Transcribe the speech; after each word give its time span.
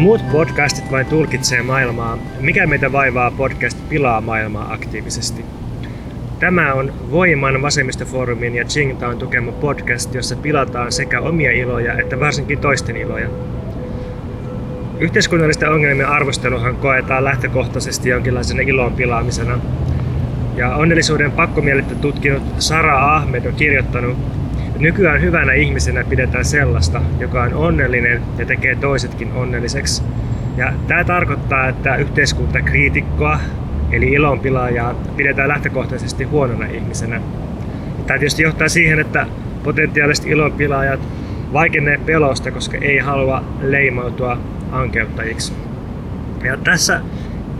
Muut 0.00 0.24
podcastit 0.32 0.90
vain 0.90 1.06
tulkitsee 1.06 1.62
maailmaa, 1.62 2.18
mikä 2.38 2.66
meitä 2.66 2.92
vaivaa 2.92 3.30
podcast 3.30 3.78
pilaa 3.88 4.20
maailmaa 4.20 4.72
aktiivisesti? 4.72 5.44
Tämä 6.38 6.74
on 6.74 6.92
Voiman 7.10 7.62
vasemmistofoorumin 7.62 8.54
ja 8.54 8.64
Tsingtaon 8.64 9.18
tukema 9.18 9.52
podcast, 9.52 10.14
jossa 10.14 10.36
pilataan 10.36 10.92
sekä 10.92 11.20
omia 11.20 11.50
iloja 11.52 11.98
että 11.98 12.20
varsinkin 12.20 12.58
toisten 12.58 12.96
iloja. 12.96 13.28
Yhteiskunnallisten 15.00 15.70
ongelmien 15.72 16.08
arvosteluhan 16.08 16.76
koetaan 16.76 17.24
lähtökohtaisesti 17.24 18.08
jonkinlaisena 18.08 18.62
ilon 18.62 18.92
pilaamisena. 18.92 19.58
Ja 20.56 20.74
onnellisuuden 20.76 21.32
pakkomielettä 21.32 21.94
tutkinut 21.94 22.42
Sara 22.58 23.16
Ahmed 23.16 23.46
on 23.46 23.54
kirjoittanut, 23.54 24.18
nykyään 24.80 25.22
hyvänä 25.22 25.52
ihmisenä 25.52 26.04
pidetään 26.04 26.44
sellaista, 26.44 27.02
joka 27.18 27.42
on 27.42 27.54
onnellinen 27.54 28.22
ja 28.38 28.46
tekee 28.46 28.76
toisetkin 28.76 29.32
onnelliseksi. 29.32 30.02
Ja 30.56 30.72
tämä 30.86 31.04
tarkoittaa, 31.04 31.68
että 31.68 31.96
yhteiskuntakriitikkoa, 31.96 33.40
eli 33.92 34.06
ilonpilaajaa, 34.06 34.94
pidetään 35.16 35.48
lähtökohtaisesti 35.48 36.24
huonona 36.24 36.66
ihmisenä. 36.66 37.20
Tämä 38.06 38.18
tietysti 38.18 38.42
johtaa 38.42 38.68
siihen, 38.68 38.98
että 39.00 39.26
potentiaaliset 39.64 40.26
ilonpilaajat 40.26 41.00
vaikenee 41.52 42.00
pelosta, 42.06 42.50
koska 42.50 42.76
ei 42.80 42.98
halua 42.98 43.44
leimautua 43.62 44.38
ankeuttajiksi. 44.72 45.52
Ja 46.44 46.56
tässä 46.56 47.00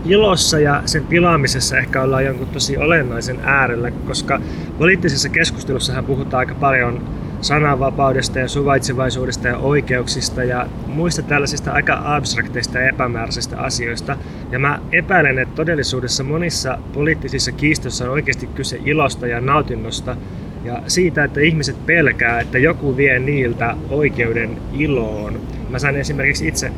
ilossa 0.05 0.59
ja 0.59 0.81
sen 0.85 1.03
pilaamisessa 1.03 1.77
ehkä 1.77 2.01
ollaan 2.01 2.25
jonkun 2.25 2.47
tosi 2.47 2.77
olennaisen 2.77 3.39
äärellä, 3.43 3.91
koska 3.91 4.41
poliittisessa 4.77 5.29
keskustelussahan 5.29 6.05
puhutaan 6.05 6.39
aika 6.39 6.55
paljon 6.55 7.01
sananvapaudesta 7.41 8.39
ja 8.39 8.47
suvaitsevaisuudesta 8.47 9.47
ja 9.47 9.57
oikeuksista 9.57 10.43
ja 10.43 10.67
muista 10.87 11.21
tällaisista 11.21 11.71
aika 11.71 12.01
abstrakteista 12.05 12.79
ja 12.79 12.89
epämääräisistä 12.89 13.59
asioista. 13.59 14.17
Ja 14.51 14.59
mä 14.59 14.79
epäilen, 14.91 15.39
että 15.39 15.55
todellisuudessa 15.55 16.23
monissa 16.23 16.77
poliittisissa 16.93 17.51
kiistoissa 17.51 18.05
on 18.05 18.11
oikeasti 18.11 18.47
kyse 18.47 18.79
ilosta 18.85 19.27
ja 19.27 19.41
nautinnosta 19.41 20.15
ja 20.63 20.81
siitä, 20.87 21.23
että 21.23 21.41
ihmiset 21.41 21.85
pelkää, 21.85 22.39
että 22.39 22.57
joku 22.57 22.97
vie 22.97 23.19
niiltä 23.19 23.75
oikeuden 23.89 24.57
iloon. 24.73 25.39
Mä 25.69 25.79
sain 25.79 25.95
esimerkiksi 25.95 26.47
itse 26.47 26.71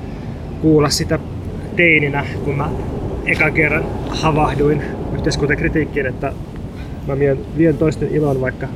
kuulla 0.61 0.89
sitä 0.89 1.19
teininä, 1.75 2.25
kun 2.43 2.57
mä 2.57 2.69
eka 3.25 3.51
kerran 3.51 3.85
havahduin 4.09 4.81
yhteiskuntakritiikkiin, 5.13 6.05
että 6.05 6.33
mä 7.07 7.19
vien, 7.19 7.37
vien 7.57 7.77
toisten 7.77 8.09
ilon 8.11 8.41
vaikka 8.41 8.67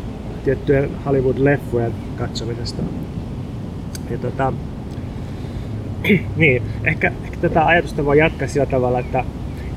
tiettyjen 0.43 0.89
Hollywood-leffojen 1.05 1.91
katsomisesta. 2.17 2.81
Ja 4.09 4.17
tota, 4.17 4.53
niin, 6.35 6.63
ehkä, 6.83 7.11
ehkä 7.23 7.37
tätä 7.41 7.65
ajatusta 7.65 8.05
voi 8.05 8.17
jatkaa 8.17 8.47
sillä 8.47 8.65
tavalla, 8.65 8.99
että, 8.99 9.23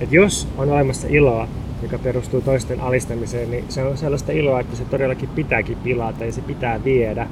että 0.00 0.14
jos 0.14 0.48
on 0.58 0.70
olemassa 0.70 1.08
iloa, 1.10 1.48
joka 1.82 1.98
perustuu 1.98 2.41
toisten 2.41 2.80
alistamiseen, 2.80 3.50
niin 3.50 3.64
se 3.68 3.82
on 3.82 3.96
sellaista 3.96 4.32
iloa, 4.32 4.60
että 4.60 4.76
se 4.76 4.84
todellakin 4.84 5.28
pitääkin 5.28 5.76
pilata 5.84 6.25
ja 6.25 6.32
se 6.32 6.41
pitää 6.41 6.84
viedä. 6.84 7.26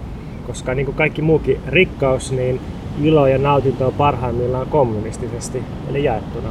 Koska 0.47 0.75
niin 0.75 0.87
kuin 0.87 0.97
kaikki 0.97 1.22
muukin 1.22 1.60
rikkaus, 1.66 2.32
niin 2.32 2.60
ilo 3.03 3.26
ja 3.26 3.38
nautinto 3.38 3.87
on 3.87 3.94
parhaimmillaan 3.94 4.66
kommunistisesti, 4.66 5.62
eli 5.91 6.05
jaettuna. 6.05 6.49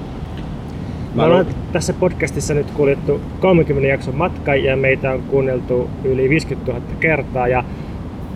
Me 1.18 1.24
ollaan 1.24 1.46
tässä 1.72 1.94
podcastissa 1.94 2.54
nyt 2.54 2.72
kuljettu 2.72 3.22
30 3.40 3.88
jakson 3.88 4.16
matka 4.16 4.56
ja 4.56 4.78
meitä 4.78 5.12
on 5.12 5.22
kuunneltu 5.22 5.90
yli 6.04 6.30
50 6.30 6.72
000 6.72 6.84
kertaa. 7.00 7.48
Ja 7.48 7.64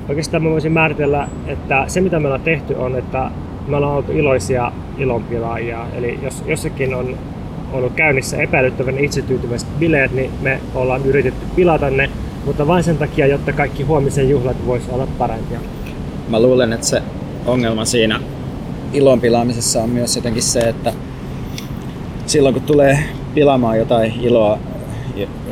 oikeastaan 0.09 0.43
mä 0.43 0.49
voisin 0.49 0.71
määritellä, 0.71 1.27
että 1.47 1.83
se 1.87 2.01
mitä 2.01 2.19
me 2.19 2.27
ollaan 2.27 2.41
tehty 2.41 2.73
on, 2.73 2.95
että 2.95 3.31
me 3.67 3.75
ollaan 3.75 3.95
oltu 3.95 4.11
iloisia 4.11 4.71
ilonpilaajia. 4.97 5.85
Eli 5.93 6.19
jos 6.23 6.43
jossakin 6.47 6.95
on 6.95 7.17
ollut 7.73 7.93
käynnissä 7.93 8.37
epäilyttävän 8.37 8.99
itsetyytyväiset 8.99 9.79
bileet, 9.79 10.11
niin 10.11 10.31
me 10.41 10.59
ollaan 10.75 11.05
yritetty 11.05 11.45
pilata 11.55 11.89
ne, 11.89 12.09
mutta 12.45 12.67
vain 12.67 12.83
sen 12.83 12.97
takia, 12.97 13.27
jotta 13.27 13.53
kaikki 13.53 13.83
huomisen 13.83 14.29
juhlat 14.29 14.57
voisi 14.65 14.91
olla 14.91 15.07
parempia. 15.17 15.59
Mä 16.29 16.41
luulen, 16.41 16.73
että 16.73 16.87
se 16.87 17.01
ongelma 17.45 17.85
siinä 17.85 18.19
ilon 18.93 19.21
pilaamisessa 19.21 19.81
on 19.81 19.89
myös 19.89 20.15
jotenkin 20.15 20.43
se, 20.43 20.59
että 20.59 20.93
silloin 22.31 22.53
kun 22.55 22.63
tulee 22.63 22.99
pilaamaan 23.33 23.77
jotain 23.77 24.13
iloa, 24.21 24.59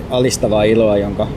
alistavaa 0.10 0.64
iloa, 0.64 0.98
jonka 0.98 1.28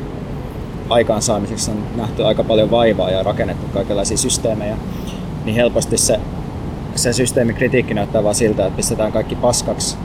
aikaansaamiseksi 0.88 1.70
on 1.70 1.76
nähty 1.96 2.24
aika 2.24 2.44
paljon 2.44 2.70
vaivaa 2.70 3.10
ja 3.10 3.22
rakennettu 3.22 3.66
kaikenlaisia 3.74 4.16
systeemejä, 4.16 4.76
niin 5.44 5.54
helposti 5.54 5.98
se, 5.98 6.20
se 6.94 7.12
systeemikritiikki 7.12 7.94
näyttää 7.94 8.24
vaan 8.24 8.34
siltä, 8.34 8.66
että 8.66 8.76
pistetään 8.76 9.12
kaikki 9.12 9.34
paskaksi. 9.34 9.96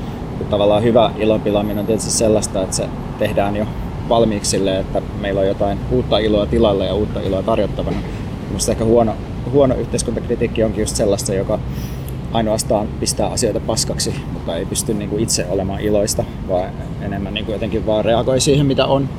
Tavallaan 0.50 0.84
hyvä 0.84 1.12
ilonpilaaminen 1.18 1.80
on 1.80 1.86
tietysti 1.86 2.12
sellaista, 2.12 2.64
että 2.64 2.75
se 2.75 2.86
tehdään 3.19 3.56
jo 3.56 3.66
valmiiksi 4.09 4.52
sille, 4.52 4.80
että 4.80 5.02
meillä 5.22 5.42
on 5.42 5.48
jotain 5.48 5.80
uutta 5.92 6.18
iloa 6.18 6.46
tilalle 6.46 6.86
ja 6.86 6.94
uutta 6.94 7.19
iloa 7.19 7.44
tarjottavana. 7.44 7.98
Minusta 8.48 8.72
ehkä 8.72 8.86
huono, 8.86 9.14
huono 9.52 9.75
yhteiskuntakritiikki 9.75 10.64
onkin 10.64 10.81
just 10.81 10.96
sellaista, 10.96 11.34
joka 11.34 11.59
ainoastaan 12.33 12.88
pistää 12.99 13.27
asioita 13.27 13.59
paskaksi, 13.59 14.13
mutta 14.33 14.55
ei 14.55 14.65
pysty 14.65 14.93
niin 14.93 15.09
kuin 15.09 15.23
itse 15.23 15.45
olemaan 15.49 15.81
iloista, 15.81 16.23
vaan 16.47 16.69
enemmän 17.01 17.33
niin 17.33 17.45
kuin 17.45 17.53
jotenkin 17.53 17.85
vaan 17.85 18.05
reagoi 18.05 18.39
siihen, 18.39 18.65
mitä 18.65 18.85
on. 18.85 19.09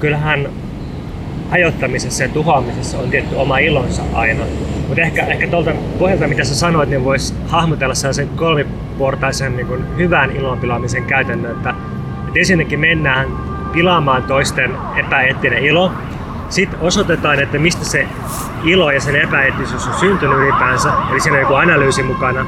Kyllähän 0.00 0.48
hajottamisessa 1.50 2.22
ja 2.22 2.28
tuhoamisessa 2.28 2.98
on 2.98 3.10
tietty 3.10 3.34
oma 3.34 3.58
ilonsa 3.58 4.02
aina. 4.12 4.44
Mutta 4.88 5.02
ehkä, 5.02 5.26
ehkä 5.26 5.48
tuolta 5.48 5.70
pohjalta, 5.98 6.28
mitä 6.28 6.44
sä 6.44 6.54
sanoit, 6.54 6.88
niin 6.88 7.04
voisi 7.04 7.34
hahmotella 7.46 7.94
sellaisen 7.94 8.28
kolmiportaisen 8.28 9.56
niin 9.56 9.66
kuin 9.66 9.96
hyvän 9.96 10.36
ilonpilaamisen 10.36 11.04
käytännön, 11.04 11.56
että, 11.56 11.74
että 12.26 12.38
ensinnäkin 12.38 12.80
mennään 12.80 13.28
pilaamaan 13.72 14.22
toisten 14.22 14.70
epäeettinen 14.96 15.64
ilo, 15.64 15.92
sitten 16.48 16.80
osoitetaan, 16.80 17.40
että 17.40 17.58
mistä 17.58 17.84
se 17.84 18.08
ilo 18.64 18.90
ja 18.90 19.00
sen 19.00 19.16
epäeettisyys 19.16 19.86
on 19.86 19.94
syntynyt 19.94 20.38
ylipäänsä, 20.38 20.92
eli 21.10 21.20
siinä 21.20 21.36
on 21.36 21.42
joku 21.42 21.54
analyysi 21.54 22.02
mukana. 22.02 22.46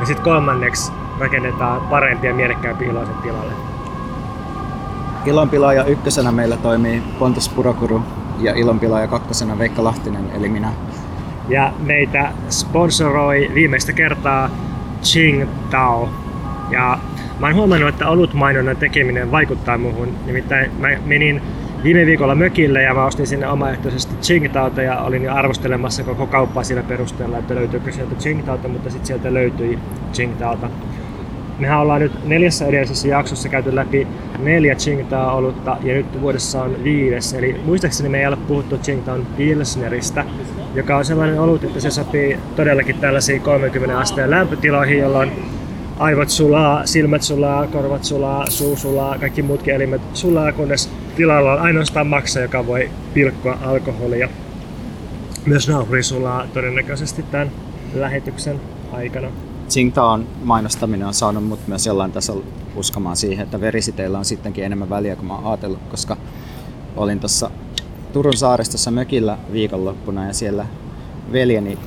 Ja 0.00 0.06
sitten 0.06 0.24
kolmanneksi 0.24 0.92
rakennetaan 1.18 1.80
parempi 1.80 2.26
ja 2.26 2.34
mielekkäämpi 2.34 2.84
iloisen 2.84 3.14
tilalle. 3.14 3.52
Ilonpilaaja 5.26 5.84
ykkösenä 5.84 6.32
meillä 6.32 6.56
toimii 6.56 7.02
Pontus 7.18 7.48
Purokuru 7.48 8.02
ja 8.38 8.54
ilonpilaaja 8.54 9.08
kakkosena 9.08 9.58
Veikka 9.58 9.84
Lahtinen, 9.84 10.24
eli 10.34 10.48
minä. 10.48 10.72
Ja 11.48 11.72
meitä 11.80 12.32
sponsoroi 12.50 13.50
viimeistä 13.54 13.92
kertaa 13.92 14.50
Tao. 15.70 16.08
Ja 16.70 16.98
mä 17.40 17.46
oon 17.46 17.56
huomannut, 17.56 17.88
että 17.88 18.08
olutmainonnan 18.08 18.76
tekeminen 18.76 19.30
vaikuttaa 19.30 19.78
muuhun. 19.78 20.08
Nimittäin 20.26 20.70
mä 20.78 20.88
menin 21.06 21.42
viime 21.84 22.06
viikolla 22.06 22.34
mökille 22.34 22.82
ja 22.82 22.94
mä 22.94 23.04
ostin 23.04 23.26
sinne 23.26 23.48
omaehtoisesti 23.48 24.14
Tsingtaota 24.20 24.82
ja 24.82 24.98
olin 24.98 25.24
jo 25.24 25.34
arvostelemassa 25.34 26.04
koko 26.04 26.26
kauppaa 26.26 26.64
sillä 26.64 26.82
perusteella, 26.82 27.38
että 27.38 27.54
löytyykö 27.54 27.92
sieltä 27.92 28.14
Tsingtaota, 28.14 28.68
mutta 28.68 28.90
sitten 28.90 29.06
sieltä 29.06 29.34
löytyi 29.34 29.78
Tsingtaota. 30.12 30.70
Mehän 31.58 31.80
ollaan 31.80 32.00
nyt 32.00 32.28
neljässä 32.28 32.66
edellisessä 32.66 33.08
jaksossa 33.08 33.48
käyty 33.48 33.74
läpi 33.74 34.06
neljä 34.38 34.74
Tsingtaa 34.74 35.32
olutta 35.32 35.76
ja 35.82 35.94
nyt 35.94 36.20
vuodessa 36.20 36.62
on 36.62 36.84
viides. 36.84 37.34
Eli 37.34 37.60
muistaakseni 37.64 38.08
me 38.08 38.20
ei 38.20 38.26
ole 38.26 38.36
puhuttu 38.36 38.78
Tsingtaon 38.78 39.26
Pilsneristä, 39.36 40.24
joka 40.74 40.96
on 40.96 41.04
sellainen 41.04 41.40
olut, 41.40 41.64
että 41.64 41.80
se 41.80 41.90
sopii 41.90 42.38
todellakin 42.56 42.98
tällaisiin 42.98 43.40
30 43.40 43.98
asteen 43.98 44.30
lämpötiloihin, 44.30 44.98
jolloin 44.98 45.32
aivot 45.98 46.28
sulaa, 46.28 46.86
silmät 46.86 47.22
sulaa, 47.22 47.66
korvat 47.66 48.04
sulaa, 48.04 48.50
suu 48.50 48.76
sulaa, 48.76 49.18
kaikki 49.18 49.42
muutkin 49.42 49.74
elimet 49.74 50.02
sulaa, 50.14 50.52
kunnes 50.52 50.90
tilalla 51.20 51.52
on 51.52 51.60
ainoastaan 51.60 52.06
maksa, 52.06 52.40
joka 52.40 52.66
voi 52.66 52.90
pilkkoa 53.14 53.58
alkoholia. 53.62 54.28
Myös 55.46 55.68
nauhuri 55.68 56.02
sulaa 56.02 56.46
todennäköisesti 56.46 57.22
tämän 57.22 57.50
lähetyksen 57.94 58.60
aikana. 58.92 59.28
Tsingtaon 59.68 60.26
mainostaminen 60.44 61.06
on 61.06 61.14
saanut 61.14 61.44
mut 61.44 61.68
myös 61.68 61.86
jollain 61.86 62.12
tasolla 62.12 62.44
uskomaan 62.76 63.16
siihen, 63.16 63.44
että 63.44 63.60
verisiteillä 63.60 64.18
on 64.18 64.24
sittenkin 64.24 64.64
enemmän 64.64 64.90
väliä 64.90 65.16
kuin 65.16 65.26
mä 65.26 65.34
oon 65.34 65.46
ajatellut, 65.46 65.80
koska 65.90 66.16
olin 66.96 67.20
tuossa 67.20 67.50
Turun 68.12 68.36
saaristossa 68.36 68.90
mökillä 68.90 69.38
viikonloppuna 69.52 70.26
ja 70.26 70.32
siellä 70.32 70.66
veljeni 71.32 71.78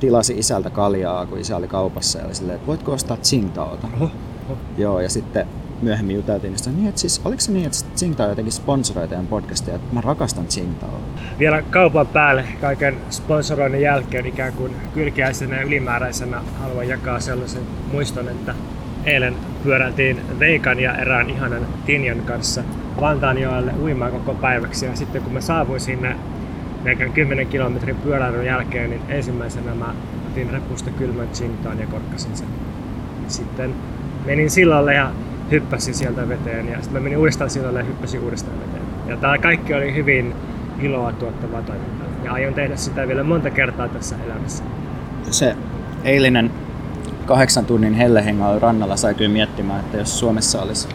tilasi 0.00 0.38
isältä 0.38 0.70
kaljaa, 0.70 1.26
kun 1.26 1.38
isä 1.38 1.56
oli 1.56 1.68
kaupassa 1.68 2.18
ja 2.18 2.24
oli 2.24 2.34
silleen, 2.34 2.56
että 2.56 2.66
voitko 2.66 2.92
ostaa 2.92 3.16
Tsingtaota? 3.16 3.88
Oho, 3.96 4.10
oho. 4.48 4.58
Joo, 4.78 5.00
ja 5.00 5.08
sitten 5.08 5.46
myöhemmin 5.82 6.16
juteltiin, 6.16 6.54
niin, 6.76 6.88
että 6.88 7.00
siis, 7.00 7.20
oliko 7.24 7.40
se 7.40 7.52
niin, 7.52 7.66
että 7.66 7.78
Tsingtao 7.94 8.28
jotenkin 8.28 8.52
sponsoroi 8.52 9.08
teidän 9.08 9.26
podcastia, 9.26 9.74
että 9.74 9.94
mä 9.94 10.00
rakastan 10.00 10.46
Tsingtaoa? 10.46 11.00
Vielä 11.38 11.62
kaupan 11.62 12.06
päälle 12.06 12.44
kaiken 12.60 12.96
sponsoroinnin 13.10 13.80
jälkeen 13.80 14.26
ikään 14.26 14.52
kuin 14.52 14.72
kylkiäisenä 14.94 15.56
ja 15.56 15.62
ylimääräisenä 15.62 16.40
haluan 16.60 16.88
jakaa 16.88 17.20
sellaisen 17.20 17.62
muiston, 17.92 18.28
että 18.28 18.54
eilen 19.04 19.34
pyöräiltiin 19.64 20.20
Veikan 20.38 20.80
ja 20.80 20.96
erään 20.96 21.30
ihanan 21.30 21.66
Tinjan 21.86 22.22
kanssa 22.22 22.62
Vantaanjoelle 23.00 23.72
uimaan 23.80 24.12
koko 24.12 24.34
päiväksi 24.34 24.86
ja 24.86 24.96
sitten 24.96 25.22
kun 25.22 25.32
mä 25.32 25.40
saavuin 25.40 25.80
sinne 25.80 26.16
melkein 26.84 27.12
10 27.12 27.46
kilometrin 27.46 27.96
pyöräilyn 27.96 28.46
jälkeen, 28.46 28.90
niin 28.90 29.02
ensimmäisenä 29.08 29.74
mä 29.74 29.94
otin 30.30 30.50
repusta 30.50 30.90
kylmän 30.90 31.28
chintaan 31.28 31.78
ja 31.78 31.86
korkkasin 31.86 32.36
sen. 32.36 32.46
Sitten 33.28 33.74
menin 34.26 34.50
sillalle 34.50 34.94
ja 34.94 35.10
hyppäsin 35.50 35.94
sieltä 35.94 36.28
veteen 36.28 36.68
ja 36.68 36.76
sitten 36.76 36.92
mä 36.92 37.00
menin 37.00 37.18
uudestaan 37.18 37.50
sillalle 37.50 37.78
ja 37.78 37.84
hyppäsin 37.84 38.20
uudestaan 38.20 38.60
veteen. 38.60 38.82
Ja 39.06 39.16
tämä 39.16 39.38
kaikki 39.38 39.74
oli 39.74 39.94
hyvin 39.94 40.34
iloa 40.82 41.12
tuottavaa 41.12 41.62
toimintaa. 41.62 42.06
Ja 42.24 42.32
aion 42.32 42.54
tehdä 42.54 42.76
sitä 42.76 43.08
vielä 43.08 43.22
monta 43.22 43.50
kertaa 43.50 43.88
tässä 43.88 44.16
elämässä. 44.26 44.64
Se 45.30 45.56
eilinen 46.04 46.50
kahdeksan 47.26 47.66
tunnin 47.66 47.94
hellehengailu 47.94 48.60
rannalla 48.60 48.96
sai 48.96 49.14
kyllä 49.14 49.30
miettimään, 49.30 49.80
että 49.80 49.96
jos 49.96 50.18
Suomessa 50.18 50.62
olisi 50.62 50.88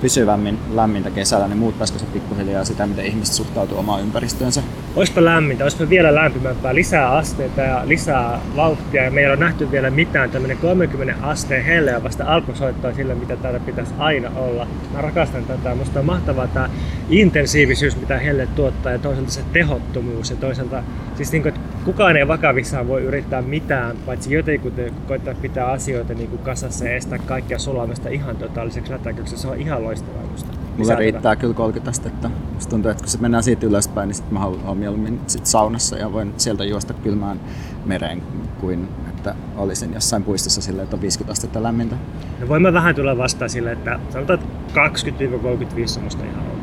pysyvämmin 0.00 0.58
lämmintä 0.74 1.10
kesällä, 1.10 1.48
niin 1.48 1.58
muuttaisiko 1.58 1.98
se 1.98 2.04
pikkuhiljaa 2.06 2.64
sitä, 2.64 2.86
miten 2.86 3.06
ihmiset 3.06 3.34
suhtautuu 3.34 3.78
omaan 3.78 4.00
ympäristöönsä? 4.00 4.62
Olisipa 4.96 5.24
lämmintä, 5.24 5.64
olisipa 5.64 5.88
vielä 5.88 6.14
lämpimämpää, 6.14 6.74
lisää 6.74 7.10
asteita 7.10 7.60
ja 7.60 7.82
lisää 7.84 8.40
vauhtia. 8.56 9.04
Ja 9.04 9.10
meillä 9.10 9.32
on 9.32 9.40
nähty 9.40 9.70
vielä 9.70 9.90
mitään, 9.90 10.30
tämmöinen 10.30 10.58
30 10.58 11.26
asteen 11.26 11.64
helleä 11.64 12.02
vasta 12.02 12.24
alkusoittaa 12.24 12.94
sillä, 12.94 13.14
mitä 13.14 13.36
täällä 13.36 13.60
pitäisi 13.60 13.94
aina 13.98 14.30
olla. 14.36 14.66
Mä 14.92 15.00
rakastan 15.00 15.44
tätä, 15.44 15.74
musta 15.74 16.00
on 16.00 16.06
mahtavaa 16.06 16.46
tämä 16.46 16.70
intensiivisyys, 17.10 17.96
mitä 17.96 18.18
helle 18.18 18.46
tuottaa 18.46 18.92
ja 18.92 18.98
toisaalta 18.98 19.30
se 19.30 19.40
tehottomuus 19.52 20.30
ja 20.30 20.36
toisaalta 20.36 20.82
siis 21.14 21.32
niin 21.32 21.42
kuin, 21.42 21.54
että 21.54 21.75
kukaan 21.86 22.16
ei 22.16 22.28
vakavissaan 22.28 22.88
voi 22.88 23.02
yrittää 23.02 23.42
mitään, 23.42 23.96
paitsi 24.06 24.34
jotenkin 24.34 24.72
koittaa 25.08 25.34
pitää 25.34 25.66
asioita 25.66 26.14
niin 26.14 26.28
kuin 26.28 26.42
kasassa 26.42 26.84
ja 26.84 26.96
estää 26.96 27.18
kaikkia 27.18 27.58
sulamista 27.58 28.08
ihan 28.08 28.36
totaaliseksi 28.36 28.92
lätäköksi. 28.92 29.36
Se 29.36 29.48
on 29.48 29.60
ihan 29.60 29.84
loistavaa 29.84 30.22
musta. 30.30 30.52
Mulla 30.78 30.94
riittää 30.94 31.36
kyllä 31.36 31.54
30 31.54 31.90
astetta. 31.90 32.30
Musta 32.54 32.70
tuntuu, 32.70 32.90
että 32.90 33.02
kun 33.02 33.10
se 33.10 33.18
mennään 33.20 33.42
siitä 33.42 33.66
ylöspäin, 33.66 34.08
niin 34.08 34.14
sit 34.14 34.30
mä 34.30 34.38
haluan 34.38 34.78
mieluummin 34.78 35.20
sit 35.26 35.46
saunassa 35.46 35.96
ja 35.96 36.12
voin 36.12 36.34
sieltä 36.36 36.64
juosta 36.64 36.94
kylmään 36.94 37.40
mereen 37.84 38.22
kuin 38.60 38.88
että 39.08 39.34
olisin 39.56 39.94
jossain 39.94 40.24
puistossa 40.24 40.62
sille, 40.62 40.82
että 40.82 40.96
on 40.96 41.02
50 41.02 41.32
astetta 41.32 41.62
lämmintä. 41.62 41.96
No 42.40 42.48
voin 42.48 42.62
mä 42.62 42.72
vähän 42.72 42.94
tulla 42.94 43.18
vastaan 43.18 43.50
sille, 43.50 43.72
että 43.72 43.98
sanotaan, 44.10 44.38
että 44.38 44.80
20-35 44.80 45.98
on 45.98 46.04
musta 46.04 46.24
ihan 46.24 46.40
ok. 46.46 46.56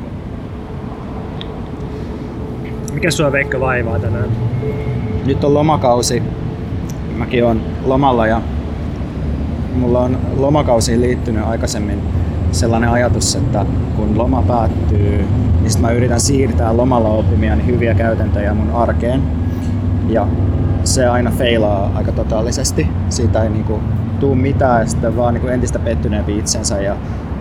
Mikä 2.94 3.12
sua 3.12 3.31
Veikka 3.31 3.60
vaivaa 3.60 4.00
tänään? 4.00 4.30
Nyt 5.25 5.44
on 5.44 5.54
lomakausi. 5.54 6.24
Mäkin 7.18 7.46
on 7.46 7.62
lomalla 7.86 8.28
ja 8.28 8.42
mulla 9.75 10.00
on 10.00 10.18
lomakausiin 10.38 11.02
liittynyt 11.02 11.46
aikaisemmin 11.46 12.02
sellainen 12.52 12.90
ajatus, 12.90 13.36
että 13.36 13.66
kun 13.96 14.18
loma 14.18 14.42
päättyy, 14.42 15.25
niin 15.62 15.81
mä 15.81 15.92
yritän 15.92 16.20
siirtää 16.20 16.78
lomalla 16.78 17.10
oppimiani 17.10 17.66
hyviä 17.66 17.94
käytäntöjä 17.94 18.54
mun 18.54 18.72
arkeen. 18.75 19.24
Ja 20.10 20.28
se 20.84 21.08
aina 21.08 21.31
feilaa 21.31 21.92
aika 21.96 22.12
totaalisesti. 22.12 22.88
Siitä 23.10 23.44
ei 23.44 23.50
niinku 23.50 23.80
tuu 24.19 24.36
mitään 24.36 24.81
ja 24.81 24.88
sitten 24.88 25.18
vaan 25.18 25.34
niinku 25.34 25.48
entistä 25.48 25.80
pettyneempi 25.80 26.38
itsensä 26.38 26.81
ja 26.81 26.96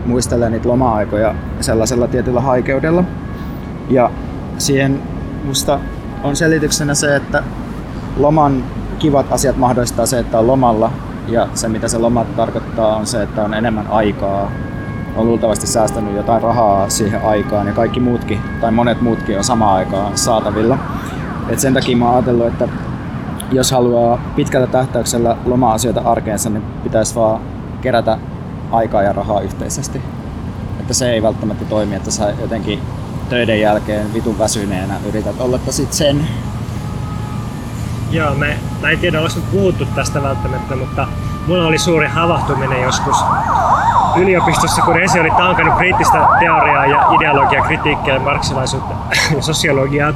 muistelee 0.06 0.50
niitä 0.50 0.68
loma-aikoja 0.68 1.34
sellaisella 1.60 2.08
tietyllä 2.08 2.40
haikeudella. 2.40 3.04
Ja 3.90 4.10
siihen 4.58 5.00
musta 5.44 5.78
on 6.22 6.36
selityksenä 6.36 6.94
se, 6.94 7.16
että 7.16 7.42
loman 8.16 8.64
kivat 8.98 9.32
asiat 9.32 9.56
mahdollistaa 9.56 10.06
se, 10.06 10.18
että 10.18 10.38
on 10.38 10.46
lomalla 10.46 10.90
ja 11.28 11.48
se 11.54 11.68
mitä 11.68 11.88
se 11.88 11.98
loma 11.98 12.24
tarkoittaa 12.24 12.96
on 12.96 13.06
se, 13.06 13.22
että 13.22 13.44
on 13.44 13.54
enemmän 13.54 13.86
aikaa 13.86 14.50
on 15.16 15.26
luultavasti 15.26 15.66
säästänyt 15.66 16.16
jotain 16.16 16.42
rahaa 16.42 16.88
siihen 16.88 17.24
aikaan 17.24 17.66
ja 17.66 17.72
kaikki 17.72 18.00
muutkin, 18.00 18.40
tai 18.60 18.72
monet 18.72 19.00
muutkin 19.00 19.38
on 19.38 19.44
samaan 19.44 19.76
aikaan 19.76 20.18
saatavilla. 20.18 20.78
Et 21.48 21.60
sen 21.60 21.74
takia 21.74 21.96
mä 21.96 22.04
oon 22.04 22.14
ajatellut, 22.14 22.46
että 22.46 22.68
jos 23.52 23.72
haluaa 23.72 24.18
pitkällä 24.36 24.66
tähtäyksellä 24.66 25.36
loma-asioita 25.44 26.00
arkeensa, 26.00 26.50
niin 26.50 26.62
pitäisi 26.82 27.14
vaan 27.14 27.40
kerätä 27.80 28.18
aikaa 28.70 29.02
ja 29.02 29.12
rahaa 29.12 29.40
yhteisesti. 29.40 30.02
Että 30.80 30.94
se 30.94 31.10
ei 31.10 31.22
välttämättä 31.22 31.64
toimi, 31.64 31.94
että 31.94 32.10
sä 32.10 32.34
jotenkin 32.40 32.78
töiden 33.28 33.60
jälkeen 33.60 34.14
vitun 34.14 34.38
väsyneenä 34.38 34.94
yrität 35.08 35.40
olla 35.40 35.58
sit 35.70 35.92
sen. 35.92 36.28
Joo, 38.12 38.34
me, 38.34 38.56
mä 38.82 38.90
en 38.90 38.98
tiedä, 38.98 39.20
olisiko 39.20 39.46
puhuttu 39.52 39.84
tästä 39.84 40.22
välttämättä, 40.22 40.76
mutta 40.76 41.08
mulla 41.46 41.66
oli 41.66 41.78
suuri 41.78 42.06
havahtuminen 42.06 42.82
joskus 42.82 43.16
yliopistossa, 44.16 44.82
kun 44.82 45.00
ensin 45.00 45.20
oli 45.20 45.30
tankannut 45.30 45.74
kriittistä 45.78 46.28
teoriaa 46.38 46.86
ja 46.86 47.06
ideologiaa, 47.16 47.66
kritiikkiä, 47.66 48.18
marksilaisuutta 48.18 48.94
ja 49.36 49.42
sosiologiaa 49.42 50.14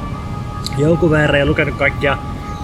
jonkun 0.77 1.11
verran 1.11 1.39
ja 1.39 1.45
lukenut 1.45 1.75
kaikkia 1.75 2.17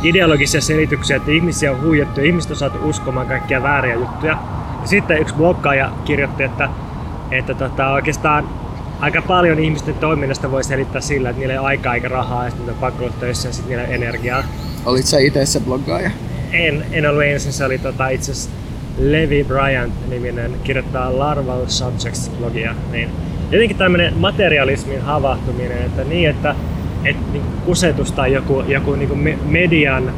ideologisia 0.04 0.62
selityksiä, 0.62 1.18
että 1.18 1.32
ihmisiä 1.32 1.72
on 1.72 1.82
huijattu 1.82 2.20
ja 2.20 2.26
ihmiset 2.26 2.52
on 2.52 2.58
saatu 2.58 2.78
uskomaan 2.90 3.28
kaikkia 3.28 3.64
vääriä 3.64 3.96
juttuja. 3.96 4.38
Ja 4.82 4.88
sitten 4.88 5.22
yksi 5.22 5.36
blokkaaja 5.36 5.92
kirjoitti, 6.06 6.44
että, 6.44 6.70
että 7.32 7.54
tota, 7.54 7.92
oikeastaan 7.92 8.50
aika 9.00 9.22
paljon 9.22 9.60
ihmisten 9.60 9.96
toiminnasta 9.96 10.52
voi 10.52 10.64
selittää 10.64 11.02
sillä, 11.02 11.30
että 11.30 11.40
niillä 11.40 11.54
ei 11.54 11.60
ole 11.60 11.68
aikaa 11.68 11.96
eikä 11.96 12.08
rahaa 12.08 12.46
ja 12.46 12.50
sitten 12.50 12.70
on 12.70 12.80
pakko 12.80 13.04
olla 13.04 13.14
töissä 13.20 13.50
ja 13.50 13.54
sitten 13.54 13.70
niillä 13.70 13.88
ei 13.88 13.96
energiaa. 13.96 14.44
Olit 14.86 15.06
sä 15.06 15.20
itse 15.20 15.46
se 15.46 15.60
bloggaaja? 15.60 16.12
En, 16.52 16.86
en 16.92 17.10
ollut 17.10 17.24
ensin, 17.24 17.54
se 17.54 17.66
oli 17.66 17.78
tota, 17.78 18.08
itse 18.08 18.50
Levi 18.98 19.44
Bryant-niminen 19.44 20.52
kirjoittaa 20.64 21.20
Larval 21.20 21.66
Subjects-blogia, 21.66 22.76
niin 22.92 23.10
jotenkin 23.52 23.78
tämmöinen 23.78 24.18
materialismin 24.18 25.02
havahtuminen, 25.02 25.78
että 25.78 26.04
niin, 26.04 26.30
että, 26.30 26.56
että 27.06 27.24
niin 27.32 27.44
kusetus 27.66 28.12
tai 28.12 28.34
joku, 28.34 28.64
joku 28.68 28.96
niin 28.96 29.40
median 29.46 30.14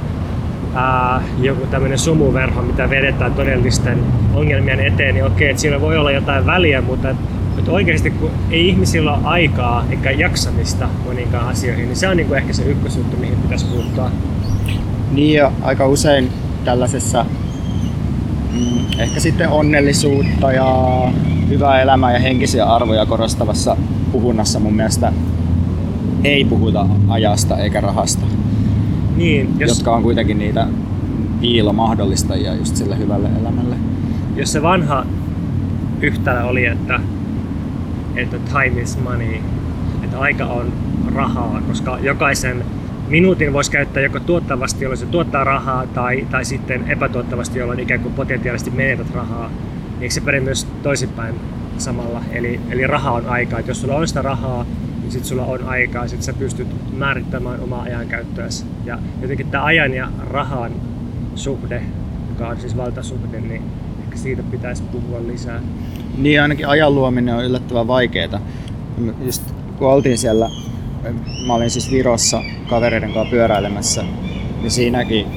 ää, 0.76 1.24
joku 1.42 1.68
tämmöinen 1.68 2.00
sumuverho, 2.00 2.62
mitä 2.62 2.90
vedetään 2.90 3.34
todellisten 3.34 4.00
ongelmien 4.34 4.80
eteen, 4.80 5.14
niin 5.14 5.26
okei, 5.26 5.50
että 5.50 5.62
siinä 5.62 5.82
voi 5.82 5.98
olla 5.98 6.12
jotain 6.12 6.46
väliä, 6.46 6.82
mutta 6.82 7.10
että 7.58 7.72
oikeasti 7.72 8.10
kun 8.10 8.32
ei 8.52 8.70
ihmisillä 8.70 9.14
ole 9.14 9.22
aikaa 9.24 9.86
eikä 9.90 10.12
jaksamista 10.12 10.88
moniinkaan 11.06 11.48
asioihin, 11.48 11.86
niin 11.86 11.96
se 11.96 12.08
on 12.08 12.18
niin 12.18 12.28
kuin 12.28 12.38
ehkä 12.38 12.54
se 12.54 12.64
ykkösjuttu, 12.64 13.18
mihin 13.18 13.38
pitäisi 13.38 13.66
puuttua. 13.66 14.12
Niin 15.16 15.34
ja 15.34 15.52
aika 15.62 15.88
usein 15.88 16.30
tällaisessa 16.66 17.26
mm, 18.52 19.00
ehkä 19.00 19.20
sitten 19.20 19.50
onnellisuutta 19.50 20.52
ja 20.52 21.02
hyvää 21.50 21.82
elämää 21.82 22.14
ja 22.14 22.20
henkisiä 22.20 22.66
arvoja 22.66 23.06
korostavassa 23.06 23.78
puhunnassa 24.12 24.60
mun 24.60 24.74
mielestä 24.74 25.14
ei 26.24 26.46
puhuta 26.46 26.88
ajasta 27.08 27.58
eikä 27.58 27.82
rahasta. 27.82 28.26
Niin, 29.16 29.56
jos... 29.60 29.78
Jotka 29.78 29.96
on 29.96 30.04
kuitenkin 30.04 30.38
niitä 30.38 30.68
piilomahdollistajia 31.42 32.56
just 32.56 32.76
sille 32.76 32.98
hyvälle 32.98 33.30
elämälle. 33.42 33.76
Jos 34.36 34.52
se 34.52 34.62
vanha 34.62 35.06
yhtälö 36.02 36.44
oli, 36.44 36.66
että, 36.66 37.00
että 38.16 38.38
time 38.38 38.82
is 38.82 38.98
money, 39.04 39.36
että 40.04 40.20
aika 40.20 40.46
on 40.46 40.74
rahaa, 41.16 41.62
koska 41.68 41.98
jokaisen 42.00 42.66
minuutin 43.08 43.54
voisi 43.54 43.72
käyttää 43.72 44.04
joko 44.04 44.20
tuottavasti, 44.20 44.84
jolloin 44.84 44.98
se 44.98 45.06
tuottaa 45.06 45.44
rahaa, 45.44 45.88
tai, 45.88 46.28
tai 46.32 46.46
sitten 46.46 46.92
epätuottavasti, 46.92 47.60
jolloin 47.60 47.80
ikään 47.80 48.00
kuin 48.00 48.14
potentiaalisesti 48.14 48.72
menetät 48.72 49.14
rahaa. 49.14 49.52
Eikö 50.02 50.14
se 50.14 50.22
perin 50.22 50.44
myös 50.44 50.68
toisinpäin 50.84 51.36
samalla? 51.78 52.22
Eli, 52.32 52.60
eli 52.70 52.88
raha 52.88 53.12
on 53.12 53.26
aikaa. 53.26 53.60
Jos 53.60 53.82
sulla 53.82 53.96
on 53.96 54.08
sitä 54.08 54.22
rahaa, 54.22 54.66
niin 55.02 55.12
sitten 55.12 55.30
sulla 55.30 55.46
on 55.46 55.64
aikaa, 55.64 56.08
sitten 56.08 56.26
sä 56.26 56.34
pystyt 56.34 56.68
määrittämään 56.98 57.60
omaa 57.60 57.82
ajankäyttöäsi. 57.82 58.66
Ja 58.86 59.00
jotenkin 59.22 59.48
tämä 59.48 59.64
ajan 59.64 59.94
ja 59.94 60.08
rahan 60.30 60.72
suhde, 61.36 61.82
joka 62.30 62.48
on 62.48 62.60
siis 62.60 62.78
valtasuhde, 62.78 63.42
niin 63.42 63.62
ehkä 64.04 64.18
siitä 64.18 64.44
pitäisi 64.44 64.84
puhua 64.84 65.28
lisää. 65.28 65.62
Niin 66.18 66.42
ainakin 66.42 66.68
ajan 66.68 66.96
luominen 66.96 67.36
on 67.36 67.46
yllättävän 67.46 67.88
vaikeaa. 67.88 68.40
Just 69.26 69.54
kun 69.78 69.88
oltiin 69.88 70.18
siellä 70.18 70.50
mä 71.48 71.54
olin 71.54 71.70
siis 71.70 71.92
Virossa 71.92 72.42
kavereiden 72.70 73.14
kanssa 73.14 73.32
pyöräilemässä, 73.32 74.04
niin 74.62 74.72
siinäkin 74.72 75.28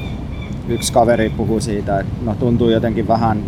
yksi 0.69 0.93
kaveri 0.93 1.31
puhui 1.31 1.61
siitä, 1.61 2.01
että 2.01 2.13
no 2.25 2.35
tuntuu 2.35 2.71
jotenkin 2.71 3.09
vähän, 3.09 3.43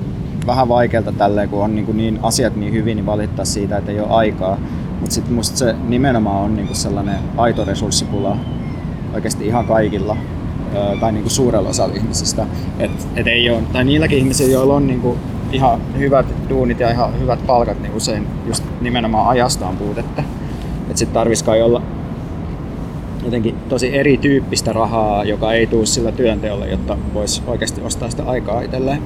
vähän 0.47 0.69
vaikealta 0.69 1.13
tälleen, 1.13 1.49
kun 1.49 1.65
on 1.65 1.75
niin, 1.75 1.97
niin 1.97 2.19
asiat 2.23 2.57
niin 2.57 2.73
hyvin, 2.73 2.97
niin 2.97 3.07
valittaa 3.07 3.45
siitä, 3.45 3.77
että 3.77 3.93
ei 3.93 4.01
ole 4.01 4.09
aikaa. 4.11 4.59
Mutta 5.01 5.15
sitten 5.15 5.35
musta 5.35 5.57
se 5.57 5.75
nimenomaan 5.89 6.45
on 6.45 6.57
niin 6.57 6.75
sellainen 6.75 7.19
aito 7.37 7.65
resurssipula 7.65 8.37
oikeasti 9.15 9.47
ihan 9.47 9.67
kaikilla 9.67 10.17
tai 11.01 11.13
niin 11.13 11.23
kuin 11.23 11.33
suurella 11.33 11.69
osalla 11.69 11.95
ihmisistä. 11.95 12.47
Et, 12.79 12.91
et 13.17 13.27
ei 13.27 13.51
ole, 13.51 13.63
tai 13.73 13.85
niilläkin 13.85 14.19
ihmisillä, 14.19 14.53
joilla 14.53 14.75
on 14.75 14.87
niin 14.87 15.01
kuin 15.01 15.19
ihan 15.53 15.81
hyvät 15.99 16.27
duunit 16.49 16.81
ja 16.81 16.91
ihan 16.91 17.21
hyvät 17.21 17.47
palkat, 17.47 17.81
niin 17.81 17.95
usein 17.95 18.27
just 18.47 18.65
nimenomaan 18.81 19.29
ajasta 19.29 19.67
on 19.67 19.77
puutetta. 19.77 20.23
Että 20.81 20.99
sitten 20.99 21.15
tarvitsisi 21.15 21.51
olla 21.51 21.83
jotenkin 23.25 23.55
tosi 23.69 23.99
erityyppistä 23.99 24.73
rahaa, 24.73 25.25
joka 25.25 25.53
ei 25.53 25.67
tule 25.67 25.87
sillä 25.87 26.13
työnteolla, 26.13 26.67
jotta 26.67 26.99
voisi 27.15 27.43
oikeasti 27.47 27.81
ostaa 27.81 28.11
sitä 28.11 28.23
aikaa 28.23 28.61
itselleen. 28.61 29.03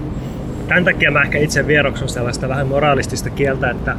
Tämän 0.69 0.85
takia 0.85 1.11
mä 1.11 1.23
ehkä 1.23 1.39
itse 1.39 1.67
vieroksun 1.67 2.09
sellaista 2.09 2.49
vähän 2.49 2.67
moraalistista 2.67 3.31
kieltä, 3.31 3.71
että 3.71 3.97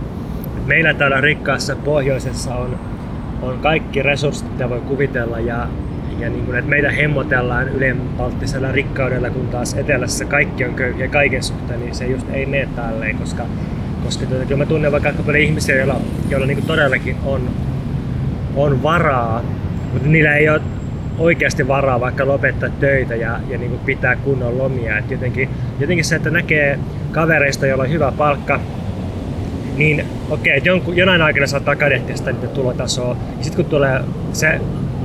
meillä 0.65 0.93
täällä 0.93 1.21
rikkaassa 1.21 1.75
pohjoisessa 1.75 2.55
on, 2.55 2.79
on 3.41 3.59
kaikki 3.59 4.01
resurssit, 4.01 4.51
mitä 4.51 4.69
voi 4.69 4.81
kuvitella 4.81 5.39
ja, 5.39 5.67
ja 6.19 6.29
niin 6.29 6.45
kuin, 6.45 6.57
että 6.57 6.69
meitä 6.69 6.91
hemmotellaan 6.91 7.69
ylenpalttisella 7.69 8.71
rikkaudella, 8.71 9.29
kun 9.29 9.47
taas 9.47 9.73
etelässä 9.73 10.25
kaikki 10.25 10.65
on 10.65 10.73
köyhiä 10.73 11.07
kaiken 11.07 11.43
suhteen, 11.43 11.79
niin 11.79 11.95
se 11.95 12.07
just 12.07 12.29
ei 12.33 12.45
mene 12.45 12.69
tälleen, 12.75 13.17
koska, 13.17 13.45
koska 14.03 14.25
tuota, 14.25 14.45
kyllä 14.45 14.57
mä 14.57 14.65
tunnen 14.65 14.91
vaikka 14.91 15.09
aika 15.09 15.23
paljon 15.23 15.43
ihmisiä, 15.43 15.75
joilla, 15.75 16.01
joilla 16.29 16.47
niin 16.47 16.65
todellakin 16.67 17.15
on, 17.25 17.49
on 18.55 18.83
varaa, 18.83 19.43
mutta 19.95 20.09
niillä 20.09 20.35
ei 20.35 20.49
ole 20.49 20.61
oikeasti 21.17 21.67
varaa 21.67 21.99
vaikka 21.99 22.27
lopettaa 22.27 22.69
töitä 22.69 23.15
ja, 23.15 23.39
ja 23.49 23.57
niin 23.57 23.69
kuin 23.69 23.81
pitää 23.85 24.15
kunnon 24.15 24.57
lomia. 24.57 24.97
Et 24.97 25.11
jotenkin, 25.11 25.49
jotenkin 25.79 26.05
se, 26.05 26.15
että 26.15 26.29
näkee 26.29 26.79
kavereista, 27.11 27.67
joilla 27.67 27.83
on 27.83 27.89
hyvä 27.89 28.11
palkka, 28.11 28.59
niin 29.77 30.05
okei, 30.29 30.57
okay, 30.57 30.93
jonain 30.95 31.21
aikana 31.21 31.47
saattaa 31.47 31.75
kadehtia 31.75 32.17
sitä 32.17 32.31
niiden 32.31 32.49
tulotasoa. 32.49 33.17
Sitten 33.41 33.55
kun 33.55 33.65
tulee 33.65 34.01
se 34.33 34.59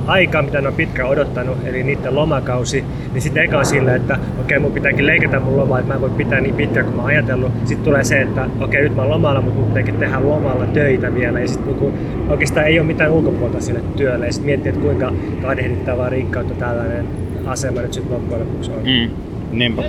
aika, 0.06 0.42
mitä 0.42 0.60
ne 0.60 0.68
on 0.68 0.74
pitkään 0.74 1.08
odottanut, 1.08 1.58
eli 1.64 1.82
niiden 1.82 2.14
lomakausi, 2.14 2.84
niin 3.12 3.22
sitten 3.22 3.44
eka 3.44 3.58
on 3.58 3.66
silleen, 3.66 3.96
että 3.96 4.14
okei, 4.14 4.40
okay, 4.40 4.58
mun 4.58 4.72
pitääkin 4.72 5.06
leikata 5.06 5.40
mun 5.40 5.56
lomaa, 5.56 5.78
että 5.78 5.88
mä 5.88 5.94
en 5.94 6.00
voi 6.00 6.10
pitää 6.10 6.40
niin 6.40 6.54
pitkään 6.54 6.86
kuin 6.86 6.96
mä 6.96 7.02
oon 7.02 7.10
ajatellut. 7.10 7.52
Sitten 7.64 7.84
tulee 7.84 8.04
se, 8.04 8.20
että 8.20 8.42
okei, 8.42 8.64
okay, 8.64 8.82
nyt 8.82 8.96
mä 8.96 9.02
oon 9.02 9.10
lomalla, 9.10 9.40
mutta 9.40 9.60
mun 9.60 9.68
pitääkin 9.68 9.94
tehdä 9.94 10.20
lomalla 10.20 10.66
töitä 10.66 11.14
vielä. 11.14 11.40
Ja 11.40 11.48
sitten 11.48 11.66
niinku, 11.66 11.92
oikeastaan 12.28 12.66
ei 12.66 12.78
ole 12.78 12.86
mitään 12.86 13.10
ulkopuolta 13.10 13.60
sille 13.60 13.80
työlle. 13.96 14.26
Ja 14.26 14.32
sitten 14.32 14.46
miettii, 14.46 14.70
että 14.70 14.82
kuinka 14.82 15.12
kadehdittavaa 15.42 16.08
rikkautta 16.08 16.54
tällainen 16.54 17.06
asema 17.46 17.80
nyt 17.80 17.92
sitten 17.92 18.12
loppujen 18.12 18.40
lopuksi 18.40 18.70
on. 18.70 18.78
Mm. 18.78 19.10
Niinpä. 19.58 19.82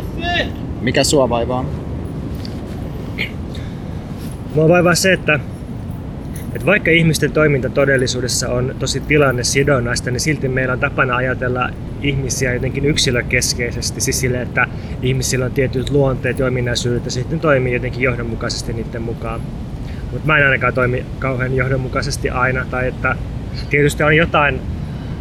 Mikä 0.81 1.03
sua 1.03 1.29
vaivaa? 1.29 1.65
Mua 4.55 4.69
vaivaa 4.69 4.95
se, 4.95 5.13
että, 5.13 5.39
että 6.55 6.65
vaikka 6.65 6.91
ihmisten 6.91 7.31
toiminta 7.31 7.69
todellisuudessa 7.69 8.49
on 8.49 8.75
tosi 8.79 8.99
tilanne 8.99 9.43
sidonnaista, 9.43 10.11
niin 10.11 10.19
silti 10.19 10.47
meillä 10.47 10.73
on 10.73 10.79
tapana 10.79 11.15
ajatella 11.15 11.69
ihmisiä 12.01 12.53
jotenkin 12.53 12.85
yksilökeskeisesti, 12.85 14.01
siis 14.01 14.19
sille, 14.19 14.41
että 14.41 14.67
ihmisillä 15.01 15.45
on 15.45 15.51
tietyt 15.51 15.89
luonteet 15.89 16.39
ja 16.39 16.45
ominaisuudet 16.45 17.05
ja 17.05 17.11
sitten 17.11 17.39
toimii 17.39 17.73
jotenkin 17.73 18.01
johdonmukaisesti 18.01 18.73
niiden 18.73 19.01
mukaan. 19.01 19.41
Mutta 20.11 20.27
mä 20.27 20.37
en 20.37 20.45
ainakaan 20.45 20.73
toimi 20.73 21.05
kauhean 21.19 21.55
johdonmukaisesti 21.55 22.29
aina, 22.29 22.65
tai 22.65 22.87
että 22.87 23.15
tietysti 23.69 24.03
on 24.03 24.17
jotain, 24.17 24.61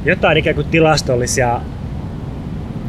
jotain 0.05 0.39
ikään 0.39 0.55
kuin 0.57 0.67
tilastollisia 0.67 1.61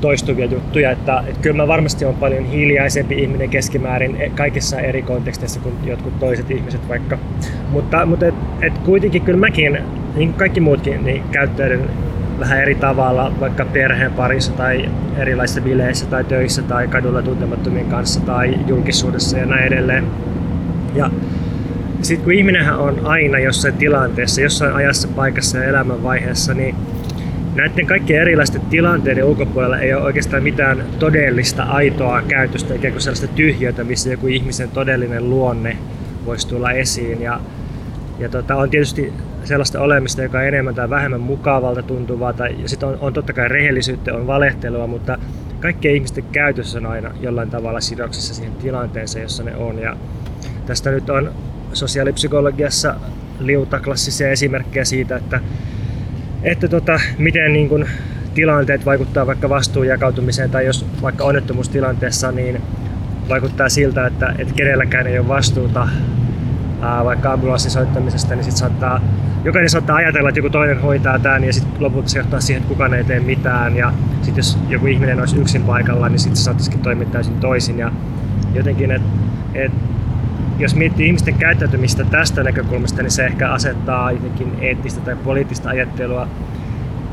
toistuvia 0.02 0.46
juttuja, 0.46 0.92
että, 0.92 1.24
että 1.28 1.42
kyllä 1.42 1.58
mä 1.58 1.68
varmasti 1.68 2.06
on 2.06 2.16
paljon 2.16 2.46
hiljaisempi 2.46 3.22
ihminen 3.22 3.50
keskimäärin 3.50 4.22
e, 4.22 4.30
kaikissa 4.30 4.80
eri 4.80 5.02
konteksteissa 5.02 5.60
kuin 5.60 5.76
jotkut 5.86 6.20
toiset 6.20 6.52
ihmiset 6.52 6.90
vaikka. 6.90 7.18
Mutta, 7.70 8.06
mutta 8.06 8.26
et, 8.26 8.36
et 8.62 8.78
kuitenkin 8.78 9.22
kyllä 9.22 9.40
mäkin, 9.40 9.74
niin 10.16 10.30
kuin 10.30 10.34
kaikki 10.34 10.60
muutkin, 10.60 11.06
niin 11.06 11.24
käyttäydyn 11.32 11.90
vähän 12.40 12.62
eri 12.62 12.76
tavalla 12.76 13.34
vaikka 13.40 13.66
perheen 13.66 14.14
parissa 14.14 14.52
tai 14.52 14.90
erilaisissa 15.18 15.62
bileissä 15.62 16.06
tai 16.06 16.24
töissä 16.24 16.62
tai 16.62 16.88
kadulla 16.88 17.22
tuntemattomien 17.22 17.86
kanssa 17.86 18.20
tai 18.20 18.60
julkisuudessa 18.68 19.38
ja 19.38 19.46
näin 19.46 19.64
edelleen. 19.64 20.06
Ja 20.96 21.12
sitten 22.02 22.24
kun 22.24 22.34
ihminenhän 22.34 22.80
on 22.80 23.00
aina 23.04 23.40
jossain 23.40 23.74
tilanteessa, 23.74 24.42
jossain 24.42 24.74
ajassa, 24.74 25.08
paikassa 25.08 25.58
ja 25.58 25.64
elämänvaiheessa, 25.64 26.54
niin 26.54 26.76
näiden 27.56 27.86
kaikkien 27.86 28.22
erilaisten 28.22 28.62
tilanteiden 28.62 29.24
ulkopuolella 29.24 29.78
ei 29.78 29.94
ole 29.94 30.04
oikeastaan 30.04 30.44
mitään 30.44 30.86
todellista 31.00 31.64
aitoa 31.64 32.22
käytöstä, 32.22 32.74
ikään 32.74 32.94
kuin 32.94 33.02
sellaista 33.02 33.28
tyhjötä, 33.28 33.84
missä 33.84 34.10
joku 34.10 34.28
ihmisen 34.28 34.70
todellinen 34.70 35.30
luonne 35.30 35.78
voisi 36.26 36.48
tulla 36.48 36.72
esiin. 36.72 37.22
Ja, 37.22 37.40
ja 38.20 38.30
tota, 38.30 38.56
on 38.56 38.70
tietysti 38.70 39.14
sellaista 39.44 39.82
olemista, 39.82 40.22
joka 40.22 40.38
on 40.38 40.46
enemmän 40.46 40.76
tai 40.76 40.90
vähemmän 40.90 41.22
mukavalta 41.22 41.84
tuntuvaa, 41.84 42.34
tai 42.34 42.56
sitten 42.66 42.90
on, 42.90 42.98
on 43.02 43.14
totta 43.14 43.34
kai 43.34 43.48
rehellisyyttä, 43.48 44.14
on 44.14 44.28
valehtelua, 44.28 44.88
mutta 44.88 45.18
kaikkien 45.60 45.96
ihmisten 45.96 46.24
käytössä 46.32 46.80
on 46.80 46.86
aina 46.86 47.12
jollain 47.22 47.50
tavalla 47.50 47.82
sidoksissa 47.82 48.34
siihen 48.34 48.54
tilanteeseen, 48.54 49.24
jossa 49.24 49.44
ne 49.44 49.56
on. 49.56 49.80
Ja 49.80 49.98
tästä 50.66 50.92
nyt 50.92 51.10
on 51.10 51.32
sosiaalipsykologiassa 51.74 52.96
liuta 53.40 53.80
klassisia 53.80 54.30
esimerkkejä 54.30 54.86
siitä, 54.86 55.16
että 55.18 55.40
että 56.44 56.68
tota, 56.68 57.00
miten 57.18 57.54
niin 57.54 57.70
kun 57.70 57.86
tilanteet 58.34 58.86
vaikuttaa 58.86 59.28
vaikka 59.28 59.50
vastuun 59.50 59.88
jakautumiseen 59.88 60.50
tai 60.50 60.66
jos 60.66 60.86
vaikka 61.02 61.24
onnettomuustilanteessa 61.24 62.32
niin 62.32 62.62
vaikuttaa 63.30 63.70
siltä, 63.70 64.08
että, 64.08 64.36
että 64.40 64.54
kenelläkään 64.54 65.08
ei 65.08 65.20
ole 65.20 65.28
vastuuta 65.28 65.88
ää, 66.82 67.06
vaikka 67.06 67.34
ambulanssin 67.34 67.72
soittamisesta, 67.72 68.36
niin 68.36 68.44
sit 68.44 68.58
saattaa, 68.58 69.02
jokainen 69.44 69.70
saattaa 69.70 69.96
ajatella, 69.96 70.30
että 70.30 70.40
joku 70.40 70.50
toinen 70.50 70.82
hoitaa 70.82 71.20
tämän 71.20 71.44
ja 71.44 71.54
sitten 71.54 71.84
lopulta 71.84 72.10
se 72.10 72.20
johtaa 72.20 72.40
siihen, 72.40 72.62
että 72.62 72.74
kukaan 72.74 72.94
ei 72.94 73.04
tee 73.04 73.20
mitään. 73.20 73.78
Ja 73.78 73.94
sitten 74.22 74.38
jos 74.38 74.58
joku 74.70 74.86
ihminen 74.86 75.20
olisi 75.20 75.38
yksin 75.38 75.64
paikalla, 75.64 76.10
niin 76.10 76.20
sitten 76.20 76.36
se 76.36 76.44
saattaisikin 76.44 76.80
toimia 76.80 77.08
täysin 77.08 77.40
toisin. 77.40 77.80
Ja 77.80 77.92
jotenkin, 78.54 78.92
että 78.92 79.08
et, 79.54 79.72
jos 80.62 80.76
miettii 80.76 81.08
ihmisten 81.08 81.34
käyttäytymistä 81.34 82.04
tästä 82.04 82.44
näkökulmasta, 82.44 83.02
niin 83.02 83.12
se 83.12 83.26
ehkä 83.26 83.52
asettaa 83.52 84.12
jotenkin 84.12 84.52
eettistä 84.62 85.02
tai 85.02 85.16
poliittista 85.16 85.70
ajattelua 85.70 86.28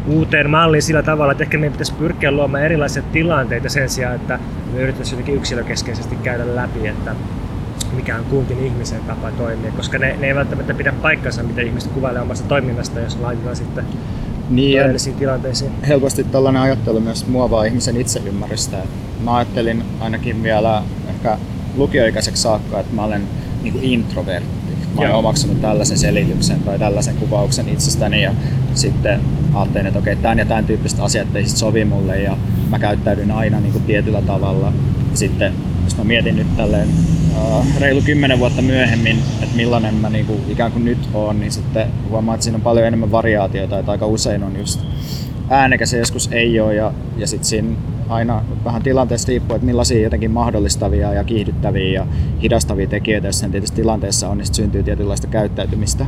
uuteen 0.06 0.50
malliin 0.50 0.82
sillä 0.82 1.02
tavalla, 1.02 1.32
että 1.32 1.44
ehkä 1.44 1.58
meidän 1.58 1.72
pitäisi 1.72 1.94
pyrkiä 1.94 2.30
luomaan 2.30 2.64
erilaisia 2.64 3.02
tilanteita 3.12 3.68
sen 3.68 3.88
sijaan, 3.88 4.14
että 4.14 4.38
me 4.72 4.80
yrittäisiin 4.80 5.12
jotenkin 5.12 5.34
yksilökeskeisesti 5.34 6.16
käydä 6.16 6.56
läpi, 6.56 6.88
että 6.88 7.14
mikä 7.96 8.16
on 8.16 8.24
kunkin 8.24 8.66
ihmisen 8.66 9.00
tapa 9.06 9.30
toimia, 9.30 9.72
koska 9.72 9.98
ne, 9.98 10.16
ne 10.20 10.26
ei 10.26 10.34
välttämättä 10.34 10.74
pidä 10.74 10.92
paikkansa, 11.02 11.42
mitä 11.42 11.60
ihmiset 11.60 11.92
kuvailee 11.92 12.22
omasta 12.22 12.48
toiminnasta, 12.48 13.00
jos 13.00 13.16
laitetaan 13.16 13.56
sitten 13.56 13.84
niin, 14.50 14.78
todellisiin 14.78 15.16
tilanteisiin. 15.16 15.72
Helposti 15.88 16.24
tällainen 16.24 16.62
ajattelu 16.62 17.00
myös 17.00 17.26
muovaa 17.26 17.64
ihmisen 17.64 17.96
itseymmärrystä. 17.96 18.76
Mä 19.24 19.36
ajattelin 19.36 19.82
ainakin 20.00 20.42
vielä 20.42 20.82
ehkä 21.08 21.38
lukioikäiseksi 21.78 22.42
saakka, 22.42 22.80
että 22.80 22.94
mä 22.94 23.04
olen 23.04 23.22
niin 23.62 23.72
kuin 23.72 23.84
introvertti. 23.84 24.58
Mä 24.94 25.00
olen 25.00 25.14
omaksunut 25.14 25.60
tällaisen 25.60 25.98
selityksen 25.98 26.60
tai 26.60 26.78
tällaisen 26.78 27.16
kuvauksen 27.16 27.68
itsestäni 27.68 28.22
ja 28.22 28.32
sitten 28.74 29.20
ajattelin, 29.54 29.86
että 29.86 29.98
okei, 29.98 30.16
tämän 30.16 30.38
ja 30.38 30.44
tämän 30.44 30.64
tyyppiset 30.64 31.00
asiat 31.00 31.36
ei 31.36 31.46
sit 31.46 31.56
sovi 31.56 31.84
mulle 31.84 32.22
ja 32.22 32.36
mä 32.70 32.78
käyttäydyn 32.78 33.30
aina 33.30 33.60
niin 33.60 33.72
kuin 33.72 33.84
tietyllä 33.84 34.22
tavalla. 34.22 34.72
Sitten 35.14 35.52
jos 35.84 35.96
mä 35.96 36.04
mietin 36.04 36.36
nyt 36.36 36.56
tälleen 36.56 36.88
uh, 37.36 37.66
reilu 37.80 38.02
kymmenen 38.02 38.38
vuotta 38.38 38.62
myöhemmin, 38.62 39.18
että 39.42 39.56
millainen 39.56 39.94
mä 39.94 40.10
niin 40.10 40.26
kuin 40.26 40.40
ikään 40.48 40.72
kuin 40.72 40.84
nyt 40.84 41.08
oon, 41.14 41.40
niin 41.40 41.52
sitten 41.52 41.86
huomaa, 42.10 42.34
että 42.34 42.44
siinä 42.44 42.56
on 42.56 42.62
paljon 42.62 42.86
enemmän 42.86 43.12
variaatioita, 43.12 43.78
että 43.78 43.92
aika 43.92 44.06
usein 44.06 44.42
on 44.42 44.56
just 44.58 44.80
äänekäs 45.50 45.92
ja 45.92 45.98
joskus 45.98 46.28
ei 46.32 46.60
ole 46.60 46.74
ja, 46.74 46.92
ja 47.16 47.26
sitten 47.26 47.48
siinä 47.48 47.76
aina 48.08 48.42
vähän 48.64 48.82
tilanteesta 48.82 49.28
riippuu, 49.28 49.54
että 49.54 49.66
millaisia 49.66 50.02
jotenkin 50.02 50.30
mahdollistavia 50.30 51.12
ja 51.12 51.24
kiihdyttäviä 51.24 51.92
ja 51.92 52.06
hidastavia 52.42 52.86
tekijöitä 52.86 53.28
jossain 53.28 53.52
tietysti 53.52 53.76
tilanteessa 53.76 54.28
on, 54.28 54.38
niin 54.38 54.54
syntyy 54.54 54.82
tietynlaista 54.82 55.26
käyttäytymistä. 55.26 56.06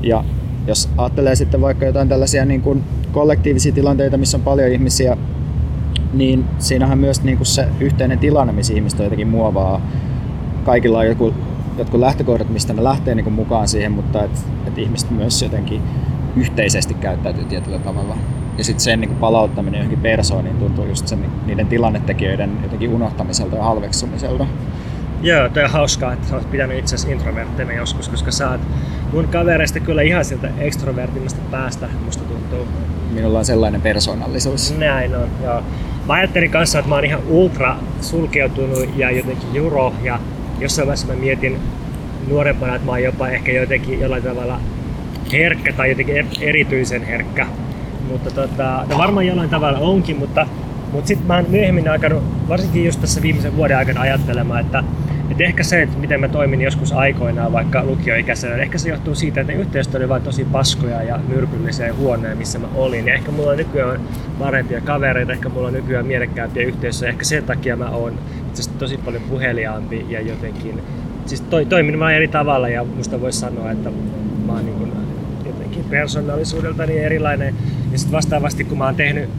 Ja 0.00 0.24
jos 0.66 0.88
ajattelee 0.96 1.34
sitten 1.34 1.60
vaikka 1.60 1.86
jotain 1.86 2.08
tällaisia 2.08 2.44
niin 2.44 2.62
kuin 2.62 2.84
kollektiivisia 3.12 3.72
tilanteita, 3.72 4.16
missä 4.16 4.36
on 4.36 4.42
paljon 4.42 4.68
ihmisiä, 4.68 5.16
niin 6.12 6.44
siinähän 6.58 6.98
myös 6.98 7.22
niin 7.22 7.36
kuin 7.36 7.46
se 7.46 7.68
yhteinen 7.80 8.18
tilanne, 8.18 8.52
missä 8.52 8.74
ihmiset 8.74 8.98
jotenkin 8.98 9.28
muovaa. 9.28 9.80
Kaikilla 10.64 10.98
on 10.98 11.06
joku, 11.06 11.34
jotkut 11.78 12.00
lähtökohdat, 12.00 12.50
mistä 12.50 12.72
ne 12.72 12.84
lähtee 12.84 13.14
niin 13.14 13.24
kuin 13.24 13.34
mukaan 13.34 13.68
siihen, 13.68 13.92
mutta 13.92 14.24
että 14.24 14.40
et 14.66 14.78
ihmiset 14.78 15.10
myös 15.10 15.42
jotenkin 15.42 15.82
yhteisesti 16.36 16.94
käyttäytyy 16.94 17.44
tietyllä 17.44 17.78
tavalla 17.78 18.16
ja 18.58 18.64
sitten 18.64 18.80
sen 18.80 19.00
niin 19.00 19.14
palauttaminen 19.14 19.78
johonkin 19.78 20.00
persooniin 20.00 20.56
tuntuu 20.56 20.86
just 20.86 21.08
sen, 21.08 21.24
niiden 21.46 21.66
tilannetekijöiden 21.66 22.50
jotenkin 22.62 22.90
unohtamiselta 22.90 23.56
ja 23.56 23.62
halveksumiselta. 23.62 24.46
Joo, 25.22 25.48
toi 25.48 25.64
on 25.64 25.70
hauskaa, 25.70 26.12
että 26.12 26.28
sä 26.28 26.34
oot 26.34 26.50
pitänyt 26.50 26.78
itse 26.78 26.94
asiassa 26.94 27.12
introverttina 27.14 27.72
joskus, 27.72 28.08
koska 28.08 28.30
sä 28.30 28.50
oot 28.50 28.60
mun 29.12 29.28
kavereista 29.28 29.80
kyllä 29.80 30.02
ihan 30.02 30.24
sieltä 30.24 30.48
extrovertimmasta 30.58 31.40
päästä, 31.50 31.88
musta 32.04 32.24
tuntuu. 32.24 32.66
Minulla 33.10 33.38
on 33.38 33.44
sellainen 33.44 33.80
persoonallisuus. 33.80 34.78
Näin 34.78 35.16
on, 35.16 35.28
joo. 35.42 35.62
Mä 36.06 36.12
ajattelin 36.12 36.50
kanssa, 36.50 36.78
että 36.78 36.88
mä 36.88 36.94
oon 36.94 37.04
ihan 37.04 37.22
ultra 37.28 37.76
sulkeutunut 38.00 38.88
ja 38.96 39.10
jotenkin 39.10 39.54
juro 39.54 39.94
ja 40.02 40.20
jossain 40.60 40.86
vaiheessa 40.86 41.06
mä 41.06 41.14
mietin 41.14 41.58
nuorempana, 42.28 42.74
että 42.74 42.86
mä 42.86 42.92
oon 42.92 43.02
jopa 43.02 43.28
ehkä 43.28 43.52
jotenkin 43.52 44.00
jollain 44.00 44.22
tavalla 44.22 44.60
herkkä 45.32 45.72
tai 45.72 45.88
jotenkin 45.88 46.26
erityisen 46.40 47.02
herkkä 47.04 47.46
mutta 48.08 48.30
tota, 48.30 48.84
no 48.90 48.98
varmaan 48.98 49.26
jollain 49.26 49.50
tavalla 49.50 49.78
onkin, 49.78 50.16
mutta, 50.16 50.46
mutta 50.92 51.08
sitten 51.08 51.26
mä 51.26 51.34
oon 51.34 51.46
myöhemmin 51.48 51.90
alkanut, 51.90 52.22
varsinkin 52.48 52.84
just 52.84 53.00
tässä 53.00 53.22
viimeisen 53.22 53.56
vuoden 53.56 53.76
aikana 53.76 54.00
ajattelemaan, 54.00 54.60
että, 54.60 54.84
että 55.30 55.44
ehkä 55.44 55.62
se, 55.62 55.82
että 55.82 55.98
miten 55.98 56.20
mä 56.20 56.28
toimin 56.28 56.60
joskus 56.60 56.92
aikoinaan 56.92 57.52
vaikka 57.52 57.84
lukioikäisenä, 57.84 58.52
niin 58.52 58.62
ehkä 58.62 58.78
se 58.78 58.88
johtuu 58.88 59.14
siitä, 59.14 59.40
että 59.40 59.52
ne 59.52 59.58
yhteisöt 59.58 59.94
oli 59.94 60.08
vain 60.08 60.22
tosi 60.22 60.44
paskoja 60.44 61.02
ja 61.02 61.20
myrkyllisiä 61.28 61.86
ja 61.86 61.94
huoneja, 61.94 62.36
missä 62.36 62.58
mä 62.58 62.68
olin. 62.74 63.06
Ja 63.06 63.14
ehkä 63.14 63.30
mulla 63.30 63.50
on 63.50 63.56
nykyään 63.56 64.00
parempia 64.38 64.80
kavereita, 64.80 65.32
ehkä 65.32 65.48
mulla 65.48 65.66
on 65.66 65.74
nykyään 65.74 66.06
mielekkäämpiä 66.06 66.66
yhteisöjä. 66.66 67.10
Ehkä 67.10 67.24
sen 67.24 67.44
takia 67.44 67.76
mä 67.76 67.90
oon 67.90 68.12
itse 68.12 68.62
asiassa 68.62 68.78
tosi 68.78 68.98
paljon 68.98 69.22
puheliaampi 69.22 70.06
ja 70.08 70.20
jotenkin 70.20 70.82
siis 71.26 71.40
toi, 71.40 71.66
toimin 71.66 71.98
vaan 71.98 72.14
eri 72.14 72.28
tavalla 72.28 72.68
ja 72.68 72.84
musta 72.84 73.20
voisi 73.20 73.38
sanoa, 73.38 73.70
että 73.70 73.90
mä 74.46 74.52
oon 74.52 74.66
niin 74.66 74.77
persoonallisuudeltani 75.90 76.98
erilainen. 76.98 77.54
Ja 77.92 77.98
sitten 77.98 78.16
vastaavasti 78.16 78.64
kun 78.64 78.78
mä 78.78 78.84
oon 78.84 78.96
tehnyt 78.96 79.30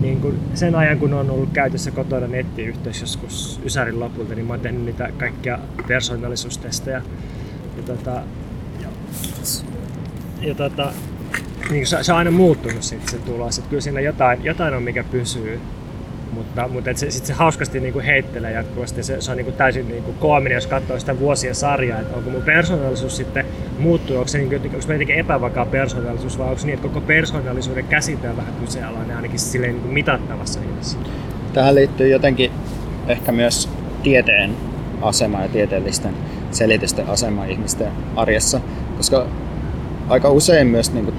niin 0.00 0.20
kun 0.20 0.38
sen 0.54 0.74
ajan, 0.74 0.98
kun 0.98 1.14
on 1.14 1.30
ollut 1.30 1.50
käytössä 1.52 1.90
kotona 1.90 2.26
nettiyhteys 2.26 3.00
joskus 3.00 3.60
Ysärin 3.64 4.00
lopulta, 4.00 4.34
niin 4.34 4.46
mä 4.46 4.52
oon 4.52 4.60
tehnyt 4.60 4.84
niitä 4.84 5.08
kaikkia 5.18 5.58
persoonallisuustestejä. 5.88 7.02
Ja, 7.76 7.82
tota, 7.82 8.22
ja, 8.82 8.88
ja 10.40 10.54
tota, 10.54 10.92
niin 11.70 11.86
se, 11.86 12.02
se, 12.02 12.12
on 12.12 12.18
aina 12.18 12.30
muuttunut 12.30 12.82
sit 12.82 13.08
se 13.08 13.18
tulos. 13.18 13.58
Että 13.58 13.70
kyllä 13.70 13.80
siinä 13.80 14.00
jotain, 14.00 14.44
jotain 14.44 14.74
on, 14.74 14.82
mikä 14.82 15.04
pysyy. 15.04 15.60
Mutta, 16.36 16.68
mutta 16.68 16.90
et 16.90 16.96
se, 16.96 17.10
sit 17.10 17.26
se 17.26 17.32
hauskasti 17.32 17.80
niinku 17.80 18.00
heittelee 18.06 18.52
jatkuvasti. 18.52 19.02
Se, 19.02 19.20
se 19.20 19.30
on 19.30 19.36
niinku 19.36 19.52
täysin 19.52 19.88
niinku 19.88 20.12
koominen, 20.12 20.54
jos 20.54 20.66
katsoo 20.66 20.98
sitä 20.98 21.18
vuosien 21.18 21.54
sarjaa, 21.54 22.00
että 22.00 22.16
onko 22.16 22.30
mun 22.30 22.42
persoonallisuus 22.42 23.16
sitten 23.16 23.46
muuttuu, 23.78 24.16
onko 24.16 24.28
se 24.28 24.38
niinku, 24.38 24.54
onko 24.54 24.92
jotenkin 24.92 25.16
epävakaa 25.16 25.66
persoonallisuus 25.66 26.38
vai 26.38 26.46
onko 26.46 26.58
se 26.58 26.66
niin, 26.66 26.74
että 26.74 26.88
koko 26.88 27.00
persoonallisuuden 27.00 27.84
käsite 27.84 28.28
on 28.28 28.36
vähän 28.36 28.54
kyseenalainen 28.54 29.16
ainakin 29.16 29.38
silleen 29.38 29.72
niinku 29.72 29.88
mitattavassa 29.88 30.60
mielessä. 30.60 30.98
Tähän 31.52 31.74
liittyy 31.74 32.08
jotenkin 32.08 32.50
ehkä 33.08 33.32
myös 33.32 33.68
tieteen 34.02 34.50
asema 35.02 35.42
ja 35.42 35.48
tieteellisten 35.48 36.14
selitysten 36.50 37.06
asema 37.06 37.44
ihmisten 37.44 37.88
arjessa, 38.16 38.60
koska 38.96 39.26
aika 40.08 40.30
usein 40.30 40.66
myös 40.66 40.92
niin 40.92 41.04
kuin 41.04 41.16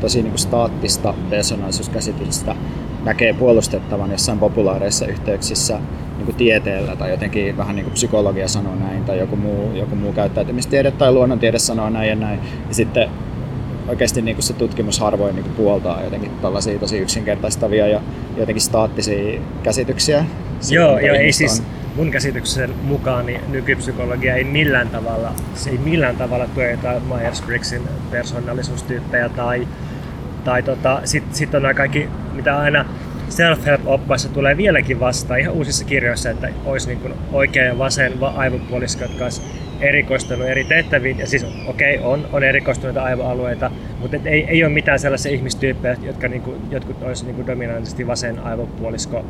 tosi 0.00 0.22
niin 0.22 0.30
kuin 0.30 0.38
staattista 0.38 1.14
persoonallisuuskäsitystä 1.30 2.54
näkee 3.06 3.32
puolustettavan 3.32 4.10
jossain 4.10 4.38
populaareissa 4.38 5.06
yhteyksissä 5.06 5.78
niin 6.16 6.24
kuin 6.24 6.36
tieteellä 6.36 6.96
tai 6.96 7.10
jotenkin 7.10 7.56
vähän 7.56 7.76
niin 7.76 7.84
kuin 7.84 7.94
psykologia 7.94 8.48
sanoo 8.48 8.74
näin 8.74 9.04
tai 9.04 9.18
joku 9.18 9.36
muu, 9.36 9.72
joku 9.74 9.96
muu 9.96 10.12
käyttäytymistiede 10.12 10.90
tai 10.90 11.12
luonnontiede 11.12 11.58
sanoo 11.58 11.90
näin 11.90 12.08
ja 12.08 12.16
näin. 12.16 12.40
Ja 12.68 12.74
sitten 12.74 13.08
oikeasti 13.88 14.22
niin 14.22 14.36
kuin 14.36 14.44
se 14.44 14.52
tutkimus 14.52 15.00
harvoin 15.00 15.34
niin 15.34 15.44
kuin 15.44 15.54
puoltaa 15.54 16.02
jotenkin 16.02 16.30
tällaisia 16.42 16.78
tosi 16.78 16.98
yksinkertaistavia 16.98 17.86
ja 17.86 18.00
jotenkin 18.36 18.62
staattisia 18.62 19.40
käsityksiä. 19.62 20.24
Joo, 20.70 20.98
ja 20.98 21.14
ei 21.14 21.32
siis 21.32 21.62
mun 21.96 22.10
käsityksen 22.10 22.70
mukaan 22.82 23.26
niin 23.26 23.40
nykypsykologia 23.48 24.34
ei 24.34 24.44
millään 24.44 24.88
tavalla, 24.88 25.32
se 25.54 25.70
ei 25.70 25.78
millään 25.78 26.16
tavalla 26.16 26.46
tue 26.46 26.70
jotain 26.70 27.02
Myers-Briggsin 27.02 27.82
persoonallisuustyyppejä 28.10 29.28
tai, 29.28 29.68
tai 30.46 30.62
tota, 30.62 31.00
sitten 31.04 31.34
sit 31.34 31.54
on 31.54 31.62
nämä 31.62 31.74
kaikki, 31.74 32.08
mitä 32.32 32.58
aina 32.58 32.84
self-help-oppaissa 33.28 34.28
tulee 34.28 34.56
vieläkin 34.56 35.00
vastaan 35.00 35.40
ihan 35.40 35.54
uusissa 35.54 35.84
kirjoissa, 35.84 36.30
että 36.30 36.48
olisi 36.64 36.88
niin 36.88 37.14
oikea 37.32 37.64
ja 37.64 37.78
vasen 37.78 38.12
aivopuolisko, 38.36 39.04
jotka 39.04 39.24
olisi 39.24 39.42
erikoistunut 39.80 40.48
eri 40.48 40.64
tehtäviin. 40.64 41.18
Ja 41.18 41.26
siis 41.26 41.46
okei, 41.66 41.98
okay, 41.98 42.10
on, 42.10 42.28
on 42.32 42.44
erikoistuneita 42.44 43.02
aivoalueita, 43.02 43.70
mutta 44.00 44.16
ei, 44.24 44.44
ei 44.44 44.64
ole 44.64 44.72
mitään 44.72 44.98
sellaisia 44.98 45.32
ihmistyyppejä, 45.32 45.96
jotka 46.02 46.28
niin 46.28 46.42
kuin, 46.42 46.56
jotkut 46.70 47.02
olisi 47.02 47.24
niin 47.24 47.36
kuin 47.36 47.46
dominantisesti 47.46 48.06
vasen 48.06 48.38
aivopuolisko 48.38 49.24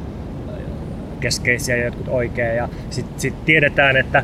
keskeisiä 1.20 1.76
ja 1.76 1.84
jotkut 1.84 2.08
oikea. 2.08 2.52
Ja 2.52 2.68
sitten 2.90 3.20
sit 3.20 3.44
tiedetään, 3.44 3.96
että, 3.96 4.22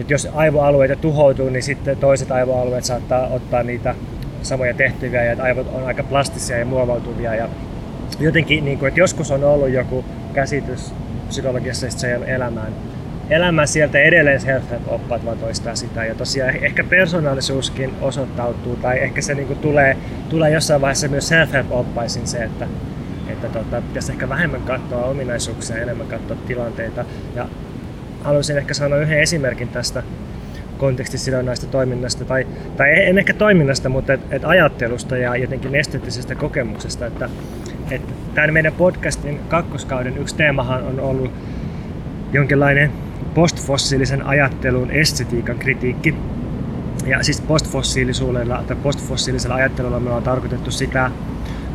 että 0.00 0.12
jos 0.14 0.28
aivoalueita 0.34 0.96
tuhoutuu, 0.96 1.50
niin 1.50 1.62
sitten 1.62 1.96
toiset 1.96 2.30
aivoalueet 2.30 2.84
saattaa 2.84 3.26
ottaa 3.26 3.62
niitä 3.62 3.94
samoja 4.44 4.74
tehtäviä 4.74 5.24
ja 5.24 5.42
aivot 5.42 5.74
on 5.74 5.86
aika 5.86 6.02
plastisia 6.02 6.58
ja 6.58 6.64
muovautuvia. 6.64 7.34
Ja 7.34 7.48
jotenkin, 8.20 8.64
niin 8.64 8.78
kuin, 8.78 8.88
että 8.88 9.00
joskus 9.00 9.30
on 9.30 9.44
ollut 9.44 9.70
joku 9.70 10.04
käsitys 10.34 10.94
psykologiassa, 11.28 11.90
se 11.90 12.14
elämään 12.14 12.72
elämä 13.30 13.66
sieltä 13.66 13.98
edelleen 13.98 14.40
self-help-oppaat 14.40 15.24
vaan 15.24 15.38
toistaa 15.38 15.74
sitä. 15.74 16.04
Ja 16.04 16.14
tosiaan 16.14 16.56
ehkä 16.56 16.84
persoonallisuuskin 16.84 17.94
osoittautuu, 18.00 18.76
tai 18.76 18.98
ehkä 18.98 19.22
se 19.22 19.34
niin 19.34 19.46
kuin 19.46 19.58
tulee, 19.58 19.96
tulee 20.28 20.50
jossain 20.50 20.80
vaiheessa 20.80 21.08
myös 21.08 21.28
self-help-oppaisin 21.28 22.26
se, 22.26 22.44
että 22.44 22.66
että 23.28 23.48
tota, 23.48 23.82
pitäisi 23.82 24.12
ehkä 24.12 24.28
vähemmän 24.28 24.62
katsoa 24.62 25.04
ominaisuuksia 25.04 25.76
ja 25.76 25.82
enemmän 25.82 26.06
katsoa 26.06 26.36
tilanteita. 26.46 27.04
Ja 27.34 27.48
haluaisin 28.24 28.58
ehkä 28.58 28.74
sanoa 28.74 28.98
yhden 28.98 29.20
esimerkin 29.20 29.68
tästä 29.68 30.02
kontekstisidonnaista 30.78 31.66
toiminnasta, 31.66 32.24
tai, 32.24 32.46
tai 32.76 33.08
en 33.08 33.18
ehkä 33.18 33.34
toiminnasta, 33.34 33.88
mutta 33.88 34.12
et, 34.12 34.20
et 34.30 34.44
ajattelusta 34.44 35.16
ja 35.16 35.36
jotenkin 35.36 35.74
esteettisestä 35.74 36.34
kokemuksesta. 36.34 37.06
Että, 37.06 37.28
et 37.90 38.02
tämän 38.34 38.52
meidän 38.52 38.72
podcastin 38.72 39.40
kakkoskauden 39.48 40.18
yksi 40.18 40.36
teemahan 40.36 40.82
on 40.82 41.00
ollut 41.00 41.32
jonkinlainen 42.32 42.92
postfossiilisen 43.34 44.26
ajattelun 44.26 44.90
estetiikan 44.90 45.58
kritiikki. 45.58 46.14
Ja 47.06 47.22
siis 47.22 47.40
postfossiilisuudella 47.40 48.64
tai 48.66 48.76
postfossiilisella 48.82 49.56
ajattelulla 49.56 50.00
me 50.00 50.10
on 50.10 50.22
tarkoitettu 50.22 50.70
sitä, 50.70 51.10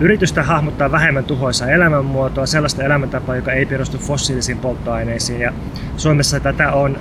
Yritystä 0.01 0.43
hahmottaa 0.43 0.91
vähemmän 0.91 1.23
tuhoisaa 1.23 1.69
elämänmuotoa, 1.69 2.45
sellaista 2.45 2.83
elämäntapaa, 2.83 3.35
joka 3.35 3.51
ei 3.51 3.65
perustu 3.65 3.97
fossiilisiin 3.97 4.57
polttoaineisiin. 4.57 5.41
Ja 5.41 5.53
Suomessa 5.97 6.39
tätä 6.39 6.71
on 6.71 6.97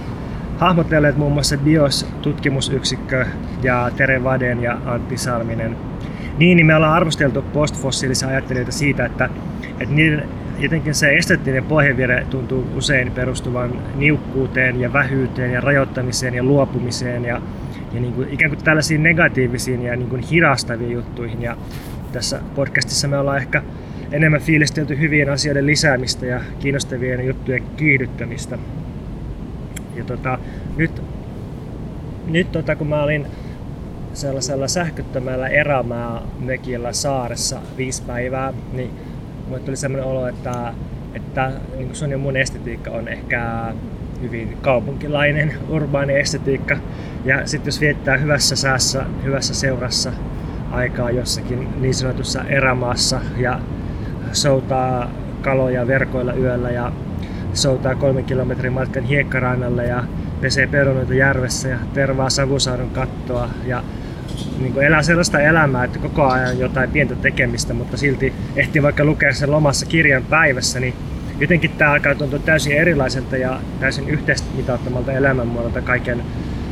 hahmotelleet 0.58 1.16
muun 1.16 1.32
muassa 1.32 1.56
BIOS-tutkimusyksikkö 1.56 3.26
ja 3.62 3.90
Tere 3.96 4.24
Vaden 4.24 4.62
ja 4.62 4.78
Antti 4.86 5.16
Salminen. 5.16 5.76
Niin, 6.38 6.56
niin 6.56 6.66
me 6.66 6.74
ollaan 6.74 6.94
arvosteltu 6.94 7.42
postfossiilisia 7.42 8.28
ajattelijoita 8.28 8.72
siitä, 8.72 9.04
että, 9.04 9.28
että 9.80 9.94
niiden 9.94 10.28
jotenkin 10.58 10.94
se 10.94 11.16
esteettinen 11.16 11.64
pohjavire 11.64 12.26
tuntuu 12.30 12.66
usein 12.74 13.12
perustuvan 13.12 13.72
niukkuuteen 13.94 14.80
ja 14.80 14.92
vähyyteen 14.92 15.52
ja 15.52 15.60
rajoittamiseen 15.60 16.34
ja 16.34 16.42
luopumiseen 16.42 17.24
ja, 17.24 17.42
ja 17.92 18.00
niin 18.00 18.12
kuin, 18.12 18.28
ikään 18.30 18.50
kuin 18.50 18.64
tällaisiin 18.64 19.02
negatiivisiin 19.02 19.82
ja 19.82 19.96
niin 19.96 20.08
kuin 20.08 20.22
hirastaviin 20.22 20.92
juttuihin. 20.92 21.42
Ja 21.42 21.56
tässä 22.12 22.40
podcastissa 22.54 23.08
me 23.08 23.18
ollaan 23.18 23.38
ehkä 23.38 23.62
enemmän 24.12 24.40
fiilistelty 24.40 24.98
hyvien 24.98 25.30
asioiden 25.30 25.66
lisäämistä 25.66 26.26
ja 26.26 26.40
kiinnostavien 26.58 27.26
juttujen 27.26 27.62
kiihdyttämistä. 27.76 28.58
Ja 29.98 30.04
tota, 30.04 30.38
nyt, 30.76 31.02
nyt 32.26 32.52
tota, 32.52 32.76
kun 32.76 32.86
mä 32.86 33.02
olin 33.02 33.26
sellaisella 34.12 34.68
sähköttömällä 34.68 35.48
erämaa 35.48 36.22
mökillä 36.38 36.92
saaressa 36.92 37.60
viisi 37.76 38.02
päivää, 38.02 38.52
niin 38.72 38.90
mulle 39.48 39.60
tuli 39.60 39.76
sellainen 39.76 40.10
olo, 40.10 40.26
että, 40.26 40.74
että 41.14 41.52
niin 41.76 41.94
sun 41.94 42.10
ja 42.10 42.18
mun 42.18 42.36
estetiikka 42.36 42.90
on 42.90 43.08
ehkä 43.08 43.72
hyvin 44.22 44.56
kaupunkilainen, 44.60 45.54
urbaani 45.68 46.14
estetiikka. 46.14 46.76
Ja 47.24 47.46
sitten 47.46 47.68
jos 47.68 47.80
viettää 47.80 48.16
hyvässä 48.16 48.56
säässä, 48.56 49.04
hyvässä 49.24 49.54
seurassa, 49.54 50.12
aikaa 50.70 51.10
jossakin 51.10 51.68
niin 51.80 51.94
sanotussa 51.94 52.44
erämaassa 52.44 53.20
ja 53.36 53.60
soutaa 54.32 55.10
kaloja 55.42 55.86
verkoilla 55.86 56.32
yöllä 56.34 56.70
ja 56.70 56.92
soutaa 57.52 57.94
kolmen 57.94 58.24
kilometrin 58.24 58.72
matkan 58.72 59.04
hiekkarannalle 59.04 59.86
ja 59.86 60.04
pesee 60.40 60.66
perunoita 60.66 61.14
järvessä 61.14 61.68
ja 61.68 61.78
tervaa 61.94 62.30
Savusaaren 62.30 62.90
kattoa 62.90 63.50
ja 63.66 63.82
niin 64.58 64.72
kuin 64.72 64.86
elää 64.86 65.02
sellaista 65.02 65.40
elämää, 65.40 65.84
että 65.84 65.98
koko 65.98 66.26
ajan 66.26 66.58
jotain 66.58 66.90
pientä 66.90 67.14
tekemistä, 67.14 67.74
mutta 67.74 67.96
silti 67.96 68.32
ehtii 68.56 68.82
vaikka 68.82 69.04
lukea 69.04 69.34
sen 69.34 69.50
lomassa 69.50 69.86
kirjan 69.86 70.22
päivässä, 70.22 70.80
niin 70.80 70.94
jotenkin 71.40 71.70
tämä 71.70 71.92
alkaa 71.92 72.14
tuntua 72.14 72.38
täysin 72.38 72.72
erilaiselta 72.72 73.36
ja 73.36 73.60
täysin 73.80 74.08
yhteismitattomalta 74.08 75.12
elämänmuodolta 75.12 75.82
kaiken, 75.82 76.22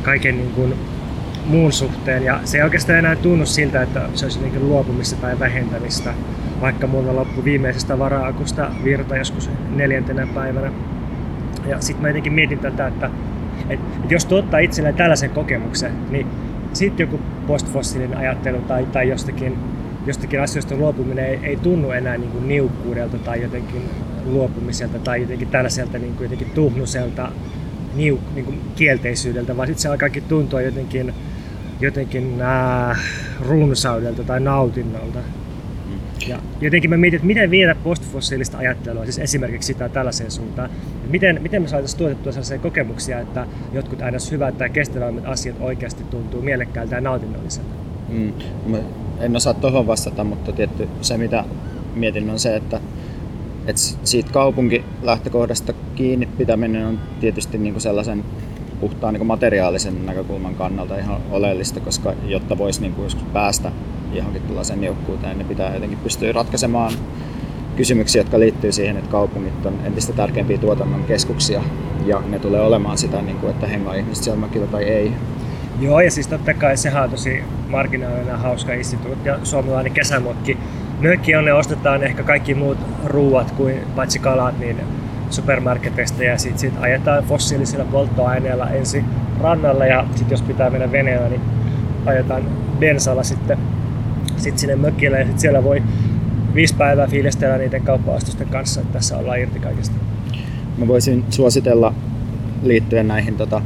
kaiken 0.03 0.37
niin 0.37 0.51
kuin 0.51 0.73
muun 1.45 1.73
suhteen. 1.73 2.23
Ja 2.23 2.39
se 2.45 2.57
ei 2.57 2.63
oikeastaan 2.63 2.99
enää 2.99 3.15
tunnu 3.15 3.45
siltä, 3.45 3.81
että 3.81 4.01
se 4.13 4.25
olisi 4.25 4.39
niin 4.39 4.69
luopumista 4.69 5.21
tai 5.21 5.39
vähentämistä, 5.39 6.13
vaikka 6.61 6.87
mulla 6.87 7.15
loppu 7.15 7.43
viimeisestä 7.43 7.99
vara-akusta 7.99 8.71
virta 8.83 9.17
joskus 9.17 9.49
neljäntenä 9.75 10.27
päivänä. 10.33 10.71
Ja 11.67 11.81
sitten 11.81 12.01
mä 12.01 12.07
jotenkin 12.07 12.33
mietin 12.33 12.59
tätä, 12.59 12.87
että, 12.87 13.09
että 13.69 13.85
jos 14.09 14.25
tuottaa 14.25 14.59
itselleen 14.59 14.95
tällaisen 14.95 15.29
kokemuksen, 15.29 15.91
niin 16.09 16.27
sitten 16.73 17.03
joku 17.03 17.19
postfossiilinen 17.47 18.17
ajattelu 18.17 18.61
tai, 18.61 18.85
tai 18.85 19.09
jostakin, 19.09 19.57
jostakin 20.05 20.41
asioista 20.41 20.75
luopuminen 20.75 21.25
ei, 21.25 21.39
ei 21.43 21.55
tunnu 21.57 21.91
enää 21.91 22.17
niin 22.17 22.31
kuin 22.31 22.47
niukkuudelta 22.47 23.17
tai 23.17 23.41
jotenkin 23.41 23.81
luopumiselta 24.25 24.99
tai 24.99 25.21
jotenkin 25.21 25.47
tällaiselta 25.47 25.97
niin 25.97 26.13
kuin 26.13 26.25
jotenkin 26.25 26.51
tuhnuselta 26.55 27.31
niuk, 27.95 28.19
niin 28.35 28.45
kuin 28.45 28.61
kielteisyydeltä, 28.75 29.57
vaan 29.57 29.67
sitten 29.67 29.81
se 29.81 29.89
alkaakin 29.89 30.23
tuntua 30.23 30.61
jotenkin 30.61 31.13
jotenkin 31.81 32.41
äh, 32.41 32.99
runsaudelta 33.39 34.23
tai 34.23 34.39
nautinnolta. 34.39 35.19
Ja 36.27 36.39
jotenkin 36.61 36.89
mä 36.89 36.97
mietin, 36.97 37.17
että 37.17 37.27
miten 37.27 37.51
viedä 37.51 37.75
postfossiilista 37.75 38.57
ajattelua, 38.57 39.03
siis 39.03 39.19
esimerkiksi 39.19 39.67
sitä 39.67 39.89
tällaiseen 39.89 40.31
suuntaan. 40.31 40.69
Että 40.69 41.11
miten, 41.11 41.41
miten 41.41 41.61
me 41.61 41.67
saataisiin 41.67 41.97
tuotettua 41.97 42.31
sellaisia 42.31 42.59
kokemuksia, 42.59 43.19
että 43.19 43.47
jotkut 43.73 44.01
aina 44.01 44.17
hyvät 44.31 44.57
tai 44.57 44.69
kestävämmät 44.69 45.25
asiat 45.25 45.55
oikeasti 45.59 46.03
tuntuu 46.03 46.41
mielekkäältä 46.41 46.95
ja 46.95 47.01
nautinnolliselta. 47.01 47.69
Mm. 48.09 48.33
Mä 48.65 48.77
en 49.19 49.35
osaa 49.35 49.53
tuohon 49.53 49.87
vastata, 49.87 50.23
mutta 50.23 50.51
tietty 50.51 50.87
se 51.01 51.17
mitä 51.17 51.43
mietin 51.95 52.29
on 52.29 52.39
se, 52.39 52.55
että, 52.55 52.79
että 53.67 53.81
siitä 54.03 54.31
kaupunkilähtökohdasta 54.31 55.73
kiinni 55.95 56.25
pitäminen 56.25 56.85
on 56.85 56.99
tietysti 57.19 57.57
niin 57.57 57.73
kuin 57.73 57.81
sellaisen 57.81 58.23
puhtaan 58.79 59.13
niin 59.13 59.25
materiaalisen 59.25 60.05
näkökulman 60.05 60.55
kannalta 60.55 60.97
ihan 60.97 61.21
oleellista, 61.31 61.79
koska 61.79 62.13
jotta 62.25 62.57
voisi 62.57 62.81
niin 62.81 62.93
kuin 62.93 63.03
joskus 63.03 63.23
päästä 63.23 63.71
johonkin 64.13 64.41
tällaiseen 64.41 64.81
niukkuuteen, 64.81 65.37
niin 65.37 65.47
pitää 65.47 65.73
jotenkin 65.73 65.99
pystyä 65.99 66.31
ratkaisemaan 66.31 66.93
kysymyksiä, 67.75 68.19
jotka 68.19 68.39
liittyy 68.39 68.71
siihen, 68.71 68.97
että 68.97 69.11
kaupungit 69.11 69.65
on 69.65 69.79
entistä 69.83 70.13
tärkeimpiä 70.13 70.57
tuotannon 70.57 71.03
keskuksia 71.03 71.61
ja 72.05 72.21
ne 72.29 72.39
tulee 72.39 72.61
olemaan 72.61 72.97
sitä, 72.97 73.21
niin 73.21 73.37
kuin, 73.37 73.51
että 73.51 73.67
hengaa 73.67 73.93
ihmiset 73.93 74.23
siellä 74.23 74.39
mökillä 74.39 74.67
tai 74.67 74.83
ei. 74.83 75.13
Joo, 75.79 75.99
ja 75.99 76.11
siis 76.11 76.27
totta 76.27 76.53
kai 76.53 76.77
sehän 76.77 77.03
on 77.03 77.09
tosi 77.09 77.43
marginaalinen 77.69 78.27
ja 78.27 78.37
hauska 78.37 78.73
instituutti 78.73 79.29
ja 79.29 79.39
suomalainen 79.43 79.91
kesämokki. 79.91 80.57
Mökki 80.99 81.35
on 81.35 81.45
ne 81.45 81.53
ostetaan 81.53 82.03
ehkä 82.03 82.23
kaikki 82.23 82.53
muut 82.53 82.77
ruuat 83.05 83.51
kuin 83.51 83.79
paitsi 83.95 84.19
kalat, 84.19 84.59
niin 84.59 84.77
supermarketeista 85.29 86.23
ja 86.23 86.37
sitten 86.37 86.59
sit 86.59 86.73
ajetaan 86.79 87.23
fossiilisilla 87.23 87.85
polttoaineilla 87.85 88.69
ensin 88.69 89.05
rannalle 89.41 89.87
ja 89.87 90.05
sitten 90.15 90.31
jos 90.31 90.41
pitää 90.41 90.69
mennä 90.69 90.91
veneellä, 90.91 91.29
niin 91.29 91.41
ajetaan 92.05 92.43
bensalla 92.79 93.23
sitten 93.23 93.57
sit 94.37 94.57
sinne 94.57 94.75
mökille 94.75 95.19
ja 95.19 95.27
sit 95.27 95.39
siellä 95.39 95.63
voi 95.63 95.83
viisi 96.55 96.75
päivää 96.75 97.07
fiilistellä 97.07 97.57
niiden 97.57 97.81
kauppa-astusten 97.81 98.47
kanssa, 98.47 98.81
että 98.81 98.93
tässä 98.93 99.17
ollaan 99.17 99.39
irti 99.39 99.59
kaikesta. 99.59 99.95
Mä 100.77 100.87
voisin 100.87 101.25
suositella 101.29 101.93
liittyen 102.63 103.07
näihin 103.07 103.37
tota, 103.37 103.61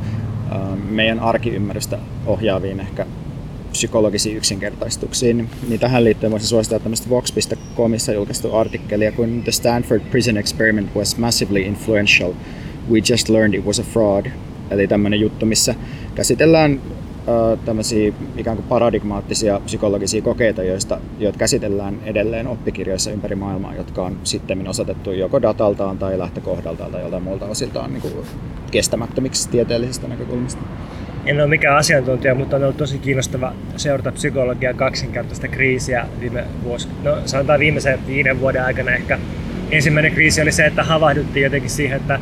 meidän 0.89 1.19
arkiymmärrystä 1.19 1.97
ohjaaviin 2.25 2.79
ehkä 2.79 3.05
psykologisiin 3.71 4.37
yksinkertaistuksiin, 4.37 5.49
niin 5.67 5.79
tähän 5.79 6.03
liittyen 6.03 6.31
voisi 6.31 6.47
suositella 6.47 6.83
tämmöistä 6.83 7.09
Vox.comissa 7.09 8.11
julkaistu 8.11 8.55
artikkelia, 8.55 9.11
kun 9.11 9.41
The 9.43 9.51
Stanford 9.51 10.01
Prison 10.11 10.37
Experiment 10.37 10.95
was 10.95 11.17
massively 11.17 11.59
influential. 11.59 12.33
We 12.91 12.99
just 13.09 13.29
learned 13.29 13.53
it 13.53 13.65
was 13.65 13.79
a 13.79 13.83
fraud. 13.83 14.25
Eli 14.69 14.87
tämmöinen 14.87 15.19
juttu, 15.19 15.45
missä 15.45 15.75
käsitellään 16.15 16.81
tämmöisiä 17.65 18.13
ikään 18.37 18.57
kuin 18.57 18.67
paradigmaattisia 18.67 19.59
psykologisia 19.65 20.21
kokeita, 20.21 20.63
joista, 20.63 20.97
joita 21.19 21.37
käsitellään 21.37 21.99
edelleen 22.03 22.47
oppikirjoissa 22.47 23.11
ympäri 23.11 23.35
maailmaa, 23.35 23.75
jotka 23.75 24.03
on 24.03 24.17
sitten 24.23 24.67
osoitettu 24.67 25.11
joko 25.11 25.41
dataltaan 25.41 25.97
tai 25.97 26.19
lähtökohdaltaan 26.19 26.91
tai 26.91 27.01
joltain 27.01 27.23
muulta 27.23 27.45
osiltaan 27.45 27.93
niin 27.93 28.01
kuin 28.01 28.13
kestämättömiksi 28.71 29.49
tieteellisestä 29.49 30.07
näkökulmasta. 30.07 30.61
En 31.25 31.39
ole 31.39 31.47
mikään 31.47 31.77
asiantuntija, 31.77 32.35
mutta 32.35 32.55
on 32.55 32.63
ollut 32.63 32.77
tosi 32.77 32.99
kiinnostava 32.99 33.53
seurata 33.77 34.11
psykologian 34.11 34.75
kaksinkertaista 34.75 35.47
kriisiä 35.47 36.07
viime 36.19 36.43
vuosi, 36.63 36.87
no 37.03 37.17
sanotaan 37.25 37.59
viimeisen 37.59 37.99
viiden 38.07 38.39
vuoden 38.39 38.63
aikana 38.63 38.91
ehkä. 38.91 39.19
Ensimmäinen 39.71 40.11
kriisi 40.11 40.41
oli 40.41 40.51
se, 40.51 40.65
että 40.65 40.83
havahduttiin 40.83 41.43
jotenkin 41.43 41.69
siihen, 41.69 41.97
että, 41.97 42.19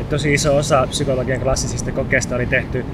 että 0.00 0.10
tosi 0.10 0.34
iso 0.34 0.56
osa 0.56 0.86
psykologian 0.86 1.40
klassisista 1.40 1.92
kokeista 1.92 2.36
oli 2.36 2.46
tehty 2.46 2.84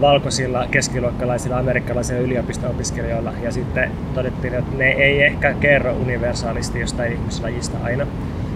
valkoisilla 0.00 0.66
keskiluokkalaisilla 0.70 1.58
amerikkalaisilla 1.58 2.20
yliopisto-opiskelijoilla 2.20 3.32
ja 3.42 3.52
sitten 3.52 3.90
todettiin, 4.14 4.54
että 4.54 4.76
ne 4.76 4.90
ei 4.90 5.22
ehkä 5.22 5.54
kerro 5.54 5.92
universaalisti 5.92 6.80
jostain 6.80 7.12
ihmislajista 7.12 7.78
aina. 7.82 8.06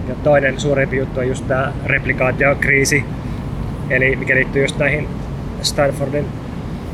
Ja 0.07 0.15
toinen 0.23 0.59
suurempi 0.59 0.97
juttu 0.97 1.19
on 1.19 1.27
just 1.27 1.47
tämä 1.47 1.73
replikaatiokriisi, 1.85 3.05
eli 3.89 4.15
mikä 4.15 4.35
liittyy 4.35 4.61
just 4.61 4.77
näihin 4.77 5.07
Stanfordin 5.61 6.25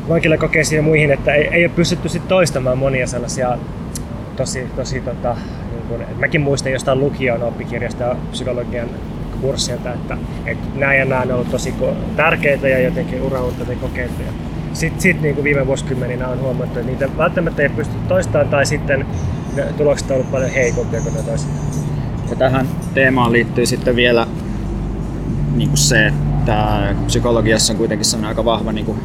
vankilakokeisiin 0.10 0.78
ja 0.78 0.84
muihin, 0.84 1.12
että 1.12 1.34
ei, 1.34 1.48
ei 1.48 1.66
ole 1.66 1.72
pystytty 1.76 2.10
sit 2.10 2.28
toistamaan 2.28 2.78
monia 2.78 3.08
sellaisia 3.08 3.58
tosi, 4.36 4.68
tosi 4.76 5.02
tota, 5.02 5.36
niin 5.72 5.84
kun, 5.88 6.00
mäkin 6.20 6.42
muistan 6.42 6.72
jostain 6.72 7.00
lukion 7.00 7.44
oppikirjasta 7.44 8.16
psykologian 8.32 8.90
kurssilta, 9.42 9.94
että, 9.94 10.18
että 10.46 10.68
nämä 10.80 10.94
ja 10.94 11.06
nämä 11.06 11.22
on 11.22 11.32
ollut 11.32 11.52
tosi 11.52 11.74
tärkeitä 12.16 12.68
ja 12.68 12.80
jotenkin 12.80 13.22
uraauttavia 13.22 13.76
kokeita. 13.76 14.14
Sitten 14.74 15.02
sit, 15.02 15.22
niin 15.22 15.36
kuin 15.36 15.44
viime 15.44 15.68
vuosikymmeninä 15.68 16.28
on 16.28 16.40
huomattu, 16.40 16.80
että 16.80 16.92
niitä 16.92 17.18
välttämättä 17.18 17.62
ei 17.62 17.70
pysty 17.70 17.94
toistamaan 18.08 18.50
tai 18.50 18.66
sitten 18.66 19.06
ne 19.56 19.64
tulokset 19.78 20.12
on 20.12 20.16
ollut 20.16 20.32
paljon 20.32 20.52
heikompia 20.52 21.02
kuin 21.02 21.14
ne 21.14 21.22
toiset. 21.22 21.50
Ja 22.30 22.36
tähän 22.36 22.68
teemaan 22.94 23.32
liittyy 23.32 23.66
sitten 23.66 23.96
vielä 23.96 24.28
niin 25.56 25.70
kuin 25.70 25.78
se, 25.78 26.08
että 26.08 26.96
psykologiassa 27.08 27.74
on 27.74 27.78
kuitenkin 27.78 28.06
sellainen 28.06 28.30
aika 28.30 28.46
vahva 28.46 28.72
niin 28.72 28.86
kuin 28.86 29.00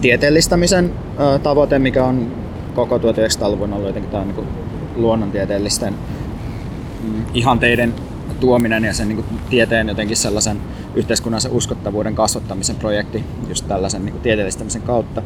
tieteellistämisen 0.00 0.92
tavoite, 1.42 1.78
mikä 1.78 2.04
on 2.04 2.32
koko 2.74 2.98
1900-luvun 2.98 3.72
ollut 3.72 3.86
jotenkin 3.86 4.10
tämä 4.10 4.24
niin 4.24 4.34
kuin 4.34 4.46
luonnontieteellisten 4.96 5.94
mm, 7.02 7.22
ihanteiden 7.34 7.94
tuominen 8.40 8.84
ja 8.84 8.92
sen 8.92 9.08
niin 9.08 9.16
kuin, 9.16 9.40
tieteen 9.50 9.88
jotenkin 9.88 10.16
sellaisen 10.16 10.60
yhteiskunnallisen 10.94 11.52
uskottavuuden 11.52 12.14
kasvattamisen 12.14 12.76
projekti 12.76 13.24
just 13.48 13.68
tällaisen 13.68 14.04
niin 14.04 14.12
kuin, 14.12 14.22
tieteellistämisen 14.22 14.82
kautta. 14.82 15.22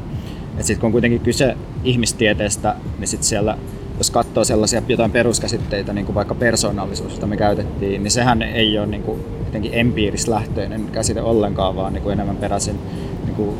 Sitten 0.61 0.81
kun 0.81 0.87
on 0.87 0.93
kuitenkin 0.93 1.21
kyse 1.21 1.57
ihmistieteestä, 1.85 2.77
niin 2.99 3.09
sit 3.09 3.23
siellä, 3.23 3.59
jos 3.99 4.11
katsoo 4.11 4.45
sellaisia 4.45 4.83
jotain 4.89 5.11
peruskäsitteitä, 5.11 5.93
niin 5.93 6.07
kuin 6.07 6.15
vaikka 6.15 6.35
persoonallisuus, 6.35 7.13
jota 7.15 7.27
me 7.27 7.37
käytettiin, 7.37 8.03
niin 8.03 8.11
sehän 8.11 8.43
ei 8.43 8.79
ole 8.79 8.87
niin 8.87 9.03
kuin, 9.03 9.21
jotenkin 9.45 9.71
empiirislähtöinen 9.75 10.89
käsite 10.93 11.23
ollenkaan, 11.23 11.77
vaan 11.77 11.93
niin 11.93 12.03
kuin 12.03 12.13
enemmän 12.13 12.37
peräisin 12.37 12.79
niin 13.25 13.35
kuin, 13.35 13.57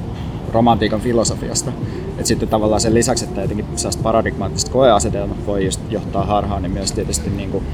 romantiikan 0.55 1.01
filosofiasta. 1.01 1.73
Et 2.19 2.27
sitten 2.27 2.49
tavallaan 2.49 2.81
sen 2.81 2.95
lisäksi, 2.95 3.25
että 3.25 3.41
jotenkin 3.41 3.67
paradigmaattiset 4.03 4.69
koeasetelmat 4.69 5.47
voi 5.47 5.65
just 5.65 5.81
johtaa 5.91 6.25
harhaan, 6.25 6.63
niin 6.63 6.73
myös 6.73 6.93
tietysti 6.93 7.31
niin 7.31 7.51
kuin 7.51 7.65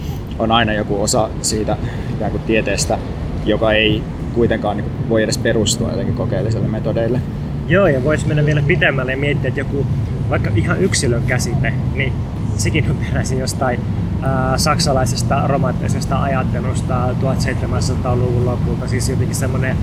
on 0.41 0.53
aina 0.53 0.73
joku 0.73 1.03
osa 1.03 1.29
siitä 1.43 1.77
ikään 2.15 2.31
kuin 2.31 2.43
tieteestä, 2.43 2.99
joka 3.45 3.73
ei 3.73 4.03
kuitenkaan 4.35 4.77
niin 4.77 4.85
kuin 4.85 5.09
voi 5.09 5.23
edes 5.23 5.39
perustua 5.39 5.91
jotenkin 5.91 6.15
kokeelliselle 6.15 6.69
metodeille. 6.69 7.21
Joo, 7.69 7.87
ja 7.87 8.05
voisi 8.05 8.27
mennä 8.27 8.47
vielä 8.47 8.63
pitemmälle 8.63 9.13
ja 9.13 9.19
miettiä, 9.19 9.49
että 9.49 9.61
joku 9.61 9.87
vaikka 10.31 10.51
ihan 10.55 10.81
yksilön 10.81 11.23
käsite, 11.23 11.73
niin 11.95 12.13
sekin 12.57 12.91
on 12.91 12.97
peräisin 12.97 13.39
jostain 13.39 13.81
ää, 14.23 14.59
saksalaisesta 14.59 15.47
romanttisesta 15.47 16.23
ajattelusta 16.23 17.09
1700-luvun 17.13 18.47
lopulta, 18.47 18.89
siis 18.89 19.09
jotenkin 19.09 19.37
semmoinen 19.37 19.77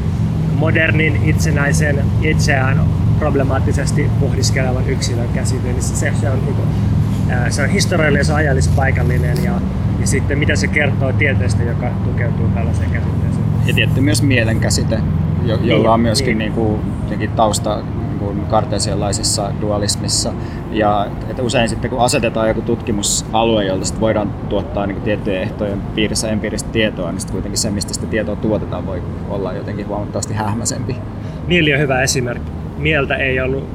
modernin 0.56 1.30
itsenäisen 1.30 2.02
itseään 2.22 2.82
problemaattisesti 3.20 4.10
pohdiskelevan 4.20 4.90
yksilön 4.90 5.30
käsite, 5.34 5.68
niin 5.68 5.82
se, 5.82 6.14
se 6.22 6.30
on, 6.30 6.40
niin 6.46 6.56
kuin, 6.56 6.68
se 7.50 7.62
on 7.62 7.70
historiallinen, 7.70 8.26
se 8.26 8.32
on 8.32 8.38
ajallispaikallinen 8.38 9.44
ja, 9.44 9.52
ja 9.52 9.62
sitten 10.08 10.40
mitä 10.40 10.56
se 10.56 10.68
kertoo 10.68 11.14
tieteestä, 11.14 11.64
joka 11.64 11.90
tukeutuu 12.06 12.48
tällaiseen 12.48 12.92
käsitteeseen. 12.92 13.46
Ja 13.66 13.74
tietty 13.74 14.02
myös 14.02 14.24
mielenkäsite, 14.24 15.00
jo, 15.46 15.56
jolla 15.62 15.84
niin, 15.84 15.90
on 15.90 16.00
myöskin 16.00 16.38
niin. 16.38 16.38
Niin 16.38 16.54
kuin, 16.54 16.82
tausta 17.36 17.80
niin 18.20 18.46
kartesialaisessa 18.46 19.52
dualismissa. 19.62 20.34
Ja 20.72 21.08
että 21.30 21.44
usein 21.44 21.70
sitten 21.70 21.90
kun 21.90 22.00
asetetaan 22.00 22.48
joku 22.48 22.62
tutkimusalue, 22.62 23.66
jolta 23.66 23.86
sitten 23.86 24.02
voidaan 24.02 24.30
tuottaa 24.50 24.88
niin 24.88 25.02
tiettyjen 25.02 25.42
ehtojen 25.42 25.82
piirissä 25.96 26.30
empiiristä 26.30 26.70
tietoa, 26.70 27.12
niin 27.12 27.20
sitten 27.20 27.34
kuitenkin 27.34 27.58
se, 27.58 27.70
mistä 27.70 27.94
sitä 27.94 28.06
tietoa 28.06 28.36
tuotetaan, 28.36 28.86
voi 28.86 29.02
olla 29.30 29.54
jotenkin 29.54 29.88
huomattavasti 29.88 30.34
hähmäisempi. 30.34 30.96
Mieli 31.48 31.74
on 31.74 31.80
hyvä 31.80 32.02
esimerkki. 32.02 32.52
Mieltä 32.78 33.16
ei 33.16 33.40
ollut 33.40 33.68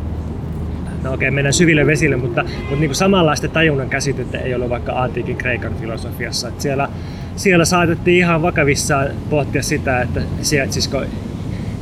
no 1.02 1.12
okei, 1.12 1.28
okay, 1.28 1.34
mennään 1.34 1.52
syville 1.52 1.86
vesille, 1.86 2.16
mutta, 2.16 2.42
mutta 2.42 2.76
niin 2.76 2.88
kuin 2.88 2.94
samanlaista 2.94 3.48
tajunnan 3.48 3.90
käsitettä 3.90 4.38
ei 4.38 4.54
ollut 4.54 4.70
vaikka 4.70 5.02
antiikin 5.02 5.36
Kreikan 5.36 5.74
filosofiassa. 5.74 6.48
Että 6.48 6.62
siellä, 6.62 6.88
siellä 7.36 7.64
saatettiin 7.64 8.18
ihan 8.18 8.42
vakavissaan 8.42 9.08
pohtia 9.30 9.62
sitä, 9.62 10.02
että 10.02 10.20
sijaitsisiko 10.42 11.02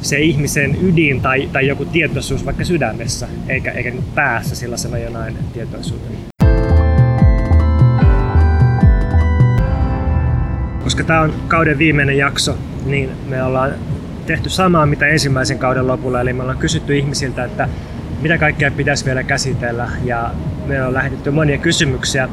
se 0.02 0.18
ihmisen 0.18 0.76
ydin 0.82 1.20
tai, 1.20 1.48
tai 1.52 1.66
joku 1.66 1.84
tietoisuus 1.84 2.44
vaikka 2.44 2.64
sydämessä, 2.64 3.28
eikä, 3.48 3.70
eikä 3.70 3.92
päässä 4.14 4.56
sellaisena 4.56 4.98
jonain 4.98 5.36
tietoisuutena. 5.52 6.16
Koska 10.84 11.04
tämä 11.04 11.20
on 11.20 11.34
kauden 11.48 11.78
viimeinen 11.78 12.18
jakso, 12.18 12.58
niin 12.86 13.10
me 13.28 13.42
ollaan 13.42 13.72
tehty 14.26 14.48
samaa 14.48 14.86
mitä 14.86 15.06
ensimmäisen 15.06 15.58
kauden 15.58 15.86
lopulla, 15.86 16.20
eli 16.20 16.32
me 16.32 16.42
ollaan 16.42 16.58
kysytty 16.58 16.98
ihmisiltä, 16.98 17.44
että 17.44 17.68
mitä 18.22 18.38
kaikkea 18.38 18.70
pitäisi 18.70 19.04
vielä 19.04 19.22
käsitellä, 19.22 19.88
ja 20.04 20.30
me 20.66 20.82
on 20.82 20.94
lähetetty 20.94 21.30
monia 21.30 21.58
kysymyksiä, 21.58 22.28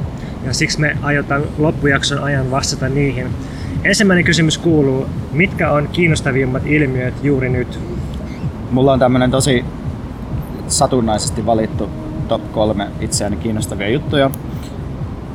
ja 0.45 0.54
siksi 0.54 0.80
me 0.80 0.97
aiotaan 1.02 1.43
loppujakson 1.58 2.23
ajan 2.23 2.52
vastata 2.52 2.89
niihin. 2.89 3.28
Ensimmäinen 3.84 4.26
kysymys 4.26 4.58
kuuluu, 4.58 5.06
mitkä 5.32 5.71
on 5.71 5.88
kiinnostavimmat 5.91 6.65
ilmiöt 6.65 7.13
juuri 7.23 7.50
nyt? 7.50 7.80
Mulla 8.71 8.93
on 8.93 9.00
tämmöinen 9.00 9.32
tosi 9.32 9.65
satunnaisesti 10.67 11.45
valittu 11.45 11.89
top 12.28 12.52
kolme 12.52 12.88
itseäni 13.02 13.36
kiinnostavia 13.36 13.89
juttuja. 13.89 14.32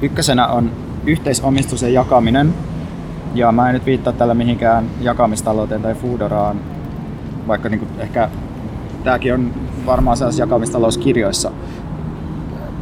Ykkösenä 0.03 0.47
on 0.47 0.71
yhteisomistuksen 1.07 1.95
jakaminen. 1.95 2.55
Ja 3.35 3.53
mä 3.53 3.69
en 3.69 3.75
nyt 3.75 3.87
viittaa 3.87 4.13
tällä 4.13 4.35
mihinkään 4.35 4.87
jakamistalouteen 5.01 5.83
tai 5.83 5.95
Foodoraan, 5.95 6.61
vaikka 7.49 7.69
niinku 7.69 7.87
ehkä 7.99 8.29
tääkin 9.05 9.35
on 9.35 9.53
varmaan 9.87 10.17
sellaisissa 10.17 10.43
jakamistalouskirjoissa 10.43 11.51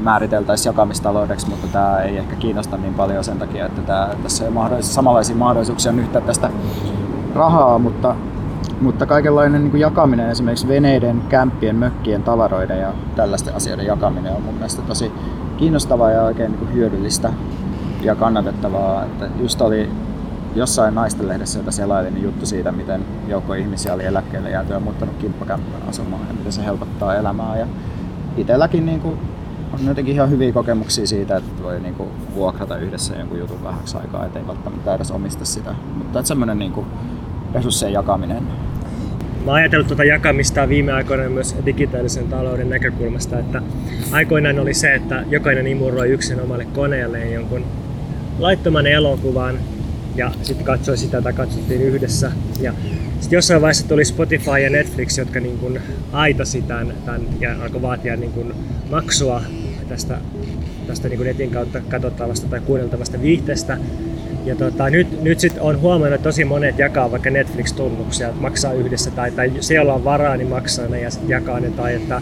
määriteltäisiin 0.03 0.71
jakamistaloudeksi, 0.71 1.49
mutta 1.49 1.67
tämä 1.67 2.01
ei 2.01 2.19
ehkä 2.19 2.37
kiinnosta 2.37 2.77
niin 2.77 2.95
paljon 2.95 3.25
sen 3.25 3.39
takia, 3.39 3.67
että 3.67 3.83
tämä, 3.83 4.09
tässä 4.23 4.45
ei 4.45 4.51
mahdollis- 4.51 4.95
samanlaisia 4.95 5.37
mahdollisuuksia 5.37 5.93
nyhtää 5.93 6.21
tästä 6.21 6.51
rahaa, 7.35 7.79
mutta 7.79 8.15
mutta 8.81 9.07
kaikenlainen 9.07 9.63
niin 9.63 9.71
kuin 9.71 9.81
jakaminen, 9.81 10.31
esimerkiksi 10.31 10.69
veneiden, 10.69 11.23
kämppien, 11.29 11.77
mökkien, 11.77 12.23
tavaroiden 12.23 12.81
ja 12.81 12.93
tällaisten 13.17 13.55
asioiden 13.55 13.87
jakaminen 13.87 14.37
on 14.37 14.43
mun 14.43 14.55
mielestä 14.55 14.83
tosi 14.83 15.13
kiinnostavaa 15.57 16.11
ja 16.11 16.23
oikein 16.23 16.51
niin 16.51 16.59
kuin 16.59 16.75
hyödyllistä 16.75 17.33
ja 18.03 18.15
kannatettavaa. 18.15 19.05
Että 19.05 19.29
just 19.41 19.61
oli 19.61 19.91
jossain 20.55 20.95
naistenlehdessä, 20.95 21.59
jota 21.59 21.71
selailin, 21.71 22.15
niin 22.15 22.25
juttu 22.25 22.47
siitä, 22.47 22.73
miten 22.73 23.05
joukko 23.29 23.55
ihmisiä 23.55 23.95
oli 23.95 24.05
eläkkeelle 24.05 24.51
jääty 24.51 24.73
ja 24.73 24.81
muuttanut 24.81 25.17
kimppakämppään 25.17 25.89
asumaan 25.89 26.27
ja 26.29 26.35
miten 26.35 26.53
se 26.53 26.65
helpottaa 26.65 27.15
elämää. 27.15 27.59
Ja 27.59 27.67
itselläkin 28.37 28.87
niin 28.87 29.01
kuin, 29.01 29.19
on 29.73 29.87
jotenkin 29.87 30.15
ihan 30.15 30.31
hyviä 30.31 30.53
kokemuksia 30.53 31.07
siitä, 31.07 31.37
että 31.37 31.63
voi 31.63 31.81
niin 31.81 31.95
kuin, 31.95 32.09
vuokrata 32.35 32.77
yhdessä 32.77 33.15
jonkun 33.15 33.39
jutun 33.39 33.65
vähäksi 33.65 33.97
aikaa, 33.97 34.27
ettei 34.27 34.47
välttämättä 34.47 34.95
edes 34.95 35.11
omista 35.11 35.45
sitä. 35.45 35.75
Mutta 35.95 36.23
semmoinen 36.23 36.59
niin 36.59 36.73
kuin, 36.73 36.87
resurssien 37.55 37.93
jakaminen 37.93 38.43
Mä 39.45 39.51
oon 39.51 39.55
ajatellut 39.55 39.87
tuota 39.87 40.05
jakamista 40.05 40.69
viime 40.69 40.93
aikoina 40.93 41.29
myös 41.29 41.57
digitaalisen 41.67 42.29
talouden 42.29 42.71
näkökulmasta, 42.71 43.39
että 43.39 43.63
aikoinaan 44.13 44.59
oli 44.59 44.75
se, 44.75 44.95
että 44.95 45.25
jokainen 45.31 45.67
imuroi 45.67 46.09
yksin 46.09 46.41
omalle 46.41 46.65
koneelleen 46.65 47.33
jonkun 47.33 47.65
laittoman 48.39 48.87
elokuvan 48.87 49.55
ja 50.21 50.33
sitten 50.43 50.67
katsoi 50.67 50.97
sitä 50.97 51.23
tai 51.23 51.33
katsottiin 51.33 51.83
yhdessä. 51.83 52.33
Ja 52.61 52.75
sitten 53.21 53.37
jossain 53.37 53.61
vaiheessa 53.61 53.89
tuli 53.89 54.05
Spotify 54.05 54.59
ja 54.63 54.71
Netflix, 54.71 55.19
jotka 55.19 55.41
niin 55.41 55.59
kuin 55.59 55.81
aitasi 56.13 56.63
tämän, 56.63 56.95
tämän 57.05 57.23
ja 57.41 57.63
alkoi 57.63 57.83
vaatia 57.83 58.17
niin 58.17 58.33
kuin 58.33 58.55
maksua 58.91 59.43
tästä, 59.89 60.19
tästä 60.87 61.09
niin 61.09 61.17
kuin 61.17 61.27
netin 61.27 61.51
kautta 61.51 61.81
katsottavasta 61.81 62.47
tai 62.49 62.61
kuunneltavasta 62.61 63.23
viihteestä. 63.23 63.79
Ja 64.45 64.57
tota, 64.57 64.91
nyt, 64.91 65.23
nyt 65.23 65.41
sit 65.41 65.59
on 65.61 65.81
huomannut, 65.81 66.15
että 66.15 66.29
tosi 66.29 66.45
monet 66.45 66.79
jakaa 66.79 67.11
vaikka 67.11 67.31
Netflix-tunnuksia, 67.31 68.29
että 68.29 68.41
maksaa 68.41 68.73
yhdessä 68.73 69.11
tai, 69.11 69.31
tai 69.31 69.53
se, 69.61 69.75
jolla 69.75 69.95
on 69.95 70.05
varaa, 70.05 70.37
niin 70.37 70.49
maksaa 70.49 70.89
ne 70.89 71.01
ja 71.01 71.11
sitten 71.11 71.31
jakaa 71.31 71.61
ne. 71.61 71.71
Tai 71.71 71.95
että, 71.95 72.21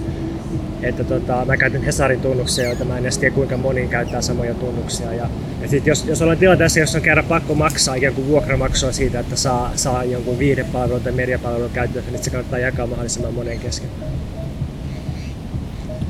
että 0.83 1.05
tota, 1.05 1.45
mä 1.45 1.57
käytän 1.57 1.83
Hesarin 1.83 2.21
tunnuksia, 2.21 2.65
joita 2.65 2.85
mä 2.85 2.99
en 2.99 3.03
edes 3.03 3.19
tiedä 3.19 3.35
kuinka 3.35 3.57
moni 3.57 3.89
käyttää 3.89 4.23
samoja 4.23 4.55
tunnuksia. 4.55 5.13
Ja, 5.13 5.29
ja 5.63 5.69
sit 5.69 5.87
jos, 5.87 6.05
jos 6.05 6.23
ollaan 6.23 6.39
tilanteessa, 6.39 6.81
jossa 6.81 6.99
on 6.99 7.03
kerran 7.03 7.25
pakko 7.25 7.55
maksaa 7.55 7.95
ikään 7.95 8.15
kuin 8.15 8.29
vuokramaksua 8.29 8.93
siitä, 8.93 9.21
että 9.21 9.37
saa, 9.37 9.71
saa 9.75 10.05
jonkun 10.05 10.39
viidepalvelun 10.39 11.01
tai 11.01 11.13
mediapalvelun 11.13 11.71
käyttöön, 11.71 12.05
niin 12.11 12.25
se 12.25 12.31
kannattaa 12.31 12.59
jakaa 12.59 12.87
mahdollisimman 12.87 13.35
monen 13.35 13.59
kesken. 13.59 13.89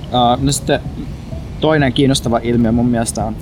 Uh, 0.04 0.42
no 0.44 0.52
sitten 0.52 0.80
toinen 1.60 1.92
kiinnostava 1.92 2.40
ilmiö 2.42 2.72
mun 2.72 2.86
mielestä 2.86 3.24
on 3.24 3.36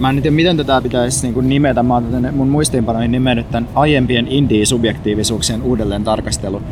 mä 0.00 0.10
en 0.10 0.22
tiedä 0.22 0.34
miten 0.34 0.56
tätä 0.56 0.80
pitäisi 0.82 1.30
niin 1.30 1.48
nimetä, 1.48 1.82
mä 1.82 1.94
oon 1.94 2.28
mun 2.32 2.48
muistiinpanoihin 2.48 3.12
nimennyt 3.12 3.50
tämän 3.50 3.68
aiempien 3.74 4.28
indie-subjektiivisuuksien 4.28 5.62
uudelleen 5.62 6.04
tarkastelu. 6.04 6.62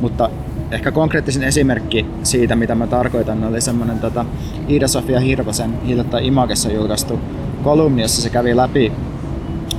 Mutta 0.00 0.30
ehkä 0.70 0.92
konkreettisin 0.92 1.42
esimerkki 1.42 2.06
siitä, 2.22 2.56
mitä 2.56 2.74
mä 2.74 2.86
tarkoitan, 2.86 3.44
oli 3.44 3.60
semmoinen 3.60 3.98
tota, 3.98 4.24
Iida-Sofia 4.68 5.20
Hirvosen 5.20 5.82
hiljattain 5.86 6.24
Imagessa 6.24 6.72
julkaistu 6.72 7.20
kolumni, 7.64 8.02
jossa 8.02 8.22
se 8.22 8.30
kävi 8.30 8.56
läpi 8.56 8.92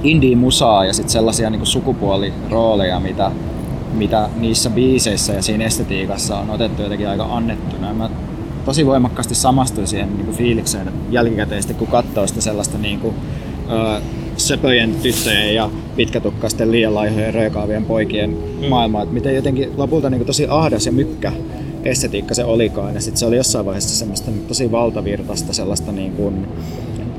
indie-musaa 0.04 0.86
ja 0.86 0.94
sitten 0.94 1.12
sellaisia 1.12 1.50
niin 1.50 1.66
sukupuolirooleja, 1.66 3.00
mitä, 3.00 3.32
mitä 3.94 4.30
niissä 4.36 4.70
biiseissä 4.70 5.34
ja 5.34 5.42
siinä 5.42 5.66
estetiikassa 5.66 6.38
on 6.38 6.50
otettu 6.50 6.82
jotenkin 6.82 7.10
aika 7.10 7.24
annettuna. 7.24 7.94
Mä 7.94 8.10
tosi 8.66 8.86
voimakkaasti 8.86 9.36
samastuin 9.36 9.88
siihen 9.88 10.18
niin 10.18 10.34
fiilikseen 10.34 10.94
jälkikäteisesti, 11.10 11.74
kun 11.74 11.88
katsoo 11.88 12.28
sitä 12.28 12.42
sellaista 12.42 12.78
niin 12.78 13.00
kuin, 13.00 13.16
söpöjen 14.38 14.96
tyttöjen 14.96 15.56
ja 15.56 15.70
pitkätukkaisten 15.96 16.72
liian 16.72 16.96
laihojen 16.96 17.34
röökaavien 17.34 17.86
poikien 17.86 18.30
mm. 18.30 18.68
maailmaa. 18.70 19.02
Että 19.02 19.14
miten 19.14 19.36
jotenkin 19.36 19.72
lopulta 19.78 20.10
niin 20.10 20.26
tosi 20.26 20.46
ahdas 20.50 20.86
ja 20.86 20.92
mykkä 20.92 21.32
estetiikka 21.86 22.34
se 22.34 22.44
olikaan. 22.44 22.96
Ja 22.96 23.02
sitten 23.02 23.18
se 23.18 23.26
oli 23.26 23.36
jossain 23.36 23.66
vaiheessa 23.66 23.96
semmoista 23.96 24.32
tosi 24.48 24.72
valtavirtaista 24.72 25.54
sellaista 25.54 25.92
niin 25.92 26.12
kuin, 26.12 26.48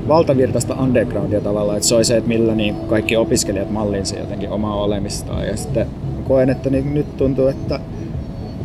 valtavirtaista 0.07 0.75
undergroundia 0.75 1.41
tavallaan, 1.41 1.77
että 1.77 1.87
se 1.89 1.95
oli 1.95 2.05
se, 2.05 2.17
että 2.17 2.27
millä 2.27 2.55
niin 2.55 2.75
kaikki 2.75 3.17
opiskelijat 3.17 3.71
mallinsi 3.71 4.19
jotenkin 4.19 4.49
omaa 4.49 4.83
olemistaan. 4.83 5.47
Ja 5.47 5.57
sitten 5.57 5.87
koen, 6.27 6.49
että 6.49 6.69
niin 6.69 6.93
nyt 6.93 7.17
tuntuu, 7.17 7.47
että 7.47 7.79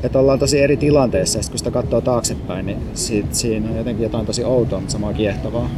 että 0.03 0.19
ollaan 0.19 0.39
tosi 0.39 0.61
eri 0.61 0.77
tilanteessa, 0.77 1.39
ja 1.39 1.43
kun 1.49 1.59
sitä 1.59 1.71
katsoo 1.71 2.01
taaksepäin, 2.01 2.67
niin 2.67 2.79
siitä, 2.95 3.29
siinä 3.33 3.71
on 3.71 3.77
jotenkin 3.77 4.03
jotain 4.03 4.27
tosi 4.27 4.45
outoa, 4.45 4.81
mutta 4.81 4.93
samaa 4.93 5.13
kiehtovaa. 5.13 5.71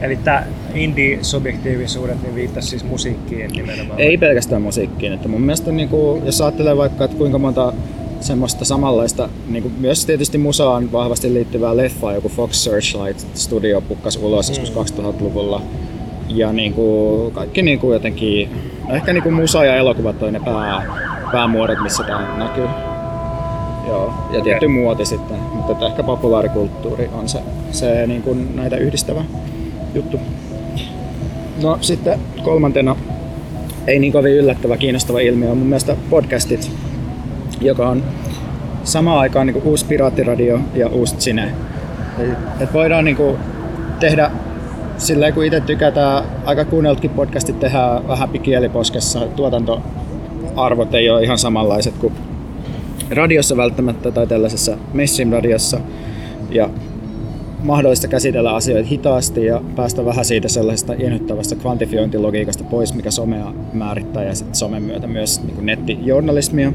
Eli 0.00 0.16
tämä 0.16 0.44
indie-subjektiivisuudet 0.74 2.22
niin 2.22 2.34
viittasi 2.34 2.68
siis 2.68 2.84
musiikkiin 2.84 3.50
nimenomaan? 3.50 4.00
Ei 4.00 4.18
pelkästään 4.18 4.62
musiikkiin. 4.62 5.12
Että 5.12 5.28
mun 5.28 5.40
mielestä 5.40 5.72
niin 5.72 5.88
kuin, 5.88 6.26
jos 6.26 6.40
ajattelee 6.40 6.76
vaikka, 6.76 7.04
että 7.04 7.16
kuinka 7.16 7.38
monta 7.38 7.72
semmoista 8.20 8.64
samanlaista, 8.64 9.28
niin 9.48 9.62
kuin 9.62 9.74
myös 9.78 10.06
tietysti 10.06 10.38
musaan 10.38 10.92
vahvasti 10.92 11.34
liittyvää 11.34 11.76
leffaa, 11.76 12.12
joku 12.12 12.28
Fox 12.28 12.54
Searchlight 12.54 13.26
Studio 13.34 13.80
pukkas 13.80 14.16
ulos 14.16 14.50
mm. 14.50 14.62
joskus 14.62 14.98
2000-luvulla. 14.98 15.62
Ja 16.28 16.52
niin 16.52 16.72
kuin, 16.72 17.32
kaikki 17.32 17.62
niin 17.62 17.78
kuin 17.78 17.92
jotenkin, 17.92 18.50
no 18.88 18.94
ehkä 18.94 19.12
niin 19.12 19.22
kuin 19.22 19.34
musa 19.34 19.64
ja 19.64 19.76
elokuvat 19.76 20.22
on 20.22 20.32
ne 20.32 20.40
pää, 20.40 20.82
päämuodot, 21.32 21.82
missä 21.82 22.02
tämä 22.02 22.36
näkyy. 22.38 22.66
Joo, 23.86 24.14
ja 24.32 24.40
tietty 24.40 24.66
okay. 24.66 24.68
muoti 24.68 25.06
sitten, 25.06 25.36
mutta 25.36 25.72
että 25.72 25.86
ehkä 25.86 26.02
populaarikulttuuri 26.02 27.10
on 27.12 27.28
se, 27.28 27.38
se 27.70 28.06
niin 28.06 28.22
kuin 28.22 28.56
näitä 28.56 28.76
yhdistävä 28.76 29.24
juttu. 29.94 30.20
No 31.62 31.78
sitten 31.80 32.20
kolmantena, 32.42 32.96
ei 33.86 33.98
niin 33.98 34.12
kovin 34.12 34.32
yllättävä, 34.32 34.76
kiinnostava 34.76 35.20
ilmiö 35.20 35.50
on 35.50 35.58
mun 35.58 35.66
mielestä 35.66 35.96
podcastit, 36.10 36.70
joka 37.60 37.88
on 37.88 38.02
samaan 38.84 39.18
aikaan 39.18 39.46
niin 39.46 39.54
kuin 39.54 39.64
uusi 39.64 39.84
piraattiradio 39.84 40.60
ja 40.74 40.88
uusi 40.88 41.16
Cine. 41.16 41.52
Et 42.60 42.72
voidaan 42.72 43.04
niin 43.04 43.16
kuin 43.16 43.36
tehdä 44.00 44.30
silleen, 44.98 45.34
kun 45.34 45.44
itse 45.44 45.60
tykätään, 45.60 46.24
aika 46.44 46.64
kuunneltkin 46.64 47.10
podcastit 47.10 47.60
tehdään 47.60 48.08
vähän 48.08 48.28
kieliposkessa, 48.28 49.20
tuotantoarvot 49.36 50.94
ei 50.94 51.10
ole 51.10 51.22
ihan 51.22 51.38
samanlaiset 51.38 51.94
kuin 52.00 52.12
radiossa 53.10 53.56
välttämättä 53.56 54.10
tai 54.10 54.26
tällaisessa 54.26 54.76
mainstream-radiossa 54.94 55.80
ja 56.50 56.70
mahdollista 57.62 58.08
käsitellä 58.08 58.54
asioita 58.54 58.88
hitaasti 58.88 59.44
ja 59.44 59.62
päästä 59.76 60.04
vähän 60.04 60.24
siitä 60.24 60.48
sellaisesta 60.48 60.92
inhottavasta 60.92 61.54
kvantifiointilogiikasta 61.54 62.64
pois, 62.64 62.94
mikä 62.94 63.10
somea 63.10 63.52
määrittää 63.72 64.24
ja 64.24 64.34
sitten 64.34 64.54
somen 64.54 64.82
myötä 64.82 65.06
myös 65.06 65.42
niin 65.42 65.66
nettijournalismia. 65.66 66.72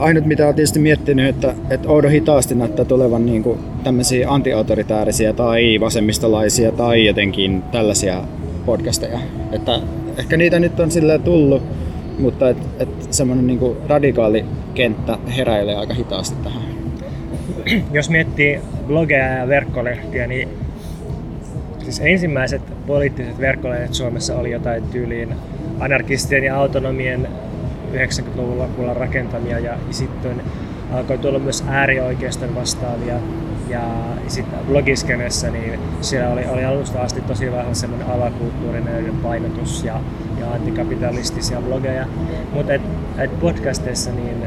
Ainut 0.00 0.24
mitä 0.24 0.44
olen 0.44 0.54
tietysti 0.54 0.78
miettinyt, 0.78 1.28
että, 1.28 1.54
että 1.70 1.88
oudo 1.88 2.08
hitaasti 2.08 2.54
näyttää 2.54 2.84
tulevan 2.84 3.26
niin 3.26 3.42
kuin 3.42 3.58
tämmöisiä 3.84 4.30
antiautoritäärisiä 4.30 5.32
tai 5.32 5.80
vasemmistolaisia 5.80 6.72
tai 6.72 7.06
jotenkin 7.06 7.62
tällaisia 7.72 8.24
podcasteja. 8.66 9.18
Että 9.52 9.80
ehkä 10.18 10.36
niitä 10.36 10.60
nyt 10.60 10.80
on 10.80 10.90
silleen 10.90 11.22
tullut, 11.22 11.62
mutta 12.18 12.48
et, 12.48 12.56
et 12.78 12.88
semmoinen 13.10 13.46
niin 13.46 13.76
radikaali 13.88 14.44
kenttä 14.74 15.18
heräilee 15.36 15.76
aika 15.76 15.94
hitaasti 15.94 16.36
tähän. 16.44 16.62
Jos 17.92 18.10
miettii 18.10 18.60
blogeja 18.86 19.26
ja 19.26 19.48
verkkolehtiä, 19.48 20.26
niin 20.26 20.48
siis 21.78 22.00
ensimmäiset 22.00 22.62
poliittiset 22.86 23.40
verkkolehdet 23.40 23.94
Suomessa 23.94 24.36
oli 24.36 24.50
jotain 24.50 24.82
tyyliin 24.82 25.34
anarkistien 25.80 26.44
ja 26.44 26.56
autonomien 26.56 27.28
90-luvun 27.94 28.58
lopulla 28.58 28.94
rakentamia 28.94 29.58
ja 29.58 29.78
sitten 29.90 30.42
alkoi 30.92 31.18
tulla 31.18 31.38
myös 31.38 31.64
äärioikeiston 31.68 32.54
vastaavia 32.54 33.14
ja 33.68 33.80
sitten 34.28 34.58
blogiskenessä, 34.66 35.50
niin 35.50 35.78
siellä 36.00 36.32
oli, 36.32 36.44
oli 36.46 36.64
alusta 36.64 37.02
asti 37.02 37.20
tosi 37.20 37.52
vähän 37.52 37.74
semmoinen 37.74 38.08
alakulttuurinen 38.08 39.14
painotus 39.22 39.84
ja, 39.84 40.00
ja 40.40 40.52
antikapitalistisia 40.52 41.60
blogeja. 41.60 42.06
Mutta 42.52 42.74
et, 42.74 42.82
et 43.18 43.40
podcasteissa 43.40 44.12
niin 44.12 44.42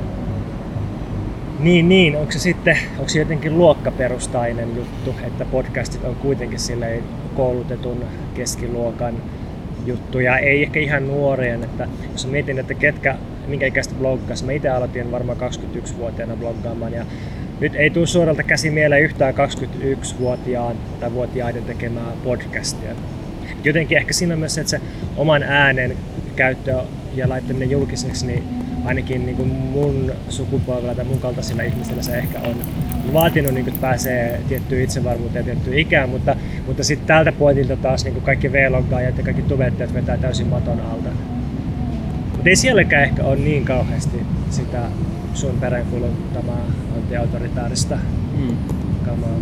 niin, 1.60 1.89
niin. 1.89 2.15
Onko 2.15 2.32
se 2.32 2.39
sitten 2.39 2.78
onko 2.98 3.10
se 3.10 3.20
jotenkin 3.20 3.58
luokkaperustainen 3.58 4.76
juttu, 4.76 5.15
että 5.28 5.46
podcastit 5.46 6.04
on 6.04 6.15
kuitenkin 6.15 6.60
silleen 6.60 7.04
koulutetun 7.36 8.06
keskiluokan 8.34 9.15
juttuja, 9.86 10.38
ei 10.38 10.63
ehkä 10.63 10.80
ihan 10.80 11.08
nuorien, 11.08 11.63
että 11.63 11.88
jos 12.12 12.28
mietin, 12.28 12.60
että 12.60 12.74
ketkä, 12.74 13.15
minkä 13.48 13.65
ikäistä 13.65 13.96
bloggas, 13.96 14.43
mä 14.43 14.52
itse 14.52 14.70
aloitin 14.70 15.12
varmaan 15.12 15.38
21-vuotiaana 15.38 16.36
bloggaamaan 16.36 16.93
ja 16.93 17.06
nyt 17.60 17.76
ei 17.76 17.89
tule 17.89 18.08
suoralta 18.08 18.43
käsi 18.43 18.70
mieleen 18.70 19.04
yhtään 19.04 19.34
21-vuotiaan 19.34 20.76
tai 21.00 21.13
vuotiaiden 21.13 21.63
tekemää 21.63 22.12
podcastia. 22.24 22.91
Jotenkin 23.63 23.98
ehkä 23.98 24.13
siinä 24.13 24.34
on 24.34 24.39
myös 24.39 24.56
se, 24.56 24.62
että 24.62 24.72
se 24.72 24.82
oman 25.17 25.43
äänen 25.43 25.98
käyttö 26.36 26.76
ja 27.15 27.30
laittaminen 27.30 27.72
julkiseksi, 27.72 28.28
niin 28.28 28.57
ainakin 28.88 29.26
niin 29.26 29.38
kuin 29.38 29.47
mun 29.50 30.12
sukupolvella 30.30 30.95
tai 30.95 31.06
mun 31.06 31.19
kaltaisilla 31.19 31.63
ihmisillä 31.63 32.02
se 32.02 32.17
ehkä 32.17 32.39
on 32.39 32.56
vaatinut, 33.13 33.54
niin 33.54 33.63
kuin, 33.63 33.73
että 33.73 33.88
pääsee 33.88 34.41
tiettyyn 34.47 34.84
itsevarmuuteen 34.84 35.41
ja 35.41 35.45
tiettyyn 35.45 35.78
ikään, 35.78 36.10
mutta, 36.10 36.36
mutta 36.67 36.84
sitten 36.84 37.08
tältä 37.08 37.32
pointilta 37.32 37.76
taas 37.76 38.04
niin 38.04 38.13
kuin 38.13 38.23
kaikki 38.23 38.52
vloggaajat 38.52 39.17
ja 39.17 39.23
kaikki 39.23 39.41
tubettajat 39.41 39.93
vetää 39.93 40.17
täysin 40.17 40.47
maton 40.47 40.82
alta. 40.82 41.10
Mutta 42.32 42.50
ei 42.50 42.56
sielläkään 42.56 43.04
ehkä 43.04 43.23
ole 43.23 43.36
niin 43.36 43.65
kauheasti 43.65 44.17
sitä 44.50 44.82
sun 45.34 45.58
peräänkuuluttamaa 45.60 46.65
antiautoritaarista 46.95 47.97
mm. 48.38 48.58
kamaa. 49.06 49.39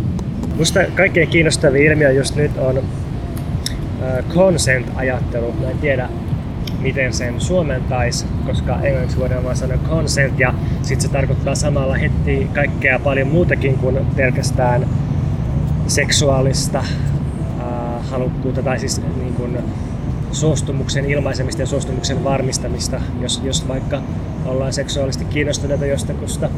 Musta 0.56 0.80
kaikkein 0.94 1.28
kiinnostavin 1.28 1.86
ilmiö 1.86 2.12
just 2.12 2.36
nyt 2.36 2.58
on 2.58 2.78
uh, 2.78 2.84
consent-ajattelu. 4.34 5.52
Mä 5.60 5.70
en 5.70 5.78
tiedä, 5.78 6.08
miten 6.86 7.12
sen 7.12 7.40
suomentaisi, 7.40 8.26
koska 8.46 8.80
englanniksi 8.82 9.18
voidaan 9.18 9.44
vaan 9.44 9.56
sanoa 9.56 9.78
consent 9.88 10.40
ja 10.40 10.54
sitten 10.82 11.00
se 11.00 11.08
tarkoittaa 11.08 11.54
samalla 11.54 11.94
heti 11.94 12.48
kaikkea 12.54 12.98
paljon 12.98 13.28
muutakin 13.28 13.78
kuin 13.78 13.98
pelkästään 14.16 14.88
seksuaalista 15.86 16.78
uh, 16.78 18.10
halukkuutta 18.10 18.62
tai 18.62 18.78
siis 18.78 19.02
niin 19.16 19.34
kuin, 19.34 19.58
suostumuksen 20.32 21.10
ilmaisemista 21.10 21.62
ja 21.62 21.66
suostumuksen 21.66 22.24
varmistamista, 22.24 23.00
jos, 23.20 23.42
jos 23.44 23.68
vaikka 23.68 24.02
ollaan 24.44 24.72
seksuaalisesti 24.72 25.24
kiinnostuneita 25.24 25.86
jostakusta. 25.86 26.48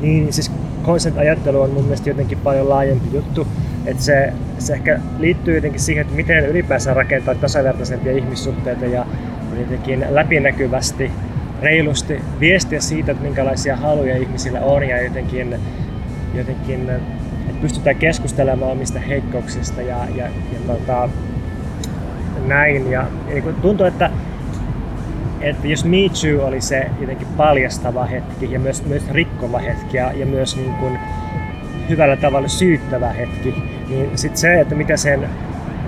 Niin 0.00 0.32
siis 0.32 0.52
consent-ajattelu 0.84 1.60
on 1.60 1.70
mun 1.70 1.84
mielestä 1.84 2.10
jotenkin 2.10 2.38
paljon 2.38 2.68
laajempi 2.68 3.16
juttu. 3.16 3.46
Että 3.86 4.02
se, 4.02 4.32
se 4.58 4.72
ehkä 4.72 5.00
liittyy 5.18 5.54
jotenkin 5.54 5.80
siihen, 5.80 6.02
että 6.02 6.16
miten 6.16 6.46
ylipäänsä 6.46 6.94
rakentaa 6.94 7.34
tasavertaisempia 7.34 8.12
ihmissuhteita 8.12 8.86
ja 8.86 9.06
jotenkin 9.60 10.04
läpinäkyvästi, 10.10 11.10
reilusti 11.62 12.20
viestiä 12.40 12.80
siitä, 12.80 13.12
että 13.12 13.24
minkälaisia 13.24 13.76
haluja 13.76 14.16
ihmisillä 14.16 14.60
on 14.60 14.88
ja 14.88 15.02
jotenkin, 15.02 15.56
jotenkin 16.34 16.90
että 17.48 17.62
pystytään 17.62 17.96
keskustelemaan 17.96 18.72
omista 18.72 19.00
heikkouksista 19.00 19.82
ja, 19.82 19.98
ja, 20.14 20.24
ja 20.26 20.58
tota, 20.66 21.08
näin. 22.46 22.90
Ja, 22.90 23.06
ja 23.34 23.42
tuntuu, 23.62 23.86
että, 23.86 24.10
että 25.40 25.68
jos 25.68 25.84
Me 25.84 25.96
Too 25.96 26.46
oli 26.46 26.60
se 26.60 26.90
jotenkin 27.00 27.28
paljastava 27.36 28.04
hetki 28.04 28.52
ja 28.52 28.60
myös, 28.60 28.86
myös 28.86 29.10
rikkova 29.10 29.58
hetki 29.58 29.96
ja, 29.96 30.12
ja 30.12 30.26
myös 30.26 30.56
niin 30.56 30.74
kuin 30.74 30.98
hyvällä 31.88 32.16
tavalla 32.16 32.48
syyttävä 32.48 33.08
hetki, 33.12 33.54
niin 33.88 34.18
sitten 34.18 34.38
se, 34.38 34.60
että 34.60 34.74
mitä 34.74 34.96
sen 34.96 35.28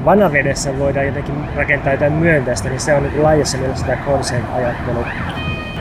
vanavedessä 0.04 0.78
voidaan 0.78 1.06
jotenkin 1.06 1.34
rakentaa 1.56 1.92
jotain 1.92 2.12
myönteistä, 2.12 2.68
niin 2.68 2.80
se 2.80 2.94
on 2.94 3.02
niin 3.02 3.22
laajassa 3.22 3.58
mielessä 3.58 3.86
tämä 3.86 4.04
consent-ajattelu. 4.04 5.04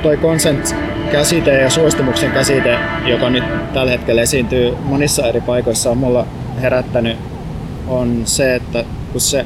Toi 0.01 0.17
consent-käsite 0.17 1.62
ja 1.62 1.69
suostumuksen 1.69 2.32
käsite, 2.32 2.77
joka 3.05 3.29
nyt 3.29 3.43
tällä 3.73 3.91
hetkellä 3.91 4.21
esiintyy 4.21 4.75
monissa 4.84 5.27
eri 5.27 5.41
paikoissa, 5.41 5.91
on 5.91 5.97
mulla 5.97 6.25
herättänyt, 6.62 7.17
on 7.88 8.21
se, 8.25 8.55
että 8.55 8.84
kun 9.12 9.21
se 9.21 9.45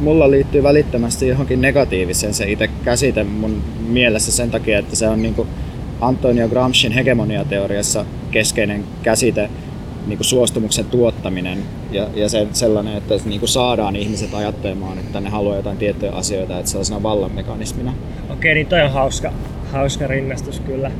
mulla 0.00 0.30
liittyy 0.30 0.62
välittömästi 0.62 1.28
johonkin 1.28 1.60
negatiiviseen 1.60 2.34
se 2.34 2.50
itse 2.50 2.68
käsite 2.84 3.24
mun 3.24 3.62
mielessä 3.88 4.32
sen 4.32 4.50
takia, 4.50 4.78
että 4.78 4.96
se 4.96 5.08
on 5.08 5.22
niin 5.22 5.46
Antonio 6.00 6.48
Gramsciin 6.48 6.92
hegemoniateoriassa 6.92 8.04
keskeinen 8.30 8.84
käsite, 9.02 9.50
niin 10.06 10.18
kuin 10.18 10.24
suostumuksen 10.26 10.84
tuottaminen 10.84 11.58
ja, 11.90 12.06
ja 12.14 12.28
se, 12.28 12.46
sellainen, 12.52 12.96
että 12.96 13.14
niin 13.24 13.40
kuin 13.40 13.48
saadaan 13.48 13.96
ihmiset 13.96 14.34
ajattelemaan, 14.34 14.98
että 14.98 15.20
ne 15.20 15.30
haluaa 15.30 15.56
jotain 15.56 15.78
tiettyjä 15.78 16.12
asioita, 16.12 16.58
että 16.58 16.70
sellaisena 16.70 17.02
vallanmekanismina. 17.02 17.94
Okei, 18.30 18.54
niin 18.54 18.66
toi 18.66 18.82
on 18.82 18.92
hauska, 18.92 19.32
hauska 19.72 20.06
rinnastus 20.06 20.60
kyllä. 20.60 20.90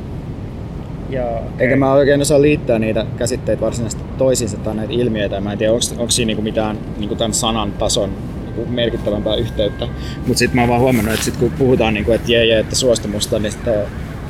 Joo, 1.09 1.37
okay. 1.37 1.47
Eikä 1.59 1.75
mä 1.75 1.93
oikein 1.93 2.21
osaa 2.21 2.41
liittää 2.41 2.79
niitä 2.79 3.05
käsitteitä 3.17 3.61
varsinaisesti 3.61 4.03
toisiinsa 4.17 4.57
tai 4.57 4.75
näitä 4.75 4.93
ilmiöitä. 4.93 5.41
Mä 5.41 5.51
en 5.51 5.57
tiedä, 5.57 5.73
onko 5.73 6.09
siinä 6.09 6.27
niinku 6.27 6.41
mitään 6.41 6.77
niinku 6.97 7.15
tämän 7.15 7.33
sanan 7.33 7.71
tason 7.71 8.09
niinku 8.45 8.65
merkittävämpää 8.71 9.35
yhteyttä. 9.35 9.87
Mutta 10.17 10.39
sitten 10.39 10.55
mä 10.55 10.61
oon 10.61 10.69
vaan 10.69 10.81
huomannut, 10.81 11.13
että 11.13 11.25
sit 11.25 11.37
kun 11.37 11.51
puhutaan, 11.57 11.93
niinku, 11.93 12.11
että 12.11 12.31
jee, 12.31 12.45
jee, 12.45 12.59
että 12.59 12.75
suostumusta, 12.75 13.39
niin 13.39 13.51
sitten 13.51 13.73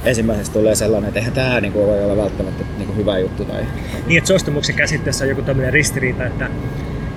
ensimmäisestä 0.07 0.53
tulee 0.53 0.75
sellainen, 0.75 1.07
että 1.07 1.19
eihän 1.19 1.33
tämä 1.33 1.61
niin 1.61 1.73
voi 1.73 2.03
olla 2.03 2.17
välttämättä 2.17 2.63
niin 2.77 2.87
kuin 2.87 2.97
hyvä 2.97 3.17
juttu. 3.17 3.45
Tai... 3.45 3.61
Niin, 4.07 4.17
että 4.17 4.27
suostumuksen 4.27 4.75
käsitteessä 4.75 5.25
on 5.25 5.29
joku 5.29 5.41
tämmöinen 5.41 5.73
ristiriita, 5.73 6.25
että, 6.25 6.49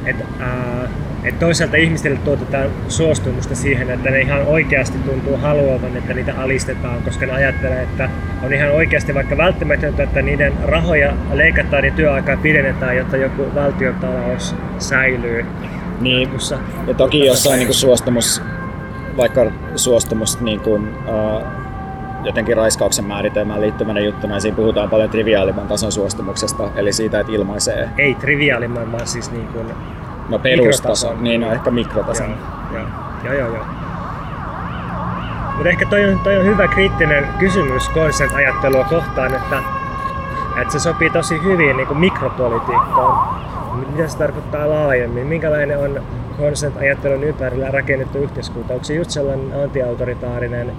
että, 0.07 0.25
ää, 0.41 0.89
että 1.25 1.41
toisaalta 1.41 1.77
ihmisille 1.77 2.19
tuotetaan 2.25 2.71
suostumusta 2.89 3.55
siihen, 3.55 3.91
että 3.91 4.11
ne 4.11 4.21
ihan 4.21 4.47
oikeasti 4.47 4.99
tuntuu 4.99 5.37
haluavan, 5.37 5.97
että 5.97 6.15
niitä 6.15 6.35
alistetaan, 6.39 7.03
koska 7.03 7.27
ne 7.27 7.33
ajattelee, 7.33 7.83
että 7.83 8.11
on 8.43 8.53
ihan 8.53 8.71
oikeasti 8.71 9.15
vaikka 9.15 9.37
välttämätöntä, 9.37 10.03
että 10.03 10.23
niiden 10.23 10.53
rahoja 10.63 11.13
leikataan 11.33 11.85
ja 11.85 11.91
työaikaa 11.91 12.37
pidennetään, 12.37 12.97
jotta 12.97 13.17
joku 13.17 13.47
valtiontalous 13.55 14.55
säilyy. 14.79 15.47
Niin, 16.01 16.29
ja 16.87 16.95
toki 16.95 17.27
jossain 17.27 17.59
niin 17.59 17.67
kuin 17.67 17.77
suostumus, 17.77 18.43
vaikka 19.17 19.53
suostumus 19.77 20.41
niin 20.41 20.61
kuin, 20.61 20.89
uh, 20.89 21.43
jotenkin 22.25 22.57
raiskauksen 22.57 23.05
määritelmään 23.05 23.61
liittyvänä 23.61 24.01
juttuna, 24.01 24.41
siinä 24.41 24.57
puhutaan 24.57 24.91
paljon 24.91 25.11
triviaalimman 25.11 25.69
tason 25.69 25.93
suostumuksesta, 25.93 26.71
eli 26.77 26.93
siitä, 26.93 27.21
että 27.21 27.33
ilmaisee... 27.33 27.89
Ei 27.99 28.15
triviaalimman, 28.15 28.93
vaan 28.93 29.07
siis 29.07 29.31
niin 29.31 29.47
kuin 29.47 29.67
No 30.31 30.39
perustaso, 30.39 31.15
niin 31.21 31.41
no 31.41 31.53
ehkä 31.53 31.71
mikrotason. 31.71 32.37
Joo, 32.73 32.85
joo, 33.25 33.35
joo. 33.35 33.55
joo. 33.55 33.65
Mutta 35.55 35.69
ehkä 35.69 35.87
toi 35.87 36.05
on, 36.05 36.19
toi 36.19 36.37
on 36.37 36.45
hyvä 36.45 36.69
kriittinen 36.69 37.27
kysymys 37.39 37.91
consent-ajattelua 37.91 38.85
kohtaan, 38.85 39.35
että, 39.35 39.63
että 40.61 40.73
se 40.73 40.79
sopii 40.79 41.11
tosi 41.11 41.43
hyvin 41.43 41.77
niin 41.77 41.87
kuin 41.87 41.99
mikropolitiikkaan. 41.99 43.41
Mitä 43.91 44.09
se 44.09 44.19
tarkoittaa 44.19 44.69
laajemmin? 44.69 45.27
Minkälainen 45.27 45.79
on 45.79 46.03
consent-ajattelun 46.39 47.25
ympärillä 47.25 47.71
rakennettu 47.71 48.19
yhteiskunta? 48.19 48.73
Onko 48.75 48.85
se 48.85 48.95
just 48.95 49.11
sellainen 49.11 49.63
antiautoritaarinen 49.63 50.73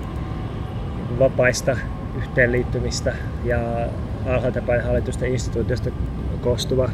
vapaista 1.21 1.77
yhteenliittymistä 2.17 3.13
ja 3.43 3.59
alhaalta 4.25 4.61
päin 4.61 4.83
hallitusten 4.83 5.31
instituutiosta 5.31 5.89
koostuva 6.41 6.89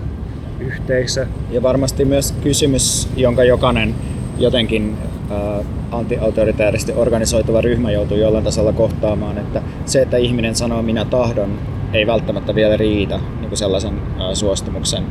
yhteisö. 0.59 1.27
Ja 1.51 1.63
varmasti 1.63 2.05
myös 2.05 2.31
kysymys, 2.31 3.09
jonka 3.15 3.43
jokainen 3.43 3.95
jotenkin 4.37 4.97
äh, 5.31 5.65
anti-autoritaarisesti 5.91 6.93
organisoituva 6.95 7.61
ryhmä 7.61 7.91
joutuu 7.91 8.17
jollain 8.17 8.43
tasolla 8.43 8.73
kohtaamaan, 8.73 9.37
että 9.37 9.61
se, 9.85 10.01
että 10.01 10.17
ihminen 10.17 10.55
sanoo 10.55 10.81
minä 10.81 11.05
tahdon, 11.05 11.59
ei 11.93 12.07
välttämättä 12.07 12.55
vielä 12.55 12.77
riitä 12.77 13.17
niin 13.39 13.49
kuin 13.49 13.57
sellaisen 13.57 13.93
äh, 13.93 14.33
suostumuksen 14.33 15.03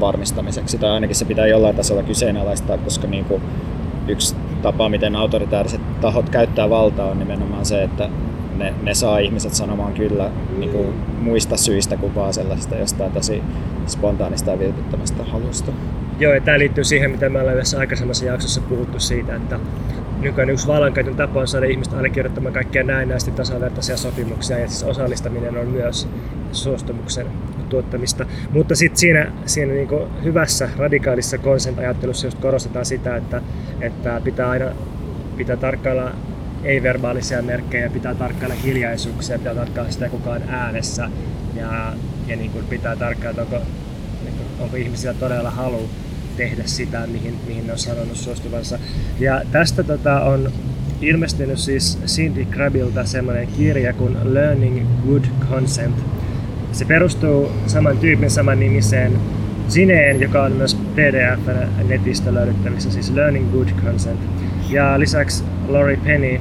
varmistamiseksi, 0.00 0.78
tai 0.78 0.90
ainakin 0.90 1.16
se 1.16 1.24
pitää 1.24 1.46
jollain 1.46 1.76
tasolla 1.76 2.02
kyseenalaistaa, 2.02 2.78
koska 2.78 3.06
niin 3.06 3.24
kuin 3.24 3.42
yksi 4.08 4.36
tapa, 4.62 4.88
miten 4.88 5.16
autoritaariset 5.16 6.00
tahot 6.00 6.28
käyttää 6.28 6.70
valtaa, 6.70 7.10
on 7.10 7.18
nimenomaan 7.18 7.66
se, 7.66 7.82
että 7.82 8.08
ne, 8.56 8.74
ne 8.82 8.94
saa 8.94 9.18
ihmiset 9.18 9.54
sanomaan 9.54 9.92
kyllä 9.92 10.30
niin 10.58 10.70
kuin 10.70 10.86
muista 11.20 11.56
syistä 11.56 11.96
kuin 11.96 12.14
vaan 12.14 12.34
sellaista 12.34 12.76
jostain 12.76 13.12
tosi 13.12 13.42
spontaanista 13.86 14.50
ja 14.50 14.58
vilpittömästä 14.58 15.24
halusta. 15.24 15.72
Joo, 16.18 16.34
ja 16.34 16.40
tämä 16.40 16.58
liittyy 16.58 16.84
siihen, 16.84 17.10
mitä 17.10 17.28
me 17.28 17.40
ollaan 17.40 17.56
yhdessä 17.56 17.78
aikaisemmassa 17.78 18.24
jaksossa 18.24 18.60
puhuttu 18.60 19.00
siitä, 19.00 19.36
että 19.36 19.58
nykyään 20.20 20.50
yksi 20.50 20.66
vallankäytön 20.66 21.16
tapa 21.16 21.40
on 21.40 21.48
saada 21.48 21.66
ihmistä 21.66 21.96
allekirjoittamaan 21.96 22.54
kaikkia 22.54 22.82
näennäisesti 22.82 23.30
tasavertaisia 23.30 23.96
sopimuksia, 23.96 24.58
ja 24.58 24.68
siis 24.68 24.82
osallistaminen 24.82 25.58
on 25.58 25.66
myös 25.66 26.08
suostumuksen 26.52 27.26
tuottamista. 27.68 28.26
Mutta 28.50 28.74
sitten 28.74 28.98
siinä, 28.98 29.32
siinä 29.46 29.72
niin 29.72 29.88
hyvässä 30.24 30.68
radikaalissa 30.76 31.38
consent-ajattelussa 31.38 32.26
just 32.26 32.38
korostetaan 32.38 32.86
sitä, 32.86 33.16
että, 33.16 33.42
että 33.80 34.20
pitää 34.24 34.50
aina 34.50 34.66
pitää 35.36 35.56
tarkkailla 35.56 36.10
ei-verbaalisia 36.64 37.42
merkkejä, 37.42 37.90
pitää 37.90 38.14
tarkkailla 38.14 38.54
hiljaisuuksia, 38.54 39.38
pitää 39.38 39.54
tarkkailla 39.54 39.90
sitä 39.90 40.08
kukaan 40.08 40.42
äänessä 40.48 41.10
ja, 41.56 41.94
ja 42.26 42.36
niin 42.36 42.50
kuin 42.50 42.64
pitää 42.64 42.96
tarkkailla, 42.96 43.42
onko, 43.42 43.56
niin 44.24 44.34
kuin, 44.36 44.46
onko 44.60 44.76
ihmisillä 44.76 45.14
todella 45.14 45.50
halu 45.50 45.88
tehdä 46.36 46.62
sitä, 46.66 47.06
mihin, 47.06 47.34
mihin 47.46 47.66
ne 47.66 47.72
on 47.72 47.78
sanonut 47.78 48.16
suostuvansa. 48.16 48.78
Ja 49.20 49.42
tästä 49.52 49.82
tota, 49.82 50.20
on 50.20 50.52
ilmestynyt 51.00 51.58
siis 51.58 51.98
Cindy 52.06 52.44
Crabilta 52.44 53.04
semmoinen 53.04 53.46
kirja 53.46 53.92
kuin 53.92 54.16
Learning 54.34 54.86
Good 55.06 55.24
Consent. 55.50 55.96
Se 56.72 56.84
perustuu 56.84 57.52
saman 57.66 57.98
tyypin, 57.98 58.30
saman 58.30 58.60
nimiseen 58.60 59.12
Zineen, 59.68 60.20
joka 60.20 60.42
on 60.42 60.52
myös 60.52 60.74
PDF 60.74 61.46
netistä 61.88 62.34
löydettävissä, 62.34 62.90
siis 62.90 63.10
Learning 63.10 63.52
Good 63.52 63.68
Consent. 63.84 64.20
Ja 64.72 65.00
lisäksi 65.00 65.44
Lori 65.68 65.96
Penny 65.96 66.40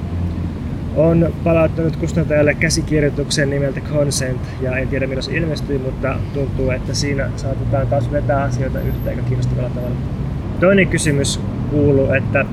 on 0.96 1.34
palauttanut 1.44 1.96
kustantajalle 1.96 2.54
käsikirjoituksen 2.54 3.50
nimeltä 3.50 3.82
Consent, 3.82 4.42
ja 4.62 4.78
en 4.78 4.88
tiedä 4.88 5.08
milloin 5.08 5.24
se 5.24 5.38
ilmestyy, 5.38 5.78
mutta 5.78 6.16
tuntuu, 6.34 6.70
että 6.70 6.94
siinä 6.94 7.30
saatetaan 7.36 7.88
taas 7.88 8.12
vetää 8.12 8.44
asioita 8.44 8.80
yhteen 8.80 9.16
aika 9.16 9.28
kiinnostavalla 9.28 9.70
tavalla. 9.70 9.96
Toinen 10.60 10.88
kysymys 10.88 11.40
kuuluu, 11.70 12.12
että 12.12 12.46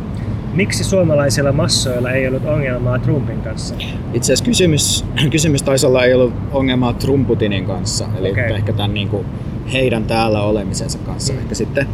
miksi 0.54 0.84
suomalaisilla 0.84 1.52
massoilla 1.52 2.10
ei 2.10 2.28
ollut 2.28 2.44
ongelmaa 2.44 2.98
Trumpin 2.98 3.40
kanssa? 3.40 3.74
Itse 4.14 4.32
asiassa 4.32 4.44
kysymys, 4.44 5.04
kysymys 5.30 5.62
taisi 5.62 5.86
olla 5.86 6.04
ei 6.04 6.14
ollut 6.14 6.34
ongelmaa 6.52 6.92
Trumputinin 6.92 7.64
kanssa, 7.64 8.08
eli 8.18 8.30
okay. 8.30 8.44
ehkä 8.44 8.72
tämän 8.72 8.94
niin 8.94 9.08
kuin 9.08 9.26
heidän 9.72 10.04
täällä 10.04 10.42
olemisensa 10.42 10.98
kanssa. 10.98 11.32
Mm. 11.32 11.38
Ehkä 11.38 11.54
sitten, 11.54 11.86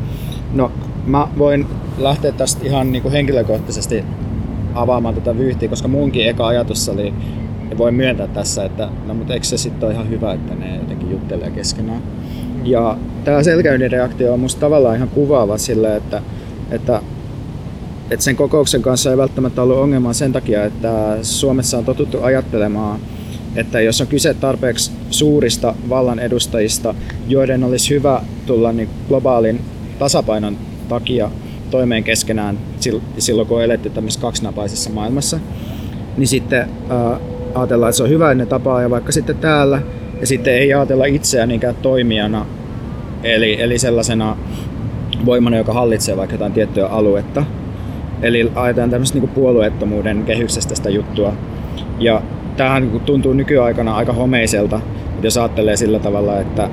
no 0.54 0.72
mä 1.06 1.28
voin 1.38 1.66
lähteä 1.98 2.32
tästä 2.32 2.66
ihan 2.66 2.92
niin 2.92 3.02
kuin 3.02 3.12
henkilökohtaisesti 3.12 4.04
avaamaan 4.74 5.14
tätä 5.14 5.38
vyyhtiä, 5.38 5.68
koska 5.68 5.88
munkin 5.88 6.28
eka 6.28 6.46
ajatus 6.46 6.88
oli, 6.88 7.14
ja 7.70 7.78
voin 7.78 7.94
myöntää 7.94 8.26
tässä, 8.26 8.64
että 8.64 8.88
no 9.06 9.14
mutta 9.14 9.34
eikö 9.34 9.46
se 9.46 9.58
sitten 9.58 9.86
ole 9.86 9.94
ihan 9.94 10.10
hyvä, 10.10 10.32
että 10.32 10.54
ne 10.54 10.76
jotenkin 10.76 11.10
juttelee 11.10 11.50
keskenään. 11.50 12.02
Ja 12.64 12.96
tämä 13.24 13.42
selkäydin 13.42 13.90
reaktio 13.90 14.32
on 14.32 14.40
musta 14.40 14.60
tavallaan 14.60 14.96
ihan 14.96 15.08
kuvaava 15.08 15.58
sille, 15.58 15.96
että, 15.96 16.22
että, 16.70 17.02
että 18.10 18.24
sen 18.24 18.36
kokouksen 18.36 18.82
kanssa 18.82 19.10
ei 19.10 19.16
välttämättä 19.16 19.62
ollut 19.62 19.78
ongelmaa 19.78 20.12
sen 20.12 20.32
takia, 20.32 20.64
että 20.64 21.18
Suomessa 21.22 21.78
on 21.78 21.84
totuttu 21.84 22.22
ajattelemaan, 22.22 23.00
että 23.56 23.80
jos 23.80 24.00
on 24.00 24.06
kyse 24.06 24.34
tarpeeksi 24.34 24.92
suurista 25.10 25.74
vallan 25.88 26.18
edustajista, 26.18 26.94
joiden 27.28 27.64
olisi 27.64 27.94
hyvä 27.94 28.22
tulla 28.46 28.72
niin 28.72 28.88
globaalin 29.08 29.60
tasapainon 29.98 30.56
takia 30.88 31.30
toimeen 31.70 32.04
keskenään 32.04 32.58
silloin, 33.18 33.48
kun 33.48 33.62
eletty 33.62 33.90
tämmöisessä 33.90 34.20
kaksinapaisessa 34.20 34.90
maailmassa, 34.90 35.40
niin 36.16 36.28
sitten 36.28 36.60
äh, 36.60 37.20
ajatellaan, 37.54 37.90
että 37.90 37.96
se 37.96 38.02
on 38.02 38.08
hyvä, 38.08 38.30
että 38.30 38.44
ne 38.44 38.46
tapaa 38.46 38.82
ja 38.82 38.90
vaikka 38.90 39.12
sitten 39.12 39.36
täällä, 39.36 39.82
ja 40.20 40.26
sitten 40.26 40.54
ei 40.54 40.74
ajatella 40.74 41.04
itseään 41.04 41.48
niinkään 41.48 41.74
toimijana, 41.82 42.46
eli, 43.22 43.62
eli 43.62 43.78
sellaisena 43.78 44.36
voimana, 45.24 45.56
joka 45.56 45.72
hallitsee 45.72 46.16
vaikka 46.16 46.34
jotain 46.34 46.52
tiettyä 46.52 46.86
aluetta. 46.86 47.44
Eli 48.22 48.52
ajatellaan 48.54 48.90
tämmöistä 48.90 49.18
niin 49.18 49.28
puolueettomuuden 49.28 50.22
kehyksestä 50.24 50.74
sitä 50.74 50.90
juttua. 50.90 51.32
Ja 51.98 52.22
tämähän 52.56 52.82
niinku 52.82 52.98
tuntuu 52.98 53.32
nykyaikana 53.32 53.96
aika 53.96 54.12
homeiselta, 54.12 54.80
jos 55.22 55.36
ajattelee 55.36 55.76
sillä 55.76 55.98
tavalla, 55.98 56.40
että, 56.40 56.70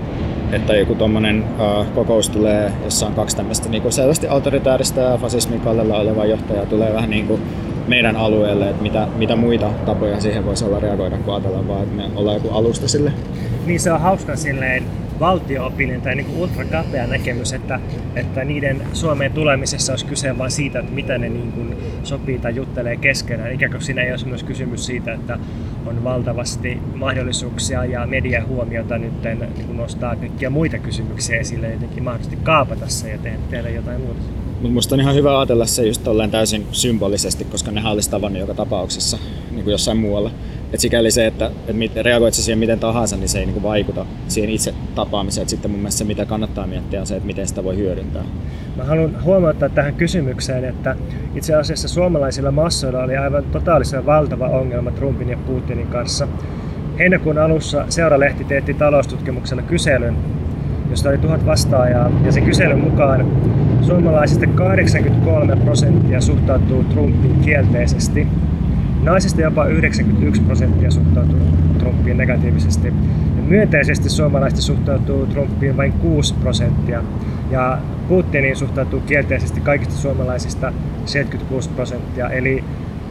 että 0.51 0.75
joku 0.75 0.95
tuommoinen 0.95 1.43
uh, 1.43 1.85
kokous 1.95 2.29
tulee, 2.29 2.71
jossa 2.83 3.07
on 3.07 3.13
kaksi 3.13 3.37
tämmöistä 3.37 3.69
niin 3.69 3.91
selvästi 3.91 4.27
autoritääristä 4.27 5.01
ja 5.01 5.17
fasismin 5.17 5.59
kallella 5.61 5.97
olevaa 5.97 6.25
johtajaa, 6.25 6.65
tulee 6.65 6.93
vähän 6.93 7.09
niin 7.09 7.27
kuin 7.27 7.41
meidän 7.87 8.15
alueelle, 8.15 8.69
että 8.69 8.83
mitä, 8.83 9.07
mitä 9.17 9.35
muita 9.35 9.69
tapoja 9.85 10.21
siihen 10.21 10.45
voisi 10.45 10.65
olla 10.65 10.79
reagoida, 10.79 11.17
kun 11.17 11.33
ajatellaan 11.33 11.67
vaan, 11.67 11.83
että 11.83 11.95
me 11.95 12.03
ollaan 12.15 12.35
joku 12.35 12.49
alusta 12.49 12.87
sille. 12.87 13.13
Niin 13.65 13.79
se 13.79 13.91
on 13.91 14.01
hauska 14.01 14.35
silleen 14.35 14.83
valtioopillinen 15.19 16.01
tai 16.01 16.15
niin 16.15 16.37
ultrakapea 16.37 17.07
näkemys, 17.07 17.53
että, 17.53 17.79
että 18.15 18.43
niiden 18.43 18.81
Suomeen 18.93 19.31
tulemisessa 19.31 19.93
olisi 19.93 20.05
kyse 20.05 20.37
vain 20.37 20.51
siitä, 20.51 20.79
että 20.79 20.91
mitä 20.91 21.17
ne 21.17 21.29
niin 21.29 21.51
kuin 21.51 21.75
sopii 22.03 22.39
tai 22.39 22.55
juttelee 22.55 22.95
keskenään. 22.95 23.51
Ikään 23.51 23.71
kuin 23.71 23.81
siinä 23.81 24.01
ei 24.01 24.11
olisi 24.11 24.27
myös 24.27 24.43
kysymys 24.43 24.85
siitä, 24.85 25.13
että 25.13 25.39
on 25.85 26.03
valtavasti 26.03 26.77
mahdollisuuksia 26.95 27.85
ja 27.85 28.07
median 28.07 28.47
huomiota 28.47 28.97
nyt 28.97 29.23
niin 29.23 29.65
kuin 29.65 29.77
nostaa 29.77 30.15
kaikkia 30.15 30.49
muita 30.49 30.79
kysymyksiä 30.79 31.39
esille 31.39 31.71
jotenkin 31.71 32.03
mahdollisesti 32.03 32.37
kaapata 32.43 32.87
se 32.87 33.11
ja 33.11 33.17
tehdä, 33.17 33.37
tehdä 33.49 33.69
jotain 33.69 34.01
muuta. 34.01 34.19
Mutta 34.61 34.73
musta 34.73 34.95
on 34.95 35.01
ihan 35.01 35.15
hyvä 35.15 35.39
ajatella 35.39 35.65
se 35.65 35.87
just 35.87 36.01
täysin 36.31 36.67
symbolisesti, 36.71 37.45
koska 37.45 37.71
ne 37.71 37.81
olisi 37.89 38.09
tavannut 38.09 38.39
joka 38.39 38.53
tapauksessa 38.53 39.17
niin 39.51 39.63
kuin 39.63 39.71
jossain 39.71 39.97
muualla. 39.97 40.31
Et 40.73 40.79
sikäli 40.79 41.11
se, 41.11 41.27
että, 41.27 41.51
että 41.67 42.03
reagoit 42.03 42.33
siihen 42.33 42.59
miten 42.59 42.79
tahansa, 42.79 43.17
niin 43.17 43.29
se 43.29 43.39
ei 43.39 43.45
niin 43.45 43.63
vaikuta 43.63 44.05
siihen 44.27 44.49
itse 44.49 44.73
tapaamiseen. 44.95 45.43
Et 45.43 45.49
sitten 45.49 45.71
mun 45.71 45.79
mielestä 45.79 45.97
se, 45.97 46.03
mitä 46.03 46.25
kannattaa 46.25 46.67
miettiä, 46.67 46.99
on 46.99 47.07
se, 47.07 47.15
että 47.15 47.27
miten 47.27 47.47
sitä 47.47 47.63
voi 47.63 47.77
hyödyntää. 47.77 48.23
Mä 48.75 48.83
haluan 48.83 49.23
huomauttaa 49.23 49.69
tähän 49.69 49.93
kysymykseen, 49.93 50.65
että 50.65 50.95
itse 51.35 51.55
asiassa 51.55 51.87
suomalaisilla 51.87 52.51
massoilla 52.51 53.03
oli 53.03 53.17
aivan 53.17 53.43
totaalisen 53.43 54.05
valtava 54.05 54.47
ongelma 54.47 54.91
Trumpin 54.91 55.29
ja 55.29 55.37
Putinin 55.37 55.87
kanssa. 55.87 56.27
Heinäkuun 56.99 57.37
alussa 57.37 57.85
Seuralehti 57.89 58.43
teetti 58.43 58.73
taloustutkimuksella 58.73 59.61
kyselyn, 59.61 60.15
josta 60.89 61.09
oli 61.09 61.17
tuhat 61.17 61.45
vastaajaa, 61.45 62.11
ja 62.25 62.31
sen 62.31 62.45
kyselyn 62.45 62.79
mukaan 62.79 63.31
suomalaisista 63.81 64.47
83 64.47 65.55
prosenttia 65.55 66.21
suhtautuu 66.21 66.83
Trumpiin 66.83 67.39
kielteisesti– 67.39 68.27
Naisista 69.03 69.41
jopa 69.41 69.65
91 69.65 70.41
prosenttia 70.41 70.91
suhtautuu 70.91 71.39
Trumpiin 71.79 72.17
negatiivisesti. 72.17 72.87
Ja 73.37 73.43
myönteisesti 73.47 74.09
suomalaista 74.09 74.61
suhtautuu 74.61 75.25
Trumpiin 75.25 75.77
vain 75.77 75.93
6 75.93 76.33
prosenttia. 76.33 77.03
Ja 77.51 77.77
Putiniin 78.07 78.55
suhtautuu 78.55 78.99
kielteisesti 78.99 79.61
kaikista 79.61 79.95
suomalaisista 79.95 80.73
76 81.05 81.69
prosenttia. 81.69 82.29
Eli 82.29 82.63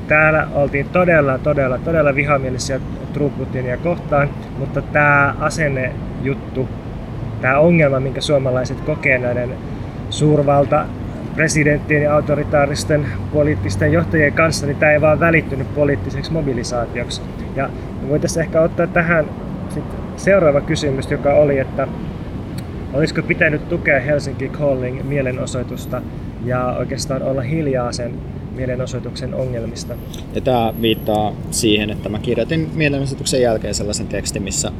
täällä 0.08 0.46
oltiin 0.54 0.88
todella, 0.88 1.38
todella, 1.38 1.78
todella 1.78 2.14
vihamielisiä 2.14 2.80
Trump 3.12 3.38
Putinia 3.38 3.76
kohtaan, 3.76 4.30
mutta 4.58 4.82
tämä 4.82 5.34
asennejuttu, 5.40 6.68
tämä 7.40 7.58
ongelma, 7.58 8.00
minkä 8.00 8.20
suomalaiset 8.20 8.80
kokee 8.80 9.18
näiden 9.18 9.50
suurvalta 10.10 10.84
presidenttien 11.34 12.02
ja 12.02 12.14
autoritaaristen 12.14 13.06
poliittisten 13.32 13.92
johtajien 13.92 14.32
kanssa, 14.32 14.66
niin 14.66 14.76
tämä 14.76 14.92
ei 14.92 15.00
vaan 15.00 15.20
välittynyt 15.20 15.74
poliittiseksi 15.74 16.32
mobilisaatioksi. 16.32 17.22
Ja 17.56 17.70
voitaisiin 18.08 18.44
ehkä 18.44 18.60
ottaa 18.60 18.86
tähän 18.86 19.24
sit 19.68 19.84
seuraava 20.16 20.60
kysymys, 20.60 21.10
joka 21.10 21.34
oli, 21.34 21.58
että 21.58 21.88
olisiko 22.92 23.22
pitänyt 23.22 23.68
tukea 23.68 24.00
Helsinki 24.00 24.48
Calling 24.48 25.02
mielenosoitusta 25.02 26.02
ja 26.44 26.76
oikeastaan 26.78 27.22
olla 27.22 27.42
hiljaa 27.42 27.92
sen 27.92 28.14
mielenosoituksen 28.54 29.34
ongelmista. 29.34 29.94
Ja 30.34 30.40
tämä 30.40 30.74
viittaa 30.82 31.32
siihen, 31.50 31.90
että 31.90 32.08
mä 32.08 32.18
kirjoitin 32.18 32.70
mielenosoituksen 32.74 33.42
jälkeen 33.42 33.74
sellaisen 33.74 34.06
tekstin, 34.06 34.42
missä 34.42 34.72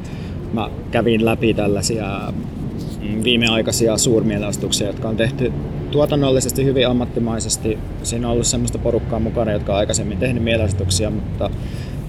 mä 0.52 0.70
kävin 0.90 1.24
läpi 1.24 1.54
tällaisia 1.54 2.32
mm, 3.02 3.24
viimeaikaisia 3.24 3.98
suurmielenosoituksia, 3.98 4.86
jotka 4.86 5.08
on 5.08 5.16
tehty 5.16 5.52
tuotannollisesti 5.90 6.64
hyvin 6.64 6.88
ammattimaisesti. 6.88 7.78
Siinä 8.02 8.26
on 8.26 8.32
ollut 8.32 8.46
sellaista 8.46 8.78
porukkaa 8.78 9.20
mukana, 9.20 9.52
jotka 9.52 9.72
on 9.72 9.78
aikaisemmin 9.78 10.18
tehnyt 10.18 10.42
mielenosoituksia, 10.42 11.10
mutta 11.10 11.50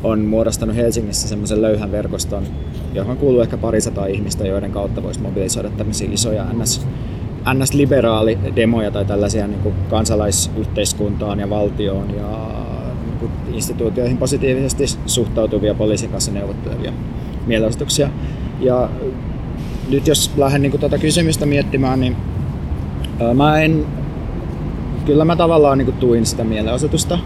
on 0.04 0.20
muodostanut 0.20 0.76
Helsingissä 0.76 1.28
semmoisen 1.28 1.62
löyhän 1.62 1.92
verkoston, 1.92 2.44
johon 2.94 3.18
kuuluu 3.18 3.42
ehkä 3.42 3.58
parisataa 3.58 4.06
ihmistä, 4.06 4.48
joiden 4.48 4.72
kautta 4.72 5.04
voisi 5.04 5.22
mobilisoida 5.22 5.70
tämmöisiä 5.70 6.10
isoja 6.12 6.46
NS, 6.54 6.86
NS-liberaali-demoja 7.54 8.92
tai 8.92 9.06
tällaisia 9.06 9.48
niin 9.48 9.62
kuin 9.62 9.76
kansalaisyhteiskuntaan 9.90 11.40
ja 11.40 11.50
valtioon 11.50 12.16
ja 12.16 12.52
niin 13.06 13.18
kuin 13.20 13.32
instituutioihin 13.54 14.18
positiivisesti 14.18 14.86
suhtautuvia 15.06 15.74
poliisin 15.74 16.10
kanssa 16.10 16.32
neuvottelevia 16.32 16.94
mielenosoituksia. 17.48 18.10
Ja 18.60 18.90
nyt 19.90 20.08
jos 20.08 20.32
lähden 20.38 20.62
niin 20.62 20.72
kuin 20.72 20.80
tuota 20.80 20.98
kysymystä 20.98 21.46
miettimään, 21.46 22.00
niin 22.00 22.16
Mä 23.34 23.62
en, 23.62 23.86
kyllä 25.06 25.26
mä 25.26 25.36
tavallaan 25.36 25.78
niin 25.78 25.94
tuin 25.94 26.26
sitä 26.26 26.44
mielenosoitusta, 26.44 27.20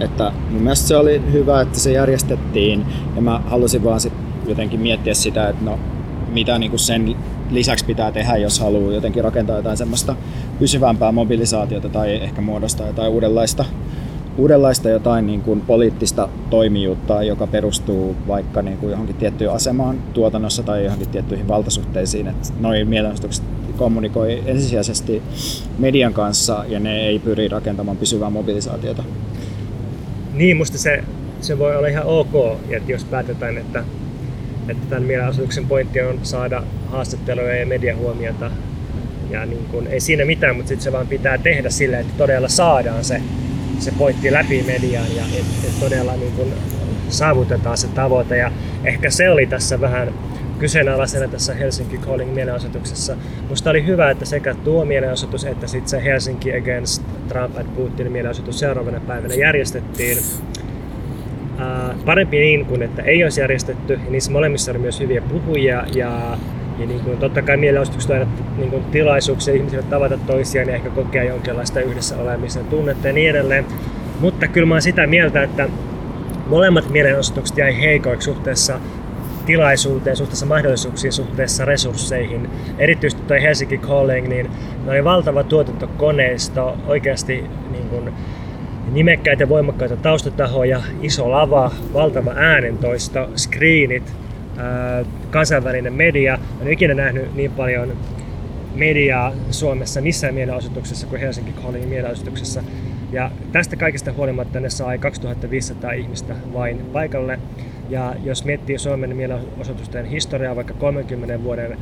että 0.00 0.32
mun 0.50 0.62
mielestä 0.62 0.88
se 0.88 0.96
oli 0.96 1.22
hyvä, 1.32 1.60
että 1.60 1.78
se 1.78 1.92
järjestettiin 1.92 2.86
ja 3.16 3.22
mä 3.22 3.40
halusin 3.46 3.84
vaan 3.84 4.00
sit 4.00 4.12
jotenkin 4.46 4.80
miettiä 4.80 5.14
sitä, 5.14 5.48
että 5.48 5.64
no 5.64 5.78
mitä 6.32 6.58
niin 6.58 6.78
sen 6.78 7.16
lisäksi 7.50 7.84
pitää 7.84 8.12
tehdä, 8.12 8.36
jos 8.36 8.60
haluaa 8.60 8.92
jotenkin 8.92 9.24
rakentaa 9.24 9.56
jotain 9.56 9.76
semmoista 9.76 10.16
pysyvämpää 10.58 11.12
mobilisaatiota 11.12 11.88
tai 11.88 12.14
ehkä 12.14 12.40
muodostaa 12.40 12.86
jotain 12.86 13.12
uudenlaista, 13.12 13.64
uudenlaista 14.38 14.88
jotain 14.88 15.26
niin 15.26 15.40
kuin 15.40 15.60
poliittista 15.60 16.28
toimijuutta, 16.50 17.22
joka 17.22 17.46
perustuu 17.46 18.16
vaikka 18.28 18.62
niin 18.62 18.78
kuin 18.78 18.90
johonkin 18.90 19.16
tiettyyn 19.16 19.52
asemaan 19.52 19.98
tuotannossa 20.14 20.62
tai 20.62 20.84
johonkin 20.84 21.08
tiettyihin 21.08 21.48
valtasuhteisiin. 21.48 22.26
Että 22.26 22.48
noin 22.60 22.88
mielenosoitukset 22.88 23.44
kommunikoi 23.76 24.42
ensisijaisesti 24.46 25.22
median 25.78 26.12
kanssa 26.12 26.64
ja 26.68 26.80
ne 26.80 27.00
ei 27.00 27.18
pyri 27.18 27.48
rakentamaan 27.48 27.96
pysyvää 27.96 28.30
mobilisaatiota. 28.30 29.02
Niin, 30.32 30.56
musta 30.56 30.78
se, 30.78 31.04
se 31.40 31.58
voi 31.58 31.76
olla 31.76 31.88
ihan 31.88 32.04
ok, 32.04 32.58
että 32.70 32.92
jos 32.92 33.04
päätetään, 33.04 33.58
että, 33.58 33.84
että 34.68 34.86
tämän 34.90 35.02
mielenosoituksen 35.02 35.66
pointti 35.66 36.00
on 36.00 36.18
saada 36.22 36.62
haastatteluja 36.86 37.56
ja 37.56 37.66
mediahuomiota, 37.66 38.50
ja 39.30 39.46
niin 39.46 39.64
kun, 39.70 39.86
ei 39.86 40.00
siinä 40.00 40.24
mitään, 40.24 40.56
mutta 40.56 40.68
sitten 40.68 40.84
se 40.84 40.92
vaan 40.92 41.06
pitää 41.06 41.38
tehdä 41.38 41.70
sillä, 41.70 41.98
että 41.98 42.12
todella 42.16 42.48
saadaan 42.48 43.04
se, 43.04 43.20
se 43.78 43.92
pointti 43.98 44.32
läpi 44.32 44.62
mediaan 44.62 45.16
ja 45.16 45.22
että 45.22 45.66
et 45.66 45.80
todella 45.80 46.16
niin 46.16 46.32
kun 46.32 46.52
saavutetaan 47.08 47.78
se 47.78 47.88
tavoite. 47.88 48.36
Ja 48.36 48.52
ehkä 48.84 49.10
se 49.10 49.30
oli 49.30 49.46
tässä 49.46 49.80
vähän 49.80 50.14
kyseenalaisena 50.62 51.28
tässä 51.28 51.54
Helsinki 51.54 51.98
Calling 51.98 52.34
mielenosoituksessa. 52.34 53.16
Musta 53.48 53.70
oli 53.70 53.86
hyvä, 53.86 54.10
että 54.10 54.24
sekä 54.24 54.54
tuo 54.54 54.84
mielenosoitus 54.84 55.44
että 55.44 55.66
sitten 55.66 55.88
se 55.88 56.04
Helsinki 56.04 56.56
Against 56.56 57.02
Trump 57.28 57.56
and 57.56 57.66
Putin 57.76 58.12
mielenosoitus 58.12 58.58
seuraavana 58.58 59.00
päivänä 59.00 59.34
järjestettiin. 59.34 60.18
Ää, 61.58 61.94
parempi 62.04 62.38
niin 62.38 62.66
kuin, 62.66 62.82
että 62.82 63.02
ei 63.02 63.22
olisi 63.22 63.40
järjestetty. 63.40 63.92
Ja 64.04 64.10
niissä 64.10 64.32
molemmissa 64.32 64.70
oli 64.70 64.78
myös 64.78 65.00
hyviä 65.00 65.22
puhujia 65.22 65.84
ja 65.94 66.38
ja 66.78 66.86
niin 66.86 67.00
kuin, 67.00 67.18
totta 67.18 67.42
kai 67.42 67.56
mielenosoitukset 67.56 68.10
on 68.10 68.16
aina 68.16 68.30
niin 68.56 68.70
kuin, 68.70 68.84
tilaisuuksia 68.84 69.54
ihmisille 69.54 69.82
tavata 69.82 70.18
toisiaan 70.26 70.68
ja 70.68 70.74
ehkä 70.74 70.90
kokea 70.90 71.24
jonkinlaista 71.24 71.80
yhdessä 71.80 72.16
olemisen 72.16 72.64
tunnetta 72.64 73.06
ja 73.06 73.12
niin 73.12 73.30
edelleen. 73.30 73.66
Mutta 74.20 74.48
kyllä 74.48 74.66
mä 74.66 74.74
oon 74.74 74.82
sitä 74.82 75.06
mieltä, 75.06 75.42
että 75.42 75.68
molemmat 76.46 76.90
mielenosoitukset 76.90 77.58
jäi 77.58 77.80
heikoiksi 77.80 78.24
suhteessa 78.24 78.80
tilaisuuteen, 79.46 80.16
suhteessa 80.16 80.46
mahdollisuuksiin, 80.46 81.12
suhteessa 81.12 81.64
resursseihin. 81.64 82.50
Erityisesti 82.78 83.22
tuo 83.22 83.36
Helsinki 83.42 83.78
Calling, 83.78 84.28
niin 84.28 84.50
oli 84.86 85.04
valtava 85.04 85.44
tuotantokoneisto, 85.44 86.76
oikeasti 86.86 87.44
niin 87.70 87.88
kuin, 87.88 88.12
nimekkäitä 88.92 89.48
voimakkaita 89.48 89.96
taustatahoja, 89.96 90.80
iso 91.02 91.30
lava, 91.30 91.70
valtava 91.92 92.32
äänentoisto, 92.36 93.28
screenit, 93.36 94.12
kansainvälinen 95.30 95.92
media. 95.92 96.38
En 96.60 96.72
ikinä 96.72 96.94
nähnyt 96.94 97.34
niin 97.34 97.50
paljon 97.50 97.92
mediaa 98.74 99.32
Suomessa 99.50 100.00
missään 100.00 100.34
mielenosoituksessa 100.34 101.06
kuin 101.06 101.20
Helsinki 101.20 101.52
Hallin 101.62 101.88
mielenosoituksessa. 101.88 102.62
Ja 103.12 103.30
tästä 103.52 103.76
kaikesta 103.76 104.12
huolimatta 104.12 104.60
ne 104.60 104.70
sai 104.70 104.98
2500 104.98 105.92
ihmistä 105.92 106.34
vain 106.52 106.78
paikalle. 106.92 107.38
Ja 107.88 108.14
jos 108.24 108.44
miettii 108.44 108.78
Suomen 108.78 109.16
mielenosoitusten 109.16 110.06
historiaa 110.06 110.56
vaikka 110.56 110.74
30 110.74 111.42
vuoden 111.42 111.78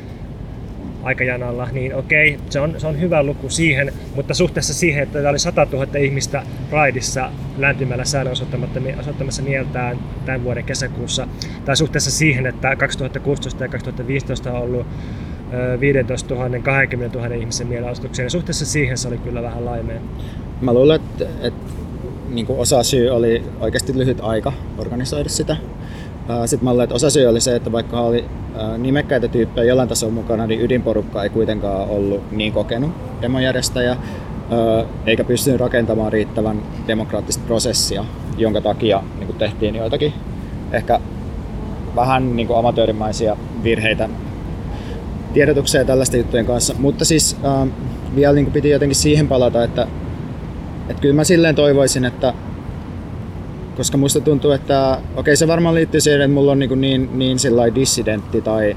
aikajanalla, 1.03 1.69
niin 1.73 1.95
okei, 1.95 2.39
se 2.51 2.61
on, 2.61 2.75
se 2.79 2.87
on 2.87 3.01
hyvä 3.01 3.23
luku 3.23 3.49
siihen, 3.49 3.93
mutta 4.15 4.35
suhteessa 4.35 4.75
siihen, 4.75 5.03
että 5.03 5.19
tämä 5.19 5.31
oli 5.31 5.39
100 5.39 5.67
000 5.73 5.99
ihmistä 5.99 6.43
Raidissa 6.71 7.31
lämpimällä 7.59 8.05
säännön 8.05 8.37
osoittamassa 8.99 9.43
mieltään 9.43 9.99
tämän 10.27 10.45
vuoden 10.45 10.65
kesäkuussa, 10.65 11.29
tai 11.65 11.77
suhteessa 11.77 12.11
siihen, 12.11 12.47
että 12.47 12.77
2016 12.77 13.65
ja 13.65 13.69
2015 13.69 14.53
on 14.53 14.63
ollut 14.63 14.87
15 15.81 16.35
000, 16.35 16.59
20 16.59 17.19
000 17.19 17.35
ihmisen 17.35 17.67
mielenosoituksia, 17.67 18.23
niin 18.23 18.31
suhteessa 18.31 18.67
siihen 18.67 18.99
se 18.99 19.09
oli 19.09 19.19
kyllä 19.19 19.43
vähän 19.43 19.65
laimeen. 19.65 20.03
Mä 20.61 20.75
luulen, 20.75 20.97
että, 20.97 21.25
että 21.47 21.73
niin 22.29 22.47
osa 22.49 22.83
syy 22.83 23.09
oli 23.09 23.43
oikeasti 23.61 23.99
lyhyt 23.99 24.19
aika 24.21 24.53
organisoida 24.79 25.29
sitä. 25.29 25.57
Sitten 26.45 26.65
mä 26.65 26.71
luulen, 26.71 26.85
että 26.85 26.95
osa 26.95 27.11
syy 27.11 27.27
oli 27.27 27.41
se, 27.41 27.57
että 27.57 27.73
vaikka 27.73 28.01
oli 28.01 28.25
nimekkäitä 28.79 29.29
tyyppejä 29.29 29.65
jollain 29.65 29.89
tasolla 29.89 30.13
mukana, 30.13 30.47
niin 30.47 30.61
ydinporukka 30.61 31.23
ei 31.23 31.31
kuitenkaan 31.31 31.89
ollut 31.89 32.33
niin 32.33 32.53
kokenut 32.53 32.91
demojärjestäjä, 33.23 33.97
eikä 35.07 35.25
pystynyt 35.25 35.61
rakentamaan 35.61 36.13
riittävän 36.13 36.63
demokraattista 36.87 37.45
prosessia, 37.47 38.05
jonka 38.39 38.61
takia 38.61 39.03
niin 39.19 39.35
tehtiin 39.35 39.75
joitakin 39.75 40.13
ehkä 40.73 41.01
vähän 41.97 42.37
niin 42.37 42.47
kuin 42.47 42.59
amatöörimaisia 42.59 43.37
virheitä 43.63 44.09
tiedotuksia 45.33 45.81
ja 45.81 45.85
tällaisten 45.85 46.19
juttujen 46.19 46.47
kanssa. 46.47 46.75
Mutta 46.79 47.05
siis 47.05 47.37
äh, 47.45 47.69
vielä 48.17 48.35
niin 48.35 48.53
piti 48.53 48.71
jotenkin 48.71 48.97
siihen 48.97 49.29
palata, 49.29 49.65
että, 49.65 49.87
että 50.89 51.01
kyllä 51.01 51.15
mä 51.15 51.25
silleen 51.25 51.55
toivoisin, 51.55 52.05
että 52.05 52.35
koska 53.77 53.99
musta 53.99 54.21
tuntuu, 54.21 54.51
että 54.51 54.93
okei 54.93 55.21
okay, 55.21 55.37
se 55.37 55.49
varmaan 55.49 55.75
liittyy 55.75 56.01
siihen, 56.01 56.21
että 56.21 56.35
mulla 56.35 56.53
on 56.53 56.59
niin, 56.59 56.81
niin, 56.81 57.11
niin 57.13 57.39
dissidentti 57.75 58.41
tai 58.41 58.77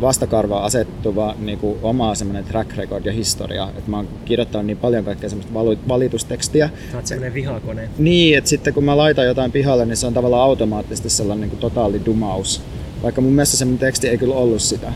vastakarva 0.00 0.58
asettuva 0.58 1.34
niin 1.38 1.58
kuin 1.58 1.78
oma 1.82 2.14
semmoinen 2.14 2.44
track 2.44 2.76
record 2.76 3.06
ja 3.06 3.12
historia, 3.12 3.68
että 3.78 3.90
mä 3.90 3.96
oon 3.96 4.08
kirjoittanut 4.24 4.66
niin 4.66 4.76
paljon 4.76 5.04
kaikkea 5.04 5.28
semmoista 5.28 5.54
valitustekstiä. 5.88 6.70
Sä 6.90 6.96
oot 6.96 7.06
semmoinen 7.06 7.34
vihakone. 7.34 7.88
Niin, 7.98 8.38
että 8.38 8.50
sitten 8.50 8.74
kun 8.74 8.84
mä 8.84 8.96
laitan 8.96 9.26
jotain 9.26 9.52
pihalle, 9.52 9.86
niin 9.86 9.96
se 9.96 10.06
on 10.06 10.14
tavallaan 10.14 10.42
automaattisesti 10.42 11.10
sellainen 11.10 11.40
niin 11.40 11.50
kuin 11.50 11.60
totaali 11.60 12.00
dumaus. 12.06 12.62
Vaikka 13.02 13.20
mun 13.20 13.32
mielestä 13.32 13.56
semmoinen 13.56 13.78
teksti 13.78 14.08
ei 14.08 14.18
kyllä 14.18 14.34
ollut 14.34 14.62
sitä. 14.62 14.92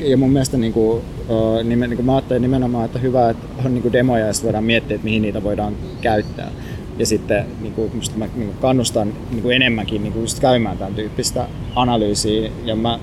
Ja 0.00 0.16
mun 0.16 0.30
mielestä 0.30 0.56
niin 0.56 0.72
kuin, 0.72 1.02
niin 1.64 1.96
kuin 1.96 2.06
mä 2.06 2.14
ajattelin 2.14 2.42
nimenomaan, 2.42 2.84
että 2.84 2.98
hyvä, 2.98 3.30
että 3.30 3.46
on 3.64 3.74
niin 3.74 3.82
kuin 3.82 3.92
demoja 3.92 4.26
ja 4.26 4.32
voidaan 4.42 4.64
miettiä, 4.64 4.94
että 4.94 5.04
mihin 5.04 5.22
niitä 5.22 5.42
voidaan 5.42 5.76
käyttää. 6.00 6.50
Ja 6.98 7.06
sitten 7.06 7.46
niin 7.60 7.72
kuin, 7.72 7.92
mä 8.16 8.26
niin 8.34 8.46
kuin 8.46 8.58
kannustan 8.60 9.12
niin 9.30 9.42
kuin 9.42 9.56
enemmänkin 9.56 10.02
niin 10.02 10.12
kuin 10.12 10.20
just 10.20 10.40
käymään 10.40 10.78
tämän 10.78 10.94
tyyppistä 10.94 11.48
analyysiä. 11.74 12.50
Ja 12.64 12.76
mä 12.76 12.98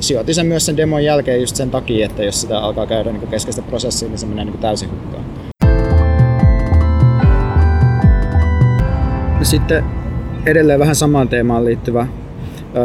sijoitin 0.00 0.34
sen 0.34 0.46
myös 0.46 0.66
sen 0.66 0.76
demon 0.76 1.04
jälkeen 1.04 1.40
just 1.40 1.56
sen 1.56 1.70
takia, 1.70 2.06
että 2.06 2.24
jos 2.24 2.40
sitä 2.40 2.58
alkaa 2.58 2.86
käydä 2.86 3.12
niin 3.12 3.28
keskeistä 3.28 3.62
prosessia, 3.62 4.08
niin 4.08 4.18
se 4.18 4.26
menee 4.26 4.44
niin 4.44 4.52
kuin 4.52 4.62
täysin 4.62 4.90
hukkaan. 4.90 5.24
Sitten 9.42 9.84
edelleen 10.46 10.80
vähän 10.80 10.96
samaan 10.96 11.28
teemaan 11.28 11.64
liittyvä 11.64 12.06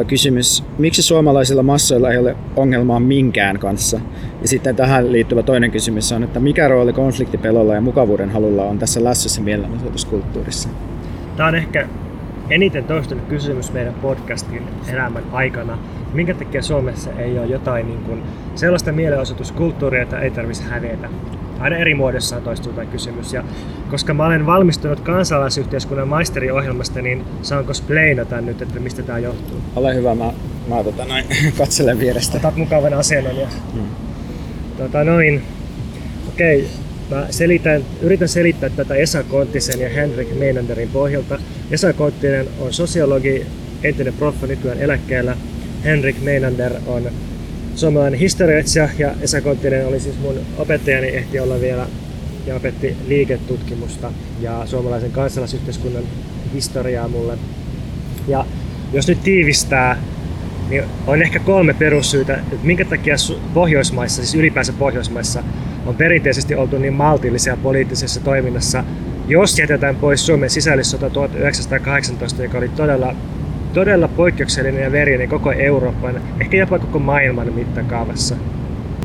kysymys, 0.08 0.64
miksi 0.78 1.02
suomalaisilla 1.02 1.64
massoilla 1.64 2.12
ei 2.12 2.18
ole 2.18 2.36
ongelmaa 2.56 3.00
minkään 3.00 3.60
kanssa? 3.60 4.00
Ja 4.42 4.48
sitten 4.48 4.76
tähän 4.76 5.12
liittyvä 5.12 5.44
toinen 5.44 5.72
kysymys 5.72 6.12
on, 6.12 6.24
että 6.24 6.40
mikä 6.40 6.68
rooli 6.68 6.94
konfliktipelolla 6.94 7.74
ja 7.74 7.82
mukavuuden 7.82 8.30
halulla 8.30 8.64
on 8.64 8.80
tässä 8.80 9.04
lässössä 9.04 9.42
mielenosoituskulttuurissa? 9.42 10.70
Tämä 11.38 11.50
on 11.50 11.56
ehkä 11.56 11.88
eniten 12.50 12.84
toistunut 12.84 13.26
kysymys 13.26 13.74
meidän 13.74 13.94
podcastin 13.94 14.64
elämän 14.94 15.24
aikana. 15.32 15.78
Minkä 16.14 16.34
takia 16.34 16.62
Suomessa 16.62 17.12
ei 17.12 17.40
ole 17.40 17.48
jotain 17.48 17.88
niin 17.88 18.04
kuin 18.04 18.24
sellaista 18.56 18.92
mielenosoituskulttuuria, 18.92 20.02
jota 20.02 20.20
ei 20.20 20.32
tarvitsisi 20.32 20.70
hävetä? 20.70 21.10
Aina 21.60 21.78
eri 21.78 21.96
muodossa 21.96 22.42
toistuu 22.42 22.74
tämä 22.74 22.86
kysymys. 22.86 23.34
Ja 23.34 23.44
koska 23.92 24.14
mä 24.14 24.26
olen 24.26 24.46
valmistunut 24.46 25.00
kansalaisyhteiskunnan 25.00 26.08
maisteriohjelmasta, 26.08 27.02
niin 27.02 27.26
saanko 27.42 27.74
splainata 27.74 28.42
nyt, 28.42 28.62
että 28.62 28.80
mistä 28.80 29.04
tämä 29.04 29.20
johtuu? 29.20 29.62
Ole 29.76 29.96
hyvä, 29.96 30.16
mä, 30.16 30.34
mä 30.68 30.84
tota 30.84 31.06
noin, 31.06 31.26
katselen 31.58 32.00
vierestä. 32.00 32.38
Otat 32.38 32.56
mukavan 32.56 32.94
asennon 32.94 33.38
ja... 33.38 33.48
Hmm. 33.74 33.88
Tota 34.78 35.04
noin. 35.04 35.42
Okei, 36.28 36.68
mä 37.12 37.28
selitän, 37.30 37.82
yritän 38.02 38.30
selittää 38.30 38.70
tätä 38.70 38.96
Esa 38.96 39.24
Konttisen 39.24 39.80
ja 39.80 39.90
Henrik 39.90 40.40
Meinanderin 40.40 40.90
pohjalta. 40.90 41.40
Esa 41.72 41.94
Konttinen 41.94 42.48
on 42.60 42.74
sosiologi, 42.74 43.46
entinen 43.84 44.14
proffa 44.14 44.48
nykyään 44.48 44.80
eläkkeellä. 44.80 45.38
Henrik 45.84 46.22
Meinander 46.22 46.74
on 46.88 47.04
suomalainen 47.78 48.20
historioitsija 48.20 48.90
ja 48.98 49.12
Esa 49.22 49.42
Konttinen 49.42 49.88
oli 49.88 50.00
siis 50.00 50.20
mun 50.20 50.40
opettajani, 50.58 51.08
ehti 51.08 51.40
olla 51.40 51.62
vielä 51.62 51.88
ja 52.46 52.56
opetti 52.56 52.96
liiketutkimusta 53.08 54.12
ja 54.42 54.66
suomalaisen 54.66 55.12
kansalaisyhteiskunnan 55.12 56.04
historiaa 56.54 57.08
mulle. 57.08 57.38
Ja 58.28 58.46
jos 58.94 59.08
nyt 59.08 59.24
tiivistää, 59.24 59.98
niin 60.70 60.84
on 61.08 61.22
ehkä 61.22 61.40
kolme 61.40 61.74
perussyytä, 61.74 62.36
että 62.36 62.56
minkä 62.64 62.86
takia 62.86 63.16
Pohjoismaissa, 63.54 64.22
siis 64.22 64.36
ylipäänsä 64.36 64.74
Pohjoismaissa, 64.74 65.44
on 65.86 65.96
perinteisesti 65.96 66.56
oltu 66.56 66.78
niin 66.78 66.94
maltillisia 66.94 67.58
poliittisessa 67.58 68.20
toiminnassa, 68.20 68.84
jos 69.28 69.60
jätetään 69.60 69.96
pois 69.96 70.26
Suomen 70.26 70.50
sisällissota 70.50 71.10
1918, 71.10 72.44
joka 72.44 72.58
oli 72.58 72.70
todella 72.70 73.16
todella 73.74 74.08
poikkeuksellinen 74.08 74.84
ja 74.84 74.92
verinen 74.92 75.30
koko 75.30 75.52
Euroopan, 75.52 76.16
ehkä 76.40 76.58
jopa 76.58 76.80
koko 76.80 77.00
maailman 77.00 77.54
mittakaavassa. 77.54 78.36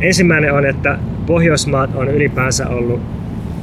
Ensimmäinen 0.00 0.52
on, 0.52 0.66
että 0.66 0.98
Pohjoismaat 1.26 1.94
on 1.94 2.08
ylipäänsä 2.08 2.68
ollut 2.68 3.00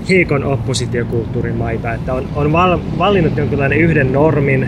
hiikon 0.09 0.43
oppositiokulttuurin 0.43 1.55
maita, 1.55 1.93
että 1.93 2.13
on, 2.13 2.29
on 2.35 2.51
val, 2.51 2.79
valinnut 2.97 3.37
jonkinlainen 3.37 3.79
yhden 3.79 4.13
normin 4.13 4.67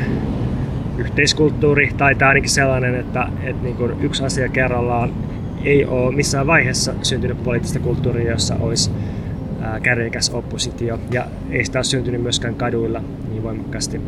yhteiskulttuuri, 0.98 1.92
tai 1.98 2.16
tämä 2.16 2.30
ainakin 2.30 2.50
sellainen, 2.50 2.96
että, 2.96 3.28
että 3.44 3.64
niin 3.64 3.76
kuin 3.76 3.92
yksi 4.02 4.24
asia 4.24 4.50
kerrallaan 4.50 5.14
ei 5.64 5.86
ole 5.86 6.16
missään 6.16 6.48
vaiheessa 6.48 6.94
syntynyt 7.02 7.44
poliittista 7.44 7.80
kulttuuria, 7.80 8.32
jossa 8.32 8.56
olisi 8.60 8.92
kärjekäs 9.84 10.30
oppositio, 10.30 11.00
ja 11.12 11.26
ei 11.52 11.66
sitä 11.66 11.80
ole 11.80 11.84
syntynyt 11.84 12.22
myöskään 12.22 12.56
kaduilla 12.56 13.02
niin 13.30 13.44
voimakkaasti. 13.44 14.02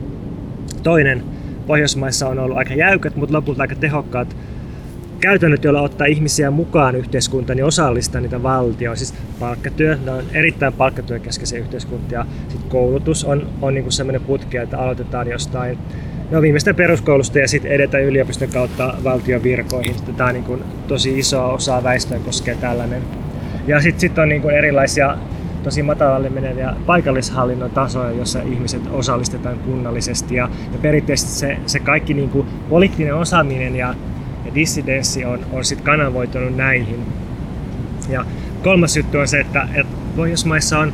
Toinen 0.84 1.24
Pohjoismaissa 1.68 2.28
on 2.28 2.40
ollut 2.40 2.58
aika 2.58 2.74
jäykät, 2.74 3.16
mutta 3.16 3.36
lopulta 3.36 3.62
aika 3.62 3.76
tehokkaat 3.76 4.36
käytännöt, 5.20 5.64
joilla 5.64 5.82
ottaa 5.82 6.08
ihmisiä 6.08 6.52
mukaan 6.52 6.96
yhteiskuntaan 6.96 7.60
ja 7.60 7.66
osallistaa 7.66 8.22
niitä 8.22 8.44
valtioon. 8.44 8.98
Siis 8.98 9.14
palkkatyö, 9.40 9.98
ne 10.06 10.12
on 10.12 10.24
erittäin 10.34 10.74
palkkatyökeskeisiä 10.74 11.60
yhteiskuntia. 11.60 12.26
Sitten 12.48 12.70
koulutus 12.70 13.24
on, 13.24 13.50
on 13.62 13.74
niin 13.74 13.92
sellainen 13.92 14.22
putki, 14.22 14.58
että 14.58 14.78
aloitetaan 14.78 15.28
jostain 15.28 15.78
no 16.32 16.42
viimeistä 16.42 16.74
peruskoulusta 16.74 17.40
ja 17.40 17.48
sitten 17.48 17.72
edetään 17.72 18.04
yliopiston 18.04 18.50
kautta 18.50 18.94
valtion 19.04 19.44
virkoihin. 19.44 19.96
Tämä 20.18 20.28
on 20.28 20.34
niin 20.34 20.44
kuin 20.44 20.64
tosi 20.88 21.20
iso 21.20 21.54
osa 21.54 21.84
väestöä 21.84 22.20
koskee 22.20 22.56
tällainen. 22.56 23.02
Ja 23.68 23.82
sitten 23.82 24.00
sit 24.00 24.18
on 24.18 24.30
niin 24.30 24.42
kuin 24.42 24.56
erilaisia 24.56 25.18
tosi 25.64 25.84
matalalle 25.84 26.30
meneviä 26.30 26.76
paikallishallinnon 26.86 27.72
tasoja, 27.72 28.12
jossa 28.12 28.42
ihmiset 28.42 28.82
osallistetaan 28.92 29.60
kunnallisesti. 29.60 30.36
Ja, 30.36 30.50
ja 30.72 30.80
perinteisesti 30.82 31.32
se, 31.32 31.58
se 31.66 31.80
kaikki 31.80 32.14
niin 32.14 32.30
kuin 32.30 32.48
poliittinen 32.70 33.16
osaaminen 33.16 33.76
ja, 33.76 33.96
ja 34.46 34.56
dissidenssi 34.56 35.26
on, 35.26 35.40
on 35.52 35.66
sit 35.66 35.82
kanavoitunut 35.82 36.56
näihin. 36.56 37.00
Ja 38.10 38.26
kolmas 38.64 38.98
juttu 38.98 39.18
on 39.18 39.28
se, 39.28 39.40
että, 39.40 39.68
että 39.74 39.94
Pohjoismaissa 40.16 40.80
on 40.80 40.94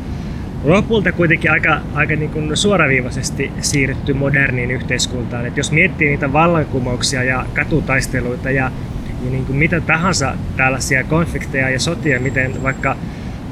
lopulta 0.64 1.12
kuitenkin 1.12 1.52
aika, 1.52 1.80
aika 1.94 2.16
niin 2.16 2.30
kuin 2.30 2.58
suoraviivaisesti 2.58 3.52
siirrytty 3.62 4.14
moderniin 4.14 4.72
yhteiskuntaan. 4.72 5.46
Et 5.46 5.58
jos 5.58 5.72
miettii 5.72 6.10
niitä 6.10 6.34
vallankumouksia 6.34 7.24
ja 7.24 7.46
katutaisteluita 7.54 8.52
ja, 8.52 8.72
ja 9.24 9.32
niin 9.32 9.46
kuin 9.46 9.58
mitä 9.58 9.82
tahansa 9.82 10.34
tällaisia 10.58 11.04
konflikteja 11.04 11.70
ja 11.70 11.80
sotia, 11.80 12.20
miten 12.20 12.64
vaikka 12.64 12.96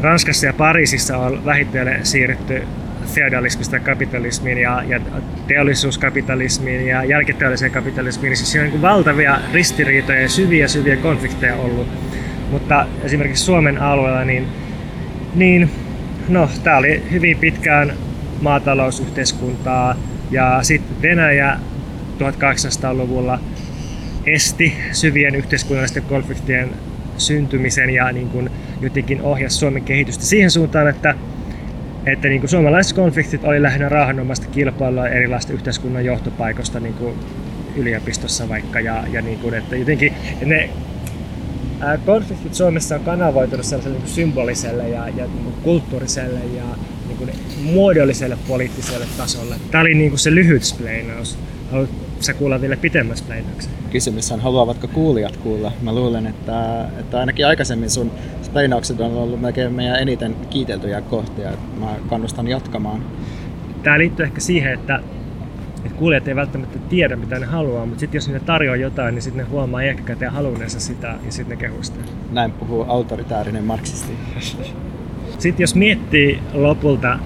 Ranskassa 0.01 0.45
ja 0.45 0.53
Pariisissa 0.53 1.17
on 1.17 1.45
vähitellen 1.45 2.05
siirrytty 2.05 2.63
feodalismista 3.07 3.79
kapitalismiin 3.79 4.57
ja, 4.57 4.83
ja 4.87 4.99
teollisuuskapitalismiin 5.47 6.87
ja 6.87 7.03
jälkiteolliseen 7.03 7.71
kapitalismiin, 7.71 8.37
siis 8.37 8.51
siinä 8.51 8.65
on 8.65 8.71
niin 8.71 8.81
valtavia 8.81 9.39
ristiriitoja 9.53 10.21
ja 10.21 10.29
syviä 10.29 10.67
syviä 10.67 10.97
konflikteja 10.97 11.55
ollut. 11.55 11.87
Mutta 12.51 12.85
esimerkiksi 13.03 13.43
Suomen 13.43 13.81
alueella, 13.81 14.23
niin, 14.23 14.47
niin 15.35 15.69
no, 16.29 16.49
tämä 16.63 16.77
oli 16.77 17.03
hyvin 17.11 17.37
pitkään 17.37 17.93
maatalousyhteiskuntaa 18.41 19.95
ja 20.31 20.59
sitten 20.61 21.01
Venäjä 21.01 21.59
1800-luvulla 22.19 23.39
esti 24.25 24.73
syvien 24.91 25.35
yhteiskunnallisten 25.35 26.03
konfliktien 26.03 26.69
syntymisen 27.17 27.89
ja 27.89 28.11
niin 28.11 28.29
kuin 28.29 28.49
jotenkin 28.81 29.21
ohjasi 29.21 29.57
Suomen 29.57 29.83
kehitystä 29.83 30.23
siihen 30.23 30.51
suuntaan, 30.51 30.87
että, 30.87 31.15
että 32.05 32.27
niin 32.27 32.41
kuin 32.41 32.49
suomalaiset 32.49 32.95
konfliktit 32.95 33.43
oli 33.43 33.61
lähinnä 33.61 33.89
rauhanomaista 33.89 34.47
kilpailua 34.47 35.07
erilaista 35.07 35.53
yhteiskunnan 35.53 36.05
johtopaikoista 36.05 36.79
niin 36.79 36.93
kuin 36.93 37.13
yliopistossa 37.75 38.49
vaikka 38.49 38.79
ja, 38.79 39.03
ja 39.11 39.21
niin 39.21 39.39
kuin, 39.39 39.53
että 39.53 39.75
jotenkin 39.75 40.13
ne 40.45 40.69
ää, 41.79 41.97
konfliktit 41.97 42.53
Suomessa 42.53 42.95
on 42.95 43.01
kanavoitunut 43.01 43.65
sellaiselle 43.65 43.97
niin 43.97 44.07
symboliselle 44.07 44.89
ja, 44.89 45.07
ja 45.07 45.25
niin 45.25 45.43
kuin 45.43 45.55
kulttuuriselle 45.63 46.39
ja 46.39 46.63
niin 47.07 47.17
kuin 47.17 47.29
muodolliselle 47.63 48.37
poliittiselle 48.47 49.05
tasolle. 49.17 49.55
Tämä 49.71 49.81
oli 49.81 49.93
niin 49.93 50.09
kuin 50.09 50.19
se 50.19 50.35
lyhyt 50.35 50.63
splainaus. 50.63 51.37
Haluatko 51.71 52.06
sä 52.25 52.33
kuulla 52.33 52.61
vielä 52.61 52.77
pitemmässä 52.77 53.23
splainauksen? 53.23 53.71
Kysymyshän, 53.91 54.39
haluavatko 54.39 54.87
kuulijat 54.87 55.37
kuulla? 55.37 55.71
Mä 55.81 55.95
luulen, 55.95 56.27
että, 56.27 56.87
että 56.99 57.19
ainakin 57.19 57.47
aikaisemmin 57.47 57.89
sun 57.89 58.11
splainaukset 58.41 58.99
on 58.99 59.17
ollut 59.17 59.41
melkein 59.41 59.73
meidän 59.73 59.99
eniten 59.99 60.35
kiiteltyjä 60.49 61.01
kohtia. 61.01 61.49
Mä 61.79 61.95
kannustan 62.09 62.47
jatkamaan. 62.47 63.03
Tämä 63.83 63.99
liittyy 63.99 64.25
ehkä 64.25 64.41
siihen, 64.41 64.73
että 64.73 64.99
että 65.85 65.99
kuulijat 65.99 66.27
ei 66.27 66.35
välttämättä 66.35 66.79
tiedä, 66.79 67.15
mitä 67.15 67.39
ne 67.39 67.45
haluaa, 67.45 67.85
mutta 67.85 67.99
sitten 67.99 68.17
jos 68.17 68.29
ne 68.29 68.39
tarjoaa 68.39 68.75
jotain, 68.75 69.15
niin 69.15 69.21
sitten 69.21 69.43
ne 69.43 69.49
huomaa 69.49 69.83
jälkikäteen 69.83 70.31
halunneensa 70.31 70.79
sitä 70.79 71.07
ja 71.07 71.31
sitten 71.31 71.57
ne 71.57 71.65
kehuu 71.65 71.83
sitä. 71.83 71.99
Näin 72.31 72.51
puhuu 72.51 72.85
autoritäärinen 72.87 73.63
marksisti. 73.63 74.13
Sitten 75.39 75.63
jos 75.63 75.75
miettii 75.75 76.39
lopulta, 76.53 77.19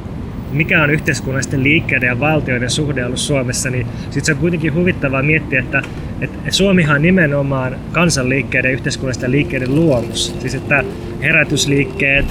mikä 0.51 0.83
on 0.83 0.89
yhteiskunnallisten 0.89 1.63
liikkeiden 1.63 2.07
ja 2.07 2.19
valtioiden 2.19 2.69
suhde 2.69 3.05
ollut 3.05 3.19
Suomessa, 3.19 3.69
niin 3.69 3.87
sitten 4.01 4.25
se 4.25 4.31
on 4.31 4.37
kuitenkin 4.37 4.73
huvittavaa 4.73 5.23
miettiä, 5.23 5.59
että, 5.59 5.81
että 6.21 6.51
Suomihan 6.51 6.95
on 6.95 7.01
nimenomaan 7.01 7.75
kansanliikkeiden 7.91 8.69
ja 8.69 8.73
yhteiskunnallisten 8.73 9.31
liikkeiden 9.31 9.75
luomus. 9.75 10.35
Siis 10.39 10.55
että 10.55 10.83
herätysliikkeet, 11.21 12.25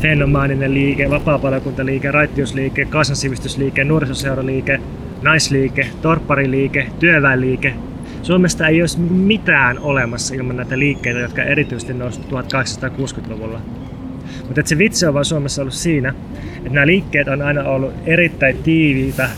fenomaaninen 0.00 0.74
liike, 0.74 1.10
vapaa 1.10 1.40
raittiusliike, 2.10 2.84
kansansivistysliike, 2.84 3.84
nuorisoseuraliike, 3.84 4.80
naisliike, 5.22 5.86
torppariliike, 6.02 6.86
työväenliike. 7.00 7.74
Suomesta 8.22 8.68
ei 8.68 8.82
olisi 8.82 9.00
mitään 9.00 9.78
olemassa 9.78 10.34
ilman 10.34 10.56
näitä 10.56 10.78
liikkeitä, 10.78 11.18
jotka 11.18 11.42
erityisesti 11.42 11.94
nousi 11.94 12.20
1860-luvulla. 12.20 13.60
Mutta 14.46 14.62
se 14.64 14.78
vitsi 14.78 15.06
on 15.06 15.14
vaan 15.14 15.24
Suomessa 15.24 15.62
ollut 15.62 15.74
siinä, 15.74 16.14
että 16.56 16.70
nämä 16.70 16.86
liikkeet 16.86 17.28
on 17.28 17.42
aina 17.42 17.64
ollut 17.64 17.92
erittäin 18.06 18.56
tiiviitä, 18.62 19.30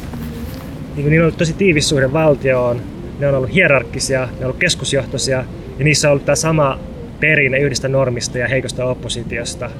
niin 0.96 1.10
niillä 1.10 1.22
on 1.22 1.26
ollut 1.26 1.38
tosi 1.38 1.52
tiivis 1.52 1.88
suhde 1.88 2.12
valtioon, 2.12 2.80
ne 3.18 3.28
on 3.28 3.34
ollut 3.34 3.54
hierarkkisia, 3.54 4.20
ne 4.20 4.38
on 4.38 4.44
ollut 4.44 4.58
keskusjohtoisia 4.58 5.44
ja 5.78 5.84
niissä 5.84 6.08
on 6.08 6.12
ollut 6.12 6.24
tämä 6.24 6.36
sama 6.36 6.78
perinne 7.20 7.58
yhdestä 7.58 7.88
normista 7.88 8.38
ja 8.38 8.48
heikosta 8.48 8.84
oppositiosta. 8.84 9.70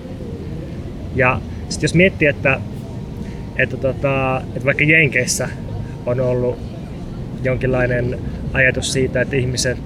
Ja 1.15 1.41
sitten 1.69 1.85
jos 1.85 1.95
miettii, 1.95 2.29
että, 2.29 2.61
että, 3.57 3.77
tota, 3.77 4.43
että 4.55 4.65
vaikka 4.65 4.85
Jenkeissä 4.85 5.49
on 6.07 6.21
ollut 6.21 6.59
jonkinlainen 7.43 8.19
ajatus 8.53 8.93
siitä, 8.93 9.21
että 9.21 9.37
ihmiset 9.37 9.79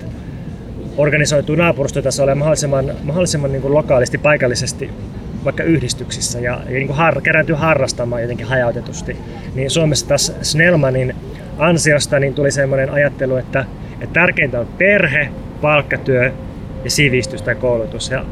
organisoituu 0.97 1.57
naapurustotasolla 1.57 2.31
ja 2.31 2.37
mahdollisimman, 2.37 2.91
mahdollisimman 3.03 3.53
niin 3.53 3.63
kuin 3.63 3.75
lokaalisti, 3.75 4.19
paikallisesti 4.19 4.91
vaikka 5.49 5.63
yhdistyksissä 5.63 6.41
ja, 6.41 6.61
ja 6.65 6.71
niin 6.71 6.95
har, 6.95 7.23
kerääntyy 7.23 7.57
harrastamaan 7.57 8.23
jotenkin 8.23 8.47
hajautetusti. 8.47 9.17
Niin 9.55 9.71
Suomessa 9.71 10.07
tässä 10.09 10.35
Snellmanin 10.43 11.15
ansiosta 11.59 12.19
niin 12.19 12.35
tuli 12.35 12.51
sellainen 12.51 12.91
ajattelu, 12.91 13.37
että, 13.37 13.65
että 14.01 14.21
tärkeintä 14.21 14.61
on 14.61 14.67
perhe, 14.79 15.29
palkkatyö 15.61 16.33
ja 16.85 16.91
sivistys 16.91 17.43
tai 17.43 17.55
koulutus. 17.55 18.11
Ja 18.11 18.25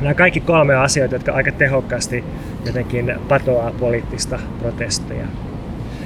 nämä 0.00 0.14
kaikki 0.14 0.40
kolme 0.40 0.74
asioita, 0.74 1.14
jotka 1.14 1.32
aika 1.32 1.52
tehokkaasti 1.52 2.24
jotenkin 2.66 3.14
patoaa 3.28 3.72
poliittista 3.80 4.38
protestia. 4.58 5.26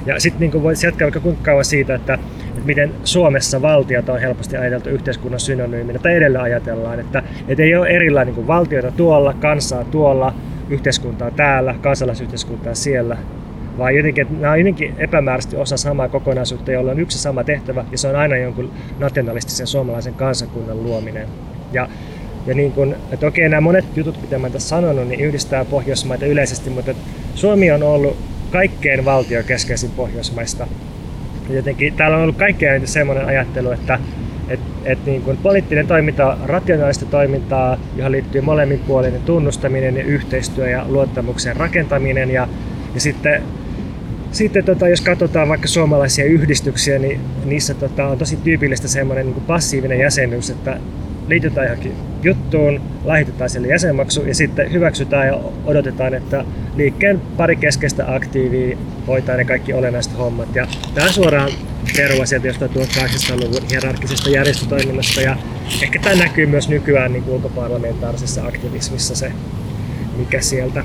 Ja 0.05 0.19
sitten 0.19 0.51
niin 0.51 0.63
voisi 0.63 0.87
jatkaa 0.87 1.05
vaikka 1.05 1.19
kuinka 1.19 1.41
kauan 1.43 1.65
siitä, 1.65 1.95
että, 1.95 2.13
että 2.13 2.65
miten 2.65 2.91
Suomessa 3.03 3.61
valtiota 3.61 4.13
on 4.13 4.21
helposti 4.21 4.57
ajateltu 4.57 4.89
yhteiskunnan 4.89 5.39
synonyyminä, 5.39 5.99
tai 5.99 6.15
edelleen 6.15 6.43
ajatellaan, 6.43 6.99
että, 6.99 7.23
että 7.47 7.63
ei 7.63 7.75
ole 7.75 7.87
erilainen 7.87 8.35
niin 8.35 8.47
valtiota 8.47 8.91
tuolla, 8.91 9.33
kansaa 9.33 9.83
tuolla, 9.83 10.33
yhteiskuntaa 10.69 11.31
täällä, 11.31 11.75
kansalaisyhteiskuntaa 11.81 12.75
siellä, 12.75 13.17
vaan 13.77 13.95
jotenkin, 13.95 14.21
että 14.21 14.33
nämä 14.33 14.53
on 14.53 14.59
jotenkin 14.59 14.95
epämääräisesti 14.97 15.55
osa 15.55 15.77
samaa 15.77 16.09
kokonaisuutta, 16.09 16.71
jolla 16.71 16.91
on 16.91 16.99
yksi 16.99 17.17
sama 17.17 17.43
tehtävä, 17.43 17.85
ja 17.91 17.97
se 17.97 18.07
on 18.07 18.15
aina 18.15 18.37
jonkun 18.37 18.71
nationalistisen 18.99 19.67
suomalaisen 19.67 20.13
kansakunnan 20.13 20.83
luominen. 20.83 21.27
Ja, 21.71 21.87
ja 22.47 22.55
niin 22.55 22.71
kuin, 22.71 22.95
että 23.11 23.27
okei, 23.27 23.49
nämä 23.49 23.61
monet 23.61 23.85
jutut, 23.95 24.21
mitä 24.21 24.39
mä 24.39 24.49
tässä 24.49 24.69
sanonut, 24.69 25.07
niin 25.07 25.19
yhdistää 25.19 25.65
Pohjoismaita 25.65 26.25
yleisesti, 26.25 26.69
mutta 26.69 26.91
Suomi 27.35 27.71
on 27.71 27.83
ollut 27.83 28.17
kaikkein 28.51 29.05
valtiokeskeisin 29.05 29.91
Pohjoismaista. 29.91 30.67
Jotenkin 31.49 31.93
täällä 31.93 32.17
on 32.17 32.23
ollut 32.23 32.37
kaikkein 32.37 32.71
eniten 32.71 32.87
semmoinen 32.87 33.25
ajattelu, 33.25 33.71
että 33.71 33.99
et, 34.49 34.59
et 34.85 35.05
niin 35.05 35.21
kuin 35.21 35.37
poliittinen 35.37 35.87
toiminta 35.87 36.33
on 36.33 36.37
rationaalista 36.45 37.05
toimintaa, 37.05 37.77
johon 37.95 38.11
liittyy 38.11 38.41
molemminpuolinen 38.41 39.21
tunnustaminen 39.21 39.97
ja 39.97 40.03
yhteistyö 40.03 40.69
ja 40.69 40.85
luottamuksen 40.87 41.55
rakentaminen. 41.55 42.31
Ja, 42.31 42.47
ja 42.95 43.01
sitten, 43.01 43.43
sitten 44.31 44.65
tota, 44.65 44.87
jos 44.87 45.01
katsotaan 45.01 45.49
vaikka 45.49 45.67
suomalaisia 45.67 46.25
yhdistyksiä, 46.25 46.99
niin 46.99 47.19
niissä 47.45 47.73
tota, 47.73 48.07
on 48.07 48.17
tosi 48.17 48.37
tyypillistä 48.37 48.87
semmoinen 48.87 49.25
niin 49.25 49.41
passiivinen 49.47 49.99
jäsenyys, 49.99 50.49
että 50.49 50.77
liitytään 51.31 51.67
johonkin 51.67 51.95
juttuun, 52.23 52.81
lahjoitetaan 53.03 53.49
sille 53.49 53.67
jäsenmaksu 53.67 54.25
ja 54.25 54.35
sitten 54.35 54.71
hyväksytään 54.71 55.27
ja 55.27 55.39
odotetaan, 55.65 56.13
että 56.13 56.45
liikkeen 56.75 57.21
pari 57.37 57.55
keskeistä 57.55 58.15
aktiivia 58.15 58.77
hoitaa 59.07 59.35
ne 59.35 59.45
kaikki 59.45 59.73
olennaiset 59.73 60.17
hommat. 60.17 60.55
Ja 60.55 60.67
tämä 60.93 61.07
on 61.07 61.13
suoraan 61.13 61.51
perua 61.97 62.25
sieltä 62.25 62.47
jostain 62.47 62.71
1800-luvun 62.71 63.67
hierarkisesta 63.69 64.29
järjestötoiminnasta 64.29 65.21
ja 65.21 65.37
ehkä 65.83 65.99
tämä 65.99 66.15
näkyy 66.15 66.45
myös 66.45 66.69
nykyään 66.69 67.13
niin 67.13 67.23
ulkoparlamentaarisessa 67.27 68.45
aktivismissa 68.45 69.15
se, 69.15 69.31
mikä 70.17 70.41
sieltä, 70.41 70.83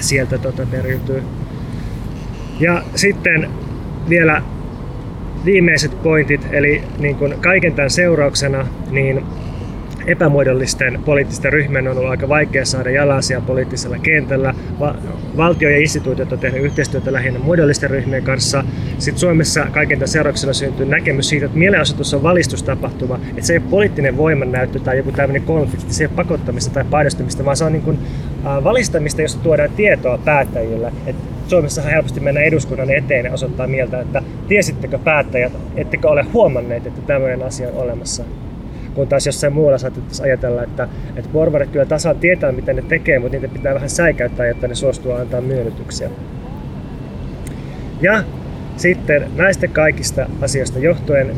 sieltä 0.00 0.38
tota 0.38 0.66
periytyy. 0.70 1.22
Ja 2.60 2.82
sitten 2.94 3.50
vielä 4.08 4.42
viimeiset 5.46 6.02
pointit, 6.02 6.40
eli 6.50 6.82
niin 6.98 7.16
kuin 7.16 7.34
kaiken 7.40 7.74
tämän 7.74 7.90
seurauksena, 7.90 8.66
niin 8.90 9.22
epämuodollisten 10.06 11.00
poliittisten 11.04 11.52
ryhmien 11.52 11.88
on 11.88 11.96
ollut 11.96 12.10
aika 12.10 12.28
vaikea 12.28 12.64
saada 12.64 12.90
jalansia 12.90 13.40
poliittisella 13.40 13.98
kentällä. 13.98 14.54
Va- 14.80 14.94
valtio 15.36 15.70
ja 15.70 15.78
instituutiot 15.78 16.32
on 16.32 16.38
tehnyt 16.38 16.62
yhteistyötä 16.62 17.12
lähinnä 17.12 17.38
muodollisten 17.38 17.90
ryhmien 17.90 18.22
kanssa. 18.22 18.64
Sitten 18.98 19.20
Suomessa 19.20 19.66
kaiken 19.72 19.98
tämän 19.98 20.08
seurauksena 20.08 20.52
syntyy 20.52 20.86
näkemys 20.86 21.28
siitä, 21.28 21.46
että 21.46 21.58
mielenosoitus 21.58 22.14
on 22.14 22.22
valistustapahtuma, 22.22 23.20
että 23.28 23.46
se 23.46 23.52
ei 23.52 23.58
ole 23.58 23.70
poliittinen 23.70 24.16
voimannäyttö 24.16 24.78
tai 24.78 24.96
joku 24.96 25.12
tämmöinen 25.12 25.42
konflikti, 25.42 25.94
se 25.94 26.04
ei 26.04 26.06
ole 26.06 26.16
pakottamista 26.16 26.74
tai 26.74 26.84
painostamista, 26.90 27.44
vaan 27.44 27.56
se 27.56 27.64
on 27.64 27.72
niin 27.72 27.82
kuin, 27.82 27.98
valistamista, 28.64 29.22
josta 29.22 29.42
tuodaan 29.42 29.70
tietoa 29.76 30.18
päättäjille. 30.18 30.92
Et 31.06 31.16
Suomessahan 31.48 31.92
helposti 31.92 32.20
mennä 32.20 32.40
eduskunnan 32.40 32.90
eteen 32.90 33.24
ja 33.24 33.32
osoittaa 33.32 33.66
mieltä, 33.66 34.00
että 34.00 34.22
tiesittekö 34.48 34.98
päättäjät, 34.98 35.52
ettekö 35.76 36.08
ole 36.08 36.22
huomanneet, 36.22 36.86
että 36.86 37.00
tämmöinen 37.02 37.42
asia 37.42 37.68
on 37.68 37.74
olemassa 37.74 38.24
kun 38.96 39.08
taas 39.08 39.26
jossain 39.26 39.52
muualla 39.52 39.78
saatettaisiin 39.78 40.26
ajatella, 40.26 40.62
että, 40.62 40.88
että 41.16 41.30
porvarit 41.32 41.70
kyllä 41.70 41.86
tasan 41.86 42.16
tietää, 42.16 42.52
mitä 42.52 42.72
ne 42.72 42.82
tekee, 42.82 43.18
mutta 43.18 43.32
niitä 43.38 43.52
pitää 43.52 43.74
vähän 43.74 43.90
säikäyttää, 43.90 44.46
jotta 44.46 44.68
ne 44.68 44.74
suostuu 44.74 45.12
antaa 45.12 45.40
myönnytyksiä. 45.40 46.10
Ja 48.00 48.24
sitten 48.76 49.30
näistä 49.36 49.68
kaikista 49.68 50.26
asioista 50.42 50.78
johtuen 50.78 51.36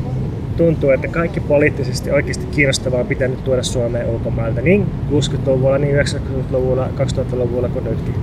tuntuu, 0.56 0.90
että 0.90 1.08
kaikki 1.08 1.40
poliittisesti 1.40 2.10
oikeasti 2.10 2.46
kiinnostavaa 2.46 3.00
on 3.00 3.06
pitänyt 3.06 3.44
tuoda 3.44 3.62
Suomeen 3.62 4.06
ulkomailta 4.06 4.60
niin 4.60 4.86
60-luvulla, 5.10 5.78
niin 5.78 5.96
90-luvulla, 5.96 6.88
2000-luvulla 6.96 7.68
kuin 7.68 7.84
nytkin. 7.84 8.14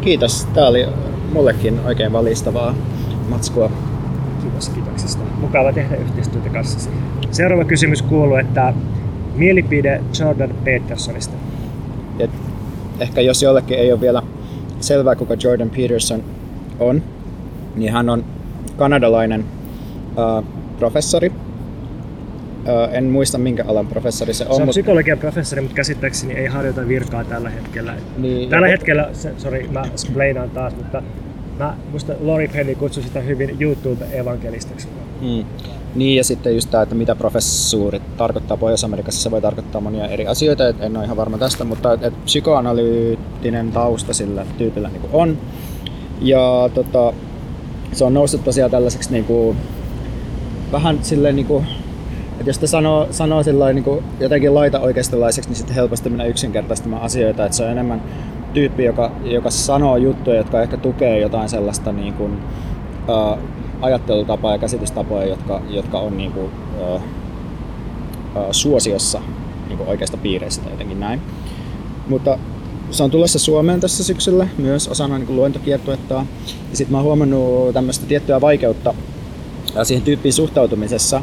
Kiitos. 0.00 0.48
Tämä 0.54 0.66
oli 0.66 0.86
mullekin 1.32 1.80
oikein 1.84 2.12
valistavaa 2.12 2.74
matskua. 3.28 3.70
Kiitos 4.44 4.68
kiitoksista. 4.68 5.22
Mukava 5.40 5.72
tehdä 5.72 5.96
yhteistyötä 5.96 6.48
kanssasi. 6.50 6.90
Seuraava 7.30 7.64
kysymys 7.64 8.02
kuuluu, 8.02 8.36
että 8.36 8.74
mielipide 9.34 10.00
Jordan 10.20 10.50
Petersonista. 10.64 11.34
Et 12.18 12.30
ehkä 13.00 13.20
jos 13.20 13.42
jollekin 13.42 13.78
ei 13.78 13.92
ole 13.92 14.00
vielä 14.00 14.22
selvää, 14.80 15.16
kuka 15.16 15.34
Jordan 15.44 15.70
Peterson 15.70 16.22
on, 16.80 17.02
niin 17.76 17.92
hän 17.92 18.08
on 18.10 18.24
kanadalainen 18.76 19.44
uh, 20.40 20.44
professori, 20.78 21.32
Ö, 22.68 22.84
en 22.92 23.04
muista 23.04 23.38
minkä 23.38 23.64
alan 23.68 23.86
professori 23.86 24.34
se 24.34 24.44
on. 24.48 24.56
Se 24.56 24.62
on 24.62 24.68
mut- 24.68 24.70
psykologian 24.70 25.18
professori, 25.18 25.62
mutta 25.62 25.74
käsittääkseni 25.76 26.34
ei 26.34 26.46
harjoita 26.46 26.88
virkaa 26.88 27.24
tällä 27.24 27.50
hetkellä. 27.50 27.94
Niin, 28.18 28.48
Tällä 28.50 28.66
ja- 28.66 28.70
hetkellä, 28.70 29.08
se, 29.12 29.32
sorry, 29.38 29.68
mä 29.72 29.82
splainaan 29.96 30.50
taas, 30.50 30.76
mutta 30.76 31.02
mä, 31.58 31.74
musta 31.92 32.12
Lori 32.20 32.48
Penny 32.48 32.74
kutsui 32.74 33.02
sitä 33.02 33.20
hyvin 33.20 33.56
YouTube-evankelistiksi. 33.60 34.88
Mm. 35.20 35.44
Niin 35.94 36.16
ja 36.16 36.24
sitten 36.24 36.54
just 36.54 36.70
tämä, 36.70 36.82
että 36.82 36.94
mitä 36.94 37.14
professuurit 37.14 38.16
tarkoittaa 38.16 38.56
Pohjois-Amerikassa, 38.56 39.22
se 39.22 39.30
voi 39.30 39.40
tarkoittaa 39.40 39.80
monia 39.80 40.06
eri 40.06 40.26
asioita, 40.26 40.68
et 40.68 40.76
en 40.80 40.96
ole 40.96 41.04
ihan 41.04 41.16
varma 41.16 41.38
tästä, 41.38 41.64
mutta 41.64 41.92
et, 41.92 42.02
et 42.02 42.24
psykoanalyyttinen 42.24 43.72
tausta 43.72 44.14
sillä 44.14 44.46
tyypillä 44.58 44.88
niin 44.88 45.02
on. 45.12 45.38
Ja 46.20 46.70
tota, 46.74 47.12
se 47.92 48.04
on 48.04 48.14
noussut 48.14 48.44
tosiaan 48.44 48.70
tällaiseksi 48.70 49.12
niin 49.12 49.24
kuin, 49.24 49.56
vähän 50.72 50.98
silleen 51.02 51.36
niin 51.36 51.46
kuin, 51.46 51.66
että 52.32 52.50
jos 52.50 52.58
te 52.58 52.66
sanoo, 52.66 53.08
sanoo 53.10 53.42
sillain, 53.42 53.74
niin 53.74 53.84
kuin, 53.84 54.04
jotenkin 54.20 54.54
laita 54.54 54.80
oikeistolaiseksi, 54.80 55.50
niin 55.50 55.56
sitten 55.56 55.74
helposti 55.74 56.10
menee 56.10 56.28
yksinkertaistamaan 56.28 57.02
asioita, 57.02 57.44
että 57.44 57.56
se 57.56 57.64
on 57.64 57.70
enemmän 57.70 58.02
tyyppi, 58.54 58.84
joka, 58.84 59.12
joka 59.24 59.50
sanoo 59.50 59.96
juttuja, 59.96 60.36
jotka 60.36 60.62
ehkä 60.62 60.76
tukee 60.76 61.20
jotain 61.20 61.48
sellaista 61.48 61.92
niin 61.92 62.14
kuin, 62.14 62.38
ää, 63.08 63.38
ajattelutapaa 63.80 64.52
ja 64.52 64.58
käsitystapoja, 64.58 65.26
jotka, 65.26 65.60
jotka 65.68 65.98
on 65.98 66.16
niin 66.16 66.32
kuin, 66.32 66.50
ää, 66.80 67.00
ää, 68.36 68.52
suosiossa 68.52 69.20
niin 69.68 69.78
kuin 69.78 69.88
oikeasta 69.88 70.16
piireissä 70.16 70.62
tai 70.62 70.72
jotenkin 70.72 71.00
näin. 71.00 71.20
Mutta 72.08 72.38
se 72.90 73.02
on 73.02 73.10
tulossa 73.10 73.38
Suomeen 73.38 73.80
tässä 73.80 74.04
syksyllä 74.04 74.48
myös 74.58 74.88
osana 74.88 75.18
niin 75.18 75.36
luentokiertuetta. 75.36 76.14
Ja 76.70 76.76
sitten 76.76 76.92
mä 76.92 76.98
oon 76.98 77.04
huomannut 77.04 77.74
tämmöistä 77.74 78.06
tiettyä 78.06 78.40
vaikeutta 78.40 78.94
siihen 79.82 80.04
tyyppiin 80.04 80.32
suhtautumisessa, 80.32 81.22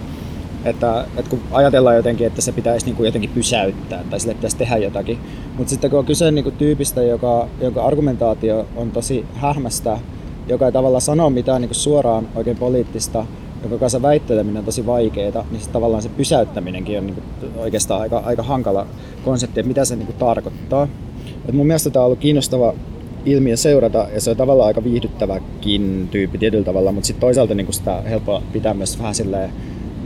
että, 0.65 1.05
että 1.17 1.29
kun 1.29 1.39
ajatellaan 1.51 1.95
jotenkin, 1.95 2.27
että 2.27 2.41
se 2.41 2.51
pitäisi 2.51 2.85
niin 2.85 2.95
kuin 2.95 3.05
jotenkin 3.05 3.29
pysäyttää 3.29 4.03
tai 4.09 4.19
sille 4.19 4.33
pitäisi 4.33 4.57
tehdä 4.57 4.77
jotakin, 4.77 5.19
mutta 5.57 5.69
sitten 5.69 5.89
kun 5.89 5.99
on 5.99 6.05
kyse 6.05 6.31
niin 6.31 6.43
kuin 6.43 6.55
tyypistä, 6.55 7.01
joka, 7.01 7.47
jonka 7.61 7.83
argumentaatio 7.83 8.67
on 8.75 8.91
tosi 8.91 9.25
hähmästä, 9.33 9.97
joka 10.47 10.65
ei 10.65 10.71
tavallaan 10.71 11.01
sano 11.01 11.29
mitään 11.29 11.61
niin 11.61 11.69
kuin 11.69 11.75
suoraan 11.75 12.27
oikein 12.35 12.57
poliittista, 12.57 13.25
jonka 13.61 13.77
kanssa 13.77 14.01
väitteleminen 14.01 14.59
on 14.59 14.65
tosi 14.65 14.85
vaikeaa, 14.85 15.45
niin 15.51 15.61
tavallaan 15.71 16.03
se 16.03 16.09
pysäyttäminenkin 16.09 16.97
on 16.97 17.05
niin 17.05 17.15
kuin 17.15 17.51
oikeastaan 17.57 18.01
aika, 18.01 18.17
aika 18.25 18.43
hankala 18.43 18.87
konsepti, 19.25 19.59
että 19.59 19.67
mitä 19.67 19.85
se 19.85 19.95
niin 19.95 20.05
kuin 20.05 20.17
tarkoittaa. 20.17 20.87
Et 21.49 21.53
mun 21.53 21.67
mielestä 21.67 21.89
tämä 21.89 22.03
on 22.03 22.05
ollut 22.05 22.19
kiinnostava 22.19 22.73
ilmiö 23.25 23.57
seurata 23.57 24.07
ja 24.13 24.21
se 24.21 24.31
on 24.31 24.37
tavallaan 24.37 24.67
aika 24.67 24.83
viihdyttäväkin 24.83 26.07
tyyppi 26.11 26.37
tietyllä 26.37 26.63
tavalla, 26.65 26.91
mutta 26.91 27.07
sitten 27.07 27.21
toisaalta 27.21 27.53
niin 27.53 27.73
sitä 27.73 28.01
helppo 28.01 28.43
pitää 28.53 28.73
myös 28.73 28.99
vähän 28.99 29.15
silleen 29.15 29.53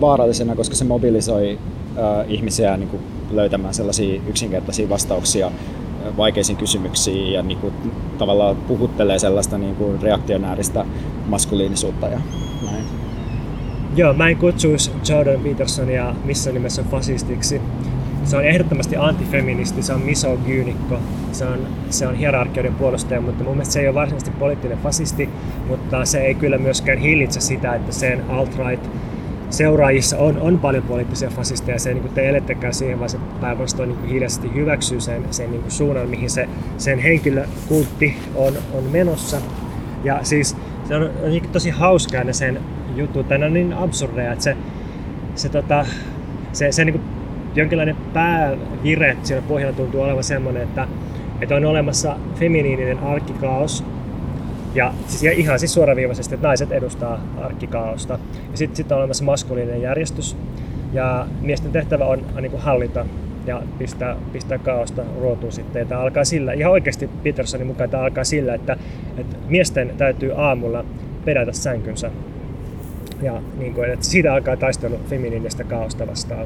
vaarallisena, 0.01 0.55
koska 0.55 0.75
se 0.75 0.85
mobilisoi 0.85 1.59
äh, 1.97 2.31
ihmisiä 2.31 2.77
niin 2.77 2.89
kuin 2.89 3.01
löytämään 3.31 3.73
sellaisia 3.73 4.21
yksinkertaisia 4.27 4.89
vastauksia 4.89 5.47
äh, 5.47 6.17
vaikeisiin 6.17 6.57
kysymyksiin 6.57 7.33
ja 7.33 7.43
niin 7.43 7.57
kuin, 7.57 7.73
tavallaan 8.17 8.55
puhuttelee 8.55 9.19
sellaista 9.19 9.57
niin 9.57 9.75
kuin 9.75 10.01
reaktionääristä 10.01 10.85
maskuliinisuutta 11.27 12.07
ja 12.07 12.19
näin. 12.65 12.85
Joo, 13.95 14.13
mä 14.13 14.29
en 14.29 14.37
kutsuisi 14.37 14.91
Jordan 15.09 15.39
Petersonia 15.39 16.15
missään 16.25 16.53
nimessä 16.53 16.83
fasistiksi. 16.83 17.61
Se 18.23 18.37
on 18.37 18.45
ehdottomasti 18.45 18.95
antifeministi, 18.97 19.83
se 19.83 19.93
on 19.93 20.01
misogyynikko, 20.01 20.99
se 21.31 21.45
on, 21.45 21.59
se 21.89 22.07
on 22.07 22.15
hierarkioiden 22.15 22.75
puolustaja, 22.75 23.21
mutta 23.21 23.43
mun 23.43 23.53
mielestä 23.53 23.73
se 23.73 23.79
ei 23.79 23.87
ole 23.87 23.95
varsinaisesti 23.95 24.31
poliittinen 24.39 24.77
fasisti, 24.77 25.29
mutta 25.67 26.05
se 26.05 26.19
ei 26.19 26.35
kyllä 26.35 26.57
myöskään 26.57 26.97
hillitse 26.97 27.41
sitä, 27.41 27.75
että 27.75 27.91
sen 27.91 28.23
alt-right 28.29 28.89
seuraajissa 29.49 30.17
on, 30.17 30.41
on 30.41 30.59
paljon 30.59 30.83
poliittisia 30.83 31.29
fasisteja. 31.29 31.79
Se 31.79 31.89
ei 31.89 31.95
niin 31.95 32.13
tee 32.13 32.29
elettekään 32.29 32.73
siihen, 32.73 32.99
vaan 32.99 33.09
se 33.09 33.17
päinvastoin 33.41 33.89
niin 33.89 34.09
hiljaisesti 34.09 34.53
hyväksyy 34.53 35.01
sen, 35.01 35.23
sen 35.31 35.51
niin 35.51 35.63
suunnan, 35.67 36.09
mihin 36.09 36.29
se, 36.29 36.49
sen 36.77 36.99
henkilökultti 36.99 38.17
on, 38.35 38.53
on 38.73 38.83
menossa. 38.91 39.37
Ja 40.03 40.19
siis 40.23 40.57
se 40.87 40.95
on, 40.95 41.09
on 41.23 41.29
niin 41.29 41.49
tosi 41.49 41.69
hauskaa 41.69 42.23
ne 42.23 42.33
sen 42.33 42.59
juttu, 42.95 43.23
tai 43.23 43.43
on 43.43 43.53
niin 43.53 43.73
absurdeja, 43.73 44.31
että 44.31 44.43
se, 44.43 44.57
se, 45.35 45.49
tota, 45.49 45.85
se, 46.53 46.71
se 46.71 46.85
niin 46.85 47.01
jonkinlainen 47.55 47.95
päävire 48.13 49.17
siinä 49.23 49.41
pohjalla 49.41 49.75
tuntuu 49.75 50.01
olevan 50.01 50.23
semmoinen, 50.23 50.63
että, 50.63 50.87
että 51.41 51.55
on 51.55 51.65
olemassa 51.65 52.15
feminiininen 52.35 52.99
arkkikaos, 52.99 53.83
ja 54.75 54.93
siis 55.07 55.23
ihan 55.23 55.59
siis 55.59 55.73
suoraviivaisesti, 55.73 56.35
että 56.35 56.47
naiset 56.47 56.71
edustaa 56.71 57.21
arkkikaaosta. 57.41 58.19
Ja 58.51 58.57
sitten 58.57 58.75
sit 58.75 58.91
on 58.91 58.97
olemassa 58.97 59.23
maskuliininen 59.23 59.81
järjestys. 59.81 60.37
Ja 60.93 61.27
miesten 61.41 61.71
tehtävä 61.71 62.05
on, 62.05 62.25
on 62.35 62.43
niin 62.43 62.57
hallita 62.57 63.05
ja 63.45 63.61
pistää, 63.77 64.15
pistää 64.33 64.57
kaaosta 64.57 65.01
ruotuun 65.21 65.51
sitten. 65.51 65.79
Ja 65.79 65.85
tämä 65.85 66.01
alkaa 66.01 66.23
sillä, 66.23 66.53
ihan 66.53 66.71
oikeasti 66.71 67.09
Petersonin 67.23 67.67
mukaan 67.67 67.89
tämä 67.89 68.03
alkaa 68.03 68.23
sillä, 68.23 68.53
että, 68.53 68.77
että 69.17 69.35
miesten 69.49 69.93
täytyy 69.97 70.31
aamulla 70.35 70.85
pedätä 71.25 71.51
sänkynsä. 71.51 72.11
Ja 73.21 73.41
niin 73.57 73.73
kuin, 73.73 73.89
että 73.89 74.05
siitä 74.05 74.33
alkaa 74.33 74.57
taistelu 74.57 74.99
feminiinistä 75.09 75.63
kaaosta 75.63 76.07
vastaan. 76.07 76.45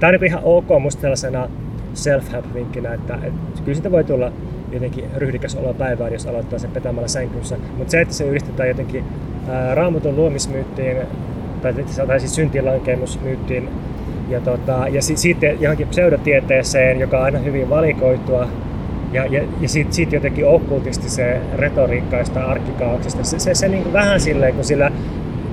Tämä 0.00 0.08
on 0.08 0.14
niin 0.14 0.24
ihan 0.24 0.44
ok 0.44 0.68
musta 0.80 1.02
tällaisena 1.02 1.48
self-help-vinkkinä, 1.94 2.94
että, 2.94 3.14
että 3.14 3.62
kyllä 3.64 3.74
siitä 3.74 3.90
voi 3.90 4.04
tulla 4.04 4.32
jotenkin 4.72 5.04
ryhdikäs 5.16 5.56
olo 5.56 5.74
päivään, 5.74 6.12
jos 6.12 6.26
aloittaa 6.26 6.58
sen 6.58 6.70
petämällä 6.70 7.08
sänkynsä. 7.08 7.56
Mutta 7.76 7.90
se, 7.90 8.00
että 8.00 8.14
se 8.14 8.24
yhdistetään 8.24 8.68
jotenkin 8.68 9.04
raamatun 9.74 10.16
luomismyyttiin, 10.16 10.96
tai, 11.62 11.74
tai 12.06 12.20
siis 12.20 12.34
syntilankemusmyyttiin, 12.34 13.68
ja, 14.28 14.40
tota, 14.40 14.88
ja 14.90 15.02
si, 15.02 15.16
sitten 15.16 15.56
johonkin 15.60 15.88
pseudotieteeseen, 15.88 17.00
joka 17.00 17.18
on 17.18 17.24
aina 17.24 17.38
hyvin 17.38 17.70
valikoitua, 17.70 18.48
ja, 19.12 19.26
ja, 19.26 19.42
ja 19.60 19.68
sitten 19.68 19.94
sit 19.94 20.12
jotenkin 20.12 20.46
okkultisti 20.46 21.10
se 21.10 21.40
retoriikkaista 21.56 22.44
arkkikaauksesta. 22.44 23.24
Se, 23.24 23.38
se, 23.38 23.54
se 23.54 23.68
niin 23.68 23.82
kuin 23.82 23.92
vähän 23.92 24.20
silleen, 24.20 24.54
kun 24.54 24.64
sillä 24.64 24.92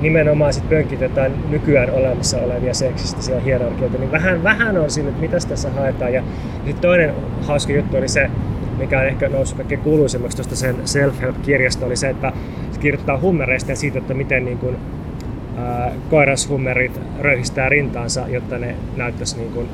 nimenomaan 0.02 0.54
sit 0.54 0.70
pönkitetään 0.70 1.32
nykyään 1.50 1.92
olemassa 1.92 2.38
olevia 2.38 2.74
seksistisiä 2.74 3.40
hierarkioita, 3.40 3.98
niin 3.98 4.12
vähän, 4.12 4.44
vähän 4.44 4.78
on 4.78 4.92
siinä, 4.92 5.10
että 5.10 5.22
mitä 5.22 5.38
tässä 5.50 5.70
haetaan. 5.70 6.14
Ja 6.14 6.24
sitten 6.56 6.82
toinen 6.82 7.14
hauska 7.42 7.74
juttu 7.74 7.98
oli 7.98 8.08
se, 8.08 8.30
mikä 8.78 9.00
on 9.00 9.06
ehkä 9.06 9.30
noussut 9.30 9.58
kaikkein 9.58 9.82
kuuluisimmaksi 9.82 10.38
tuosta 10.38 10.56
sen 10.56 10.76
self-help-kirjasta, 10.86 11.86
oli 11.86 11.96
se, 11.96 12.10
että 12.10 12.34
se 12.72 12.80
kirjoittaa 12.80 13.20
hummereista 13.20 13.72
ja 13.72 13.76
siitä, 13.76 14.00
että 14.00 14.14
miten 14.14 14.46
niin 14.46 14.58
kuin, 14.58 14.78
ää, 15.58 15.92
koirashummerit 16.10 17.02
röyhistää 17.20 17.70
rintaansa, 17.70 18.28
jotta 18.28 18.58
ne 18.58 18.76
näyttäisi 18.96 19.38
niin 19.38 19.52
kuin, 19.52 19.70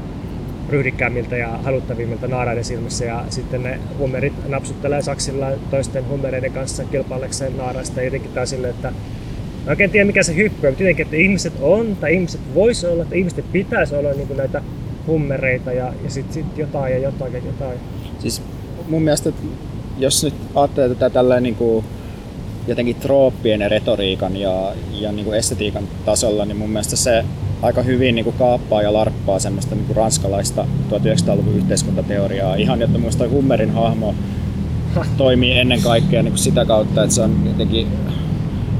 ryhdikkäämmiltä 0.70 1.38
ja 1.38 1.47
haluttavimmilta 1.47 2.28
naaraiden 2.28 2.64
silmissä 2.64 3.06
ja 3.06 3.24
sitten 3.30 3.64
ne 3.64 3.80
hummerit 3.97 4.34
napsuttelee 4.49 5.02
saksillaan 5.02 5.54
toisten 5.72 6.08
hummereiden 6.08 6.52
kanssa 6.52 6.84
kilpailekseen 6.84 7.58
naaraista 7.58 7.99
ja 7.99 8.06
jotenkin 8.06 8.32
tää 8.32 8.45
silleen, 8.45 8.74
että 8.76 8.93
Mä 9.66 9.70
oikein 9.72 9.89
tiedä 9.89 10.06
mikä 10.06 10.24
se 10.24 10.36
hyppy 10.36 10.68
on, 10.68 10.72
mutta 10.72 10.84
jotenkin, 10.84 11.06
että 11.06 11.16
ihmiset 11.16 11.54
on 11.62 11.95
tai 11.95 12.14
ihmiset 12.14 12.41
vois 12.56 12.86
olla, 12.86 13.04
että 13.04 13.16
ihmiset 13.16 13.45
pitäisi 13.52 13.95
olla 13.95 14.10
niin 14.12 14.38
näitä 14.38 14.62
hummereita 15.08 15.74
ja, 15.74 15.93
ja 16.04 16.10
sitten 16.10 16.34
sit 16.34 16.58
jotain 16.58 16.93
ja 16.93 16.99
jotain 16.99 17.34
ja 17.34 17.39
jotain. 17.45 17.80
Siis 18.20 18.41
mun 18.91 19.01
mielestä, 19.01 19.31
jos 19.97 20.23
nyt 20.23 20.33
ajattelee 20.55 20.89
tätä 20.89 21.09
tällä 21.09 21.39
niin 21.39 21.55
kuin 21.55 21.85
jotenkin 22.67 22.95
trooppien 22.95 23.61
ja 23.61 23.69
retoriikan 23.69 24.37
ja, 24.37 24.71
ja 24.91 25.11
niin 25.11 25.25
kuin 25.25 25.37
estetiikan 25.37 25.83
tasolla, 26.05 26.45
niin 26.45 26.57
mun 26.57 26.69
mielestä 26.69 26.95
se 26.95 27.25
aika 27.61 27.81
hyvin 27.81 28.15
niin 28.15 28.25
kuin 28.25 28.35
kaappaa 28.39 28.81
ja 28.81 28.93
larppaa 28.93 29.39
semmoista 29.39 29.75
niin 29.75 29.85
kuin 29.85 29.95
ranskalaista 29.97 30.65
1900-luvun 30.89 31.55
yhteiskuntateoriaa. 31.55 32.55
Ihan, 32.55 32.81
että 32.81 32.97
mun 32.97 33.11
Hummerin 33.29 33.71
hahmo 33.71 34.15
toimii 35.17 35.57
ennen 35.57 35.81
kaikkea 35.81 36.23
niin 36.23 36.31
kuin 36.31 36.39
sitä 36.39 36.65
kautta, 36.65 37.03
että 37.03 37.15
se 37.15 37.21
on 37.21 37.41
jotenkin 37.45 37.87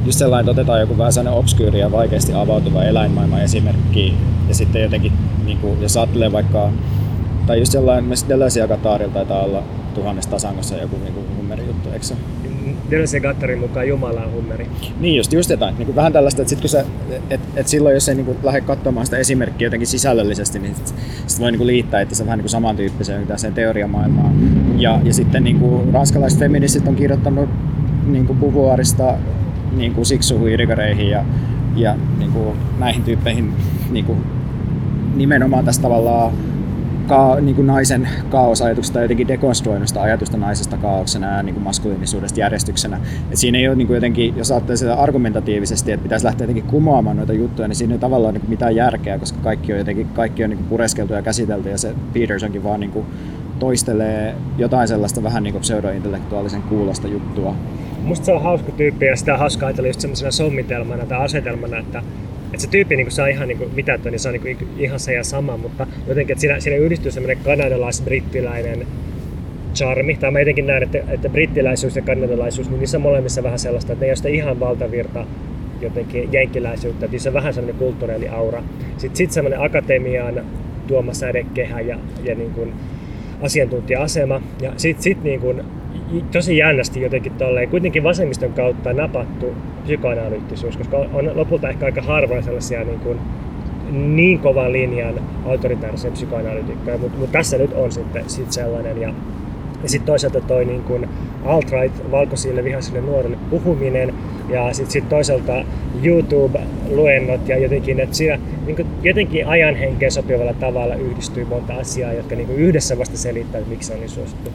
just 0.06 0.20
sellainen, 0.20 0.50
että 0.50 0.62
otetaan 0.62 0.80
joku 0.80 0.98
vähän 0.98 1.14
sellainen 1.14 1.40
obskyyri 1.40 1.80
ja 1.80 1.92
vaikeasti 1.92 2.34
avautuva 2.34 2.84
eläinmaailman 2.84 3.42
esimerkki 3.44 4.14
ja 4.48 4.56
sitten 4.56 4.82
jotenkin, 4.82 5.12
niin 5.46 5.58
kuin, 5.58 5.82
jos 5.82 5.98
ajattelee 5.98 6.32
vaikka, 6.32 6.72
tai 7.48 7.60
just 7.60 7.72
sellainen, 7.72 8.04
myös 8.04 8.26
Deleuze 8.30 8.60
ja 8.60 8.68
Gattarilla 8.68 9.14
taitaa 9.14 9.44
olla 9.44 9.64
tuhannesta 9.92 10.32
tasangossa 10.32 10.76
joku 10.76 10.98
niin 10.98 11.14
kuin 11.14 11.26
hummeri 11.38 11.66
juttu, 11.68 11.90
eikö 11.90 12.06
se? 12.06 12.16
Deleuze 12.92 13.18
ja 13.18 13.22
Gattarin 13.22 13.60
mukaan 13.60 13.88
Jumala 13.88 14.22
on 14.22 14.32
hummeri. 14.32 14.68
Niin 15.00 15.18
just, 15.18 15.34
just 15.34 15.50
jotain. 15.50 15.78
Niin 15.78 15.86
kuin 15.86 15.96
vähän 15.96 16.14
tällaista, 16.14 16.42
että, 16.42 16.50
sit 16.50 16.62
kun 16.62 16.70
se, 16.70 16.86
et, 17.30 17.42
et 17.56 17.68
silloin 17.68 17.94
jos 17.94 18.10
ei 18.10 18.16
niin 18.16 18.26
kuin 18.26 18.38
lähde 18.44 18.62
katsomaan 18.62 19.06
sitä 19.06 19.18
esimerkkiä 19.18 19.66
jotenkin 19.66 19.88
sisällöllisesti, 19.88 20.60
niin 20.60 20.76
sit, 20.76 20.96
sit 21.28 21.40
voi 21.40 21.52
niin 21.52 21.58
kuin 21.58 21.68
liittää 21.68 22.02
itse 22.02 22.26
vähän 22.26 22.38
niin 22.38 22.44
kuin 22.44 22.50
samantyyppiseen 22.50 23.28
sen 23.36 23.54
teoriamaailmaan. 23.54 24.36
Ja, 24.82 25.00
ja 25.04 25.14
sitten 25.14 25.44
niin 25.44 25.60
kuin 25.60 25.94
ranskalaiset 25.94 26.40
feministit 26.40 26.88
on 26.88 26.96
kirjoittanut 26.96 27.50
niin 28.06 28.28
kuin 28.28 28.40
Beauvoirista 28.40 29.14
niin 29.72 29.94
kuin 29.94 30.06
siksuihin, 30.06 30.54
irigareihin 30.54 31.10
ja, 31.10 31.26
ja 31.76 31.96
niin 32.18 32.32
kuin 32.32 32.58
näihin 32.80 33.04
tyyppeihin 33.04 33.54
niin 33.92 34.06
kuin 34.06 34.18
nimenomaan 35.16 35.66
tästä 35.66 35.82
tavallaan 35.82 36.32
ka, 37.12 37.38
niin 37.42 37.56
kuin 37.56 37.68
naisen 37.68 38.10
kaosajatuksesta 38.30 38.94
tai 38.94 39.04
jotenkin 39.04 39.28
dekonstruoinut 39.28 39.88
sitä 39.88 40.02
ajatusta 40.02 40.38
naisesta 40.38 40.78
kaauksena 40.78 41.38
ja 41.38 41.44
niin 41.44 41.54
kuin 41.54 41.64
maskuliinisuudesta 41.64 42.40
järjestyksenä. 42.40 43.00
Et 43.32 43.38
siinä 43.38 43.58
ei 43.58 43.68
ole 43.68 43.76
niin 43.76 43.88
kuin 43.88 43.96
jotenkin, 43.96 44.38
jos 44.38 44.52
ajattelee 44.52 44.78
sitä 44.78 44.94
argumentatiivisesti, 44.96 45.92
että 45.92 46.04
pitäisi 46.04 46.26
lähteä 46.26 46.44
jotenkin 46.44 46.64
kumoamaan 46.64 47.18
noita 47.18 47.34
juttuja, 47.34 47.68
niin 47.68 47.76
siinä 47.76 47.94
ei 47.94 48.00
tavallaan 48.00 48.34
niin 48.34 48.42
kuin 48.42 48.50
mitään 48.50 48.76
järkeä, 48.76 49.20
koska 49.20 49.40
kaikki 49.44 49.74
on 49.74 49.80
jotenkin 49.80 50.08
kaikki 50.08 50.44
on 50.44 50.50
niin 50.50 50.58
kuin 50.58 50.68
pureskeltu 50.68 51.14
ja 51.14 51.22
käsitelty 51.22 51.70
ja 51.70 51.78
se 51.78 51.96
Petersonkin 52.14 52.64
vaan 52.64 52.80
niin 52.80 52.92
kuin 52.92 53.06
toistelee 53.60 54.36
jotain 54.58 54.88
sellaista 54.88 55.24
vähän 55.24 55.44
niin 55.44 55.54
kuin 55.54 55.62
pseudointellektuaalisen 55.62 56.62
kuulosta 56.62 57.08
juttua. 57.08 57.56
Musta 58.04 58.26
se 58.26 58.34
on 58.34 58.44
hauska 58.44 58.72
tyyppi 58.72 59.06
ja 59.06 59.16
sitä 59.16 59.34
on 59.34 59.40
hauska 59.40 59.66
ajatella 59.66 59.88
just 59.90 60.00
semmoisena 60.00 60.32
sommitelmana 60.32 61.06
tai 61.06 61.26
asetelmana, 61.26 61.78
että 61.78 62.04
että 62.54 62.62
se 62.62 62.70
tyyppi 62.70 62.96
niin 62.96 63.08
on 63.24 63.30
ihan 63.30 63.48
niin 63.48 63.72
mitätön, 63.76 64.12
niin 64.12 64.20
se 64.20 64.30
on 64.30 64.36
niin 64.44 64.68
ihan 64.78 65.00
se 65.00 65.14
ja 65.14 65.24
sama, 65.24 65.58
mutta 65.58 65.88
jotenkin, 66.08 66.34
että 66.34 66.42
siinä, 66.42 66.60
siinä 66.60 66.78
yhdistyy 66.78 67.12
semmoinen 67.12 67.38
kanadalais-brittiläinen 67.44 68.88
charmi, 69.76 70.18
tai 70.20 70.32
mä 70.32 70.40
jotenkin 70.40 70.68
näen, 70.68 70.84
että, 70.84 70.98
että 71.10 71.30
brittiläisyys 71.30 71.96
ja 71.96 72.02
kanadalaisuus, 72.02 72.70
niin 72.70 72.80
niissä 72.80 72.98
on 72.98 73.02
molemmissa 73.02 73.44
vähän 73.44 73.60
sellaista, 73.60 73.94
että 73.94 74.04
ne 74.04 74.08
ei 74.08 74.10
ole 74.10 74.16
sitä 74.16 74.30
ihan 74.30 74.60
valtavirta 74.60 75.26
jotenkin 75.82 76.34
jenkkiläisyyttä, 76.34 77.06
että 77.06 77.12
niissä 77.12 77.30
on 77.30 77.34
vähän 77.34 77.54
semmoinen 77.54 77.80
kulttuureli 77.80 78.28
aura. 78.28 78.64
Sitten 78.98 79.16
sit 79.16 79.32
semmoinen 79.32 79.62
akatemiaan 79.62 80.46
tuoma 80.88 81.14
sädekehä 81.14 81.82
ja, 81.82 82.00
ja 82.24 82.36
niin 82.36 82.52
kuin 82.52 82.74
asiantuntija-asema, 83.42 84.42
ja 84.62 84.74
sitten 84.78 85.04
sit 85.04 85.24
niin 85.24 85.40
kuin 85.40 85.62
tosi 86.32 86.58
jännästi 86.58 87.02
jotenkin 87.02 87.32
tolleen, 87.32 87.70
kuitenkin 87.70 88.04
vasemmiston 88.04 88.54
kautta 88.54 88.94
napattu 88.94 89.56
psykoanalyyttisuus, 89.84 90.78
koska 90.78 90.98
on 90.98 91.32
lopulta 91.38 91.70
ehkä 91.70 91.86
aika 91.86 92.02
harvoin 92.02 92.44
sellaisia 92.44 92.84
niin, 92.84 93.00
kuin, 93.00 93.20
niin 93.92 94.40
kovan 94.40 94.74
linjan 94.74 95.16
autoritaarisia 95.46 96.12
psykoanalytikkoja, 96.12 96.98
mutta 96.98 97.18
mut 97.18 97.32
tässä 97.32 97.58
nyt 97.58 97.74
on 97.74 97.92
sitten 97.92 98.30
sit 98.30 98.52
sellainen. 98.52 99.02
Ja, 99.02 99.14
ja 99.84 99.90
sitten 99.90 100.06
toisaalta 100.06 100.42
toi 100.42 100.66
niin 100.66 100.84
kuin 100.84 101.10
alt-right 101.46 102.12
valkoisille 102.12 102.64
vihaisille 102.64 103.02
nuorille 103.02 103.38
puhuminen 103.50 104.14
ja 104.50 104.74
sitten 104.74 104.92
sit 104.92 105.10
toisaalta 105.10 105.66
YouTube-luennot 106.04 107.50
ja 107.50 107.58
jotenkin, 107.58 108.00
että 108.00 108.16
siinä 108.16 108.40
niin 108.66 108.76
kuin 108.76 108.88
jotenkin 109.04 109.48
ajan 109.48 109.76
henkeen 109.76 110.12
sopivalla 110.12 110.54
tavalla 110.54 110.96
yhdistyy 110.96 111.46
monta 111.46 111.74
asiaa, 111.74 112.14
jotka 112.14 112.36
niin 112.36 112.48
kuin 112.48 112.60
yhdessä 112.60 112.98
vasta 112.98 113.18
selittää, 113.18 113.60
että 113.60 113.70
miksi 113.70 113.88
se 113.88 113.94
on 113.94 114.00
niin 114.00 114.10
suosittu. 114.10 114.52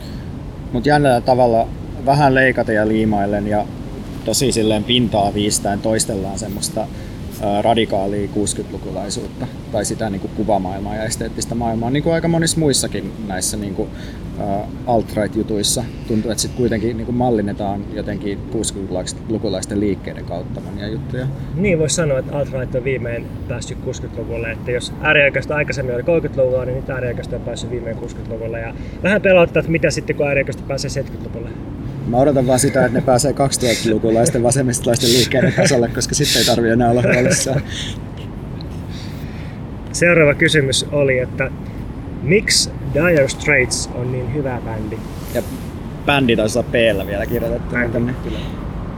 Mutta 0.71 0.89
jännällä 0.89 1.21
tavalla 1.21 1.67
vähän 2.05 2.35
leikata 2.35 2.71
ja 2.71 2.87
liimaillen 2.87 3.47
ja 3.47 3.65
tosi 4.25 4.51
silleen 4.51 4.83
pintaa 4.83 5.33
viistäen 5.33 5.81
toistellaan 5.81 6.39
semmoista 6.39 6.87
radikaalia 7.61 8.29
60-lukulaisuutta 8.35 9.47
tai 9.71 9.85
sitä 9.85 10.09
niin 10.09 10.21
kuin 10.21 10.31
kuvamaailmaa 10.37 10.95
ja 10.95 11.03
esteettistä 11.03 11.55
maailmaa, 11.55 11.89
niin 11.89 12.03
kuin 12.03 12.13
aika 12.13 12.27
monissa 12.27 12.59
muissakin 12.59 13.11
näissä 13.27 13.57
niin 13.57 13.75
kuin, 13.75 13.89
alt-right-jutuissa. 14.87 15.83
Tuntuu, 16.07 16.31
että 16.31 16.41
sitten 16.41 16.57
kuitenkin 16.57 16.97
niin 16.97 17.05
kuin 17.05 17.15
mallinnetaan 17.15 17.85
jotenkin 17.93 18.39
60-lukulaisten 18.53 19.79
liikkeiden 19.79 20.25
kautta 20.25 20.61
monia 20.61 20.87
juttuja. 20.87 21.27
Niin 21.55 21.79
voisi 21.79 21.95
sanoa, 21.95 22.19
että 22.19 22.37
alt-right 22.37 22.75
on 22.75 22.83
viimein 22.83 23.25
päässyt 23.47 23.77
60-luvulle. 23.85 24.51
Että 24.51 24.71
jos 24.71 24.93
ääriaikaista 25.01 25.55
aikaisemmin 25.55 25.95
oli 25.95 26.03
30-luvulla, 26.03 26.65
niin 26.65 26.75
nyt 26.75 26.89
ääriaikaista 26.89 27.35
on 27.35 27.41
päässyt 27.41 27.71
viimein 27.71 27.97
60-luvulle. 27.97 28.59
Ja 28.59 28.73
vähän 29.03 29.21
pelottaa, 29.21 29.59
että 29.59 29.71
mitä 29.71 29.89
sitten 29.89 30.15
kun 30.15 30.27
ääriaikaista 30.27 30.63
pääsee 30.67 31.03
70-luvulle. 31.03 31.49
Mä 32.07 32.17
odotan 32.17 32.47
vaan 32.47 32.59
sitä, 32.59 32.85
että 32.85 32.97
ne 32.97 33.05
pääsee 33.05 33.31
2000-lukulaisten 33.31 34.43
vasemmistolaisten 34.43 35.09
liikkeiden 35.09 35.53
tasolle, 35.53 35.87
koska 35.87 36.15
sitten 36.15 36.39
ei 36.39 36.45
tarvitse 36.45 36.73
enää 36.73 36.91
olla 36.91 37.03
huolissaan. 37.13 37.61
Seuraava 39.91 40.33
kysymys 40.33 40.85
oli, 40.91 41.19
että 41.19 41.51
miksi 42.23 42.69
Dire 42.93 43.27
Straits 43.27 43.89
on 43.95 44.11
niin 44.11 44.33
hyvä 44.33 44.61
bändi? 44.65 44.97
Ja 45.33 45.41
bändi 46.05 46.35
taisi 46.35 46.59
olla 46.59 46.67
p 46.71 46.73
vielä 47.07 47.25
kirjoitettu. 47.25 47.75
Tänne. 47.93 48.13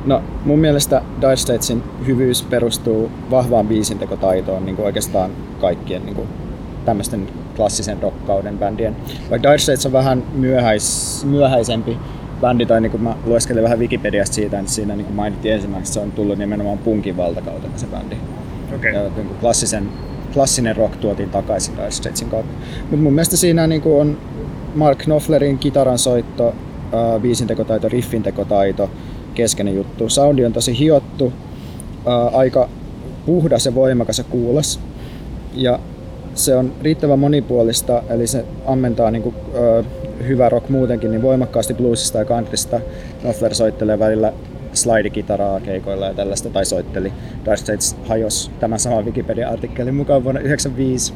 No 0.06 0.24
mun 0.46 0.60
mielestä 0.60 1.02
Dire 1.22 1.36
Straitsin 1.36 1.84
hyvyys 2.08 2.44
perustuu 2.44 3.12
vahvaan 3.32 3.68
biisintekotaitoon 3.68 4.66
niin 4.66 4.76
kuin 4.76 4.86
oikeastaan 4.86 5.32
kaikkien 5.62 6.06
niin 6.06 6.16
kuin 6.16 6.28
tämmöisten 6.86 7.28
klassisen 7.56 8.02
rockkauden 8.02 8.58
bändien. 8.58 8.96
Vaikka 9.30 9.50
Dire 9.50 9.58
Straits 9.58 9.86
on 9.86 9.92
vähän 9.92 10.24
myöhäis, 10.34 11.22
myöhäisempi 11.30 11.98
bändi, 12.42 12.66
tai 12.66 12.82
niin 12.82 12.92
kuin 12.92 13.04
mä 13.04 13.16
lueskelin 13.26 13.64
vähän 13.64 13.80
Wikipediasta 13.80 14.36
siitä, 14.36 14.60
että 14.60 14.72
siinä 14.72 14.96
niin 14.96 15.06
kuin 15.06 15.16
mainittiin 15.16 15.54
ensimmäiseksi, 15.54 15.94
se 15.94 16.00
on 16.00 16.12
tullut 16.12 16.38
nimenomaan 16.38 16.78
punkin 16.78 17.18
valtakautena 17.18 17.78
se 17.78 17.88
bändi. 17.88 18.16
Okay. 18.76 18.92
Ja 18.92 19.02
niin 19.02 19.28
kuin 19.28 19.38
klassisen, 19.40 19.90
klassinen 20.34 20.76
rock 20.76 20.96
tuotiin 20.96 21.30
takaisin 21.30 21.76
Dire 21.76 21.92
Straitsin 21.92 22.30
kautta. 22.30 22.52
Mutta 22.82 22.98
mun 22.98 23.14
mielestä 23.14 23.38
siinä 23.38 23.68
niin 23.68 23.82
kuin 23.82 24.02
on 24.02 24.18
Mark 24.76 24.98
Knopflerin 24.98 25.58
kitaran 25.58 25.98
soitto, 25.98 26.48
äh, 26.48 27.22
biisintekotaito, 27.22 27.90
riffintekotaito, 27.90 28.90
keskeinen 29.34 29.76
juttu. 29.76 30.10
Soundi 30.10 30.46
on 30.46 30.54
tosi 30.54 30.80
hiottu, 30.80 31.34
äh, 32.08 32.36
aika 32.36 32.70
puhdas 33.26 33.66
ja 33.66 33.76
voimakas 33.76 34.18
ja 34.18 34.24
kuulas. 34.24 34.80
Ja 35.54 35.80
se 36.34 36.56
on 36.56 36.74
riittävän 36.82 37.20
monipuolista, 37.20 38.04
eli 38.10 38.28
se 38.28 38.46
ammentaa 38.66 39.12
niin 39.12 39.24
kuin, 39.24 39.36
äh, 39.80 39.86
hyvä 40.28 40.50
rock 40.50 40.70
muutenkin, 40.70 41.12
niin 41.12 41.22
voimakkaasti 41.22 41.74
bluesista 41.74 42.18
ja 42.18 42.26
countrysta. 42.26 42.80
Knopfler 43.22 43.56
soittelee 43.56 44.00
välillä 44.00 44.34
slidikitaraa 44.74 45.60
keikoilla 45.60 46.06
ja 46.06 46.14
tällaista, 46.14 46.50
tai 46.50 46.66
soitteli. 46.66 47.14
Dire 47.46 47.58
Straits 47.58 47.96
hajos 48.08 48.52
tämän 48.60 48.80
saman 48.80 49.06
Wikipedia-artikkelin 49.06 49.96
mukaan 49.96 50.24
vuonna 50.24 50.42
1995. 50.42 51.14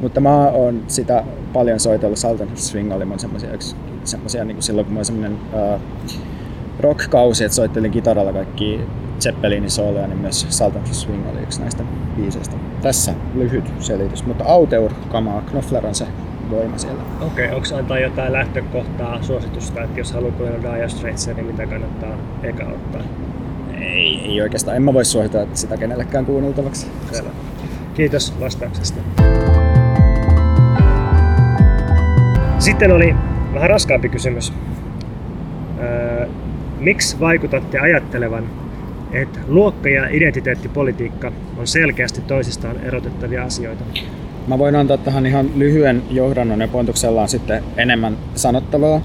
Mutta 0.00 0.20
mä 0.20 0.48
oon 0.48 0.82
sitä 0.88 1.24
paljon 1.52 1.80
soitellut. 1.80 2.18
Sultan 2.18 2.48
Swing 2.54 2.92
oli 2.92 3.04
mun 3.04 3.18
semmosia, 3.18 3.50
semmosia 4.04 4.44
niin 4.44 4.56
kuin 4.56 4.62
silloin 4.62 4.84
kun 4.84 4.94
mä 4.94 5.00
olin 5.20 5.38
uh, 5.52 5.80
rock-kausi, 6.80 7.44
että 7.44 7.56
soittelin 7.56 7.90
kitaralla 7.90 8.32
kaikki 8.32 8.80
Zeppelinin 9.20 9.70
sooloja, 9.70 10.06
niin 10.06 10.18
myös 10.18 10.46
Sultan 10.48 10.86
Swing 10.94 11.28
oli 11.32 11.42
yksi 11.42 11.60
näistä 11.60 11.84
biiseistä. 12.16 12.56
Tässä 12.82 13.14
lyhyt 13.34 13.64
selitys, 13.78 14.26
mutta 14.26 14.44
Auteur 14.44 14.92
kamaa, 15.08 15.42
Knopfler 15.50 15.86
on 15.86 15.94
se 15.94 16.06
voima 16.50 16.78
siellä. 16.78 17.02
Okei, 17.20 17.46
okay, 17.46 17.56
onko 17.56 17.76
antaa 17.76 17.98
jotain 17.98 18.32
lähtökohtaa, 18.32 19.22
suositusta, 19.22 19.82
että 19.82 20.00
jos 20.00 20.12
haluaa 20.12 20.32
kuunnella 20.32 20.74
Dire 20.74 20.88
Straitsia, 20.88 21.34
niin 21.34 21.46
mitä 21.46 21.66
kannattaa 21.66 22.16
eka 22.42 22.64
ottaa? 22.64 23.02
Ei, 23.80 24.20
ei 24.24 24.42
oikeastaan. 24.42 24.76
En 24.76 24.82
mä 24.82 24.94
voi 24.94 25.04
suositella 25.04 25.48
sitä 25.54 25.76
kenellekään 25.76 26.26
kuunneltavaksi. 26.26 26.86
Selvä. 27.12 27.30
Kiitos 27.94 28.40
vastauksesta. 28.40 29.00
Sitten 32.58 32.92
oli 32.92 33.14
vähän 33.54 33.70
raskaampi 33.70 34.08
kysymys. 34.08 34.52
Öö, 35.80 36.26
miksi 36.80 37.20
vaikutatte 37.20 37.78
ajattelevan, 37.78 38.44
että 39.12 39.38
luokka- 39.48 39.88
ja 39.88 40.08
identiteettipolitiikka 40.10 41.32
on 41.56 41.66
selkeästi 41.66 42.20
toisistaan 42.20 42.76
erotettavia 42.80 43.44
asioita? 43.44 43.84
Mä 44.48 44.58
voin 44.58 44.76
antaa 44.76 44.96
tähän 44.96 45.26
ihan 45.26 45.50
lyhyen 45.56 46.02
johdannon 46.10 46.60
ja 46.60 46.68
Pontuksella 46.68 47.22
on 47.22 47.28
sitten 47.28 47.62
enemmän 47.76 48.18
sanottavaa. 48.34 49.02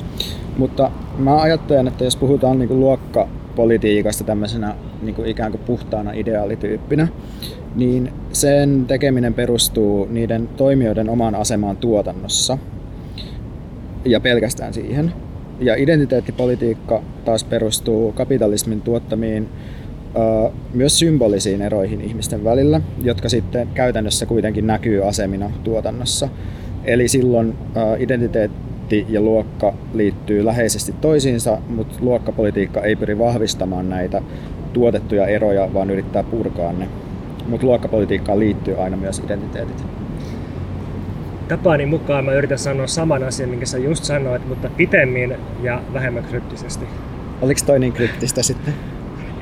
Mutta 0.58 0.92
mä 1.18 1.42
ajattelen, 1.42 1.88
että 1.88 2.04
jos 2.04 2.16
puhutaan 2.16 2.60
niin 2.60 2.68
kuin 2.68 2.80
luokkapolitiikasta 2.80 4.24
tämmöisenä 4.24 4.76
niin 5.02 5.16
kuin 5.16 5.28
ikään 5.28 5.52
kuin 5.52 5.62
puhtaana 5.66 6.12
ideaalityyppinä, 6.12 7.08
niin 7.76 8.14
sen 8.34 8.86
tekeminen 8.86 9.34
perustuu 9.34 10.08
niiden 10.12 10.48
toimijoiden 10.48 11.10
omaan 11.10 11.36
asemaan 11.36 11.78
tuotannossa 11.78 12.58
ja 14.06 14.20
pelkästään 14.20 14.74
siihen. 14.74 15.14
Ja 15.60 15.76
identiteettipolitiikka 15.76 17.04
taas 17.26 17.44
perustuu 17.44 18.12
kapitalismin 18.12 18.82
tuottamiin 18.82 19.50
myös 20.74 21.00
symbolisiin 21.00 21.62
eroihin 21.62 22.02
ihmisten 22.02 22.44
välillä, 22.44 22.82
jotka 23.04 23.30
sitten 23.30 23.68
käytännössä 23.74 24.26
kuitenkin 24.26 24.68
näkyy 24.68 25.08
asemina 25.08 25.52
tuotannossa. 25.64 26.30
Eli 26.86 27.08
silloin 27.08 27.56
identiteetti 28.00 29.06
ja 29.10 29.22
luokka 29.22 29.74
liittyy 29.94 30.46
läheisesti 30.46 30.96
toisiinsa, 31.02 31.58
mutta 31.70 31.96
luokkapolitiikka 32.00 32.82
ei 32.82 32.96
pyri 32.96 33.20
vahvistamaan 33.20 33.90
näitä 33.90 34.22
tuotettuja 34.74 35.28
eroja, 35.28 35.74
vaan 35.74 35.90
yrittää 35.90 36.24
purkaa 36.24 36.74
ne. 36.74 36.88
Mutta 37.48 37.66
luokkapolitiikkaan 37.66 38.40
liittyy 38.40 38.82
aina 38.82 38.98
myös 38.98 39.20
identiteetit. 39.20 39.84
Tapaani 41.48 41.86
mukaan 41.86 42.26
mä 42.26 42.34
yritän 42.34 42.60
sanoa 42.60 42.88
saman 42.88 43.24
asian, 43.24 43.50
minkä 43.50 43.66
sä 43.66 43.78
just 43.78 44.04
sanoit, 44.04 44.48
mutta 44.48 44.70
pitemmin 44.78 45.36
ja 45.64 45.82
vähemmän 45.94 46.24
kryptisesti. 46.24 46.86
Oliko 47.42 47.62
toi 47.66 47.80
niin 47.80 47.94
kryptistä 47.94 48.44
sitten? 48.44 48.74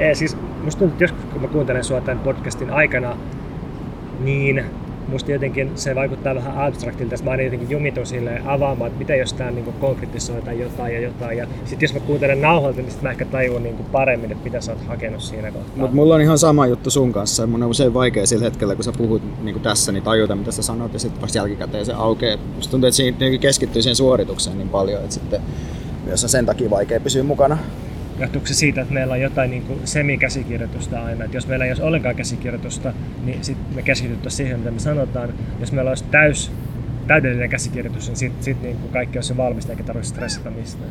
Ei, 0.01 0.15
siis 0.15 0.37
musta 0.63 0.79
tuntuu, 0.79 0.93
että 0.93 1.03
joskus 1.03 1.25
kun 1.33 1.41
mä 1.41 1.47
kuuntelen 1.47 1.83
sua 1.83 2.01
tämän 2.01 2.23
podcastin 2.23 2.69
aikana, 2.69 3.17
niin 4.19 4.65
musta 5.07 5.31
jotenkin 5.31 5.71
se 5.75 5.95
vaikuttaa 5.95 6.35
vähän 6.35 6.57
abstraktilta, 6.57 7.15
että 7.15 7.25
mä 7.25 7.31
aina 7.31 7.43
jotenkin 7.43 7.69
jumitun 7.69 8.05
sille 8.05 8.41
avaamaan, 8.45 8.87
että 8.87 8.99
mitä 8.99 9.15
jos 9.15 9.33
tämä 9.33 9.51
niin 9.51 9.73
konkretisoidaan 9.79 10.59
jotain 10.59 10.93
ja 10.93 10.99
jotain. 10.99 11.37
Ja 11.37 11.47
sitten 11.65 11.87
jos 11.87 11.93
mä 11.93 11.99
kuuntelen 11.99 12.41
nauhalta, 12.41 12.81
niin 12.81 12.91
sit 12.91 13.01
mä 13.01 13.11
ehkä 13.11 13.25
tajun 13.25 13.63
niin 13.63 13.75
paremmin, 13.91 14.31
että 14.31 14.43
mitä 14.43 14.61
sä 14.61 14.71
oot 14.71 14.87
hakenut 14.87 15.21
siinä 15.21 15.51
kohtaa. 15.51 15.73
Mutta 15.75 15.95
mulla 15.95 16.15
on 16.15 16.21
ihan 16.21 16.37
sama 16.37 16.67
juttu 16.67 16.89
sun 16.89 17.13
kanssa. 17.13 17.47
Mun 17.47 17.63
on 17.63 17.69
usein 17.69 17.93
vaikea 17.93 18.27
sillä 18.27 18.43
hetkellä, 18.43 18.75
kun 18.75 18.83
sä 18.83 18.91
puhut 18.97 19.21
niin 19.43 19.53
kuin 19.53 19.63
tässä, 19.63 19.91
niin 19.91 20.03
tajuta, 20.03 20.35
mitä 20.35 20.51
sä 20.51 20.61
sanot, 20.61 20.93
ja 20.93 20.99
sitten 20.99 21.21
vasta 21.21 21.37
jälkikäteen 21.37 21.85
se 21.85 21.93
aukeaa. 21.93 22.37
Musta 22.55 22.71
tuntuu, 22.71 22.87
että 22.87 22.95
siinä 22.95 23.37
keskittyy 23.41 23.81
siihen 23.81 23.95
suoritukseen 23.95 24.57
niin 24.57 24.69
paljon, 24.69 25.01
että 25.01 25.13
sitten 25.13 25.41
myös 26.05 26.23
on 26.23 26.29
sen 26.29 26.45
takia 26.45 26.69
vaikea 26.69 26.99
pysyä 26.99 27.23
mukana 27.23 27.57
johtuuko 28.19 28.47
se 28.47 28.53
siitä, 28.53 28.81
että 28.81 28.93
meillä 28.93 29.13
on 29.13 29.21
jotain 29.21 29.51
niin 29.51 29.63
kuin 29.63 29.79
semikäsikirjoitusta 29.85 31.03
aina. 31.03 31.25
Että 31.25 31.37
jos 31.37 31.47
meillä 31.47 31.65
ei 31.65 31.71
olisi 31.71 31.83
ollenkaan 31.83 32.15
käsikirjoitusta, 32.15 32.93
niin 33.25 33.43
sitten 33.43 33.75
me 33.75 33.81
keskityttäisiin 33.81 34.37
siihen, 34.37 34.59
mitä 34.59 34.71
me 34.71 34.79
sanotaan. 34.79 35.29
Jos 35.59 35.71
meillä 35.71 35.89
olisi 35.89 36.03
täys, 36.11 36.51
täydellinen 37.07 37.49
käsikirjoitus, 37.49 38.07
niin 38.07 38.17
sitten 38.17 38.43
sit 38.43 38.61
niin 38.61 38.77
kuin 38.77 38.91
kaikki 38.91 39.17
olisi 39.17 39.37
valmista 39.37 39.71
eikä 39.71 39.83
tarvitse 39.83 40.09
stressata 40.09 40.51
mistään. 40.51 40.89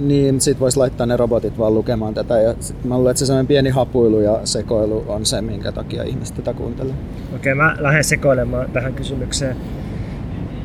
Niin, 0.00 0.40
sit 0.40 0.60
voisi 0.60 0.78
laittaa 0.78 1.06
ne 1.06 1.16
robotit 1.16 1.58
vaan 1.58 1.74
lukemaan 1.74 2.14
tätä. 2.14 2.40
Ja 2.40 2.54
sit 2.60 2.84
mä 2.84 2.96
luulen, 2.96 3.10
että 3.10 3.18
se 3.18 3.26
sellainen 3.26 3.46
pieni 3.46 3.70
hapuilu 3.70 4.20
ja 4.20 4.40
sekoilu 4.44 5.04
on 5.08 5.26
se, 5.26 5.40
minkä 5.40 5.72
takia 5.72 6.02
ihmiset 6.02 6.36
tätä 6.36 6.54
kuuntelee. 6.54 6.94
Okei, 7.36 7.54
mä 7.54 7.76
lähden 7.78 8.04
sekoilemaan 8.04 8.70
tähän 8.70 8.94
kysymykseen. 8.94 9.56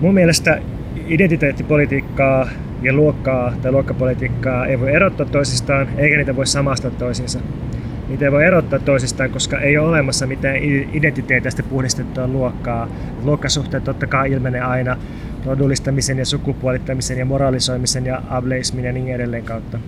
Mun 0.02 0.14
mielestä 0.14 0.62
identiteettipolitiikkaa 1.08 2.50
ja 2.86 2.94
luokkaa 2.94 3.54
tai 3.62 3.72
luokkapolitiikkaa 3.72 4.66
ei 4.66 4.80
voi 4.80 4.92
erottaa 4.92 5.26
toisistaan, 5.26 5.88
eikä 5.98 6.18
niitä 6.18 6.36
voi 6.36 6.48
samastaa 6.48 6.92
toisiinsa. 6.92 7.40
Niitä 8.08 8.26
ei 8.26 8.32
voi 8.32 8.44
erottaa 8.44 8.80
toisistaan, 8.80 9.30
koska 9.30 9.60
ei 9.60 9.78
ole 9.78 9.88
olemassa 9.88 10.28
mitään 10.28 10.56
identiteetistä 10.94 11.64
puhdistettua 11.64 12.28
luokkaa. 12.28 12.88
Luokkasuhteet 13.24 13.84
totta 13.84 14.08
kai 14.08 14.32
ilmenee 14.32 14.62
aina 14.62 14.98
rodullistamisen 15.46 16.18
ja 16.18 16.26
sukupuolittamisen 16.26 17.18
ja 17.18 17.26
moralisoimisen 17.26 18.06
ja 18.06 18.22
ableismin 18.30 18.86
ja 18.86 18.92
niin 18.92 19.16
edelleen 19.16 19.44
kautta. 19.44 19.80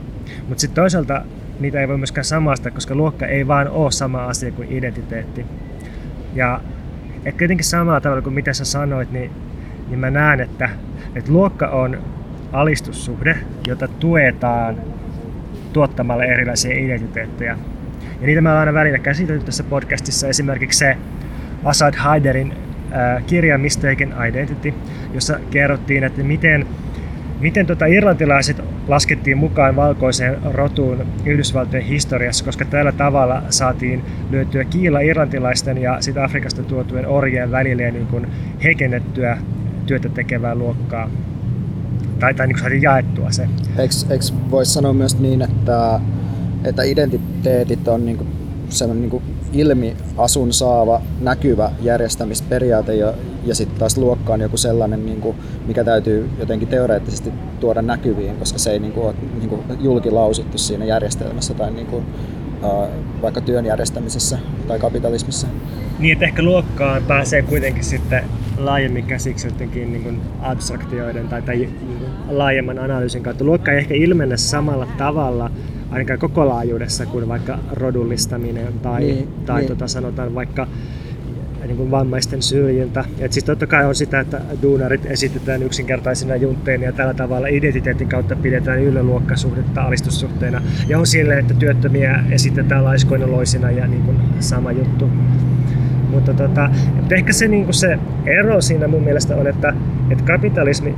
Mutta 0.47 0.61
sitten 0.61 0.81
toisaalta 0.81 1.21
niitä 1.59 1.81
ei 1.81 1.87
voi 1.87 1.97
myöskään 1.97 2.25
samasta, 2.25 2.71
koska 2.71 2.95
luokka 2.95 3.25
ei 3.25 3.47
vaan 3.47 3.69
ole 3.69 3.91
sama 3.91 4.25
asia 4.25 4.51
kuin 4.51 4.71
identiteetti. 4.71 5.45
Ja 6.35 6.61
et 7.25 7.37
kuitenkin 7.37 7.65
samalla 7.65 8.01
tavalla 8.01 8.21
kuin 8.21 8.33
mitä 8.33 8.53
sä 8.53 8.65
sanoit, 8.65 9.11
niin, 9.11 9.31
niin 9.87 9.99
mä 9.99 10.11
näen, 10.11 10.39
että, 10.39 10.69
että 11.15 11.31
luokka 11.31 11.67
on 11.67 11.97
alistussuhde, 12.53 13.37
jota 13.67 13.87
tuetaan 13.87 14.77
tuottamalla 15.73 16.23
erilaisia 16.23 16.77
identiteettejä. 16.77 17.57
Ja 18.21 18.27
niitä 18.27 18.41
me 18.41 18.49
ollaan 18.49 18.67
aina 18.67 18.79
välillä 18.79 18.99
käsitelty 18.99 19.45
tässä 19.45 19.63
podcastissa. 19.63 20.27
Esimerkiksi 20.27 20.79
se 20.79 20.97
Asad 21.63 21.93
Haiderin 21.95 22.53
kirja 23.27 23.57
Mistaken 23.57 24.13
Identity, 24.29 24.73
jossa 25.13 25.39
kerrottiin, 25.51 26.03
että 26.03 26.23
miten, 26.23 26.65
miten 27.39 27.65
tota 27.65 27.85
irlantilaiset 27.85 28.61
laskettiin 28.87 29.37
mukaan 29.37 29.75
valkoiseen 29.75 30.37
rotuun 30.51 31.05
Yhdysvaltojen 31.25 31.85
historiassa, 31.85 32.45
koska 32.45 32.65
tällä 32.65 32.91
tavalla 32.91 33.43
saatiin 33.49 34.03
löytyä 34.31 34.63
kiila 34.63 34.99
irlantilaisten 34.99 35.77
ja 35.77 36.01
sit 36.01 36.17
Afrikasta 36.17 36.63
tuotujen 36.63 37.07
orjien 37.07 37.51
välille 37.51 37.91
niin 37.91 38.07
kuin 38.07 38.27
heikennettyä 38.63 39.37
työtä 39.85 40.09
tekevää 40.09 40.55
luokkaa 40.55 41.09
tai, 42.19 42.33
tai 42.33 42.47
niin 42.47 42.59
saatiin 42.59 42.81
jaettua 42.81 43.31
se. 43.31 43.47
Eikö 43.77 44.25
voisi 44.51 44.73
sanoa 44.73 44.93
myös 44.93 45.19
niin, 45.19 45.41
että, 45.41 45.99
että 46.63 46.83
identiteetit 46.83 47.87
on 47.87 48.05
niin 48.05 48.17
kuin 48.17 48.29
semmoinen 48.69 49.09
niin 49.09 49.21
ilmiasun 49.53 50.53
saava, 50.53 51.01
näkyvä 51.21 51.71
järjestämisperiaate 51.81 52.95
ja, 52.95 53.13
ja 53.45 53.55
sitten 53.55 53.79
taas 53.79 53.97
luokka 53.97 54.33
on 54.33 54.41
joku 54.41 54.57
sellainen, 54.57 55.05
niin 55.05 55.21
kuin, 55.21 55.37
mikä 55.67 55.83
täytyy 55.83 56.29
jotenkin 56.39 56.67
teoreettisesti 56.67 57.33
tuoda 57.59 57.81
näkyviin, 57.81 58.35
koska 58.35 58.59
se 58.59 58.71
ei 58.71 58.79
niin 58.79 58.93
kuin, 58.93 59.05
ole 59.05 59.15
niin 59.39 59.49
kuin, 59.49 59.61
julkilausuttu 59.79 60.57
siinä 60.57 60.85
järjestelmässä 60.85 61.53
tai 61.53 61.71
niin 61.71 61.87
kuin, 61.87 62.05
vaikka 63.21 63.41
työn 63.41 63.65
järjestämisessä 63.65 64.39
tai 64.67 64.79
kapitalismissa. 64.79 65.47
Niin, 65.99 66.13
että 66.13 66.25
ehkä 66.25 66.43
luokkaan 66.43 67.03
pääsee 67.03 67.41
kuitenkin 67.41 67.83
sitten 67.83 68.23
laajemmin 68.57 69.05
käsiksi 69.05 69.47
jotenkin 69.47 69.91
niin 69.91 70.03
kuin 70.03 70.21
abstraktioiden 70.41 71.27
tai, 71.27 71.41
tai 71.41 71.57
kuin 71.57 71.96
laajemman 72.29 72.79
analyysin 72.79 73.23
kautta. 73.23 73.43
Luokka 73.43 73.71
ei 73.71 73.77
ehkä 73.77 73.93
ilmene 73.93 74.37
samalla 74.37 74.87
tavalla 74.97 75.51
ainakaan 75.91 76.19
koko 76.19 76.49
laajuudessa 76.49 77.05
kuin 77.05 77.27
vaikka 77.27 77.59
rodullistaminen 77.71 78.73
tai, 78.81 78.99
niin, 78.99 79.27
tai 79.45 79.59
niin. 79.61 79.67
Tota, 79.67 79.87
sanotaan 79.87 80.35
vaikka 80.35 80.67
niin 81.67 81.77
kuin 81.77 81.91
vammaisten 81.91 82.41
syrjintä. 82.41 83.05
Et 83.19 83.33
siis 83.33 83.43
totta 83.43 83.67
kai 83.67 83.85
on 83.85 83.95
sitä, 83.95 84.19
että 84.19 84.41
duunarit 84.61 85.05
esitetään 85.05 85.63
yksinkertaisina 85.63 86.35
juntteina 86.35 86.83
ja 86.83 86.91
tällä 86.91 87.13
tavalla 87.13 87.47
identiteetin 87.47 88.09
kautta 88.09 88.35
pidetään 88.35 88.81
yllä 88.81 89.03
luokkasuhdetta 89.03 89.81
alistussuhteena. 89.81 90.61
Ja 90.87 90.99
on 90.99 91.07
sille, 91.07 91.39
että 91.39 91.53
työttömiä 91.53 92.23
esitetään 92.31 92.83
laiskoina 92.83 93.31
loisina 93.31 93.71
ja 93.71 93.87
niin 93.87 94.03
kuin 94.03 94.17
sama 94.39 94.71
juttu. 94.71 95.09
Mutta 96.09 96.33
tota, 96.33 96.69
ehkä 97.11 97.33
se, 97.33 97.47
niin 97.47 97.73
se 97.73 97.99
ero 98.25 98.61
siinä 98.61 98.87
mun 98.87 99.03
mielestä 99.03 99.35
on, 99.35 99.47
että, 99.47 99.73
että 100.09 100.23
kapitalismi 100.23 100.95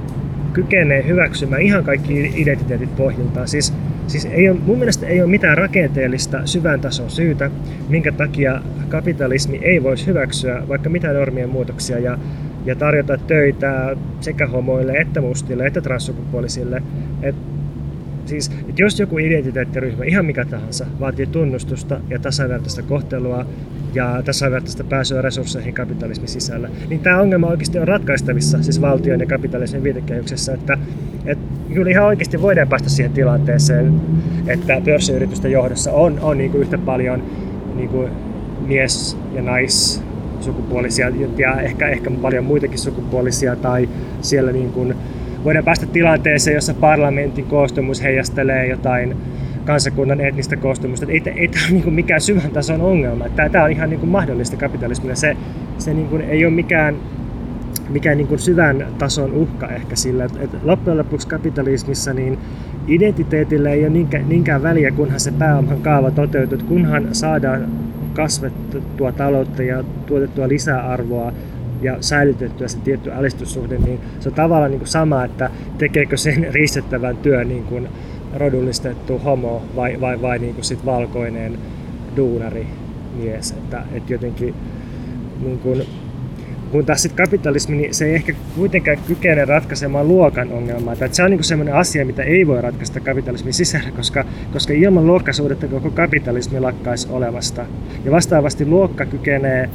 kykenee 0.54 1.08
hyväksymään 1.08 1.62
ihan 1.62 1.84
kaikki 1.84 2.34
identiteetit 2.36 2.96
pohjiltaan. 2.96 3.48
Siis, 3.48 3.74
siis 4.08 4.26
ei 4.26 4.50
ole, 4.50 4.60
mun 4.66 4.78
mielestä 4.78 5.08
ei 5.08 5.22
ole 5.22 5.30
mitään 5.30 5.58
rakenteellista 5.58 6.42
syvän 6.46 6.82
tason 6.82 7.10
syytä, 7.10 7.52
minkä 7.90 8.12
takia 8.12 8.62
kapitalismi 8.90 9.60
ei 9.62 9.84
voisi 9.84 10.08
hyväksyä 10.08 10.64
vaikka 10.68 10.90
mitään 10.90 11.16
normien 11.16 11.50
muutoksia 11.50 12.00
ja, 12.00 12.18
ja 12.66 12.76
tarjota 12.76 13.18
töitä 13.18 13.98
sekä 14.22 14.48
homoille 14.48 14.94
että 14.94 15.22
mustille 15.22 15.68
että 15.68 15.82
transsukupuolisille. 15.82 16.84
Et, 17.22 17.36
siis, 18.26 18.52
et 18.70 18.80
jos 18.80 19.00
joku 19.00 19.18
identiteettiryhmä, 19.18 20.04
ihan 20.04 20.26
mikä 20.26 20.46
tahansa, 20.46 20.86
vaatii 21.00 21.26
tunnustusta 21.26 22.00
ja 22.10 22.20
tasavertaista 22.20 22.82
kohtelua 22.82 23.46
ja 23.94 24.22
tasavertaista 24.26 24.84
pääsyä 24.84 25.22
resursseihin 25.22 25.74
kapitalismin 25.74 26.28
sisällä, 26.28 26.70
niin 26.90 27.00
tämä 27.00 27.22
ongelma 27.22 27.48
oikeasti 27.48 27.80
on 27.80 27.88
ratkaistavissa 27.88 28.64
siis 28.64 28.82
valtion 28.82 29.20
ja 29.20 29.26
kapitalismin 29.26 29.84
viitekehyksessä, 29.84 30.54
että, 30.54 30.78
että 31.26 31.46
kyllä 31.74 31.92
ihan 31.92 32.06
oikeasti 32.06 32.42
voidaan 32.42 32.68
päästä 32.68 32.90
siihen 32.90 33.14
tilanteeseen, 33.14 34.02
että 34.48 34.82
pörssiyritysten 34.86 35.52
johdossa 35.52 35.92
on, 35.92 36.20
on 36.22 36.38
niin 36.38 36.52
kuin 36.52 36.62
yhtä 36.62 36.78
paljon 36.78 37.24
niin 37.76 37.90
kuin 37.90 38.12
mies- 38.68 39.18
ja 39.34 39.42
nais 39.42 40.04
sukupuolisia 40.40 41.12
ja 41.38 41.62
ehkä, 41.62 41.90
ehkä 41.90 42.12
paljon 42.22 42.44
muitakin 42.44 42.80
sukupuolisia 42.80 43.56
tai 43.56 43.90
siellä 44.22 44.52
niin 44.52 44.72
kuin 44.72 44.96
voidaan 45.44 45.66
päästä 45.66 45.86
tilanteeseen, 45.86 46.56
jossa 46.56 46.74
parlamentin 46.74 47.46
koostumus 47.46 48.04
heijastelee 48.04 48.68
jotain 48.68 49.18
kansakunnan 49.70 50.22
etnistä 50.22 50.58
koostumusta. 50.58 51.06
Ei, 51.10 51.22
ei 51.36 51.48
tämä 51.48 51.64
ole 51.66 51.74
niin 51.74 51.94
mikään 51.94 52.22
syvän 52.22 52.52
tason 52.52 52.82
ongelma. 52.82 53.26
Tämä, 53.30 53.64
on 53.64 53.72
ihan 53.72 53.90
niin 53.90 54.00
kuin 54.00 54.10
mahdollista 54.10 54.58
kapitalismille. 54.58 55.16
Se, 55.16 55.38
se 55.78 55.94
niin 55.94 56.08
kuin 56.08 56.22
ei 56.22 56.46
ole 56.46 56.54
mikään, 56.54 56.96
mikään 57.90 58.18
niin 58.18 58.28
kuin 58.28 58.40
syvän 58.40 58.88
tason 58.98 59.34
uhka 59.34 59.68
ehkä 59.68 59.96
sillä. 59.96 60.26
Että 60.26 60.58
loppujen 60.64 60.98
lopuksi 60.98 61.28
kapitalismissa 61.28 62.14
niin 62.14 62.40
identiteetillä 62.88 63.70
ei 63.70 63.84
ole 63.84 63.90
niinkään, 63.90 64.30
niinkään 64.30 64.64
väliä, 64.64 64.92
kunhan 64.92 65.20
se 65.20 65.32
pääoman 65.32 65.82
kaava 65.82 66.12
toteutuu, 66.12 66.58
kunhan 66.68 67.08
saadaan 67.12 67.68
kasvettua 68.14 69.12
taloutta 69.12 69.64
ja 69.64 69.84
tuotettua 70.06 70.48
lisäarvoa 70.48 71.34
ja 71.82 71.98
säilytettyä 72.02 72.68
se 72.68 72.78
tietty 72.80 73.12
alistussuhde, 73.12 73.78
niin 73.78 74.00
se 74.20 74.30
on 74.30 74.36
tavallaan 74.36 74.72
niin 74.72 74.88
sama, 74.88 75.26
että 75.26 75.50
tekeekö 75.78 76.18
sen 76.18 76.48
riistettävän 76.52 77.18
työn 77.18 77.48
niin 77.48 77.64
kuin 77.64 77.88
rodullistettu 78.36 79.20
homo 79.20 79.62
vai, 79.76 80.02
vai, 80.02 80.22
vai 80.22 80.40
niin 80.40 80.56
kuin 80.56 80.66
sit 80.66 80.86
valkoinen 80.86 81.58
duunari 82.16 82.68
mies. 83.18 83.52
Että, 83.52 83.84
että 83.94 84.14
jotenkin 84.14 84.54
niin 85.44 85.60
kuin, 85.60 85.84
kun 86.72 86.86
taas 86.86 87.02
sitten 87.02 87.26
kapitalismi, 87.26 87.78
niin 87.78 87.94
se 87.94 88.06
ei 88.06 88.16
ehkä 88.16 88.34
kuitenkaan 88.56 88.98
kykene 89.08 89.46
ratkaisemaan 89.46 90.08
luokan 90.08 90.52
ongelmaa. 90.52 90.94
Että 90.94 91.10
se 91.12 91.24
on 91.24 91.32
niin 91.32 91.44
semmoinen 91.44 91.76
asia, 91.76 92.06
mitä 92.06 92.24
ei 92.24 92.48
voi 92.48 92.62
ratkaista 92.62 93.00
kapitalismin 93.00 93.54
sisällä, 93.54 93.92
koska, 93.92 94.26
koska 94.54 94.74
ilman 94.74 95.08
luokkasuudetta 95.08 95.68
koko 95.68 95.92
kapitalismi 95.92 96.60
lakkaisi 96.60 97.08
olemasta. 97.12 97.66
Ja 98.06 98.12
vastaavasti 98.12 98.66
luokka 98.66 99.06
kykenee 99.06 99.70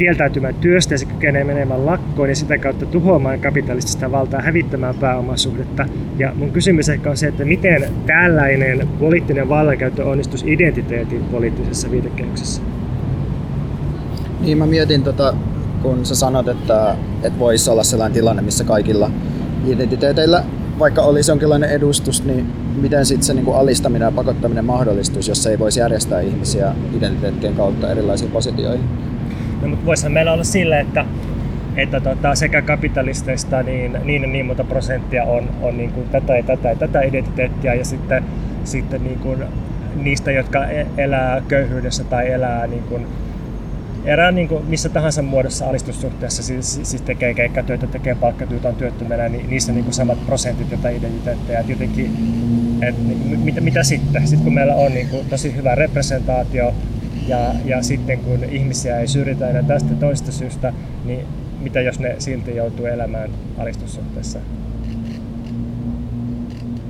kieltäytymään 0.00 0.54
työstä 0.54 0.94
ja 0.94 0.98
se 0.98 1.06
kykenee 1.06 1.44
menemään 1.44 1.86
lakkoon 1.86 2.28
ja 2.28 2.36
sitä 2.36 2.58
kautta 2.58 2.86
tuhoamaan 2.86 3.40
kapitalistista 3.40 4.10
valtaa, 4.10 4.40
hävittämään 4.42 4.94
pääomasuhdetta. 4.94 5.86
Ja 6.18 6.32
mun 6.34 6.50
kysymys 6.50 6.88
ehkä 6.88 7.10
on 7.10 7.16
se, 7.16 7.26
että 7.26 7.44
miten 7.44 7.90
tällainen 8.06 8.88
poliittinen 8.98 9.48
vallankäyttö 9.48 10.04
onnistuisi 10.04 10.52
identiteetin 10.52 11.24
poliittisessa 11.24 11.90
viitekehyksessä? 11.90 12.62
Niin 14.40 14.58
mä 14.58 14.66
mietin, 14.66 15.02
tota, 15.02 15.34
kun 15.82 16.06
sä 16.06 16.14
sanot, 16.14 16.48
että, 16.48 16.96
että 17.22 17.38
voisi 17.38 17.70
olla 17.70 17.84
sellainen 17.84 18.14
tilanne, 18.14 18.42
missä 18.42 18.64
kaikilla 18.64 19.10
identiteeteillä 19.66 20.44
vaikka 20.78 21.02
olisi 21.02 21.30
jonkinlainen 21.30 21.70
edustus, 21.70 22.24
niin 22.24 22.52
miten 22.80 23.06
sitten 23.06 23.26
se 23.26 23.34
niin 23.34 23.44
kuin 23.44 23.56
alistaminen 23.56 24.06
ja 24.06 24.12
pakottaminen 24.12 24.64
mahdollistuisi, 24.64 25.30
jos 25.30 25.46
ei 25.46 25.58
voisi 25.58 25.80
järjestää 25.80 26.20
ihmisiä 26.20 26.74
identiteettien 26.96 27.54
kautta 27.54 27.90
erilaisiin 27.90 28.30
positioihin? 28.30 28.84
No, 29.62 29.68
mutta 29.68 29.86
voisihan 29.86 30.12
meillä 30.12 30.32
olla 30.32 30.44
sille, 30.44 30.80
että, 30.80 31.04
että 31.76 32.00
tota, 32.00 32.34
sekä 32.34 32.62
kapitalisteista 32.62 33.62
niin, 33.62 33.96
niin 34.04 34.32
niin 34.32 34.46
monta 34.46 34.64
prosenttia 34.64 35.24
on, 35.24 35.48
on 35.62 35.76
niin 35.76 35.92
kuin 35.92 36.08
tätä 36.08 36.36
ja 36.36 36.42
tätä 36.42 36.68
ja 36.68 36.76
tätä 36.76 37.00
identiteettiä 37.00 37.74
ja 37.74 37.84
sitten, 37.84 38.24
sitten 38.64 39.04
niin 39.04 39.18
kuin 39.18 39.44
niistä, 39.94 40.32
jotka 40.32 40.66
e-, 40.66 40.86
elää 40.98 41.42
köyhyydessä 41.48 42.04
tai 42.04 42.30
elää 42.30 42.66
niin 42.66 42.82
kuin 42.82 43.06
erää 44.04 44.32
niin 44.32 44.48
kuin 44.48 44.66
missä 44.66 44.88
tahansa 44.88 45.22
muodossa 45.22 45.68
alistussuhteessa, 45.68 46.42
siis, 46.42 46.80
siis 46.82 47.02
tekee 47.02 47.34
keikkatyötä, 47.34 47.86
tekee 47.86 48.14
palkkatyötä, 48.14 48.68
on 48.68 48.74
työttömänä, 48.74 49.28
niin 49.28 49.50
niissä 49.50 49.72
niin 49.72 49.84
kuin 49.84 49.94
samat 49.94 50.26
prosentit 50.26 50.70
jotain 50.70 50.96
identiteettejä. 50.96 51.64
Jotenkin, 51.68 52.06
et, 52.82 52.98
niin, 52.98 53.40
mitä, 53.40 53.60
mitä 53.60 53.82
sitten? 53.82 54.28
Sitten 54.28 54.44
kun 54.44 54.54
meillä 54.54 54.74
on 54.74 54.94
niin 54.94 55.08
kuin 55.08 55.26
tosi 55.28 55.56
hyvä 55.56 55.74
representaatio 55.74 56.74
ja, 57.30 57.54
ja 57.64 57.82
sitten 57.82 58.18
kun 58.18 58.44
ihmisiä 58.44 59.00
ei 59.00 59.08
syrjitä 59.08 59.50
enää 59.50 59.62
tästä 59.62 59.94
toista 59.94 60.32
syystä, 60.32 60.72
niin 61.04 61.26
mitä 61.60 61.80
jos 61.80 62.00
ne 62.00 62.14
silti 62.18 62.56
joutuu 62.56 62.86
elämään 62.86 63.30
alistussuhteessa? 63.58 64.38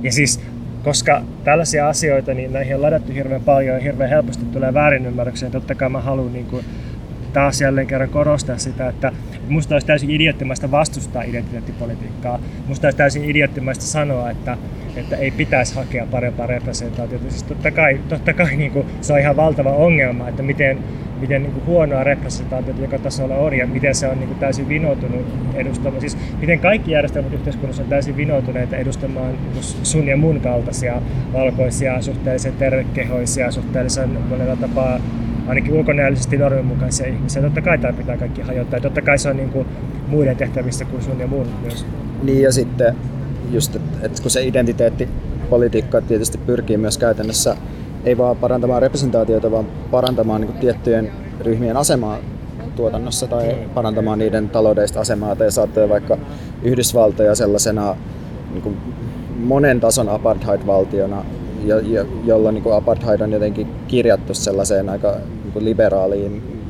Ja 0.03 0.11
siis 0.11 0.39
koska 0.83 1.23
tällaisia 1.43 1.89
asioita, 1.89 2.33
niin 2.33 2.53
näihin 2.53 2.75
on 2.75 2.81
ladattu 2.81 3.13
hirveän 3.13 3.41
paljon 3.41 3.75
ja 3.75 3.81
hirveän 3.81 4.09
helposti 4.09 4.45
tulee 4.45 4.73
väärinymmärryksiä. 4.73 5.49
Totta 5.49 5.75
kai 5.75 5.89
mä 5.89 6.01
haluan 6.01 6.33
niin 6.33 6.45
kuin, 6.45 6.65
taas 7.33 7.61
jälleen 7.61 7.87
kerran 7.87 8.09
korostaa 8.09 8.57
sitä, 8.57 8.87
että 8.87 9.11
musta 9.49 9.75
olisi 9.75 9.87
täysin 9.87 10.09
idioottimaista 10.09 10.71
vastustaa 10.71 11.23
identiteettipolitiikkaa. 11.23 12.39
Musta 12.67 12.87
olisi 12.87 12.97
täysin 12.97 13.25
idioottimaista 13.25 13.85
sanoa, 13.85 14.29
että, 14.29 14.57
että 14.95 15.15
ei 15.15 15.31
pitäisi 15.31 15.75
hakea 15.75 16.05
parempaa 16.11 16.47
representaatiota. 16.47 17.29
Siis 17.29 17.43
totta 17.43 17.71
kai, 17.71 17.99
totta 18.09 18.33
kai 18.33 18.55
niin 18.55 18.71
kuin, 18.71 18.85
se 19.01 19.13
on 19.13 19.19
ihan 19.19 19.35
valtava 19.35 19.69
ongelma, 19.69 20.29
että 20.29 20.43
miten, 20.43 20.77
miten 21.19 21.43
niin 21.43 21.53
kuin 21.53 21.65
huonoa 21.65 22.03
representaatiota 22.03 22.81
joka 22.81 22.99
tasolla 22.99 23.35
on 23.35 23.53
ja 23.53 23.67
miten 23.67 23.95
se 23.95 24.07
on 24.07 24.17
niin 24.17 24.27
kuin 24.27 24.39
täysin 24.39 24.69
vinoutunut 24.69 25.25
edustamaan. 25.55 26.01
Siis 26.01 26.17
miten 26.41 26.59
kaikki 26.59 26.91
järjestelmät 26.91 27.33
yhteiskunnassa 27.33 27.83
on 27.83 27.89
täysin 27.89 28.17
vinoutuneita 28.17 28.75
edustamaan 28.77 29.31
niin 29.53 29.63
sun 29.63 30.07
ja 30.07 30.17
mun 30.17 30.41
kaltaisia 30.41 31.01
valkoisia, 31.33 32.01
suhteellisen 32.01 32.53
tervekehoisia, 32.53 33.51
suhteellisen 33.51 34.09
monella 34.29 34.55
tapaa 34.55 34.99
ainakin 35.47 35.73
ulkonäöllisesti 35.73 36.37
norminmukaisia 36.37 37.07
ihmisiä. 37.07 37.41
Totta 37.41 37.61
kai 37.61 37.77
tämä 37.77 37.93
pitää 37.93 38.17
kaikki 38.17 38.41
hajottaa. 38.41 38.77
Ja 38.77 38.81
totta 38.81 39.01
kai 39.01 39.17
se 39.17 39.29
on 39.29 39.37
niin 39.37 39.49
kuin 39.49 39.67
muiden 40.07 40.37
tehtävissä 40.37 40.85
kuin 40.85 41.03
sun 41.03 41.19
ja 41.19 41.27
muun 41.27 41.47
myös. 41.61 41.85
Niin 42.23 42.41
ja 42.41 42.51
sitten 42.51 42.95
just, 43.51 43.75
että 43.75 43.97
et 44.05 44.19
kun 44.19 44.31
se 44.31 44.43
identiteettipolitiikka 44.43 46.01
tietysti 46.01 46.37
pyrkii 46.37 46.77
myös 46.77 46.97
käytännössä 46.97 47.55
ei 48.03 48.17
vaan 48.17 48.37
parantamaan 48.37 48.81
representaatiota, 48.81 49.51
vaan 49.51 49.65
parantamaan 49.91 50.41
niin 50.41 50.51
kuin 50.51 50.59
tiettyjen 50.59 51.11
ryhmien 51.39 51.77
asemaa 51.77 52.17
tuotannossa 52.75 53.27
tai 53.27 53.55
parantamaan 53.73 54.19
niiden 54.19 54.49
taloudellista 54.49 54.99
asemaa 54.99 55.35
tai 55.35 55.51
saattaa 55.51 55.89
vaikka 55.89 56.17
Yhdysvaltoja 56.63 57.35
sellaisena 57.35 57.95
niin 58.51 58.61
kuin 58.61 58.77
monen 59.39 59.79
tason 59.79 60.09
apartheid-valtiona 60.09 61.25
jo, 61.65 61.79
jo, 61.79 62.05
jolla 62.25 62.51
niin 62.51 62.63
kuin 62.63 62.75
apartheid 62.75 63.21
on 63.21 63.31
jotenkin 63.31 63.67
kirjattu 63.87 64.33
sellaiseen 64.33 64.89
aika 64.89 65.15
niin 65.43 65.53
kuin 65.53 65.65
liberaaliin 65.65 66.31
niin 66.31 66.61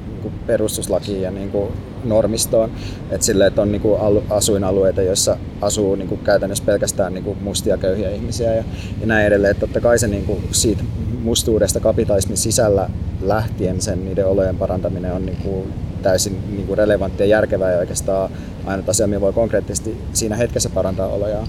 perustuslakiin 0.47 1.21
ja 1.21 1.31
niin 1.31 1.51
kuin 1.51 1.71
normistoon. 2.03 2.71
Et 3.11 3.21
sille, 3.21 3.47
että 3.47 3.61
on 3.61 3.71
niin 3.71 3.81
kuin 3.81 4.01
asuinalueita, 4.29 5.01
joissa 5.01 5.37
asuu 5.61 5.95
niin 5.95 6.07
kuin 6.07 6.21
käytännössä 6.23 6.63
pelkästään 6.65 7.13
niin 7.13 7.23
kuin 7.23 7.37
mustia 7.43 7.77
köyhiä 7.77 8.09
ihmisiä 8.09 8.55
ja, 8.55 8.63
ja 9.01 9.07
näin 9.07 9.27
edelleen. 9.27 9.51
Et 9.51 9.59
totta 9.59 9.81
kai 9.81 9.99
se 9.99 10.07
niin 10.07 10.25
kuin 10.25 10.43
siitä 10.51 10.83
mustuudesta 11.21 11.79
kapitalismin 11.79 12.37
sisällä 12.37 12.89
lähtien 13.21 13.81
sen 13.81 14.05
niiden 14.05 14.27
olojen 14.27 14.57
parantaminen 14.57 15.13
on 15.13 15.25
niin 15.25 15.37
kuin 15.37 15.73
täysin 16.01 16.37
niin 16.51 16.67
kuin 16.67 16.77
relevanttia 16.77 17.25
ja 17.25 17.29
järkevää 17.29 17.71
ja 17.71 17.79
oikeastaan 17.79 18.31
aina 18.65 18.83
asia, 18.87 19.21
voi 19.21 19.33
konkreettisesti 19.33 19.97
siinä 20.13 20.35
hetkessä 20.35 20.69
parantaa 20.69 21.07
olojaan. 21.07 21.47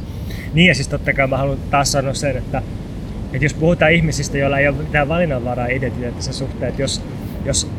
Niin 0.55 0.68
ja 0.68 0.74
siis 0.74 0.88
totta 0.88 1.12
kai 1.12 1.26
mä 1.26 1.36
haluan 1.36 1.59
taas 1.70 1.93
sanoa 1.93 2.14
sen, 2.14 2.36
että 2.36 2.62
että 3.33 3.45
jos 3.45 3.55
puhutaan 3.55 3.93
ihmisistä, 3.93 4.39
joilla 4.39 4.59
ei 4.59 4.68
ole 4.68 4.76
mitään 4.76 5.09
valinnanvaraa 5.09 5.66
identiteettissä 5.66 6.33
suhteen, 6.33 6.68
että 6.68 6.83
jos, 6.83 7.03
jos 7.45 7.70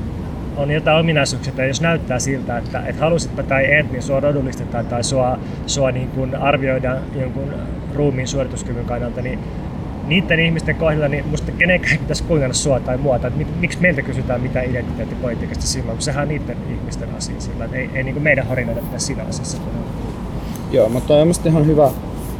on 0.58 0.72
jotain 0.72 0.99
ominaisuuksia, 0.99 1.54
tai 1.54 1.68
jos 1.68 1.82
näyttää 1.82 2.20
siltä, 2.20 2.58
että 2.58 2.84
et 2.86 2.99
halusitpa 2.99 3.43
tai 3.43 3.74
et, 3.74 3.91
niin 3.91 4.04
sua 4.04 4.20
rodullistetaan 4.20 4.86
tai 4.86 5.04
sua, 5.04 5.39
sua 5.66 5.91
niin 5.91 6.08
kuin 6.08 6.36
arvioidaan 6.36 6.97
jonkun 7.20 7.54
ruumiin 7.95 8.28
suorituskyvyn 8.28 8.86
kannalta, 8.86 9.22
niin 9.22 9.39
niiden 10.08 10.39
ihmisten 10.39 10.76
kohdalla, 10.76 11.08
niin 11.08 11.28
musta 11.28 11.51
kenenkään 11.51 11.97
pitäisi 11.97 12.24
kuunnella 12.24 12.54
sua 12.54 12.80
tai 12.80 12.97
muuta, 12.97 13.28
että 13.28 13.45
miksi 13.60 13.82
meiltä 13.82 14.01
kysytään 14.01 14.41
mitä 14.41 14.62
identiteettipolitiikasta 14.62 15.68
silloin, 15.68 15.97
kun 15.97 16.01
sehän 16.01 16.22
on 16.22 16.28
niiden 16.28 16.58
ihmisten 16.72 17.10
asia 17.18 17.41
sillä, 17.41 17.66
että 17.66 17.78
ei, 17.78 17.89
ei 17.93 18.04
niin 18.04 18.14
kuin 18.14 18.24
meidän 18.24 18.47
horinoida 18.47 18.82
pitäisi 18.82 19.06
siinä 19.06 19.24
asiassa. 19.30 19.58
Joo, 20.72 20.89
mutta 20.89 21.14
on 21.14 21.32
ihan 21.45 21.66
hyvä 21.66 21.91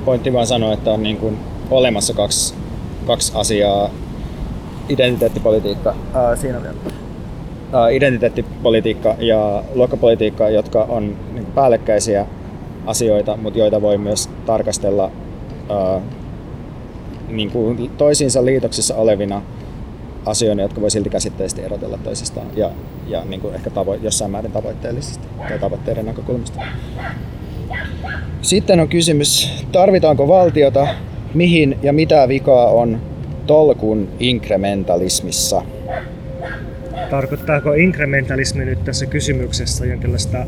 pointti 0.06 0.34
vaan 0.34 0.48
sanoa, 0.48 0.74
että 0.74 0.92
on 0.92 1.04
niin 1.04 1.18
kuin 1.18 1.38
olemassa 1.72 2.14
kaksi 2.14 2.63
kaksi 3.04 3.32
asiaa. 3.36 3.90
Identiteettipolitiikka, 4.90 5.96
ää, 6.14 6.36
siinä 6.36 6.62
vielä. 6.62 6.76
Ää, 7.74 7.90
identiteettipolitiikka 7.90 9.16
ja 9.20 9.64
luokkapolitiikka, 9.76 10.50
jotka 10.50 10.84
on 10.84 11.18
niin 11.34 11.46
päällekkäisiä 11.46 12.26
asioita, 12.86 13.38
mutta 13.38 13.60
joita 13.60 13.82
voi 13.82 13.98
myös 13.98 14.30
tarkastella 14.46 15.12
ää, 15.70 16.02
niin 17.28 17.52
kuin 17.52 17.92
toisiinsa 17.98 18.46
liitoksissa 18.46 18.96
olevina 18.96 19.42
asioina, 20.26 20.62
jotka 20.62 20.82
voi 20.82 20.92
silti 20.92 21.10
käsitteellisesti 21.10 21.62
erotella 21.62 21.98
toisistaan 21.98 22.48
ja, 22.56 22.70
ja 23.08 23.26
niin 23.26 23.42
kuin 23.42 23.56
ehkä 23.56 23.70
tavo- 23.70 24.00
jossain 24.04 24.32
määrin 24.32 24.52
tavoitteellisesti 24.52 25.28
tai 25.38 25.60
tavoitteiden 25.60 26.06
näkökulmasta. 26.06 26.60
Sitten 28.42 28.80
on 28.80 28.88
kysymys, 28.88 29.64
tarvitaanko 29.72 30.28
valtiota 30.28 30.88
mihin 31.34 31.78
ja 31.84 31.94
mitä 31.94 32.28
vikaa 32.28 32.68
on 32.68 33.02
tolkun 33.48 34.10
inkrementalismissa? 34.20 35.62
Tarkoittaako 37.10 37.74
inkrementalismi 37.74 38.66
nyt 38.66 38.84
tässä 38.84 39.06
kysymyksessä 39.06 39.86
jonkinlaista 39.86 40.46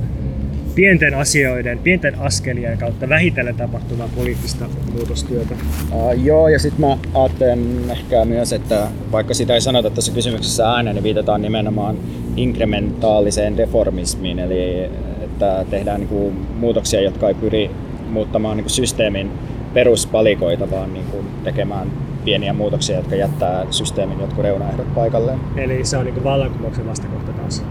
pienten 0.75 1.13
asioiden, 1.13 1.79
pienten 1.79 2.19
askelien 2.19 2.77
kautta 2.77 3.09
vähitellen 3.09 3.55
tapahtuvaa 3.55 4.09
poliittista 4.15 4.65
muutostyötä? 4.93 5.55
Uh, 5.91 6.23
joo, 6.23 6.47
ja 6.47 6.59
sitten 6.59 6.81
mä 6.81 6.97
ajattelen 7.13 7.91
ehkä 7.91 8.25
myös, 8.25 8.53
että 8.53 8.87
vaikka 9.11 9.33
sitä 9.33 9.53
ei 9.53 9.61
sanota 9.61 9.89
tässä 9.89 10.11
kysymyksessä 10.11 10.69
ääneen, 10.69 10.95
niin 10.95 11.03
viitataan 11.03 11.41
nimenomaan 11.41 11.97
inkrementaaliseen 12.35 13.57
deformismiin, 13.57 14.39
eli 14.39 14.89
että 15.23 15.65
tehdään 15.69 15.99
niinku 15.99 16.33
muutoksia, 16.59 17.01
jotka 17.01 17.27
ei 17.27 17.33
pyri 17.33 17.71
muuttamaan 18.09 18.57
niinku 18.57 18.69
systeemin 18.69 19.31
peruspalikoita, 19.75 20.71
vaan 20.71 20.93
niin 20.93 21.05
kuin 21.05 21.25
tekemään 21.43 21.91
pieniä 22.25 22.53
muutoksia, 22.53 22.95
jotka 22.95 23.15
jättää 23.15 23.65
systeemin 23.69 24.19
jotkut 24.19 24.43
reunaehdot 24.43 24.95
paikalleen. 24.95 25.39
Eli 25.57 25.85
se 25.85 25.97
on 25.97 26.05
niin 26.05 26.23
vallankumouksen 26.23 26.87
vastakohta 26.87 27.33
taas? 27.33 27.65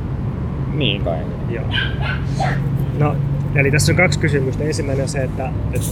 Niin 0.74 1.05
kai. 1.05 1.18
Joo. 1.50 1.64
No, 2.98 3.16
eli 3.55 3.70
tässä 3.70 3.92
on 3.92 3.96
kaksi 3.96 4.18
kysymystä. 4.18 4.64
Ensimmäinen 4.64 5.02
on 5.02 5.09
se, 5.09 5.22
että, 5.22 5.52
että 5.72 5.86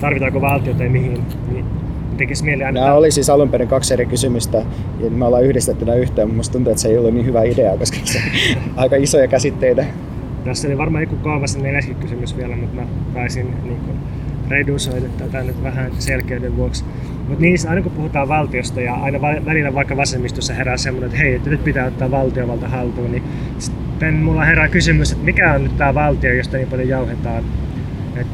tarvitaanko 0.00 0.40
valtiota 0.40 0.84
ja 0.84 0.90
mihin, 0.90 1.24
niin 1.52 1.64
tekisi 2.16 2.44
mieli 2.44 2.64
aina... 2.64 2.80
Nämä 2.80 2.94
oli 2.94 3.10
siis 3.10 3.30
alun 3.30 3.48
perin 3.48 3.68
kaksi 3.68 3.94
eri 3.94 4.06
kysymystä 4.06 4.58
ja 5.00 5.10
me 5.10 5.24
ollaan 5.24 5.44
yhdistetty 5.44 5.84
nämä 5.84 5.96
yhteen, 5.96 6.34
mutta 6.34 6.52
tuntuu, 6.52 6.70
että 6.70 6.82
se 6.82 6.88
ei 6.88 6.98
ollut 6.98 7.14
niin 7.14 7.26
hyvä 7.26 7.42
idea, 7.42 7.76
koska 7.76 7.96
se 8.04 8.18
on 8.56 8.72
aika 8.82 8.96
isoja 8.96 9.28
käsitteitä. 9.28 9.84
Tässä 10.44 10.68
oli 10.68 10.78
varmaan 10.78 11.02
joku 11.02 11.16
kolmas 11.16 11.58
neljäskin 11.58 11.96
kysymys 11.96 12.36
vielä, 12.36 12.56
mutta 12.56 12.76
mä 12.76 12.86
taisin 13.14 13.46
niin 13.64 13.80
kuin, 13.80 13.98
redusoida 14.48 15.08
tätä 15.18 15.42
nyt 15.42 15.62
vähän 15.62 15.92
selkeyden 15.98 16.56
vuoksi. 16.56 16.84
Mutta 17.28 17.42
niissä 17.42 17.70
aina 17.70 17.82
kun 17.82 17.92
puhutaan 17.92 18.28
valtiosta 18.28 18.80
ja 18.80 18.94
aina 18.94 19.20
välillä 19.20 19.74
vaikka 19.74 19.96
vasemmistossa 19.96 20.54
herää 20.54 20.76
semmoinen, 20.76 21.06
että 21.10 21.18
hei, 21.18 21.34
että 21.34 21.50
nyt 21.50 21.64
pitää 21.64 21.86
ottaa 21.86 22.10
valtiovalta 22.10 22.68
haltuun, 22.68 23.12
niin 23.12 23.22
sitten 23.58 24.14
mulla 24.14 24.44
herää 24.44 24.68
kysymys, 24.68 25.12
että 25.12 25.24
mikä 25.24 25.52
on 25.52 25.64
nyt 25.64 25.76
tämä 25.76 25.94
valtio, 25.94 26.32
josta 26.32 26.56
niin 26.56 26.68
paljon 26.68 26.88
jauhetaan. 26.88 27.44
Et 28.16 28.26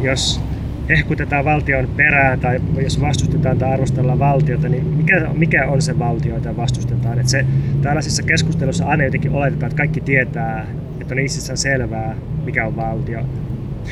jos 0.00 0.40
hehkutetaan 0.88 1.44
valtion 1.44 1.88
perään 1.96 2.40
tai 2.40 2.60
jos 2.82 3.00
vastustetaan 3.00 3.58
tai 3.58 3.72
arvostellaan 3.72 4.18
valtiota, 4.18 4.68
niin 4.68 4.86
mikä, 4.86 5.28
mikä 5.34 5.66
on 5.66 5.82
se 5.82 5.98
valtio, 5.98 6.34
jota 6.34 6.56
vastustetaan? 6.56 7.18
Et 7.18 7.28
se, 7.28 7.46
tällaisissa 7.82 8.22
keskustelussa 8.22 8.86
aina 8.86 9.04
jotenkin 9.04 9.32
oletetaan, 9.32 9.70
että 9.70 9.76
kaikki 9.76 10.00
tietää, 10.00 10.66
että 11.00 11.14
on 11.14 11.18
itsessään 11.18 11.56
selvää, 11.56 12.14
mikä 12.44 12.66
on 12.66 12.76
valtio. 12.76 13.20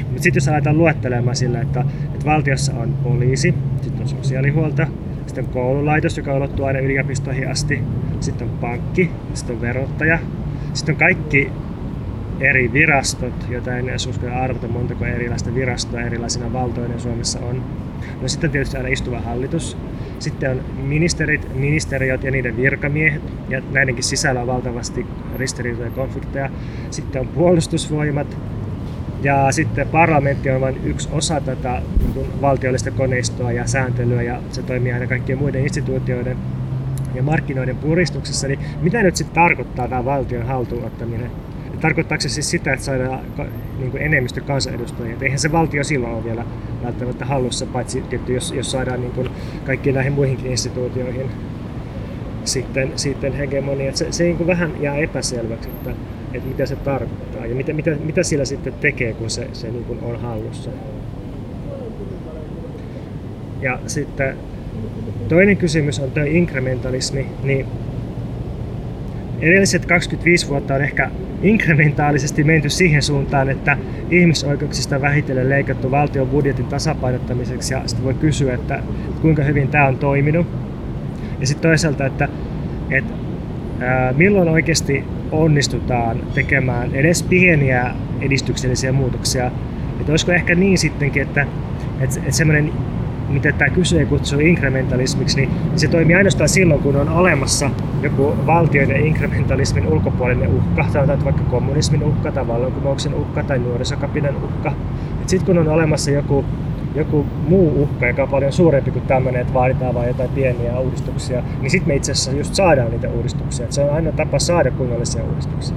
Mutta 0.02 0.22
sitten 0.22 0.40
jos 0.40 0.48
aletaan 0.48 0.78
luettelemaan 0.78 1.36
sillä, 1.36 1.60
että, 1.60 1.84
että 2.14 2.26
valtiossa 2.26 2.72
on 2.74 2.94
poliisi, 3.02 3.54
sitten 3.82 4.02
on 4.02 4.08
sosiaalihuolto, 4.08 4.82
sitten 5.26 5.44
on 5.44 5.50
koululaitos, 5.50 6.16
joka 6.16 6.34
ulottuu 6.34 6.64
aina 6.64 6.78
yliopistoihin 6.78 7.50
asti, 7.50 7.82
sitten 8.20 8.48
on 8.48 8.58
pankki, 8.58 9.10
sitten 9.34 9.56
on 9.56 9.62
verottaja, 9.62 10.18
sitten 10.72 10.94
on 10.94 10.98
kaikki 10.98 11.52
eri 12.40 12.72
virastot, 12.72 13.46
joita 13.48 13.76
en 13.76 13.88
edes 13.88 14.06
uskalla 14.06 14.36
arvata 14.36 14.68
montako 14.68 15.04
erilaista 15.04 15.54
virastoa 15.54 16.00
erilaisina 16.00 16.52
valtoina 16.52 16.98
Suomessa 16.98 17.38
on. 17.40 17.64
No 18.22 18.28
sitten 18.28 18.50
tietysti 18.50 18.76
aina 18.76 18.88
istuva 18.88 19.20
hallitus. 19.20 19.76
Sitten 20.18 20.50
on 20.50 20.60
ministerit, 20.82 21.54
ministeriöt 21.54 22.24
ja 22.24 22.30
niiden 22.30 22.56
virkamiehet, 22.56 23.22
ja 23.48 23.62
näidenkin 23.72 24.04
sisällä 24.04 24.40
on 24.40 24.46
valtavasti 24.46 25.06
ristiriitoja 25.36 25.86
ja 25.86 25.94
konflikteja. 25.94 26.50
Sitten 26.90 27.20
on 27.20 27.28
puolustusvoimat, 27.28 28.38
ja 29.22 29.52
sitten 29.52 29.88
parlamentti 29.88 30.50
on 30.50 30.60
vain 30.60 30.80
yksi 30.84 31.08
osa 31.12 31.40
tätä 31.40 31.82
niin 32.14 32.40
valtiollista 32.40 32.90
koneistoa 32.90 33.52
ja 33.52 33.66
sääntelyä, 33.66 34.22
ja 34.22 34.40
se 34.50 34.62
toimii 34.62 34.92
aina 34.92 35.06
kaikkien 35.06 35.38
muiden 35.38 35.62
instituutioiden 35.62 36.36
ja 37.14 37.22
markkinoiden 37.22 37.76
puristuksessa. 37.76 38.48
Niin 38.48 38.60
mitä 38.80 39.02
nyt 39.02 39.16
sitten 39.16 39.34
tarkoittaa 39.34 39.88
tämä 39.88 40.04
valtion 40.04 40.46
haltuun 40.46 40.84
ottaminen? 40.84 41.30
Tarkoittaako 41.80 42.22
se 42.22 42.28
siis 42.28 42.50
sitä, 42.50 42.72
että 42.72 42.84
saadaan 42.84 43.20
niin 43.78 43.90
kuin 43.90 44.02
enemmistö 44.02 44.40
kansanedustajia? 44.40 45.16
Eihän 45.20 45.38
se 45.38 45.52
valtio 45.52 45.84
silloin 45.84 46.14
ole 46.14 46.24
vielä 46.24 46.44
välttämättä 46.84 47.24
hallussa, 47.24 47.66
paitsi 47.66 48.00
tietty, 48.00 48.34
jos, 48.34 48.52
jos 48.52 48.70
saadaan 48.70 49.00
niin 49.00 49.12
kuin 49.12 49.30
kaikkiin 49.64 49.94
näihin 49.94 50.12
muihinkin 50.12 50.50
instituutioihin 50.50 51.30
sitten, 52.44 52.92
sitten 52.96 53.32
hegemonia. 53.32 53.96
Se, 53.96 54.12
se 54.12 54.24
niin 54.24 54.36
kuin 54.36 54.46
vähän 54.46 54.70
jää 54.80 54.96
epäselväksi, 54.96 55.68
että, 55.68 55.90
että 56.32 56.48
mitä 56.48 56.66
se 56.66 56.76
tarkoittaa 56.76 57.35
ja 57.46 57.54
mitä, 57.54 57.72
mitä, 57.72 57.90
mitä 58.04 58.22
sillä 58.22 58.44
sitten 58.44 58.72
tekee, 58.72 59.12
kun 59.12 59.30
se, 59.30 59.48
se 59.52 59.70
niin 59.70 59.84
kuin 59.84 59.98
on 60.02 60.20
hallussa. 60.20 60.70
Ja 63.60 63.78
sitten 63.86 64.36
toinen 65.28 65.56
kysymys 65.56 66.00
on 66.00 66.10
tuo 66.10 66.22
inkrementalismi, 66.22 67.26
niin 67.42 67.66
edelliset 69.40 69.86
25 69.86 70.48
vuotta 70.48 70.74
on 70.74 70.82
ehkä 70.82 71.10
inkrementaalisesti 71.42 72.44
menty 72.44 72.68
siihen 72.68 73.02
suuntaan, 73.02 73.50
että 73.50 73.76
ihmisoikeuksista 74.10 75.00
vähitellen 75.00 75.48
leikattu 75.48 75.90
valtion 75.90 76.28
budjetin 76.28 76.66
tasapainottamiseksi 76.66 77.74
ja 77.74 77.82
sitten 77.86 78.04
voi 78.04 78.14
kysyä, 78.14 78.54
että 78.54 78.82
kuinka 79.22 79.42
hyvin 79.42 79.68
tämä 79.68 79.86
on 79.86 79.98
toiminut. 79.98 80.46
Ja 81.40 81.46
sitten 81.46 81.70
toisaalta, 81.70 82.06
että, 82.06 82.28
että 82.90 83.25
milloin 84.16 84.48
oikeasti 84.48 85.04
onnistutaan 85.32 86.20
tekemään 86.34 86.94
edes 86.94 87.22
pieniä 87.22 87.90
edistyksellisiä 88.20 88.92
muutoksia. 88.92 89.50
Että 90.00 90.12
olisiko 90.12 90.32
ehkä 90.32 90.54
niin 90.54 90.78
sittenkin, 90.78 91.22
että, 91.22 91.46
että, 92.00 92.20
että 92.20 92.36
semmoinen 92.36 92.72
mitä 93.28 93.52
tämä 93.52 93.70
kysyjä 93.70 94.06
kutsuu 94.06 94.40
inkrementalismiksi, 94.40 95.36
niin 95.36 95.50
se 95.76 95.88
toimii 95.88 96.16
ainoastaan 96.16 96.48
silloin, 96.48 96.82
kun 96.82 96.96
on 96.96 97.08
olemassa 97.08 97.70
joku 98.02 98.36
valtioiden 98.46 99.06
inkrementalismin 99.06 99.86
ulkopuolinen 99.86 100.48
uhka, 100.48 100.84
sanotaan 100.92 101.24
vaikka 101.24 101.42
kommunismin 101.42 102.02
uhka 102.02 102.32
tai 102.32 102.46
vallankumouksen 102.46 103.14
uhka 103.14 103.42
tai 103.42 103.58
nuorisokapinan 103.58 104.36
uhka. 104.36 104.72
Sitten 105.26 105.46
kun 105.46 105.58
on 105.58 105.74
olemassa 105.74 106.10
joku, 106.10 106.44
joku 106.96 107.26
muu 107.48 107.82
uhka, 107.82 108.06
joka 108.06 108.22
on 108.22 108.28
paljon 108.28 108.52
suurempi 108.52 108.90
kuin 108.90 109.06
tämmöinen, 109.06 109.40
että 109.40 109.54
vaaditaan 109.54 109.94
vain 109.94 110.08
jotain 110.08 110.30
pieniä 110.30 110.78
uudistuksia, 110.78 111.42
niin 111.60 111.70
sitten 111.70 111.88
me 111.88 111.94
itse 111.94 112.12
asiassa 112.12 112.32
just 112.32 112.54
saadaan 112.54 112.90
niitä 112.90 113.10
uudistuksia. 113.10 113.64
Et 113.64 113.72
se 113.72 113.80
on 113.80 113.90
aina 113.90 114.12
tapa 114.12 114.38
saada 114.38 114.70
kunnollisia 114.70 115.24
uudistuksia. 115.24 115.76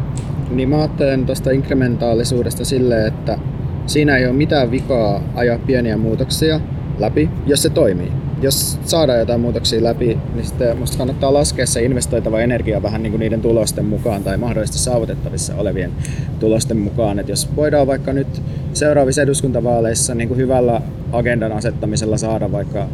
Niin 0.50 0.70
mä 0.70 0.78
ajattelen 0.78 1.26
tuosta 1.26 1.52
inkrementaalisuudesta 1.52 2.66
silleen, 2.66 3.08
että 3.08 3.38
siinä 3.86 4.18
ei 4.18 4.26
ole 4.26 4.34
mitään 4.34 4.72
vikaa 4.72 5.22
ajaa 5.36 5.60
pieniä 5.60 5.98
muutoksia, 5.98 6.60
läpi, 7.00 7.30
jos 7.46 7.62
se 7.62 7.70
toimii. 7.70 8.12
Jos 8.42 8.80
saadaan 8.86 9.20
jotain 9.20 9.42
muutoksia 9.42 9.84
läpi, 9.84 10.18
niin 10.36 10.46
sitten 10.46 10.78
musta 10.78 10.98
kannattaa 10.98 11.34
laskea 11.34 11.66
se 11.66 11.84
investoitava 11.84 12.42
energia 12.42 12.84
vähän 12.84 13.04
niin 13.04 13.12
kuin 13.12 13.20
niiden 13.20 13.42
tulosten 13.42 13.86
mukaan 13.86 14.24
tai 14.24 14.38
mahdollisesti 14.38 14.80
saavutettavissa 14.80 15.56
olevien 15.56 15.92
tulosten 16.40 16.78
mukaan. 16.78 17.20
Et 17.20 17.30
jos 17.30 17.50
voidaan 17.56 17.88
vaikka 17.88 18.14
nyt 18.14 18.42
seuraavissa 18.74 19.22
eduskuntavaaleissa 19.22 20.16
niin 20.16 20.28
kuin 20.28 20.38
hyvällä 20.38 20.82
agendan 21.12 21.52
asettamisella 21.52 22.18
saada 22.18 22.52
vaikka 22.52 22.88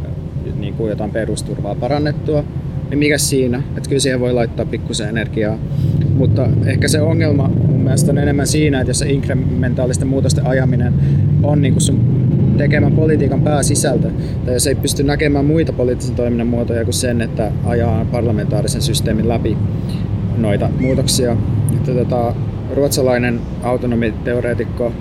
niin 0.58 0.74
kuin 0.74 0.90
jotain 0.90 1.10
perusturvaa 1.10 1.74
parannettua, 1.74 2.44
niin 2.90 2.98
mikä 2.98 3.18
siinä? 3.18 3.62
Että 3.76 3.88
kyllä 3.88 4.00
siihen 4.00 4.20
voi 4.20 4.32
laittaa 4.32 4.66
pikkusen 4.66 5.08
energiaa. 5.08 5.58
Mutta 6.14 6.48
ehkä 6.66 6.88
se 6.88 7.00
ongelma 7.00 7.48
mun 7.48 7.80
mielestä 7.80 8.12
on 8.12 8.18
enemmän 8.18 8.46
siinä, 8.46 8.80
että 8.80 8.90
jos 8.90 8.98
se 8.98 9.08
inkrementaalisten 9.08 10.08
muutosten 10.08 10.46
ajaminen 10.46 10.94
on 11.42 11.62
niin 11.62 11.72
kuin 11.72 11.82
sun 11.82 12.15
tekemään 12.58 12.92
politiikan 12.92 13.40
pääsisältö, 13.40 14.10
tai 14.44 14.54
jos 14.54 14.66
ei 14.66 14.74
pysty 14.74 15.02
näkemään 15.02 15.44
muita 15.44 15.72
poliittisen 15.72 16.16
toiminnan 16.16 16.46
muotoja 16.46 16.84
kuin 16.84 16.94
sen, 16.94 17.20
että 17.20 17.52
ajaa 17.64 18.04
parlamentaarisen 18.04 18.82
systeemin 18.82 19.28
läpi 19.28 19.56
noita 20.36 20.68
muutoksia. 20.80 21.36
Että 21.72 21.92
tota, 21.92 22.34
ruotsalainen 22.74 23.40
autonomiteoreetikko 23.62 24.92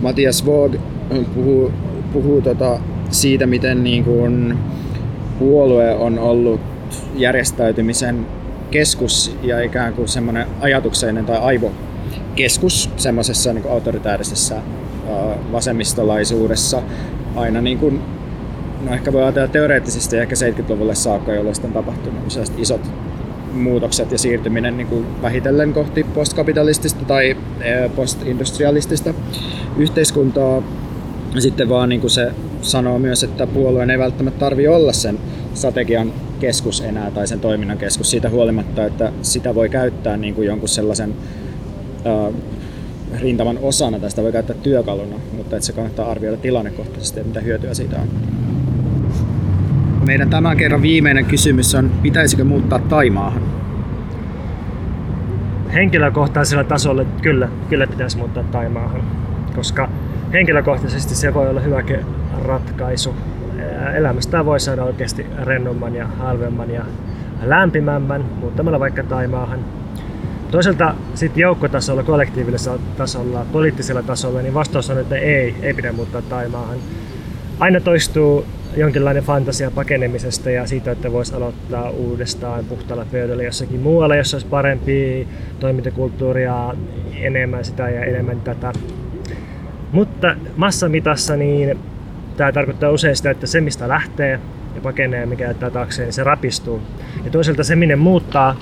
Matias 0.00 0.46
Vog 0.46 0.74
puhuu, 1.34 1.72
puhuu 2.12 2.42
tota 2.42 2.80
siitä, 3.10 3.46
miten 3.46 3.84
niin 3.84 4.04
kuin 4.04 4.58
puolue 5.38 5.94
on 5.94 6.18
ollut 6.18 6.60
järjestäytymisen 7.16 8.26
keskus 8.70 9.36
ja 9.42 9.60
ikään 9.60 9.94
kuin 9.94 10.08
semmoinen 10.08 10.46
ajatukseinen 10.60 11.24
tai 11.24 11.38
aivokeskus 11.38 12.90
semmoisessa 12.96 13.52
niin 13.52 13.70
autoritäärisessä 13.70 14.56
vasemmistolaisuudessa 15.52 16.82
aina 17.36 17.60
niin 17.60 17.78
kuin, 17.78 18.00
no 18.86 18.94
ehkä 18.94 19.12
voi 19.12 19.22
ajatella 19.22 19.48
teoreettisesti 19.48 20.16
ehkä 20.16 20.34
70-luvulle 20.34 20.94
saakka, 20.94 21.32
jolloin 21.32 21.54
sitten 21.54 21.76
on 21.76 21.84
tapahtunut 21.84 22.22
isot 22.58 22.80
muutokset 23.52 24.12
ja 24.12 24.18
siirtyminen 24.18 24.76
niin 24.76 24.86
kuin 24.86 25.06
vähitellen 25.22 25.72
kohti 25.72 26.04
postkapitalistista 26.04 27.04
tai 27.04 27.36
postindustrialistista 27.96 29.14
yhteiskuntaa. 29.76 30.62
Sitten 31.38 31.68
vaan 31.68 31.88
niin 31.88 32.00
kuin 32.00 32.10
se 32.10 32.32
sanoo 32.62 32.98
myös, 32.98 33.24
että 33.24 33.46
puolueen 33.46 33.90
ei 33.90 33.98
välttämättä 33.98 34.40
tarvi 34.40 34.68
olla 34.68 34.92
sen 34.92 35.18
strategian 35.54 36.12
keskus 36.40 36.80
enää 36.80 37.10
tai 37.10 37.26
sen 37.26 37.40
toiminnan 37.40 37.78
keskus 37.78 38.10
siitä 38.10 38.30
huolimatta, 38.30 38.84
että 38.84 39.12
sitä 39.22 39.54
voi 39.54 39.68
käyttää 39.68 40.16
niin 40.16 40.34
kuin 40.34 40.46
jonkun 40.46 40.68
sellaisen 40.68 41.14
rintaman 43.20 43.58
osana 43.62 43.98
tästä 43.98 44.22
voi 44.22 44.32
käyttää 44.32 44.56
työkaluna, 44.62 45.16
mutta 45.36 45.56
että 45.56 45.66
se 45.66 45.72
kannattaa 45.72 46.10
arvioida 46.10 46.36
tilannekohtaisesti, 46.36 47.20
että 47.20 47.28
mitä 47.28 47.40
hyötyä 47.40 47.74
siitä 47.74 47.96
on. 47.96 48.08
Meidän 50.06 50.30
tämän 50.30 50.56
kerran 50.56 50.82
viimeinen 50.82 51.24
kysymys 51.24 51.74
on, 51.74 51.90
pitäisikö 52.02 52.44
muuttaa 52.44 52.78
Taimaahan? 52.78 53.42
Henkilökohtaisella 55.72 56.64
tasolla 56.64 57.04
kyllä, 57.22 57.48
kyllä 57.68 57.86
pitäisi 57.86 58.18
muuttaa 58.18 58.42
Taimaahan, 58.42 59.02
koska 59.56 59.88
henkilökohtaisesti 60.32 61.14
se 61.14 61.34
voi 61.34 61.48
olla 61.50 61.60
hyvä 61.60 61.82
ratkaisu. 62.44 63.14
Elämästä 63.94 64.44
voi 64.44 64.60
saada 64.60 64.84
oikeasti 64.84 65.26
rennomman 65.44 65.94
ja 65.94 66.06
halvemman 66.06 66.70
ja 66.70 66.84
lämpimämmän 67.42 68.24
muuttamalla 68.40 68.80
vaikka 68.80 69.02
Taimaahan 69.02 69.58
Toisaalta 70.54 70.94
sitten 71.14 71.40
joukkotasolla, 71.40 72.02
kollektiivisella 72.02 72.78
tasolla, 72.96 73.46
poliittisella 73.52 74.02
tasolla, 74.02 74.42
niin 74.42 74.54
vastaus 74.54 74.90
on, 74.90 74.98
että 74.98 75.16
ei, 75.16 75.54
ei 75.62 75.74
pidä 75.74 75.92
muuttaa 75.92 76.22
Taimaahan. 76.22 76.78
Aina 77.60 77.80
toistuu 77.80 78.44
jonkinlainen 78.76 79.22
fantasia 79.22 79.70
pakenemisesta 79.70 80.50
ja 80.50 80.66
siitä, 80.66 80.90
että 80.90 81.12
voisi 81.12 81.34
aloittaa 81.34 81.90
uudestaan 81.90 82.64
puhtaalla 82.64 83.06
pöydällä 83.12 83.42
jossakin 83.42 83.80
muualla, 83.80 84.16
jossa 84.16 84.36
olisi 84.36 84.46
parempi 84.46 85.28
toimintakulttuuria, 85.60 86.74
enemmän 87.20 87.64
sitä 87.64 87.88
ja 87.90 88.04
enemmän 88.04 88.40
tätä. 88.40 88.72
Mutta 89.92 90.36
massamitassa 90.56 91.36
niin 91.36 91.78
tämä 92.36 92.52
tarkoittaa 92.52 92.90
usein 92.90 93.16
sitä, 93.16 93.30
että 93.30 93.46
se 93.46 93.60
mistä 93.60 93.88
lähtee 93.88 94.40
ja 94.74 94.80
pakenee 94.82 95.26
mikä 95.26 95.44
jättää 95.44 95.70
taakseen, 95.70 96.06
niin 96.06 96.12
se 96.12 96.24
rapistuu. 96.24 96.80
Ja 97.24 97.30
toisaalta 97.30 97.64
se 97.64 97.76
minne 97.76 97.96
muuttaa 97.96 98.56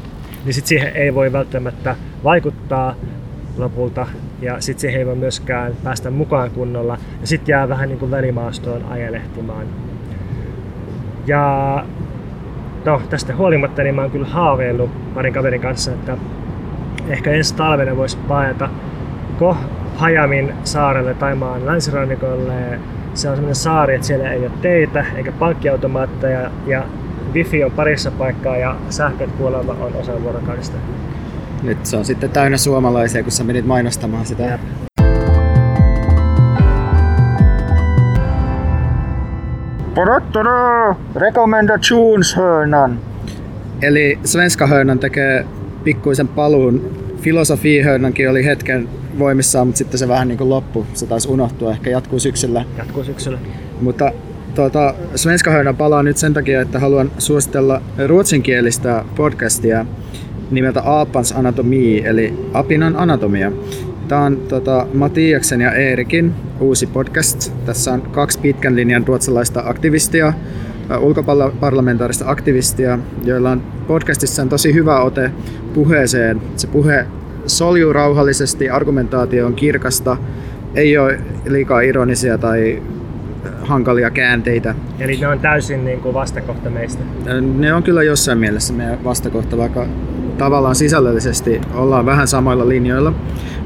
niin 0.44 0.54
sit 0.54 0.66
siihen 0.66 0.96
ei 0.96 1.14
voi 1.14 1.32
välttämättä 1.32 1.96
vaikuttaa 2.24 2.94
lopulta 3.58 4.06
ja 4.40 4.60
sitten 4.60 4.80
siihen 4.80 4.98
ei 4.98 5.06
voi 5.06 5.14
myöskään 5.14 5.72
päästä 5.84 6.10
mukaan 6.10 6.50
kunnolla 6.50 6.98
ja 7.20 7.26
sitten 7.26 7.52
jää 7.52 7.68
vähän 7.68 7.88
niin 7.88 7.98
kuin 7.98 8.10
välimaastoon 8.10 8.84
ajelehtimaan. 8.84 9.66
Ja 11.26 11.84
no, 12.84 13.02
tästä 13.10 13.36
huolimatta 13.36 13.82
niin 13.82 13.94
mä 13.94 14.02
oon 14.02 14.10
kyllä 14.10 14.26
haaveillut 14.26 15.14
parin 15.14 15.32
kaverin 15.32 15.60
kanssa, 15.60 15.92
että 15.92 16.16
ehkä 17.08 17.30
ensi 17.30 17.54
talvena 17.54 17.96
voisi 17.96 18.18
paeta 18.28 18.68
Koh 19.38 19.56
Hajamin 19.96 20.52
saarelle 20.64 21.14
Taimaan 21.14 21.66
länsirannikolle. 21.66 22.78
Se 23.14 23.28
on 23.28 23.36
sellainen 23.36 23.54
saari, 23.54 23.94
että 23.94 24.06
siellä 24.06 24.32
ei 24.32 24.40
ole 24.40 24.50
teitä 24.62 25.04
eikä 25.16 25.32
pankkiautomaatteja 25.32 26.50
ja 26.66 26.84
wifi 27.34 27.64
on 27.64 27.70
parissa 27.72 28.10
paikkaa 28.10 28.56
ja 28.56 28.76
sähköt 28.90 29.30
kuulemma 29.30 29.72
on 29.72 29.96
osa 29.96 30.22
vuorokaudesta. 30.22 30.76
Nyt 31.62 31.86
se 31.86 31.96
on 31.96 32.04
sitten 32.04 32.30
täynnä 32.30 32.56
suomalaisia, 32.56 33.22
kun 33.22 33.32
sä 33.32 33.44
menit 33.44 33.66
mainostamaan 33.66 34.26
sitä. 34.26 34.42
Jep. 34.42 34.60
Recommendationsshörnan. 41.14 42.98
Eli 43.82 44.18
Svenska 44.24 44.66
hörnan 44.66 44.98
tekee 44.98 45.46
pikkuisen 45.84 46.28
paluun. 46.28 46.90
Filosofihörnankin 47.20 48.30
oli 48.30 48.44
hetken 48.44 48.88
voimissaan, 49.18 49.66
mutta 49.66 49.78
sitten 49.78 49.98
se 49.98 50.08
vähän 50.08 50.28
niin 50.28 50.38
kuin 50.38 50.50
loppu. 50.50 50.86
Se 50.94 51.06
taisi 51.06 51.28
unohtua, 51.28 51.70
ehkä 51.70 51.90
jatkuu 51.90 52.18
syksyllä. 52.18 52.64
Jatkuu 52.78 53.04
syksyllä. 53.04 53.38
Mutta 53.80 54.12
tuota, 54.54 54.94
Svenska 55.14 55.50
Hörnan 55.50 55.76
palaa 55.76 56.02
nyt 56.02 56.16
sen 56.16 56.34
takia, 56.34 56.60
että 56.60 56.78
haluan 56.78 57.10
suositella 57.18 57.82
ruotsinkielistä 58.06 59.04
podcastia 59.16 59.86
nimeltä 60.50 60.82
Aapans 60.82 61.32
anatomi, 61.32 62.02
eli 62.04 62.34
apinan 62.52 62.96
anatomia. 62.96 63.52
Tämä 64.08 64.20
on 64.20 64.36
tota, 64.36 64.86
Matiaksen 64.94 65.60
ja 65.60 65.72
Eerikin 65.72 66.34
uusi 66.60 66.86
podcast. 66.86 67.52
Tässä 67.66 67.92
on 67.92 68.02
kaksi 68.02 68.38
pitkän 68.38 68.76
linjan 68.76 69.06
ruotsalaista 69.06 69.62
aktivistia, 69.66 70.32
ulkoparlamentaarista 71.00 72.24
aktivistia, 72.28 72.98
joilla 73.24 73.50
on 73.50 73.62
podcastissa 73.86 74.42
on 74.42 74.48
tosi 74.48 74.74
hyvä 74.74 75.00
ote 75.00 75.30
puheeseen. 75.74 76.42
Se 76.56 76.66
puhe 76.66 77.06
soljuu 77.46 77.92
rauhallisesti, 77.92 78.70
argumentaatio 78.70 79.46
on 79.46 79.54
kirkasta, 79.54 80.16
ei 80.74 80.98
ole 80.98 81.20
liikaa 81.46 81.80
ironisia 81.80 82.38
tai 82.38 82.82
hankalia 83.62 84.10
käänteitä. 84.10 84.74
Eli 84.98 85.16
ne 85.16 85.28
on 85.28 85.40
täysin 85.40 85.84
niin 85.84 86.00
kuin 86.00 86.14
vastakohta 86.14 86.70
meistä? 86.70 87.04
Ne 87.58 87.74
on 87.74 87.82
kyllä 87.82 88.02
jossain 88.02 88.38
mielessä 88.38 88.72
meidän 88.72 89.04
vastakohta, 89.04 89.56
vaikka 89.56 89.86
tavallaan 90.38 90.74
sisällöllisesti 90.74 91.60
ollaan 91.74 92.06
vähän 92.06 92.28
samoilla 92.28 92.68
linjoilla. 92.68 93.12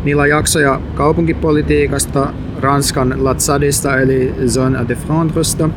Niillä 0.05 0.23
on 0.23 0.29
jaksoja 0.29 0.81
kaupunkipolitiikasta, 0.95 2.33
Ranskan 2.61 3.15
Latsadista 3.25 4.01
eli 4.01 4.35
Zone 4.47 4.79
de 4.89 4.95
Flandresta, 4.95 5.71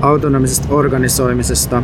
autonomisesta 0.00 0.74
organisoimisesta 0.74 1.82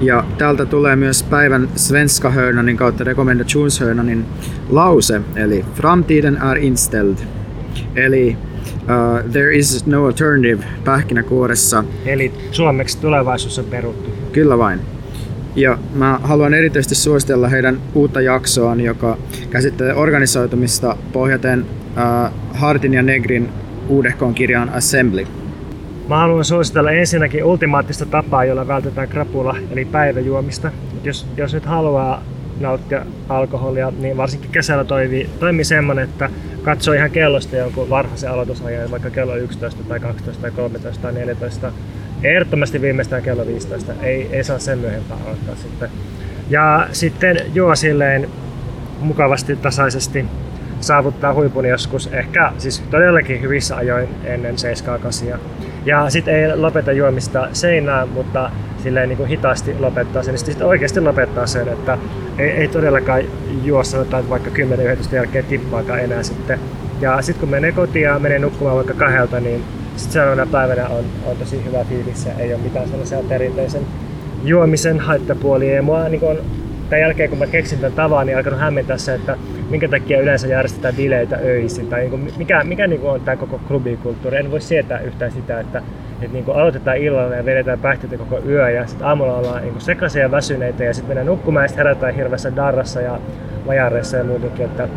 ja 0.00 0.24
täältä 0.38 0.66
tulee 0.66 0.96
myös 0.96 1.22
päivän 1.22 1.68
Svenska 1.76 2.30
Hörnanin 2.30 2.76
kautta 2.76 3.04
Rekommendationshörnanin 3.04 4.24
lause, 4.70 5.20
eli 5.36 5.64
Framtiden 5.74 6.36
är 6.42 6.58
inställd. 6.58 7.16
Eli 7.96 8.36
uh, 8.88 9.30
there 9.32 9.56
is 9.56 9.86
no 9.86 10.06
alternative 10.06 10.64
pähkinäkuoressa. 10.84 11.84
Eli 12.06 12.32
suomeksi 12.50 12.98
tulevaisuus 12.98 13.58
on 13.58 13.64
peruttu. 13.64 14.10
Kyllä 14.32 14.58
vain. 14.58 14.80
Ja 15.56 15.78
mä 15.94 16.20
haluan 16.22 16.54
erityisesti 16.54 16.94
suositella 16.94 17.48
heidän 17.48 17.80
uutta 17.94 18.20
jaksoaan, 18.20 18.80
joka 18.80 19.16
käsittelee 19.50 19.94
organisoitumista 19.94 20.96
pohjaten 21.12 21.60
uh, 21.60 22.32
Hartin 22.54 22.94
ja 22.94 23.02
Negrin 23.02 23.48
uudehkoon 23.88 24.34
kirjaan 24.34 24.68
Assembly. 24.68 25.26
Mä 26.08 26.16
haluan 26.16 26.44
suositella 26.44 26.90
ensinnäkin 26.90 27.44
ultimaattista 27.44 28.06
tapaa, 28.06 28.44
jolla 28.44 28.68
vältetään 28.68 29.08
krapula, 29.08 29.56
eli 29.70 29.84
päiväjuomista. 29.84 30.70
jos, 31.04 31.26
jos 31.36 31.54
nyt 31.54 31.66
haluaa 31.66 32.22
nauttia 32.60 33.06
alkoholia, 33.28 33.92
niin 33.98 34.16
varsinkin 34.16 34.50
kesällä 34.50 34.84
toimii, 34.84 35.30
toimii 35.40 35.64
semmoinen, 35.64 36.04
että 36.04 36.30
katsoo 36.68 36.94
ihan 36.94 37.10
kellosta 37.10 37.56
jonkun 37.56 37.90
varhaisen 37.90 38.30
aloitusajan, 38.30 38.90
vaikka 38.90 39.10
kello 39.10 39.36
11 39.36 39.84
tai 39.88 40.00
12 40.00 40.42
tai 40.42 40.50
13 40.50 41.02
tai 41.02 41.12
14. 41.12 41.72
Ehdottomasti 42.22 42.80
viimeistään 42.80 43.22
kello 43.22 43.46
15. 43.46 43.92
Ei, 44.02 44.28
ei 44.32 44.44
saa 44.44 44.58
sen 44.58 44.78
myöhempää 44.78 45.16
aloittaa 45.26 45.54
sitten. 45.56 45.90
Ja 46.50 46.88
sitten 46.92 47.40
juo 47.54 47.76
silleen 47.76 48.28
mukavasti, 49.00 49.56
tasaisesti 49.56 50.24
saavuttaa 50.80 51.34
huipun 51.34 51.68
joskus, 51.68 52.06
ehkä 52.12 52.52
siis 52.58 52.80
todellakin 52.90 53.42
hyvissä 53.42 53.76
ajoin 53.76 54.08
ennen 54.24 54.58
7 54.58 55.00
Ja 55.88 56.10
sitten 56.10 56.34
ei 56.34 56.56
lopeta 56.56 56.92
juomista 56.92 57.48
seinään, 57.52 58.08
mutta 58.08 58.50
silleen 58.82 59.08
niin 59.08 59.16
kuin 59.16 59.28
hitaasti 59.28 59.74
lopettaa 59.78 60.22
sen, 60.22 60.38
sitten 60.38 60.66
oikeasti 60.66 61.00
lopettaa 61.00 61.46
sen, 61.46 61.68
että 61.68 61.98
ei, 62.38 62.50
ei 62.50 62.68
todellakaan 62.68 63.22
juo 63.64 63.84
sanotaan, 63.84 64.20
että 64.20 64.30
vaikka 64.30 64.50
10-11 64.50 65.14
jälkeen 65.14 65.44
tippaakaan 65.44 66.00
enää 66.00 66.22
sitten. 66.22 66.58
Ja 67.00 67.22
sitten 67.22 67.40
kun 67.40 67.48
menee 67.48 67.72
kotiin 67.72 68.02
ja 68.02 68.18
menee 68.18 68.38
nukkumaan 68.38 68.76
vaikka 68.76 68.94
kahdelta, 68.94 69.40
niin 69.40 69.64
sitten 69.96 70.12
seuraavana 70.12 70.46
päivänä 70.52 70.88
on, 70.88 71.04
on 71.26 71.36
tosi 71.36 71.64
hyvä 71.64 71.84
fiilis 71.84 72.26
ja 72.26 72.32
ei 72.38 72.54
ole 72.54 72.62
mitään 72.62 72.88
sellaisia 72.88 73.18
perinteisen 73.28 73.82
juomisen 74.44 75.00
haittapuolia. 75.00 75.74
Ja 75.74 75.82
mua 75.82 76.08
niin 76.08 76.24
on, 76.24 76.36
tämän 76.90 77.00
jälkeen 77.00 77.30
kun 77.30 77.38
mä 77.38 77.46
keksin 77.46 77.78
tämän 77.78 77.96
tavan, 77.96 78.26
niin 78.26 78.36
alkanut 78.36 78.60
hämmentää 78.60 78.98
se, 78.98 79.14
että 79.14 79.36
minkä 79.70 79.88
takia 79.88 80.20
yleensä 80.20 80.46
järjestetään 80.46 80.94
bileitä 80.94 81.36
öisin, 81.44 81.86
tai 81.86 82.00
niin 82.00 82.10
kuin, 82.10 82.32
mikä, 82.38 82.64
mikä 82.64 82.86
niin 82.86 83.00
kuin 83.00 83.10
on 83.10 83.20
tämä 83.20 83.36
koko 83.36 83.60
klubikulttuuri. 83.68 84.36
En 84.36 84.50
voi 84.50 84.60
sietää 84.60 84.98
yhtään 85.00 85.32
sitä, 85.32 85.60
että, 85.60 85.82
että 86.22 86.32
niin 86.32 86.44
kuin 86.44 86.56
aloitetaan 86.56 86.96
illalla 86.96 87.34
ja 87.34 87.44
vedetään 87.44 87.78
päihteitä 87.78 88.16
koko 88.16 88.40
yö, 88.46 88.70
ja 88.70 88.86
sitten 88.86 89.06
aamulla 89.06 89.36
ollaan 89.36 89.62
niin 89.62 89.80
sekaisin 89.80 90.22
ja 90.22 90.30
väsyneitä, 90.30 90.84
ja 90.84 90.94
sitten 90.94 91.08
mennään 91.08 91.26
nukkumaan, 91.26 91.64
ja 91.64 91.68
sitten 91.68 91.86
herätään 91.86 92.14
hirveässä 92.14 92.56
darrassa 92.56 93.00
ja 93.00 93.20
vajareissa 93.66 94.16
ja 94.16 94.24
muutenkin, 94.24 94.64
että 94.64 94.88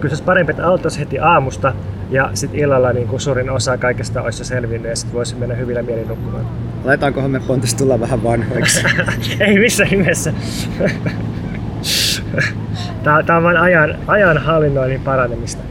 kyllä 0.00 0.16
se 0.16 0.24
parempi, 0.24 0.50
että 0.50 0.66
aloittaisi 0.66 1.00
heti 1.00 1.18
aamusta, 1.18 1.74
ja 2.10 2.30
sitten 2.34 2.60
illalla 2.60 2.92
niin 2.92 3.08
kuin 3.08 3.20
suurin 3.20 3.50
osa 3.50 3.78
kaikesta 3.78 4.22
olisi 4.22 4.40
jo 4.40 4.44
selvinnyt, 4.44 4.90
ja 4.90 4.96
sitten 4.96 5.14
voisi 5.14 5.36
mennä 5.36 5.54
hyvillä 5.54 5.82
mielin 5.82 6.08
nukkumaan. 6.08 6.46
Aletaankohan 6.84 7.30
me 7.30 7.40
Pontus 7.40 7.74
tulla 7.74 8.00
vähän 8.00 8.22
vanhoiksi? 8.22 8.84
Ei 9.40 9.58
missään 9.58 9.90
nimessä. 9.90 10.32
Tämä, 13.04 13.22
tämä 13.22 13.36
on 13.36 13.42
vain 13.42 13.56
ajan, 13.56 13.98
ajan 14.06 14.38
hallinnoinnin 14.38 15.00
paranemista. 15.00 15.62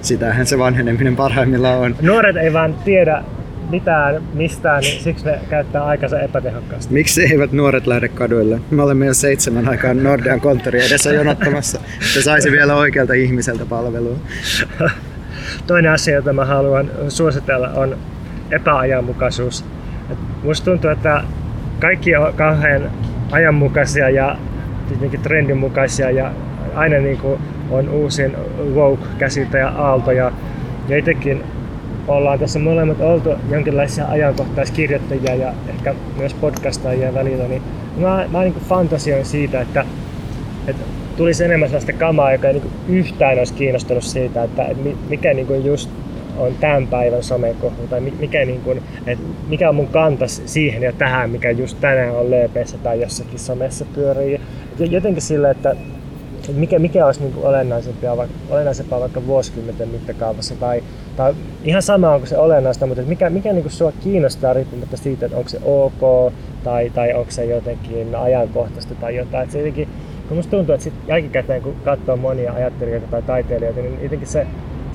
Sitähän 0.00 0.46
se 0.46 0.58
vanheneminen 0.58 1.16
parhaimmillaan 1.16 1.78
on. 1.78 1.96
Nuoret 2.02 2.36
ei 2.36 2.52
vaan 2.52 2.74
tiedä 2.74 3.22
mitään 3.70 4.22
mistään, 4.34 4.80
niin 4.80 5.02
siksi 5.02 5.24
ne 5.24 5.38
käyttää 5.50 5.84
aikansa 5.84 6.20
epätehokkaasti. 6.20 6.94
Miksi 6.94 7.22
eivät 7.22 7.52
nuoret 7.52 7.86
lähde 7.86 8.08
kaduille? 8.08 8.60
Me 8.70 8.82
olemme 8.82 9.06
jo 9.06 9.14
seitsemän 9.14 9.68
aikaan 9.68 10.02
Nordean 10.02 10.40
konttori 10.40 10.86
edessä 10.86 11.12
jonottamassa, 11.12 11.78
että 11.78 12.22
saisi 12.22 12.52
vielä 12.52 12.74
oikealta 12.74 13.12
ihmiseltä 13.12 13.66
palvelua. 13.66 14.16
Toinen 15.66 15.92
asia, 15.92 16.14
jota 16.14 16.32
mä 16.32 16.44
haluan 16.44 16.90
suositella, 17.08 17.68
on 17.68 17.96
epäajanmukaisuus. 18.50 19.64
Musta 20.42 20.64
tuntuu, 20.64 20.90
että 20.90 21.22
kaikki 21.80 22.16
on 22.16 22.34
kauhean 22.34 22.90
ajanmukaisia 23.32 24.10
ja 24.10 24.36
tietenkin 24.88 25.20
trendin 25.20 25.56
mukaisia 25.56 26.10
ja 26.10 26.32
aina 26.74 26.98
niin 26.98 27.18
kuin 27.18 27.40
on 27.70 27.88
uusin 27.88 28.36
woke-käsite 28.74 29.58
ja 29.58 29.68
aalto 29.68 30.12
ja, 30.12 30.32
itsekin 30.98 31.44
ollaan 32.08 32.38
tässä 32.38 32.58
molemmat 32.58 33.00
oltu 33.00 33.30
jonkinlaisia 33.50 34.06
ajankohtaiskirjoittajia 34.06 35.34
ja 35.34 35.52
ehkä 35.68 35.94
myös 36.16 36.34
podcastajia 36.34 37.14
välillä, 37.14 37.44
niin 37.48 37.62
mä, 37.96 38.26
mä 38.32 38.42
niin 38.42 38.54
fantasioin 38.68 39.24
siitä, 39.24 39.60
että, 39.60 39.84
että 40.66 40.82
tulisi 41.16 41.44
enemmän 41.44 41.68
sellaista 41.68 41.92
kamaa, 41.92 42.32
joka 42.32 42.48
ei 42.48 42.52
niin 42.52 42.70
yhtään 42.88 43.38
olisi 43.38 43.54
kiinnostunut 43.54 44.04
siitä, 44.04 44.42
että, 44.42 44.64
että 44.64 44.88
mikä 45.08 45.34
niin 45.34 45.46
kuin 45.46 45.64
just 45.64 45.90
on 46.38 46.54
tämän 46.60 46.86
päivän 46.86 47.22
somekohu 47.22 47.86
tai 47.90 48.00
mikä, 48.00 48.44
niin 48.44 48.60
kuin, 48.60 48.82
että 49.06 49.24
mikä 49.48 49.68
on 49.68 49.74
mun 49.74 49.88
kanta 49.88 50.26
siihen 50.26 50.82
ja 50.82 50.92
tähän, 50.92 51.30
mikä 51.30 51.50
just 51.50 51.80
tänään 51.80 52.16
on 52.16 52.30
lööpeissä 52.30 52.78
tai 52.78 53.00
jossakin 53.00 53.38
somessa 53.38 53.84
pyörii. 53.94 54.40
Jotenkin 54.78 55.22
sillä, 55.22 55.50
että 55.50 55.76
mikä, 56.54 56.78
mikä 56.78 57.06
olisi 57.06 57.20
niin 57.20 57.34
olennaisempaa, 57.42 58.26
olennaisempaa 58.50 59.00
vaikka 59.00 59.26
vuosikymmenten 59.26 59.88
mittakaavassa 59.88 60.54
tai, 60.54 60.82
tai 61.16 61.34
ihan 61.64 61.82
sama 61.82 62.14
onko 62.14 62.26
se 62.26 62.38
olennaista, 62.38 62.86
mutta 62.86 63.02
mikä, 63.02 63.30
mikä 63.30 63.52
niin 63.52 63.70
sua 63.70 63.92
kiinnostaa 63.92 64.52
riippumatta 64.52 64.96
siitä, 64.96 65.26
että 65.26 65.38
onko 65.38 65.48
se 65.48 65.60
ok 65.64 66.32
tai, 66.64 66.90
tai 66.90 67.12
onko 67.14 67.30
se 67.30 67.44
jotenkin 67.44 68.14
ajankohtaista 68.14 68.94
tai 68.94 69.16
jotain. 69.16 69.42
Että 69.42 69.52
se 69.52 69.58
jotenkin, 69.58 69.88
kun 70.28 70.36
musta 70.36 70.50
tuntuu, 70.50 70.74
että 70.74 70.84
sit 70.84 70.94
jälkikäteen 71.08 71.62
kun 71.62 71.76
katsoo 71.84 72.16
monia 72.16 72.52
ajattelijoita 72.52 73.06
tai 73.06 73.22
taiteilijoita, 73.22 73.80
niin 73.80 74.02
jotenkin 74.02 74.28
se 74.28 74.46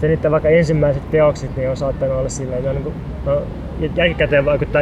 se, 0.01 0.13
että 0.13 0.31
vaikka 0.31 0.49
ensimmäiset 0.49 1.11
teokset 1.11 1.55
niin 1.55 1.69
on 1.69 1.77
saattanut 1.77 2.15
olla 2.15 2.29
sillä 2.29 2.55
että 2.55 2.73
niin 2.73 2.83
kuin, 2.83 2.95
no, 3.25 3.41
jälkikäteen 3.95 4.45
vaikuttaa 4.45 4.81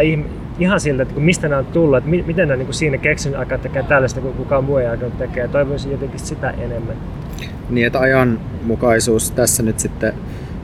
ihan 0.59 0.79
siltä, 0.79 1.03
että 1.03 1.19
mistä 1.19 1.47
nämä 1.47 1.59
on 1.59 1.65
tullut, 1.65 1.97
että 1.97 2.09
miten 2.09 2.47
nämä 2.47 2.63
niin 2.63 2.73
siinä 2.73 2.97
keksin 2.97 3.37
aikaa 3.37 3.57
tekee 3.57 3.83
tällaista, 3.83 4.21
kun 4.21 4.33
kukaan 4.33 4.63
muu 4.63 4.77
ei 4.77 4.87
alkanut 4.87 5.17
tekee. 5.17 5.47
Toivoisin 5.47 5.91
jotenkin 5.91 6.19
sitä 6.19 6.49
enemmän. 6.49 6.95
Niin, 7.69 7.87
että 7.87 7.99
ajanmukaisuus 7.99 9.31
tässä 9.31 9.63
nyt 9.63 9.79
sitten 9.79 10.13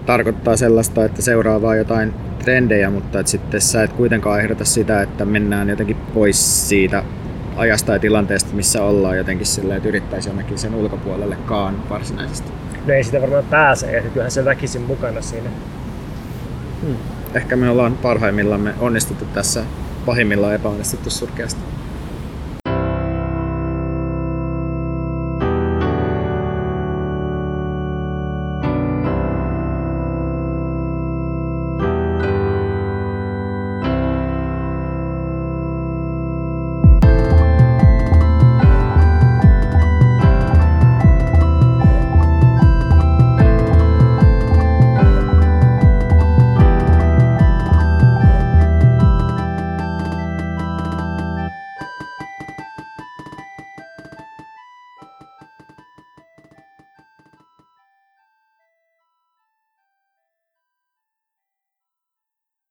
tarkoittaa 0.06 0.58
sellaista, 0.58 1.06
että 1.06 1.22
seuraavaa 1.22 1.76
jotain 1.76 2.14
trendejä, 2.44 2.90
mutta 2.90 3.20
että 3.20 3.32
sitten 3.32 3.62
sä 3.62 3.84
et 3.84 3.94
kuitenkaan 3.94 4.40
ehdota 4.40 4.66
sitä, 4.66 5.02
että 5.02 5.26
mennään 5.26 5.70
jotenkin 5.70 5.98
pois 6.14 6.70
siitä 6.70 7.04
ajasta 7.56 7.94
ja 7.94 8.00
tilanteesta, 8.00 8.56
missä 8.56 8.84
ollaan 8.84 9.18
jotenkin 9.18 9.46
silleen, 9.46 9.78
että 9.78 9.90
yrittäisi 9.90 10.30
jonnekin 10.30 10.58
sen 10.58 10.76
ulkopuolellekaan 10.76 11.90
varsinaisesti 11.90 12.55
ne 12.86 12.94
ei 12.94 13.04
sitä 13.04 13.22
varmaan 13.22 13.44
pääse, 13.44 13.92
ja 13.92 14.02
kyllähän 14.02 14.32
se 14.32 14.46
väkisin 14.46 14.82
mukana 14.82 15.22
siinä. 15.22 15.50
Hmm. 16.82 16.96
Ehkä 17.34 17.56
me 17.56 17.70
ollaan 17.70 17.98
parhaimmillamme 17.98 18.74
onnistuttu 18.80 19.26
tässä, 19.26 19.64
pahimmillaan 20.06 20.56
epäonnistuttu 20.56 21.10
surkeasti. 21.10 21.62